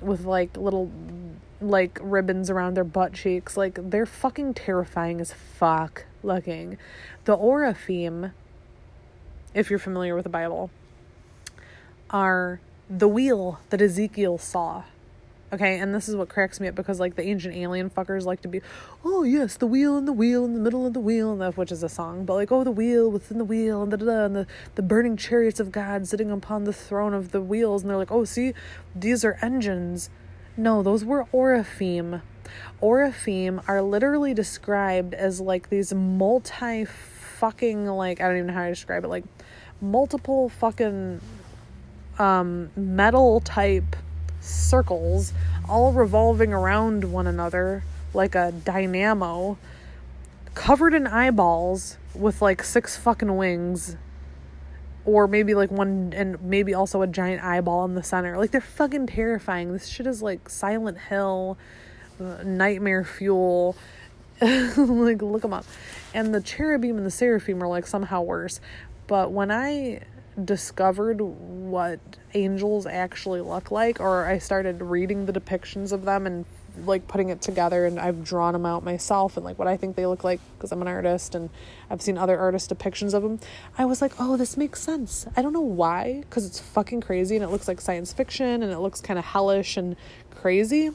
with 0.01 0.25
like 0.25 0.57
little 0.57 0.91
like 1.61 1.99
ribbons 2.03 2.51
around 2.51 2.75
their 2.75 2.85
butt 2.85 3.13
cheeks. 3.13 3.57
Like 3.57 3.79
they're 3.91 4.07
fucking 4.07 4.55
terrifying 4.55 5.21
as 5.21 5.33
fuck 5.33 6.05
looking. 6.23 6.79
The 7.25 7.37
Oraphim, 7.37 8.33
if 9.55 9.71
you're 9.71 9.79
familiar 9.79 10.15
with 10.15 10.25
the 10.25 10.31
Bible, 10.31 10.71
are 12.11 12.61
the 12.89 13.09
wheel 13.09 13.61
that 13.71 13.83
Ezekiel 13.83 14.39
saw 14.39 14.85
Okay, 15.53 15.79
and 15.79 15.95
this 15.95 16.09
is 16.09 16.17
what 16.17 16.29
cracks 16.29 16.59
me 16.59 16.67
up 16.67 16.75
because 16.75 16.99
like 16.99 17.15
the 17.15 17.23
ancient 17.23 17.55
alien 17.55 17.89
fuckers 17.89 18.25
like 18.25 18.43
to 18.43 18.49
be, 18.49 18.61
oh 19.05 19.23
yes, 19.23 19.57
the 19.57 19.67
wheel 19.67 19.97
and 19.97 20.09
the 20.09 20.13
wheel 20.13 20.45
in 20.45 20.55
the 20.55 20.59
middle 20.61 20.85
of 20.85 20.93
the 20.93 20.99
wheel, 20.99 21.31
and 21.31 21.41
the, 21.41 21.53
which 21.53 21.71
is 21.71 21.85
a 21.85 21.89
song, 21.89 22.25
but 22.25 22.35
like 22.35 22.51
oh 22.51 22.65
the 22.65 22.73
wheel 22.73 23.09
within 23.09 23.39
the 23.39 23.45
wheel 23.45 23.81
and 23.83 23.93
da 23.93 24.25
and 24.25 24.35
the 24.35 24.47
the 24.75 24.83
burning 24.83 25.17
chariots 25.17 25.61
of 25.61 25.71
God 25.71 26.09
sitting 26.09 26.33
upon 26.33 26.65
the 26.65 26.73
throne 26.73 27.15
of 27.15 27.31
the 27.31 27.41
wheels, 27.41 27.83
and 27.83 27.91
they're 27.91 27.97
like 27.97 28.11
oh 28.11 28.25
see, 28.25 28.55
these 28.95 29.25
are 29.25 29.39
engines. 29.41 30.11
No, 30.57 30.83
those 30.83 31.05
were 31.05 31.27
Oraphim. 31.33 32.23
Oraphim 32.83 33.63
are 33.69 33.83
literally 33.83 34.35
described 34.35 35.15
as 35.15 35.41
like 35.41 35.69
these 35.69 35.95
multi 35.95 36.87
fucking 36.87 37.87
like 37.87 38.21
I 38.21 38.27
don't 38.27 38.39
even 38.39 38.47
know 38.49 38.55
how 38.55 38.65
to 38.65 38.71
describe 38.71 39.05
it 39.05 39.09
like 39.09 39.25
multiple 39.81 40.49
fucking 40.49 41.21
um 42.19 42.71
metal 42.75 43.39
type 43.41 43.95
circles 44.47 45.33
all 45.69 45.93
revolving 45.93 46.53
around 46.53 47.05
one 47.05 47.27
another 47.27 47.83
like 48.15 48.35
a 48.35 48.53
dynamo 48.65 49.59
covered 50.55 50.95
in 50.95 51.07
eyeballs 51.07 51.99
with 52.15 52.41
like 52.41 52.63
six 52.63 52.97
fucking 52.97 53.37
wings 53.37 53.97
or 55.05 55.29
maybe 55.29 55.55
like 55.55 55.71
one 55.71 56.13
and 56.15 56.43
maybe 56.43 56.75
also 56.75 57.03
a 57.03 57.07
giant 57.07 57.43
eyeball 57.45 57.85
in 57.85 57.95
the 57.95 58.03
center. 58.03 58.37
Like 58.37 58.51
they're 58.51 58.61
fucking 58.61 59.07
terrifying. 59.07 59.73
This 59.73 59.87
shit 59.87 60.07
is 60.07 60.23
like 60.23 60.49
silent 60.49 60.99
hill 60.99 61.57
uh, 62.21 62.43
nightmare 62.45 63.05
fuel. 63.05 63.77
Like 64.41 65.23
look 65.23 65.43
them 65.43 65.55
up. 65.55 65.65
And 66.13 66.35
the 66.35 66.43
cherubim 66.43 66.99
and 66.99 67.07
the 67.07 67.11
seraphim 67.11 67.63
are 67.63 67.69
like 67.69 67.87
somehow 67.87 68.21
worse. 68.21 68.61
But 69.07 69.31
when 69.33 69.51
i 69.51 70.03
discovered 70.45 71.21
what 71.21 72.01
angels 72.35 72.87
actually 72.87 73.41
look 73.41 73.71
like 73.71 74.01
or 74.01 74.27
I 74.27 74.39
started 74.39 74.83
reading 74.83 75.27
the 75.27 75.33
depictions 75.33 75.93
of 75.93 76.05
them 76.05 76.27
and 76.27 76.45
like 76.85 77.09
putting 77.09 77.31
it 77.31 77.41
together 77.41 77.87
and 77.87 77.99
I've 77.99 78.23
drawn 78.23 78.53
them 78.53 78.67
out 78.67 78.85
myself 78.85 79.37
and 79.37 79.45
like 79.45 79.59
what 79.59 79.67
I 79.67 79.77
think 79.77 79.97
they 79.97 80.05
look 80.05 80.25
like 80.25 80.41
because 80.57 80.73
I'm 80.73 80.83
an 80.83 80.89
artist 80.89 81.35
and 81.35 81.49
I've 81.89 82.03
seen 82.03 82.19
other 82.19 82.39
artist 82.39 82.71
depictions 82.71 83.15
of 83.15 83.23
them. 83.23 83.41
I 83.79 83.87
was 83.87 84.03
like, 84.03 84.13
"Oh, 84.19 84.37
this 84.37 84.59
makes 84.59 84.83
sense." 84.83 85.27
I 85.37 85.43
don't 85.43 85.55
know 85.55 85.61
why 85.61 86.25
cuz 86.29 86.45
it's 86.45 86.61
fucking 86.61 87.01
crazy 87.01 87.35
and 87.37 87.45
it 87.45 87.49
looks 87.49 87.67
like 87.67 87.81
science 87.81 88.13
fiction 88.13 88.63
and 88.63 88.71
it 88.73 88.79
looks 88.79 89.01
kind 89.01 89.19
of 89.19 89.25
hellish 89.25 89.79
and 89.79 89.97
crazy. 90.35 90.91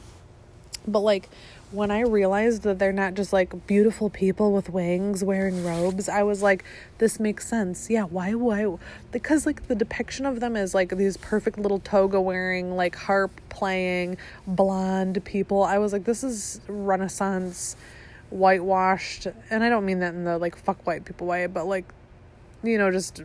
But 0.86 1.00
like 1.00 1.28
when 1.72 1.90
I 1.90 2.00
realized 2.00 2.62
that 2.62 2.78
they're 2.78 2.92
not 2.92 3.14
just 3.14 3.32
like 3.32 3.66
beautiful 3.66 4.10
people 4.10 4.52
with 4.52 4.68
wings 4.68 5.24
wearing 5.24 5.64
robes, 5.64 6.08
I 6.08 6.22
was 6.22 6.42
like, 6.42 6.64
this 6.98 7.18
makes 7.18 7.46
sense. 7.46 7.88
Yeah, 7.88 8.04
why, 8.04 8.34
why? 8.34 8.76
Because 9.10 9.46
like 9.46 9.68
the 9.68 9.74
depiction 9.74 10.26
of 10.26 10.40
them 10.40 10.54
is 10.54 10.74
like 10.74 10.96
these 10.96 11.16
perfect 11.16 11.58
little 11.58 11.80
toga 11.80 12.20
wearing, 12.20 12.76
like 12.76 12.94
harp 12.94 13.32
playing, 13.48 14.18
blonde 14.46 15.24
people. 15.24 15.62
I 15.62 15.78
was 15.78 15.92
like, 15.92 16.04
this 16.04 16.22
is 16.22 16.60
Renaissance, 16.68 17.76
whitewashed. 18.30 19.26
And 19.50 19.64
I 19.64 19.70
don't 19.70 19.86
mean 19.86 20.00
that 20.00 20.14
in 20.14 20.24
the 20.24 20.36
like 20.36 20.56
fuck 20.56 20.86
white 20.86 21.06
people 21.06 21.26
way, 21.26 21.46
but 21.46 21.66
like, 21.66 21.86
you 22.62 22.76
know, 22.76 22.90
just 22.90 23.22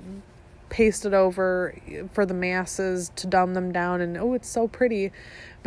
pasted 0.69 1.13
over 1.13 1.75
for 2.13 2.25
the 2.25 2.33
masses 2.33 3.11
to 3.15 3.25
dumb 3.25 3.53
them 3.53 3.71
down 3.71 4.01
and 4.01 4.17
oh 4.17 4.33
it's 4.33 4.49
so 4.49 4.67
pretty 4.67 5.13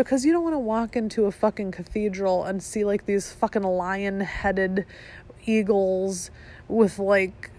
because 0.04 0.24
you 0.24 0.32
don't 0.32 0.42
want 0.42 0.54
to 0.54 0.58
walk 0.58 0.96
into 0.96 1.26
a 1.26 1.32
fucking 1.32 1.72
cathedral 1.72 2.44
and 2.44 2.62
see 2.62 2.84
like 2.84 3.06
these 3.06 3.32
fucking 3.32 3.62
lion 3.62 4.20
headed 4.20 4.86
eagles 5.44 6.30
with 6.68 6.98
like 6.98 7.50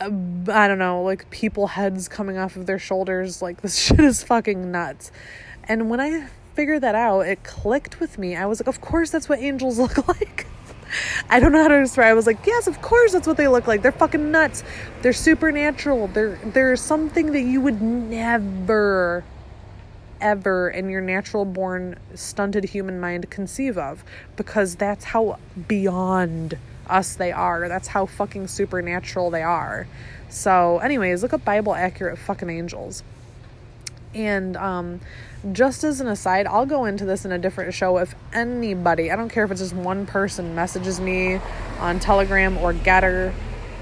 uh, 0.00 0.10
I 0.52 0.68
don't 0.68 0.78
know, 0.78 1.02
like 1.02 1.28
people 1.30 1.68
heads 1.68 2.08
coming 2.08 2.38
off 2.38 2.56
of 2.56 2.66
their 2.66 2.78
shoulders. 2.78 3.42
Like 3.42 3.60
this 3.60 3.78
shit 3.86 4.00
is 4.00 4.22
fucking 4.22 4.70
nuts. 4.70 5.12
And 5.64 5.90
when 5.90 6.00
I 6.00 6.28
figured 6.54 6.82
that 6.82 6.94
out, 6.94 7.20
it 7.20 7.44
clicked 7.44 8.00
with 8.00 8.18
me. 8.18 8.36
I 8.36 8.46
was 8.46 8.60
like, 8.60 8.68
of 8.68 8.80
course 8.80 9.10
that's 9.10 9.28
what 9.28 9.38
angels 9.40 9.78
look 9.84 10.08
like. 10.08 10.46
I 11.28 11.38
don't 11.38 11.52
know 11.52 11.62
how 11.62 11.68
to 11.68 11.78
describe. 11.78 12.08
I 12.08 12.14
was 12.14 12.26
like, 12.26 12.44
yes, 12.46 12.66
of 12.66 12.80
course 12.82 13.12
that's 13.12 13.26
what 13.26 13.36
they 13.36 13.48
look 13.48 13.66
like. 13.66 13.82
They're 13.82 13.92
fucking 13.92 14.30
nuts. 14.30 14.64
They're 15.02 15.12
supernatural. 15.12 16.08
They're 16.08 16.36
they're 16.46 16.76
something 16.76 17.32
that 17.32 17.42
you 17.42 17.60
would 17.60 17.80
never 17.82 19.24
ever 20.20 20.68
in 20.68 20.88
your 20.88 21.00
natural 21.00 21.44
born 21.44 21.98
stunted 22.14 22.64
human 22.64 23.00
mind 23.00 23.30
conceive 23.30 23.78
of 23.78 24.04
because 24.36 24.76
that's 24.76 25.04
how 25.04 25.38
beyond 25.68 26.58
us 26.88 27.14
they 27.14 27.32
are. 27.32 27.68
That's 27.68 27.88
how 27.88 28.06
fucking 28.06 28.48
supernatural 28.48 29.30
they 29.30 29.42
are. 29.42 29.86
So, 30.28 30.78
anyways, 30.78 31.22
look 31.22 31.32
up 31.32 31.44
Bible 31.44 31.74
accurate 31.74 32.18
fucking 32.18 32.50
angels. 32.50 33.02
And 34.14 34.56
um, 34.56 35.00
just 35.52 35.84
as 35.84 36.00
an 36.00 36.08
aside, 36.08 36.46
I'll 36.46 36.66
go 36.66 36.84
into 36.84 37.04
this 37.04 37.24
in 37.24 37.32
a 37.32 37.38
different 37.38 37.74
show. 37.74 37.98
If 37.98 38.14
anybody, 38.32 39.10
I 39.10 39.16
don't 39.16 39.28
care 39.28 39.44
if 39.44 39.50
it's 39.50 39.60
just 39.60 39.74
one 39.74 40.06
person, 40.06 40.54
messages 40.54 41.00
me 41.00 41.40
on 41.78 42.00
Telegram 42.00 42.58
or 42.58 42.74
Gettr. 42.74 43.32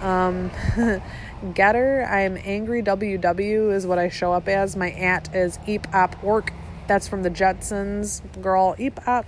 Um, 0.02 0.50
Gettr, 1.42 2.10
I'm 2.10 2.36
angry 2.38 2.82
WW 2.82 3.72
is 3.72 3.86
what 3.86 3.96
I 3.96 4.08
show 4.08 4.32
up 4.32 4.48
as. 4.48 4.74
My 4.74 4.90
at 4.90 5.32
is 5.32 5.58
eep 5.68 5.86
op. 5.94 6.16
That's 6.88 7.06
from 7.06 7.22
the 7.22 7.30
Jetsons. 7.30 8.22
Girl, 8.42 8.74
eep 8.76 9.06
op. 9.06 9.24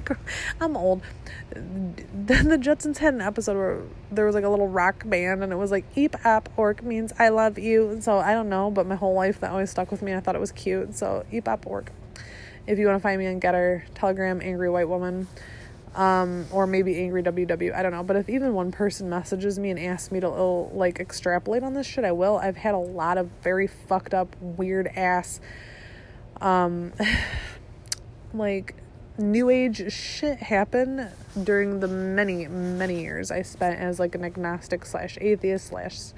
I'm 0.60 0.78
old. 0.78 1.02
Then 1.54 2.48
the 2.48 2.56
Jetsons 2.56 2.98
had 2.98 3.12
an 3.12 3.20
episode 3.20 3.56
where 3.56 3.82
there 4.10 4.24
was 4.24 4.34
like 4.34 4.44
a 4.44 4.48
little 4.48 4.68
rock 4.68 5.02
band 5.06 5.42
and 5.42 5.52
it 5.52 5.56
was 5.56 5.70
like 5.70 5.84
eep 5.94 6.16
op 6.24 6.48
means 6.82 7.12
I 7.18 7.28
love 7.28 7.58
you. 7.58 7.98
So 8.00 8.16
I 8.18 8.32
don't 8.32 8.48
know, 8.48 8.70
but 8.70 8.86
my 8.86 8.94
whole 8.94 9.14
life 9.14 9.40
that 9.40 9.50
always 9.50 9.70
stuck 9.70 9.90
with 9.90 10.00
me. 10.00 10.14
I 10.14 10.20
thought 10.20 10.36
it 10.36 10.40
was 10.40 10.52
cute. 10.52 10.94
So 10.94 11.26
eep 11.30 11.48
op. 11.48 11.66
If 12.66 12.78
you 12.78 12.86
want 12.86 12.96
to 12.98 13.02
find 13.02 13.18
me 13.18 13.26
on 13.26 13.40
Gettr, 13.40 13.82
Telegram, 13.94 14.40
Angry 14.40 14.70
White 14.70 14.88
Woman 14.88 15.28
um, 15.96 16.46
or 16.52 16.66
maybe 16.66 16.96
angry 16.98 17.22
WW. 17.22 17.74
I 17.74 17.82
don't 17.82 17.90
know. 17.90 18.02
But 18.02 18.16
if 18.16 18.28
even 18.28 18.52
one 18.52 18.70
person 18.70 19.08
messages 19.08 19.58
me 19.58 19.70
and 19.70 19.80
asks 19.80 20.12
me 20.12 20.20
to 20.20 20.28
like 20.28 21.00
extrapolate 21.00 21.62
on 21.62 21.72
this 21.74 21.86
shit, 21.86 22.04
I 22.04 22.12
will. 22.12 22.36
I've 22.36 22.58
had 22.58 22.74
a 22.74 22.78
lot 22.78 23.18
of 23.18 23.28
very 23.42 23.66
fucked 23.66 24.14
up, 24.14 24.36
weird 24.40 24.88
ass, 24.94 25.40
um, 26.40 26.92
like 28.34 28.76
new 29.18 29.48
age 29.48 29.90
shit 29.90 30.36
happen 30.36 31.08
during 31.42 31.80
the 31.80 31.88
many 31.88 32.46
many 32.46 33.00
years 33.00 33.30
I 33.30 33.40
spent 33.40 33.80
as 33.80 33.98
like 33.98 34.14
an 34.14 34.22
agnostic 34.22 34.84
slash 34.84 35.16
atheist 35.22 35.68
slash 35.68 36.12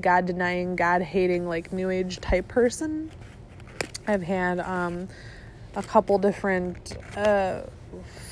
God 0.00 0.26
denying, 0.26 0.74
God 0.74 1.02
hating, 1.02 1.46
like 1.46 1.72
new 1.72 1.88
age 1.88 2.20
type 2.20 2.48
person. 2.48 3.12
I've 4.08 4.22
had 4.22 4.58
um, 4.58 5.08
a 5.76 5.82
couple 5.84 6.18
different. 6.18 6.96
Uh, 7.16 7.62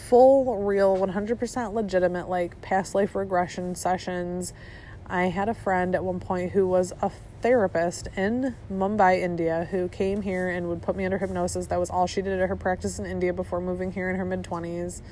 full, 0.09 0.57
real, 0.57 0.97
100% 0.97 1.75
legitimate, 1.75 2.29
like 2.31 2.61
past 2.63 2.95
life 2.95 3.15
regression 3.15 3.75
sessions. 3.75 4.55
I 5.07 5.25
had 5.25 5.49
a 5.49 5.55
friend 5.55 5.95
at 5.95 6.03
one 6.03 6.19
point 6.19 6.53
who 6.53 6.67
was 6.67 6.93
a 7.03 7.11
therapist 7.43 8.09
in 8.17 8.55
Mumbai, 8.73 9.21
India, 9.21 9.69
who 9.71 9.89
came 9.89 10.23
here 10.23 10.49
and 10.49 10.69
would 10.69 10.83
put 10.83 10.97
me 10.97 11.05
under 11.05 11.19
hypnosis. 11.19 11.67
That 11.67 11.79
was 11.79 11.91
all 11.91 12.07
she 12.07 12.23
did 12.23 12.41
at 12.41 12.49
her 12.49 12.57
practice 12.57 12.99
in 12.99 13.07
India 13.07 13.33
before 13.33 13.61
moving 13.61 13.93
here 13.93 14.09
in 14.09 14.17
her 14.17 14.25
mid 14.25 14.43
20s. 14.43 15.03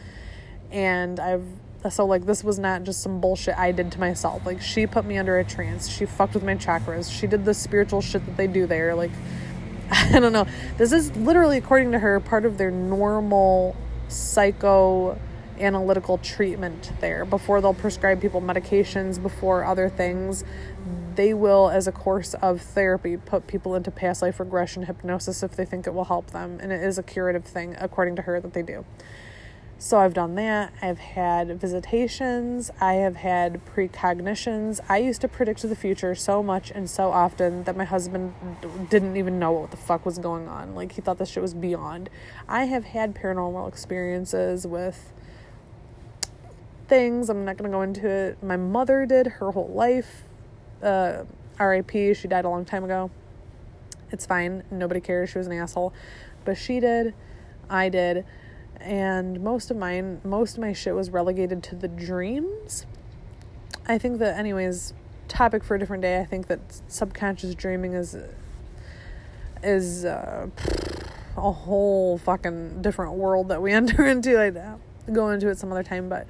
And 0.71 1.21
I've 1.21 1.45
so 1.91 2.05
like 2.05 2.27
this 2.27 2.43
was 2.43 2.59
not 2.59 2.83
just 2.83 3.01
some 3.03 3.21
bullshit 3.21 3.57
I 3.57 3.73
did 3.73 3.93
to 3.93 4.01
myself. 4.01 4.45
Like 4.45 4.61
she 4.61 4.87
put 4.87 5.05
me 5.05 5.19
under 5.19 5.39
a 5.39 5.45
trance. 5.45 5.89
She 5.89 6.07
fucked 6.07 6.35
with 6.35 6.43
my 6.43 6.57
chakras. 6.57 7.13
She 7.13 7.27
did 7.27 7.45
the 7.45 7.55
spiritual 7.55 8.01
shit 8.01 8.25
that 8.27 8.37
they 8.37 8.47
do 8.47 8.67
there. 8.67 8.95
Like 8.95 9.13
I 9.91 10.19
don't 10.19 10.33
know. 10.33 10.47
This 10.79 10.93
is 10.93 11.15
literally 11.17 11.59
according 11.59 11.93
to 11.93 11.99
her 11.99 12.19
part 12.19 12.45
of 12.45 12.59
their 12.59 12.71
normal 12.71 13.77
psychoanalytical 14.09 16.23
treatment 16.23 16.93
there. 17.01 17.25
Before 17.25 17.61
they'll 17.61 17.75
prescribe 17.75 18.21
people 18.21 18.41
medications 18.41 19.23
before 19.23 19.65
other 19.65 19.89
things 19.89 20.45
they 21.17 21.35
will 21.35 21.71
as 21.71 21.89
a 21.89 21.93
course 21.93 22.35
of 22.35 22.61
therapy 22.61 23.17
put 23.17 23.47
people 23.47 23.75
into 23.75 23.91
past 23.91 24.23
life 24.23 24.39
regression 24.39 24.85
hypnosis 24.85 25.43
if 25.43 25.57
they 25.57 25.65
think 25.65 25.87
it 25.87 25.95
will 25.95 26.05
help 26.05 26.31
them. 26.31 26.59
And 26.63 26.71
it 26.71 26.83
is 26.83 26.99
a 26.99 27.03
curative 27.03 27.45
thing 27.45 27.75
according 27.81 28.17
to 28.17 28.23
her 28.23 28.41
that 28.41 28.53
they 28.53 28.63
do 28.63 28.85
so 29.79 29.99
I've 29.99 30.15
done 30.15 30.37
that. 30.37 30.73
I've 30.81 30.99
had 30.99 31.61
visitations. 31.61 32.71
I 32.81 32.95
have 32.95 33.17
had 33.17 33.61
precognitions. 33.67 34.81
I 34.89 34.99
used 34.99 35.21
to 35.21 35.29
predict 35.29 35.63
the 35.63 35.77
future 35.77 36.15
so 36.15 36.43
much 36.43 36.71
and 36.71 36.89
so 36.89 37.11
often 37.11 37.65
that 37.65 37.77
my 37.77 37.85
husband 37.85 38.35
didn't 38.89 39.19
even 39.19 39.39
know 39.39 39.53
what 39.53 39.71
the 39.71 39.77
fuck 39.77 40.07
was 40.07 40.19
going 40.19 40.49
on. 40.49 40.75
Like 40.75 40.93
he 40.93 41.03
thought 41.03 41.19
this 41.19 41.29
shit 41.29 41.43
was 41.43 41.53
beyond. 41.53 42.09
I 42.49 42.65
have 42.65 42.85
had 42.85 43.15
paranormal 43.15 43.69
experiences 43.69 44.67
with 44.67 45.13
things. 46.89 47.29
I'm 47.29 47.45
not 47.45 47.59
going 47.59 47.71
to 47.71 47.77
go 47.77 47.83
into 47.83 48.09
it. 48.09 48.43
My 48.43 48.57
mother 48.57 49.05
did 49.05 49.27
her 49.27 49.51
whole 49.51 49.69
life. 49.69 50.23
Uh, 50.83 51.25
RIP, 51.61 52.17
she 52.17 52.29
died 52.29 52.47
a 52.47 52.49
long 52.49 52.65
time 52.65 52.85
ago. 52.85 53.11
It's 54.11 54.25
fine. 54.25 54.63
Nobody 54.71 55.01
cares. 55.01 55.31
She 55.31 55.39
was 55.39 55.47
an 55.49 55.53
asshole. 55.53 55.93
But 56.47 56.57
she 56.57 56.81
did. 56.81 57.13
I 57.69 57.91
did 57.91 58.25
and 58.81 59.41
most 59.41 59.71
of 59.71 59.77
mine 59.77 60.21
most 60.25 60.55
of 60.55 60.61
my 60.61 60.73
shit 60.73 60.95
was 60.95 61.11
relegated 61.11 61.63
to 61.65 61.75
the 61.75 61.89
dreams. 61.89 62.87
I 63.87 63.99
think 63.99 64.19
that 64.19 64.39
anyways 64.39 64.93
topic 65.29 65.65
for 65.65 65.75
a 65.75 65.79
different 65.79 66.03
day. 66.03 66.21
I 66.21 66.25
think 66.25 66.47
that 66.49 66.61
subconscious 66.89 67.55
dreaming 67.55 67.95
is 67.95 68.17
is 69.63 70.05
uh, 70.05 70.49
a 71.37 71.53
whole 71.53 72.19
fucking 72.19 72.83
different 72.83 73.13
world 73.15 73.49
that 73.49 73.61
we 73.61 73.73
enter 73.81 74.07
into 74.07 74.41
i'd 74.41 74.61
go 75.13 75.31
into 75.31 75.49
it 75.49 75.59
some 75.59 75.71
other 75.71 75.83
time 75.83 76.09
but 76.09 76.27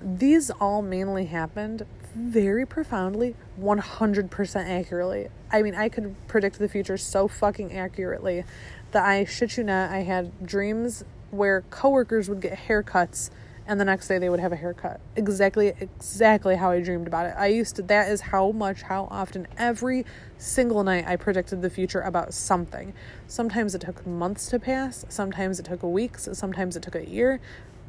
these 0.00 0.50
all 0.60 0.80
mainly 0.80 1.26
happened 1.26 1.84
very 2.14 2.64
profoundly 2.64 3.34
100% 3.60 4.56
accurately. 4.68 5.28
I 5.50 5.62
mean 5.62 5.74
i 5.74 5.88
could 5.88 6.14
predict 6.26 6.58
the 6.58 6.68
future 6.68 6.96
so 6.96 7.28
fucking 7.28 7.72
accurately 7.72 8.44
that 8.92 9.04
i 9.04 9.24
shit 9.24 9.56
you 9.56 9.64
not 9.64 9.90
i 9.90 9.98
had 9.98 10.46
dreams 10.46 11.04
where 11.30 11.62
coworkers 11.70 12.28
would 12.28 12.40
get 12.40 12.58
haircuts 12.68 13.30
and 13.68 13.78
the 13.78 13.84
next 13.84 14.08
day 14.08 14.18
they 14.18 14.30
would 14.30 14.40
have 14.40 14.50
a 14.50 14.56
haircut. 14.56 14.98
Exactly 15.14 15.74
exactly 15.78 16.56
how 16.56 16.70
I 16.70 16.80
dreamed 16.80 17.06
about 17.06 17.26
it. 17.26 17.34
I 17.36 17.48
used 17.48 17.76
to 17.76 17.82
that 17.82 18.10
is 18.10 18.22
how 18.22 18.50
much 18.50 18.82
how 18.82 19.06
often 19.10 19.46
every 19.58 20.06
single 20.38 20.82
night 20.82 21.04
I 21.06 21.16
predicted 21.16 21.60
the 21.60 21.68
future 21.68 22.00
about 22.00 22.32
something. 22.32 22.94
Sometimes 23.26 23.74
it 23.74 23.82
took 23.82 24.06
months 24.06 24.48
to 24.50 24.58
pass, 24.58 25.04
sometimes 25.10 25.60
it 25.60 25.66
took 25.66 25.82
weeks, 25.82 26.30
sometimes 26.32 26.76
it 26.76 26.82
took 26.82 26.94
a 26.94 27.06
year, 27.06 27.40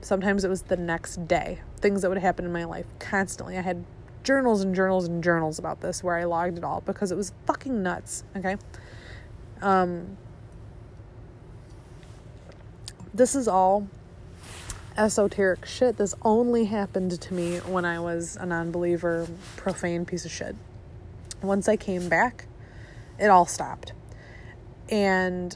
sometimes 0.02 0.44
it 0.44 0.50
was 0.50 0.64
the 0.64 0.78
next 0.78 1.26
day. 1.30 1.62
Things 1.78 2.02
that 2.02 2.10
would 2.10 2.18
happen 2.18 2.44
in 2.44 2.52
my 2.52 2.66
life 2.66 2.88
constantly. 3.00 3.58
I 3.58 3.62
had 3.62 3.86
journals 4.22 4.62
and 4.62 4.76
journals 4.76 5.08
and 5.08 5.24
journals 5.24 5.60
about 5.60 5.80
this 5.80 6.04
where 6.04 6.18
I 6.18 6.26
logged 6.26 6.58
it 6.58 6.64
all 6.66 6.82
because 6.82 7.10
it 7.14 7.16
was 7.16 7.32
fucking 7.48 7.82
nuts, 7.82 8.26
okay? 8.36 8.58
Um 9.62 10.18
this 13.14 13.36
is 13.36 13.48
all 13.48 13.88
esoteric 14.98 15.66
shit. 15.66 15.98
This 15.98 16.14
only 16.22 16.66
happened 16.66 17.20
to 17.20 17.34
me 17.34 17.58
when 17.60 17.86
I 17.86 18.00
was 18.00 18.36
a 18.36 18.46
non 18.46 18.72
believer, 18.72 19.28
profane 19.56 20.06
piece 20.06 20.26
of 20.26 20.32
shit. 20.32 20.56
Once 21.42 21.70
I 21.70 21.78
came 21.78 22.10
back, 22.10 22.46
it 23.18 23.28
all 23.28 23.46
stopped. 23.46 23.94
And 24.90 25.56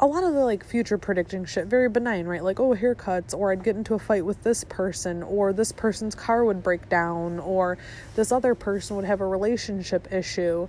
a 0.00 0.06
lot 0.06 0.24
of 0.24 0.34
the 0.34 0.40
like 0.40 0.64
future 0.64 0.98
predicting 0.98 1.44
shit, 1.44 1.66
very 1.66 1.88
benign, 1.88 2.26
right? 2.26 2.42
Like, 2.42 2.58
oh, 2.58 2.74
haircuts, 2.74 3.34
or 3.34 3.52
I'd 3.52 3.62
get 3.62 3.76
into 3.76 3.94
a 3.94 3.98
fight 3.98 4.24
with 4.24 4.42
this 4.42 4.64
person, 4.64 5.22
or 5.22 5.52
this 5.52 5.72
person's 5.72 6.14
car 6.14 6.44
would 6.44 6.62
break 6.62 6.88
down, 6.88 7.38
or 7.38 7.78
this 8.16 8.32
other 8.32 8.54
person 8.54 8.96
would 8.96 9.04
have 9.04 9.20
a 9.20 9.26
relationship 9.26 10.12
issue. 10.12 10.68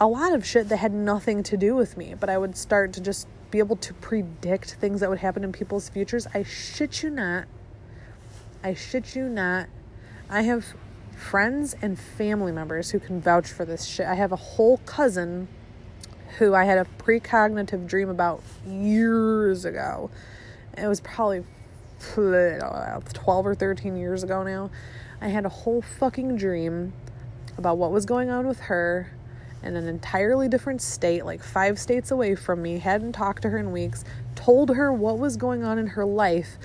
A 0.00 0.06
lot 0.06 0.34
of 0.34 0.44
shit 0.44 0.68
that 0.70 0.78
had 0.78 0.92
nothing 0.92 1.44
to 1.44 1.56
do 1.56 1.76
with 1.76 1.96
me, 1.96 2.14
but 2.18 2.28
I 2.28 2.38
would 2.38 2.56
start 2.56 2.92
to 2.94 3.00
just 3.00 3.28
be 3.50 3.58
able 3.58 3.76
to 3.76 3.94
predict 3.94 4.74
things 4.74 5.00
that 5.00 5.10
would 5.10 5.18
happen 5.18 5.44
in 5.44 5.52
people's 5.52 5.88
futures. 5.88 6.26
I 6.32 6.42
shit 6.42 7.02
you 7.02 7.10
not. 7.10 7.46
I 8.62 8.74
shit 8.74 9.16
you 9.16 9.28
not. 9.28 9.68
I 10.28 10.42
have 10.42 10.74
friends 11.16 11.74
and 11.82 11.98
family 11.98 12.52
members 12.52 12.90
who 12.90 13.00
can 13.00 13.20
vouch 13.20 13.48
for 13.48 13.64
this 13.64 13.84
shit. 13.84 14.06
I 14.06 14.14
have 14.14 14.32
a 14.32 14.36
whole 14.36 14.78
cousin 14.78 15.48
who 16.38 16.54
I 16.54 16.64
had 16.64 16.78
a 16.78 16.86
precognitive 16.98 17.86
dream 17.86 18.08
about 18.08 18.42
years 18.66 19.64
ago. 19.64 20.10
It 20.78 20.86
was 20.86 21.00
probably 21.00 21.44
12 22.14 23.46
or 23.46 23.54
13 23.54 23.96
years 23.96 24.22
ago 24.22 24.42
now. 24.42 24.70
I 25.20 25.28
had 25.28 25.44
a 25.44 25.50
whole 25.50 25.82
fucking 25.82 26.36
dream 26.36 26.92
about 27.58 27.76
what 27.76 27.92
was 27.92 28.06
going 28.06 28.30
on 28.30 28.46
with 28.46 28.60
her 28.60 29.12
in 29.62 29.76
an 29.76 29.86
entirely 29.86 30.48
different 30.48 30.80
state, 30.80 31.24
like 31.24 31.42
five 31.42 31.78
states 31.78 32.10
away 32.10 32.34
from 32.34 32.62
me, 32.62 32.78
hadn't 32.78 33.12
talked 33.12 33.42
to 33.42 33.50
her 33.50 33.58
in 33.58 33.72
weeks, 33.72 34.04
told 34.34 34.74
her 34.74 34.92
what 34.92 35.18
was 35.18 35.36
going 35.36 35.64
on 35.64 35.78
in 35.78 35.88
her 35.88 36.04
life. 36.04 36.58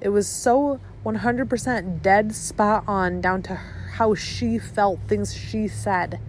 It 0.00 0.10
was 0.10 0.28
so 0.28 0.80
100% 1.04 2.02
dead 2.02 2.34
spot 2.34 2.84
on 2.86 3.20
down 3.20 3.42
to 3.42 3.54
how 3.54 4.14
she 4.14 4.58
felt, 4.58 5.00
things 5.08 5.34
she 5.34 5.68
said. 5.68 6.20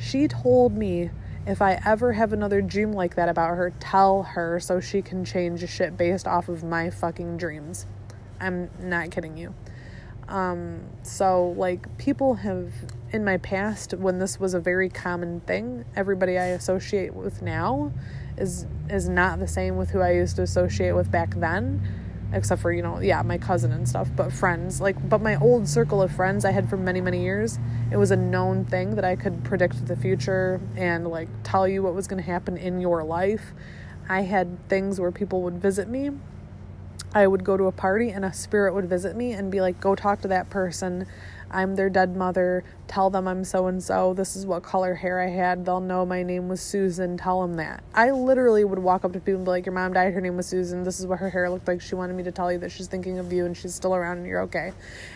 She 0.00 0.26
told 0.26 0.76
me 0.76 1.10
if 1.46 1.62
I 1.62 1.80
ever 1.84 2.12
have 2.12 2.32
another 2.32 2.60
dream 2.60 2.92
like 2.92 3.14
that 3.16 3.28
about 3.28 3.56
her, 3.56 3.72
tell 3.80 4.22
her 4.22 4.60
so 4.60 4.80
she 4.80 5.00
can 5.02 5.24
change 5.24 5.66
shit 5.68 5.96
based 5.96 6.26
off 6.26 6.48
of 6.48 6.62
my 6.62 6.90
fucking 6.90 7.38
dreams. 7.38 7.86
I'm 8.40 8.70
not 8.78 9.10
kidding 9.10 9.36
you. 9.36 9.54
Um, 10.28 10.82
so, 11.02 11.54
like, 11.56 11.96
people 11.96 12.34
have 12.34 12.70
in 13.10 13.24
my 13.24 13.38
past 13.38 13.94
when 13.94 14.18
this 14.18 14.38
was 14.38 14.54
a 14.54 14.60
very 14.60 14.88
common 14.88 15.40
thing, 15.40 15.84
everybody 15.96 16.38
I 16.38 16.46
associate 16.46 17.14
with 17.14 17.42
now 17.42 17.92
is 18.36 18.66
is 18.88 19.08
not 19.08 19.38
the 19.38 19.48
same 19.48 19.76
with 19.76 19.90
who 19.90 20.00
I 20.00 20.12
used 20.12 20.36
to 20.36 20.42
associate 20.42 20.92
with 20.92 21.10
back 21.10 21.34
then 21.34 21.86
except 22.32 22.60
for 22.60 22.70
you 22.70 22.82
know 22.82 23.00
yeah 23.00 23.22
my 23.22 23.38
cousin 23.38 23.72
and 23.72 23.88
stuff 23.88 24.06
but 24.14 24.30
friends 24.30 24.82
like 24.82 25.08
but 25.08 25.22
my 25.22 25.34
old 25.36 25.66
circle 25.66 26.02
of 26.02 26.12
friends 26.12 26.44
i 26.44 26.50
had 26.50 26.68
for 26.68 26.76
many 26.76 27.00
many 27.00 27.22
years 27.22 27.58
it 27.90 27.96
was 27.96 28.10
a 28.10 28.16
known 28.16 28.66
thing 28.66 28.96
that 28.96 29.04
i 29.04 29.16
could 29.16 29.42
predict 29.44 29.86
the 29.86 29.96
future 29.96 30.60
and 30.76 31.06
like 31.06 31.26
tell 31.42 31.66
you 31.66 31.82
what 31.82 31.94
was 31.94 32.06
going 32.06 32.22
to 32.22 32.30
happen 32.30 32.56
in 32.56 32.80
your 32.80 33.02
life. 33.02 33.52
I 34.08 34.22
had 34.22 34.68
things 34.68 35.00
where 35.00 35.10
people 35.10 35.42
would 35.42 35.60
visit 35.60 35.88
me. 35.88 36.10
I 37.14 37.26
would 37.26 37.42
go 37.42 37.56
to 37.56 37.64
a 37.64 37.72
party 37.72 38.10
and 38.10 38.24
a 38.24 38.32
spirit 38.32 38.74
would 38.74 38.88
visit 38.88 39.16
me 39.16 39.32
and 39.32 39.50
be 39.50 39.60
like 39.60 39.80
go 39.80 39.94
talk 39.94 40.20
to 40.22 40.28
that 40.28 40.50
person 40.50 41.06
I'm 41.50 41.76
their 41.76 41.88
dead 41.88 42.16
mother. 42.16 42.64
Tell 42.86 43.10
them 43.10 43.26
I'm 43.26 43.44
so 43.44 43.66
and 43.66 43.82
so. 43.82 44.14
This 44.14 44.36
is 44.36 44.46
what 44.46 44.62
color 44.62 44.94
hair 44.94 45.20
I 45.20 45.28
had. 45.28 45.64
They'll 45.64 45.80
know 45.80 46.04
my 46.04 46.22
name 46.22 46.48
was 46.48 46.60
Susan. 46.60 47.16
Tell 47.16 47.42
them 47.42 47.54
that. 47.54 47.82
I 47.94 48.10
literally 48.10 48.64
would 48.64 48.78
walk 48.78 49.04
up 49.04 49.12
to 49.12 49.20
people 49.20 49.36
and 49.36 49.44
be 49.44 49.50
like, 49.50 49.66
Your 49.66 49.74
mom 49.74 49.92
died. 49.92 50.12
Her 50.12 50.20
name 50.20 50.36
was 50.36 50.46
Susan. 50.46 50.84
This 50.84 51.00
is 51.00 51.06
what 51.06 51.18
her 51.18 51.30
hair 51.30 51.48
looked 51.50 51.68
like. 51.68 51.80
She 51.80 51.94
wanted 51.94 52.16
me 52.16 52.22
to 52.24 52.32
tell 52.32 52.52
you 52.52 52.58
that 52.58 52.70
she's 52.70 52.86
thinking 52.86 53.18
of 53.18 53.32
you 53.32 53.46
and 53.46 53.56
she's 53.56 53.74
still 53.74 53.94
around 53.94 54.18
and 54.18 54.26
you're 54.26 54.42
okay. 54.42 54.72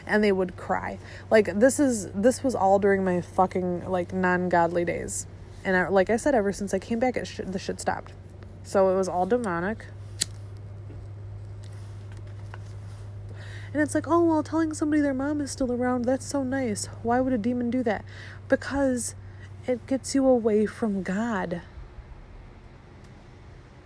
And 0.07 0.23
they 0.25 0.33
would 0.33 0.57
cry. 0.57 0.99
Like, 1.31 1.59
this 1.59 1.79
is, 1.79 2.11
this 2.13 2.43
was 2.43 2.55
all 2.55 2.79
during 2.79 3.05
my 3.05 3.21
fucking, 3.21 3.89
like, 3.89 4.13
non 4.13 4.49
godly 4.49 4.85
days. 4.85 5.27
And 5.65 5.77
I, 5.77 5.89
like 5.89 6.11
I 6.11 6.17
said, 6.17 6.35
ever 6.35 6.53
since 6.53 6.75
I 6.75 6.79
came 6.79 6.99
back, 6.99 7.17
it 7.17 7.27
sh- 7.27 7.41
the 7.45 7.59
shit 7.59 7.81
stopped. 7.81 8.13
So 8.65 8.91
it 8.91 8.97
was 8.97 9.09
all 9.09 9.27
demonic. 9.27 9.87
And 13.73 13.81
it's 13.81 13.95
like, 13.95 14.07
oh, 14.07 14.23
well, 14.25 14.43
telling 14.43 14.75
somebody 14.75 15.01
their 15.01 15.15
mom 15.15 15.41
is 15.41 15.51
still 15.51 15.73
around, 15.73 16.05
that's 16.05 16.27
so 16.27 16.43
nice. 16.43 16.87
Why 17.03 17.21
would 17.21 17.33
a 17.33 17.39
demon 17.39 17.71
do 17.71 17.83
that? 17.85 18.05
Because 18.49 19.15
it 19.67 19.87
gets 19.87 20.15
you 20.15 20.27
away 20.27 20.67
from 20.67 21.03
God. 21.03 21.63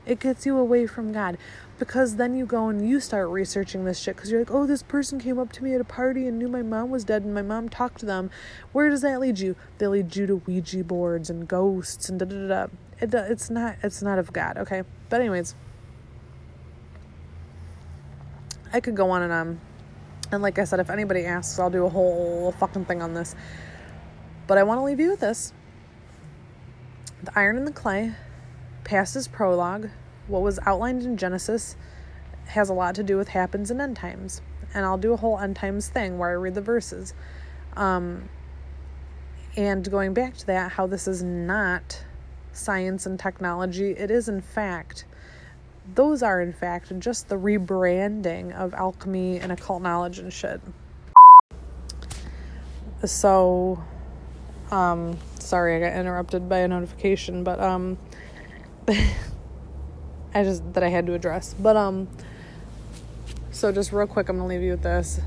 It 0.04 0.20
gets 0.20 0.46
you 0.46 0.56
away 0.56 0.86
from 0.86 1.12
God. 1.12 1.38
Because 1.78 2.16
then 2.16 2.34
you 2.34 2.46
go 2.46 2.68
and 2.68 2.88
you 2.88 3.00
start 3.00 3.28
researching 3.28 3.84
this 3.84 3.98
shit 3.98 4.16
because 4.16 4.30
you're 4.30 4.40
like, 4.40 4.50
oh, 4.50 4.66
this 4.66 4.82
person 4.82 5.20
came 5.20 5.38
up 5.38 5.52
to 5.52 5.62
me 5.62 5.74
at 5.74 5.80
a 5.80 5.84
party 5.84 6.26
and 6.26 6.38
knew 6.38 6.48
my 6.48 6.62
mom 6.62 6.90
was 6.90 7.04
dead 7.04 7.22
and 7.22 7.34
my 7.34 7.42
mom 7.42 7.68
talked 7.68 8.00
to 8.00 8.06
them. 8.06 8.30
Where 8.72 8.88
does 8.88 9.02
that 9.02 9.20
lead 9.20 9.38
you? 9.38 9.56
They 9.78 9.86
lead 9.86 10.16
you 10.16 10.26
to 10.26 10.36
Ouija 10.46 10.84
boards 10.84 11.28
and 11.28 11.46
ghosts 11.46 12.08
and 12.08 12.18
da 12.18 12.24
da 12.24 12.48
da. 12.48 12.66
It, 12.98 13.12
it's 13.12 13.50
not 13.50 13.76
it's 13.82 14.00
not 14.00 14.18
of 14.18 14.32
God, 14.32 14.56
okay? 14.56 14.84
But 15.10 15.20
anyways, 15.20 15.54
I 18.72 18.80
could 18.80 18.96
go 18.96 19.10
on 19.10 19.22
and 19.22 19.32
on. 19.32 19.60
And 20.32 20.42
like 20.42 20.58
I 20.58 20.64
said, 20.64 20.80
if 20.80 20.90
anybody 20.90 21.24
asks, 21.24 21.58
I'll 21.58 21.70
do 21.70 21.84
a 21.84 21.88
whole 21.88 22.52
fucking 22.52 22.84
thing 22.86 23.02
on 23.02 23.14
this. 23.14 23.34
But 24.46 24.58
I 24.58 24.62
want 24.62 24.78
to 24.78 24.84
leave 24.84 25.00
you 25.00 25.10
with 25.10 25.20
this. 25.20 25.52
The 27.22 27.38
iron 27.38 27.56
and 27.56 27.66
the 27.66 27.72
clay, 27.72 28.12
past 28.84 29.16
is 29.16 29.28
prologue. 29.28 29.88
What 30.26 30.42
was 30.42 30.58
outlined 30.66 31.02
in 31.02 31.16
Genesis 31.16 31.76
has 32.46 32.68
a 32.68 32.74
lot 32.74 32.94
to 32.96 33.02
do 33.02 33.16
with 33.16 33.28
happens 33.28 33.70
in 33.70 33.80
end 33.80 33.96
times. 33.96 34.40
And 34.74 34.84
I'll 34.84 34.98
do 34.98 35.12
a 35.12 35.16
whole 35.16 35.38
end 35.38 35.56
times 35.56 35.88
thing 35.88 36.18
where 36.18 36.30
I 36.30 36.34
read 36.34 36.54
the 36.54 36.60
verses. 36.60 37.14
Um, 37.76 38.28
and 39.56 39.88
going 39.90 40.12
back 40.12 40.36
to 40.38 40.46
that, 40.46 40.72
how 40.72 40.86
this 40.86 41.08
is 41.08 41.22
not 41.22 42.04
science 42.52 43.06
and 43.06 43.18
technology, 43.18 43.92
it 43.92 44.10
is 44.10 44.28
in 44.28 44.40
fact 44.40 45.04
those 45.96 46.22
are 46.22 46.40
in 46.40 46.52
fact 46.52 46.96
just 47.00 47.28
the 47.28 47.34
rebranding 47.34 48.54
of 48.54 48.72
alchemy 48.74 49.38
and 49.38 49.50
occult 49.50 49.82
knowledge 49.82 50.18
and 50.18 50.32
shit. 50.32 50.60
So 53.04 53.82
um 54.70 55.18
sorry 55.38 55.76
I 55.76 55.80
got 55.80 55.98
interrupted 55.98 56.48
by 56.48 56.58
a 56.58 56.68
notification, 56.68 57.42
but 57.42 57.58
um 57.58 57.98
I 58.88 60.44
just 60.44 60.74
that 60.74 60.82
I 60.82 60.88
had 60.88 61.06
to 61.06 61.14
address. 61.14 61.54
But 61.58 61.76
um 61.76 62.08
so 63.50 63.72
just 63.72 63.90
real 63.90 64.06
quick 64.06 64.28
I'm 64.28 64.36
to 64.36 64.44
leave 64.44 64.62
you 64.62 64.72
with 64.72 64.82
this. 64.82 65.20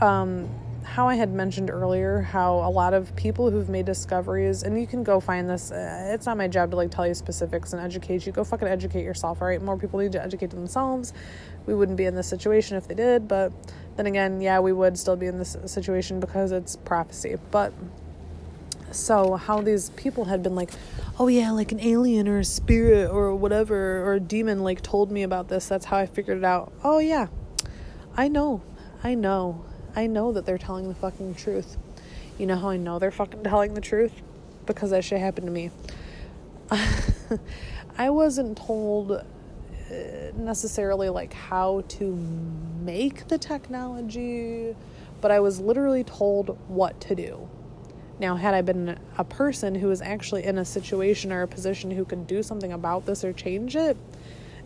Um 0.00 0.50
how 0.96 1.06
I 1.06 1.14
had 1.14 1.30
mentioned 1.30 1.68
earlier, 1.68 2.22
how 2.22 2.54
a 2.54 2.70
lot 2.70 2.94
of 2.94 3.14
people 3.16 3.50
who've 3.50 3.68
made 3.68 3.84
discoveries, 3.84 4.62
and 4.62 4.80
you 4.80 4.86
can 4.86 5.04
go 5.04 5.20
find 5.20 5.46
this. 5.46 5.70
Uh, 5.70 6.08
it's 6.14 6.24
not 6.24 6.38
my 6.38 6.48
job 6.48 6.70
to 6.70 6.76
like 6.78 6.90
tell 6.90 7.06
you 7.06 7.12
specifics 7.12 7.74
and 7.74 7.82
educate 7.82 8.24
you. 8.24 8.32
Go 8.32 8.44
fucking 8.44 8.66
educate 8.66 9.04
yourself, 9.04 9.42
all 9.42 9.48
right? 9.48 9.60
More 9.60 9.76
people 9.76 10.00
need 10.00 10.12
to 10.12 10.24
educate 10.24 10.48
themselves. 10.48 11.12
We 11.66 11.74
wouldn't 11.74 11.98
be 11.98 12.06
in 12.06 12.14
this 12.14 12.26
situation 12.26 12.78
if 12.78 12.88
they 12.88 12.94
did, 12.94 13.28
but 13.28 13.52
then 13.96 14.06
again, 14.06 14.40
yeah, 14.40 14.58
we 14.58 14.72
would 14.72 14.98
still 14.98 15.16
be 15.16 15.26
in 15.26 15.36
this 15.36 15.54
situation 15.66 16.18
because 16.18 16.50
it's 16.50 16.76
prophecy. 16.76 17.36
But 17.50 17.74
so 18.90 19.34
how 19.34 19.60
these 19.60 19.90
people 19.90 20.24
had 20.24 20.42
been 20.42 20.54
like, 20.54 20.70
oh 21.18 21.28
yeah, 21.28 21.50
like 21.50 21.72
an 21.72 21.80
alien 21.80 22.26
or 22.26 22.38
a 22.38 22.44
spirit 22.44 23.10
or 23.10 23.34
whatever 23.34 24.02
or 24.02 24.14
a 24.14 24.20
demon 24.20 24.64
like 24.64 24.80
told 24.80 25.10
me 25.10 25.24
about 25.24 25.48
this. 25.48 25.68
That's 25.68 25.84
how 25.84 25.98
I 25.98 26.06
figured 26.06 26.38
it 26.38 26.44
out. 26.44 26.72
Oh 26.82 27.00
yeah, 27.00 27.26
I 28.16 28.28
know, 28.28 28.62
I 29.04 29.14
know. 29.14 29.65
I 29.96 30.06
know 30.06 30.30
that 30.32 30.44
they're 30.44 30.58
telling 30.58 30.88
the 30.88 30.94
fucking 30.94 31.34
truth. 31.36 31.78
You 32.38 32.46
know 32.46 32.56
how 32.56 32.68
I 32.68 32.76
know 32.76 32.98
they're 32.98 33.10
fucking 33.10 33.42
telling 33.44 33.72
the 33.72 33.80
truth? 33.80 34.12
Because 34.66 34.90
that 34.90 35.04
shit 35.04 35.18
happened 35.18 35.46
to 35.46 35.52
me. 35.52 35.70
I 37.98 38.10
wasn't 38.10 38.58
told 38.58 39.12
uh, 39.12 39.22
necessarily 40.36 41.08
like 41.08 41.32
how 41.32 41.82
to 41.88 42.14
make 42.82 43.28
the 43.28 43.38
technology, 43.38 44.76
but 45.22 45.30
I 45.30 45.40
was 45.40 45.60
literally 45.60 46.04
told 46.04 46.58
what 46.68 47.00
to 47.02 47.14
do. 47.14 47.48
Now, 48.18 48.36
had 48.36 48.52
I 48.52 48.62
been 48.62 48.98
a 49.16 49.24
person 49.24 49.74
who 49.74 49.88
was 49.88 50.02
actually 50.02 50.44
in 50.44 50.58
a 50.58 50.64
situation 50.64 51.32
or 51.32 51.42
a 51.42 51.48
position 51.48 51.90
who 51.90 52.04
could 52.04 52.26
do 52.26 52.42
something 52.42 52.72
about 52.72 53.06
this 53.06 53.24
or 53.24 53.32
change 53.32 53.76
it, 53.76 53.96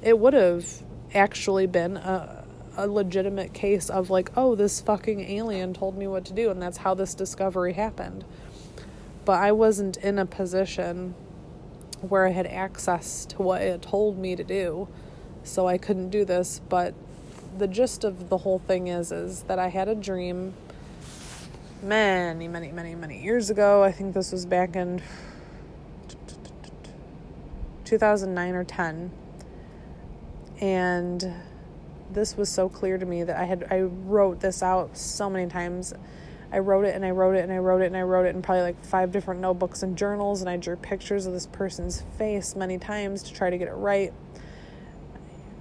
it 0.02 0.18
would 0.18 0.34
have 0.34 0.66
actually 1.14 1.66
been 1.66 1.96
a, 1.96 2.39
a 2.76 2.86
legitimate 2.86 3.52
case 3.52 3.90
of 3.90 4.10
like, 4.10 4.30
oh, 4.36 4.54
this 4.54 4.80
fucking 4.80 5.20
alien 5.20 5.74
told 5.74 5.96
me 5.96 6.06
what 6.06 6.24
to 6.26 6.32
do, 6.32 6.50
and 6.50 6.60
that's 6.60 6.78
how 6.78 6.94
this 6.94 7.14
discovery 7.14 7.74
happened. 7.74 8.24
But 9.24 9.42
I 9.42 9.52
wasn't 9.52 9.96
in 9.98 10.18
a 10.18 10.26
position 10.26 11.14
where 12.00 12.26
I 12.26 12.30
had 12.30 12.46
access 12.46 13.26
to 13.26 13.42
what 13.42 13.62
it 13.62 13.82
told 13.82 14.18
me 14.18 14.36
to 14.36 14.44
do, 14.44 14.88
so 15.44 15.68
I 15.68 15.78
couldn't 15.78 16.10
do 16.10 16.24
this. 16.24 16.60
But 16.68 16.94
the 17.58 17.68
gist 17.68 18.04
of 18.04 18.28
the 18.28 18.38
whole 18.38 18.58
thing 18.58 18.88
is 18.88 19.12
is 19.12 19.42
that 19.42 19.58
I 19.58 19.68
had 19.68 19.88
a 19.88 19.94
dream 19.94 20.54
many, 21.82 22.48
many, 22.48 22.72
many, 22.72 22.94
many 22.94 23.22
years 23.22 23.50
ago. 23.50 23.82
I 23.82 23.92
think 23.92 24.14
this 24.14 24.32
was 24.32 24.46
back 24.46 24.76
in 24.76 25.02
2009 27.84 28.54
or 28.54 28.64
10. 28.64 29.10
And 30.60 31.34
this 32.12 32.36
was 32.36 32.48
so 32.48 32.68
clear 32.68 32.98
to 32.98 33.06
me 33.06 33.24
that 33.24 33.36
I 33.36 33.44
had 33.44 33.66
I 33.70 33.82
wrote 33.82 34.40
this 34.40 34.62
out 34.62 34.96
so 34.96 35.30
many 35.30 35.48
times. 35.48 35.92
I 36.52 36.58
wrote 36.58 36.84
it 36.84 36.96
and 36.96 37.04
I 37.04 37.10
wrote 37.10 37.36
it 37.36 37.44
and 37.44 37.52
I 37.52 37.58
wrote 37.58 37.80
it 37.80 37.86
and 37.86 37.96
I 37.96 38.02
wrote 38.02 38.26
it 38.26 38.34
in 38.34 38.42
probably 38.42 38.62
like 38.62 38.84
five 38.84 39.12
different 39.12 39.40
notebooks 39.40 39.84
and 39.84 39.96
journals 39.96 40.40
and 40.40 40.50
I 40.50 40.56
drew 40.56 40.74
pictures 40.74 41.26
of 41.26 41.32
this 41.32 41.46
person's 41.46 42.02
face 42.18 42.56
many 42.56 42.76
times 42.76 43.22
to 43.24 43.32
try 43.32 43.50
to 43.50 43.58
get 43.58 43.68
it 43.68 43.74
right 43.74 44.12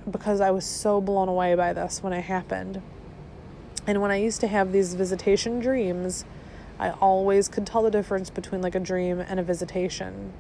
because 0.10 0.42
I 0.42 0.50
was 0.50 0.66
so 0.66 1.00
blown 1.00 1.28
away 1.28 1.54
by 1.54 1.74
this 1.74 2.02
when 2.02 2.12
it 2.14 2.22
happened. 2.22 2.82
And 3.86 4.02
when 4.02 4.10
I 4.10 4.18
used 4.18 4.42
to 4.42 4.48
have 4.48 4.72
these 4.72 4.96
visitation 4.96 5.60
dreams, 5.60 6.26
I 6.80 6.92
always 6.92 7.48
could 7.48 7.68
tell 7.68 7.84
the 7.84 7.92
difference 7.92 8.32
between 8.32 8.62
like 8.62 8.74
a 8.74 8.80
dream 8.80 9.20
and 9.20 9.40
a 9.40 9.44
visitation. 9.44 10.34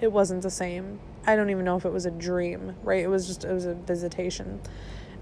It 0.00 0.12
wasn't 0.12 0.42
the 0.42 0.50
same. 0.50 1.00
I 1.26 1.34
don't 1.34 1.48
even 1.48 1.64
know 1.64 1.76
if 1.76 1.86
it 1.86 1.92
was 1.92 2.04
a 2.04 2.10
dream, 2.10 2.76
right? 2.82 3.02
It 3.02 3.08
was 3.08 3.26
just 3.26 3.44
it 3.44 3.52
was 3.52 3.64
a 3.64 3.74
visitation 3.74 4.60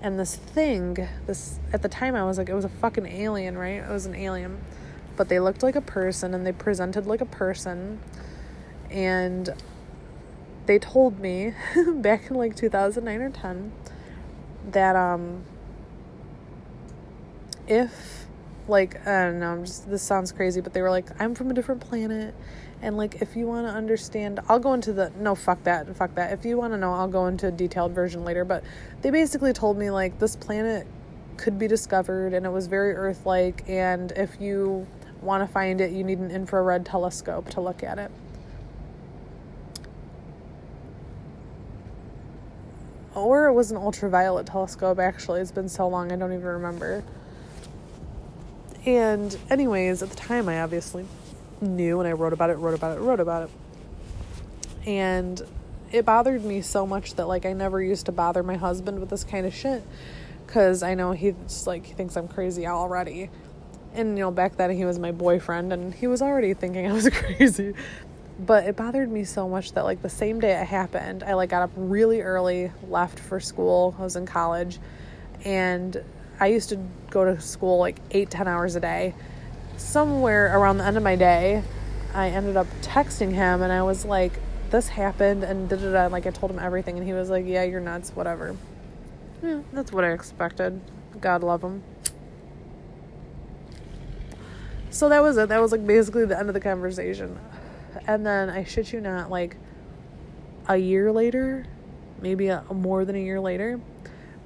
and 0.02 0.18
this 0.18 0.36
thing 0.36 1.08
this 1.26 1.58
at 1.72 1.80
the 1.80 1.88
time 1.88 2.14
i 2.14 2.24
was 2.24 2.36
like 2.36 2.48
it 2.48 2.54
was 2.54 2.64
a 2.64 2.68
fucking 2.68 3.06
alien 3.06 3.56
right? 3.56 3.82
It 3.82 3.88
was 3.88 4.06
an 4.06 4.14
alien. 4.14 4.60
But 5.16 5.28
they 5.28 5.40
looked 5.40 5.62
like 5.62 5.76
a 5.76 5.80
person 5.80 6.34
and 6.34 6.46
they 6.46 6.52
presented 6.52 7.06
like 7.06 7.20
a 7.20 7.26
person. 7.26 8.00
And 8.90 9.50
they 10.66 10.78
told 10.78 11.20
me 11.20 11.54
back 11.94 12.30
in 12.30 12.36
like 12.36 12.56
2009 12.56 13.20
or 13.20 13.30
10 13.30 13.72
that 14.70 14.94
um 14.94 15.42
if 17.66 18.26
like 18.68 19.04
i 19.06 19.24
don't 19.24 19.40
know 19.40 19.50
I'm 19.52 19.64
just 19.64 19.90
this 19.90 20.02
sounds 20.02 20.30
crazy 20.30 20.60
but 20.60 20.72
they 20.72 20.80
were 20.80 20.90
like 20.90 21.06
i'm 21.20 21.34
from 21.34 21.50
a 21.50 21.54
different 21.54 21.80
planet 21.80 22.32
and 22.82 22.96
like, 22.96 23.22
if 23.22 23.36
you 23.36 23.46
want 23.46 23.68
to 23.68 23.72
understand, 23.72 24.40
I'll 24.48 24.58
go 24.58 24.74
into 24.74 24.92
the 24.92 25.12
no, 25.16 25.36
fuck 25.36 25.62
that, 25.62 25.94
fuck 25.96 26.16
that. 26.16 26.32
If 26.32 26.44
you 26.44 26.56
want 26.56 26.72
to 26.72 26.76
know, 26.76 26.92
I'll 26.92 27.08
go 27.08 27.26
into 27.26 27.46
a 27.46 27.50
detailed 27.52 27.92
version 27.92 28.24
later. 28.24 28.44
But 28.44 28.64
they 29.02 29.10
basically 29.10 29.52
told 29.52 29.78
me 29.78 29.90
like 29.90 30.18
this 30.18 30.34
planet 30.34 30.86
could 31.36 31.60
be 31.60 31.68
discovered 31.68 32.34
and 32.34 32.44
it 32.44 32.48
was 32.48 32.66
very 32.66 32.94
Earth 32.94 33.24
like. 33.24 33.62
And 33.68 34.10
if 34.12 34.40
you 34.40 34.88
want 35.20 35.46
to 35.46 35.52
find 35.52 35.80
it, 35.80 35.92
you 35.92 36.02
need 36.02 36.18
an 36.18 36.32
infrared 36.32 36.84
telescope 36.84 37.48
to 37.50 37.60
look 37.60 37.84
at 37.84 38.00
it. 38.00 38.10
Or 43.14 43.46
it 43.46 43.52
was 43.52 43.70
an 43.70 43.76
ultraviolet 43.76 44.46
telescope, 44.46 44.98
actually. 44.98 45.40
It's 45.40 45.52
been 45.52 45.68
so 45.68 45.86
long, 45.86 46.10
I 46.10 46.16
don't 46.16 46.32
even 46.32 46.46
remember. 46.46 47.04
And, 48.86 49.38
anyways, 49.50 50.02
at 50.02 50.10
the 50.10 50.16
time, 50.16 50.48
I 50.48 50.60
obviously 50.60 51.06
knew 51.62 52.00
and 52.00 52.08
I 52.08 52.12
wrote 52.12 52.32
about 52.32 52.50
it, 52.50 52.54
wrote 52.54 52.74
about 52.74 52.96
it, 52.96 53.00
wrote 53.00 53.20
about 53.20 53.44
it. 53.44 53.50
And 54.86 55.40
it 55.92 56.04
bothered 56.04 56.44
me 56.44 56.62
so 56.62 56.86
much 56.86 57.14
that 57.14 57.28
like 57.28 57.46
I 57.46 57.52
never 57.52 57.80
used 57.80 58.06
to 58.06 58.12
bother 58.12 58.42
my 58.42 58.56
husband 58.56 58.98
with 58.98 59.10
this 59.10 59.24
kind 59.24 59.46
of 59.46 59.54
shit 59.54 59.82
cuz 60.46 60.82
I 60.82 60.94
know 60.94 61.12
he's 61.12 61.66
like 61.66 61.86
he 61.86 61.94
thinks 61.94 62.16
I'm 62.16 62.28
crazy 62.28 62.66
already. 62.66 63.30
And 63.94 64.16
you 64.18 64.24
know, 64.24 64.30
back 64.30 64.56
then 64.56 64.70
he 64.70 64.84
was 64.84 64.98
my 64.98 65.12
boyfriend 65.12 65.72
and 65.72 65.94
he 65.94 66.06
was 66.06 66.22
already 66.22 66.54
thinking 66.54 66.86
I 66.90 66.92
was 66.92 67.08
crazy. 67.08 67.74
But 68.38 68.64
it 68.64 68.76
bothered 68.76 69.10
me 69.10 69.24
so 69.24 69.48
much 69.48 69.72
that 69.72 69.84
like 69.84 70.02
the 70.02 70.08
same 70.08 70.40
day 70.40 70.60
it 70.60 70.66
happened, 70.66 71.22
I 71.22 71.34
like 71.34 71.50
got 71.50 71.62
up 71.62 71.70
really 71.76 72.22
early, 72.22 72.72
left 72.88 73.18
for 73.18 73.38
school. 73.38 73.94
I 73.98 74.02
was 74.02 74.16
in 74.16 74.26
college 74.26 74.80
and 75.44 76.02
I 76.40 76.46
used 76.46 76.70
to 76.70 76.78
go 77.10 77.24
to 77.24 77.40
school 77.40 77.78
like 77.78 77.98
eight, 78.10 78.30
ten 78.30 78.48
hours 78.48 78.74
a 78.74 78.80
day. 78.80 79.14
Somewhere 79.82 80.56
around 80.56 80.78
the 80.78 80.84
end 80.84 80.96
of 80.96 81.02
my 81.02 81.16
day, 81.16 81.62
I 82.14 82.28
ended 82.28 82.56
up 82.56 82.66
texting 82.80 83.32
him 83.32 83.60
and 83.60 83.70
I 83.70 83.82
was 83.82 84.06
like, 84.06 84.32
this 84.70 84.88
happened 84.88 85.42
and 85.44 85.68
da 85.68 85.76
da 85.76 85.92
da. 85.92 86.06
Like 86.06 86.26
I 86.26 86.30
told 86.30 86.50
him 86.50 86.58
everything 86.58 86.96
and 86.96 87.06
he 87.06 87.12
was 87.12 87.28
like, 87.28 87.44
yeah, 87.46 87.64
you're 87.64 87.80
nuts, 87.80 88.10
whatever. 88.10 88.56
Yeah, 89.42 89.60
that's 89.72 89.92
what 89.92 90.04
I 90.04 90.12
expected. 90.12 90.80
God 91.20 91.42
love 91.42 91.62
him. 91.62 91.82
So 94.88 95.10
that 95.10 95.22
was 95.22 95.36
it. 95.36 95.50
That 95.50 95.60
was 95.60 95.72
like 95.72 95.86
basically 95.86 96.24
the 96.24 96.38
end 96.38 96.48
of 96.48 96.54
the 96.54 96.60
conversation. 96.60 97.38
And 98.06 98.24
then 98.24 98.48
I 98.48 98.64
shit 98.64 98.92
you 98.92 99.00
not, 99.00 99.30
like 99.30 99.56
a 100.68 100.76
year 100.76 101.12
later, 101.12 101.66
maybe 102.22 102.48
a, 102.48 102.64
more 102.70 103.04
than 103.04 103.16
a 103.16 103.22
year 103.22 103.40
later, 103.40 103.78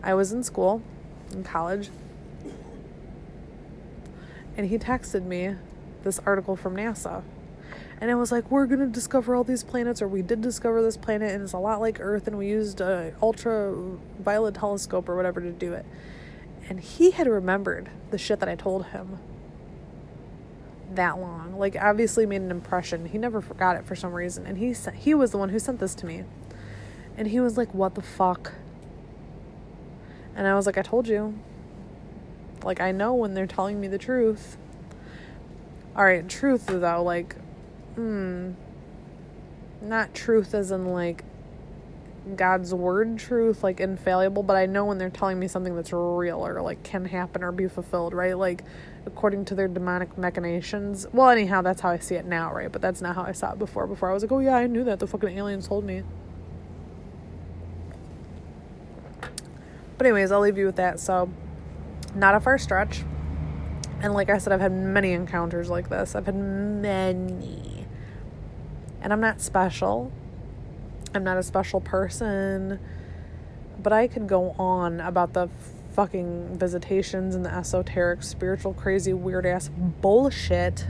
I 0.02 0.14
was 0.14 0.32
in 0.32 0.42
school, 0.42 0.82
in 1.30 1.44
college, 1.44 1.90
and 4.56 4.68
he 4.68 4.78
texted 4.78 5.24
me 5.24 5.56
this 6.02 6.18
article 6.26 6.56
from 6.56 6.76
NASA. 6.76 7.22
And 8.00 8.10
it 8.10 8.14
was 8.14 8.30
like, 8.30 8.50
we're 8.50 8.66
going 8.66 8.80
to 8.80 8.86
discover 8.86 9.34
all 9.34 9.44
these 9.44 9.64
planets, 9.64 10.02
or 10.02 10.08
we 10.08 10.22
did 10.22 10.40
discover 10.40 10.82
this 10.82 10.96
planet, 10.96 11.32
and 11.32 11.42
it's 11.42 11.54
a 11.54 11.58
lot 11.58 11.80
like 11.80 11.98
Earth, 11.98 12.26
and 12.26 12.36
we 12.36 12.46
used 12.48 12.80
a 12.80 13.14
ultraviolet 13.22 14.54
telescope 14.54 15.08
or 15.08 15.16
whatever 15.16 15.40
to 15.40 15.50
do 15.50 15.72
it. 15.72 15.86
And 16.68 16.80
he 16.80 17.12
had 17.12 17.26
remembered 17.26 17.90
the 18.10 18.18
shit 18.18 18.40
that 18.40 18.48
I 18.48 18.54
told 18.54 18.86
him 18.86 19.18
that 20.92 21.18
long. 21.18 21.58
Like, 21.58 21.76
obviously 21.76 22.26
made 22.26 22.42
an 22.42 22.50
impression. 22.50 23.06
He 23.06 23.18
never 23.18 23.40
forgot 23.40 23.76
it 23.76 23.84
for 23.84 23.96
some 23.96 24.12
reason. 24.12 24.46
And 24.46 24.58
he 24.58 24.74
sent, 24.74 24.96
he 24.96 25.14
was 25.14 25.30
the 25.30 25.38
one 25.38 25.48
who 25.48 25.58
sent 25.58 25.80
this 25.80 25.94
to 25.96 26.06
me. 26.06 26.24
And 27.16 27.28
he 27.28 27.40
was 27.40 27.56
like, 27.56 27.72
what 27.72 27.94
the 27.94 28.02
fuck? 28.02 28.52
And 30.34 30.46
I 30.46 30.54
was 30.54 30.66
like, 30.66 30.76
I 30.76 30.82
told 30.82 31.08
you. 31.08 31.38
Like, 32.66 32.80
I 32.80 32.92
know 32.92 33.14
when 33.14 33.32
they're 33.34 33.46
telling 33.46 33.80
me 33.80 33.88
the 33.88 33.98
truth. 33.98 34.58
All 35.96 36.04
right, 36.04 36.28
truth 36.28 36.66
though, 36.66 37.02
like, 37.02 37.36
hmm, 37.94 38.50
not 39.80 40.14
truth 40.14 40.54
as 40.54 40.70
in 40.70 40.86
like 40.86 41.24
God's 42.34 42.74
word 42.74 43.18
truth, 43.18 43.62
like 43.62 43.80
infallible, 43.80 44.42
but 44.42 44.56
I 44.56 44.66
know 44.66 44.84
when 44.84 44.98
they're 44.98 45.10
telling 45.10 45.38
me 45.38 45.46
something 45.46 45.76
that's 45.76 45.92
real 45.92 46.44
or 46.44 46.60
like 46.60 46.82
can 46.82 47.04
happen 47.04 47.44
or 47.44 47.52
be 47.52 47.68
fulfilled, 47.68 48.12
right? 48.12 48.36
Like 48.36 48.64
according 49.06 49.44
to 49.46 49.54
their 49.54 49.68
demonic 49.68 50.18
machinations. 50.18 51.06
Well, 51.12 51.30
anyhow, 51.30 51.62
that's 51.62 51.80
how 51.80 51.90
I 51.90 51.98
see 51.98 52.16
it 52.16 52.26
now, 52.26 52.52
right? 52.52 52.70
But 52.70 52.82
that's 52.82 53.00
not 53.00 53.14
how 53.14 53.22
I 53.22 53.32
saw 53.32 53.52
it 53.52 53.58
before. 53.58 53.86
Before 53.86 54.10
I 54.10 54.12
was 54.12 54.24
like, 54.24 54.32
oh 54.32 54.40
yeah, 54.40 54.56
I 54.56 54.66
knew 54.66 54.82
that. 54.84 54.98
The 54.98 55.06
fucking 55.06 55.38
aliens 55.38 55.68
told 55.68 55.84
me. 55.84 56.02
But 59.96 60.06
anyways, 60.06 60.32
I'll 60.32 60.40
leave 60.40 60.58
you 60.58 60.66
with 60.66 60.76
that. 60.76 60.98
So, 61.00 61.30
not 62.16 62.34
a 62.34 62.40
far 62.40 62.58
stretch. 62.58 63.04
And 64.00 64.12
like 64.12 64.28
I 64.28 64.38
said, 64.38 64.52
I've 64.52 64.60
had 64.60 64.72
many 64.72 65.12
encounters 65.12 65.68
like 65.68 65.88
this. 65.88 66.14
I've 66.14 66.26
had 66.26 66.36
many. 66.36 67.86
And 69.00 69.12
I'm 69.12 69.20
not 69.20 69.40
special. 69.40 70.12
I'm 71.14 71.24
not 71.24 71.38
a 71.38 71.42
special 71.42 71.80
person. 71.80 72.78
But 73.82 73.92
I 73.92 74.06
could 74.06 74.26
go 74.26 74.50
on 74.58 75.00
about 75.00 75.32
the 75.32 75.48
fucking 75.92 76.58
visitations 76.58 77.34
and 77.34 77.44
the 77.44 77.54
esoteric, 77.54 78.22
spiritual, 78.22 78.74
crazy, 78.74 79.14
weird 79.14 79.46
ass 79.46 79.70
bullshit. 80.02 80.86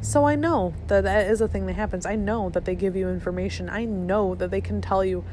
So 0.00 0.24
I 0.24 0.34
know 0.34 0.74
that 0.88 1.04
that 1.04 1.28
is 1.28 1.40
a 1.40 1.48
thing 1.48 1.66
that 1.66 1.74
happens. 1.74 2.06
I 2.06 2.16
know 2.16 2.50
that 2.50 2.64
they 2.64 2.74
give 2.74 2.96
you 2.96 3.08
information. 3.08 3.68
I 3.68 3.84
know 3.84 4.34
that 4.34 4.50
they 4.50 4.60
can 4.60 4.80
tell 4.80 5.04
you 5.04 5.24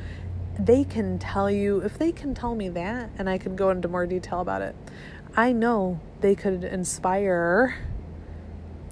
they 0.58 0.84
can 0.84 1.20
tell 1.20 1.50
you 1.50 1.80
if 1.80 1.98
they 1.98 2.12
can 2.12 2.34
tell 2.34 2.56
me 2.56 2.70
that 2.70 3.10
and 3.18 3.30
I 3.30 3.38
could 3.38 3.56
go 3.56 3.70
into 3.70 3.88
more 3.88 4.06
detail 4.06 4.40
about 4.40 4.62
it. 4.62 4.76
I 5.36 5.52
know 5.52 6.00
they 6.22 6.36
could 6.36 6.64
inspire 6.64 7.76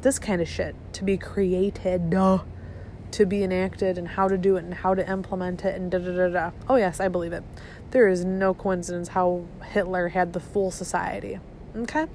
this 0.01 0.19
kind 0.19 0.41
of 0.41 0.47
shit 0.47 0.75
to 0.93 1.03
be 1.03 1.17
created, 1.17 2.09
duh, 2.09 2.39
to 3.11 3.25
be 3.25 3.43
enacted, 3.43 3.97
and 3.97 4.09
how 4.09 4.27
to 4.27 4.37
do 4.37 4.57
it 4.57 4.65
and 4.65 4.73
how 4.73 4.93
to 4.93 5.09
implement 5.09 5.63
it, 5.63 5.75
and 5.75 5.89
da 5.89 5.99
da 5.99 6.11
da 6.11 6.27
da. 6.27 6.51
Oh, 6.67 6.75
yes, 6.75 6.99
I 6.99 7.07
believe 7.07 7.31
it. 7.31 7.43
There 7.91 8.09
is 8.09 8.25
no 8.25 8.53
coincidence 8.53 9.09
how 9.09 9.45
Hitler 9.71 10.09
had 10.09 10.33
the 10.33 10.41
Thule 10.41 10.71
Society. 10.71 11.39
Okay? 11.75 12.07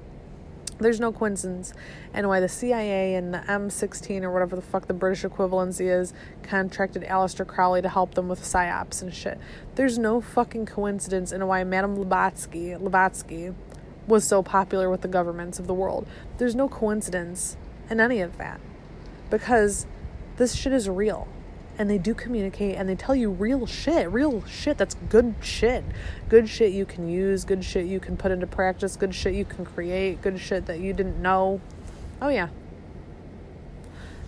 There's 0.79 0.99
no 0.99 1.11
coincidence. 1.11 1.73
And 2.13 2.27
why 2.27 2.39
the 2.39 2.49
CIA 2.49 3.15
and 3.15 3.33
the 3.33 3.39
MI6 3.39 4.23
or 4.23 4.31
whatever 4.31 4.55
the 4.55 4.61
fuck 4.61 4.87
the 4.87 4.93
British 4.93 5.23
equivalency 5.23 5.89
is 5.89 6.13
contracted 6.41 7.03
Aleister 7.03 7.45
Crowley 7.45 7.81
to 7.81 7.89
help 7.89 8.15
them 8.15 8.29
with 8.29 8.41
psyops 8.41 9.01
and 9.01 9.13
shit. 9.13 9.37
There's 9.75 9.97
no 9.97 10.21
fucking 10.21 10.65
coincidence 10.65 11.31
in 11.31 11.45
why 11.45 11.63
Madame 11.63 11.95
Blavatsky, 11.95 12.75
Blavatsky 12.75 13.53
was 14.07 14.23
so 14.23 14.41
popular 14.41 14.89
with 14.89 15.01
the 15.01 15.07
governments 15.07 15.59
of 15.59 15.67
the 15.67 15.73
world. 15.73 16.07
There's 16.37 16.55
no 16.55 16.67
coincidence 16.67 17.57
in 17.89 17.99
any 17.99 18.21
of 18.21 18.37
that 18.37 18.59
because 19.29 19.85
this 20.37 20.55
shit 20.55 20.73
is 20.73 20.89
real 20.89 21.27
and 21.79 21.89
they 21.89 21.97
do 21.97 22.13
communicate 22.13 22.75
and 22.75 22.89
they 22.89 22.95
tell 22.95 23.15
you 23.15 23.31
real 23.31 23.65
shit, 23.65 24.11
real 24.11 24.43
shit 24.45 24.77
that's 24.77 24.95
good 25.07 25.33
shit. 25.41 25.85
Good 26.27 26.49
shit 26.49 26.73
you 26.73 26.85
can 26.85 27.07
use, 27.09 27.45
good 27.45 27.63
shit 27.63 27.85
you 27.85 28.01
can 28.01 28.17
put 28.17 28.31
into 28.31 28.45
practice, 28.45 28.97
good 28.97 29.15
shit 29.15 29.33
you 29.33 29.45
can 29.45 29.65
create, 29.65 30.21
good 30.21 30.39
shit 30.39 30.65
that 30.65 30.81
you 30.81 30.91
didn't 30.91 31.21
know. 31.21 31.61
Oh, 32.21 32.27
yeah. 32.27 32.49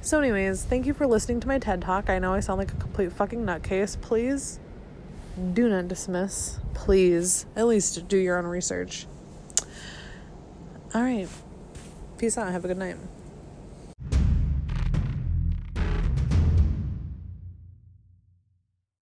So, 0.02 0.20
anyways, 0.20 0.64
thank 0.64 0.86
you 0.86 0.94
for 0.94 1.06
listening 1.06 1.42
to 1.42 1.48
my 1.48 1.60
TED 1.60 1.82
Talk. 1.82 2.10
I 2.10 2.20
know 2.20 2.34
I 2.34 2.40
sound 2.40 2.58
like 2.58 2.72
a 2.72 2.78
complete 2.78 3.12
fucking 3.12 3.46
nutcase. 3.46 4.00
Please 4.00 4.60
do 5.54 5.68
not 5.68 5.90
dismiss. 5.90 6.58
Please, 6.74 7.46
at 7.58 7.68
least 7.68 8.08
do 8.08 8.18
your 8.18 8.40
own 8.40 8.46
research. 8.46 9.06
All 10.96 11.02
right. 11.02 11.28
Peace 12.18 12.38
out. 12.38 12.50
Have 12.52 12.64
a 12.64 12.70
good 12.70 12.78
night. 12.78 12.96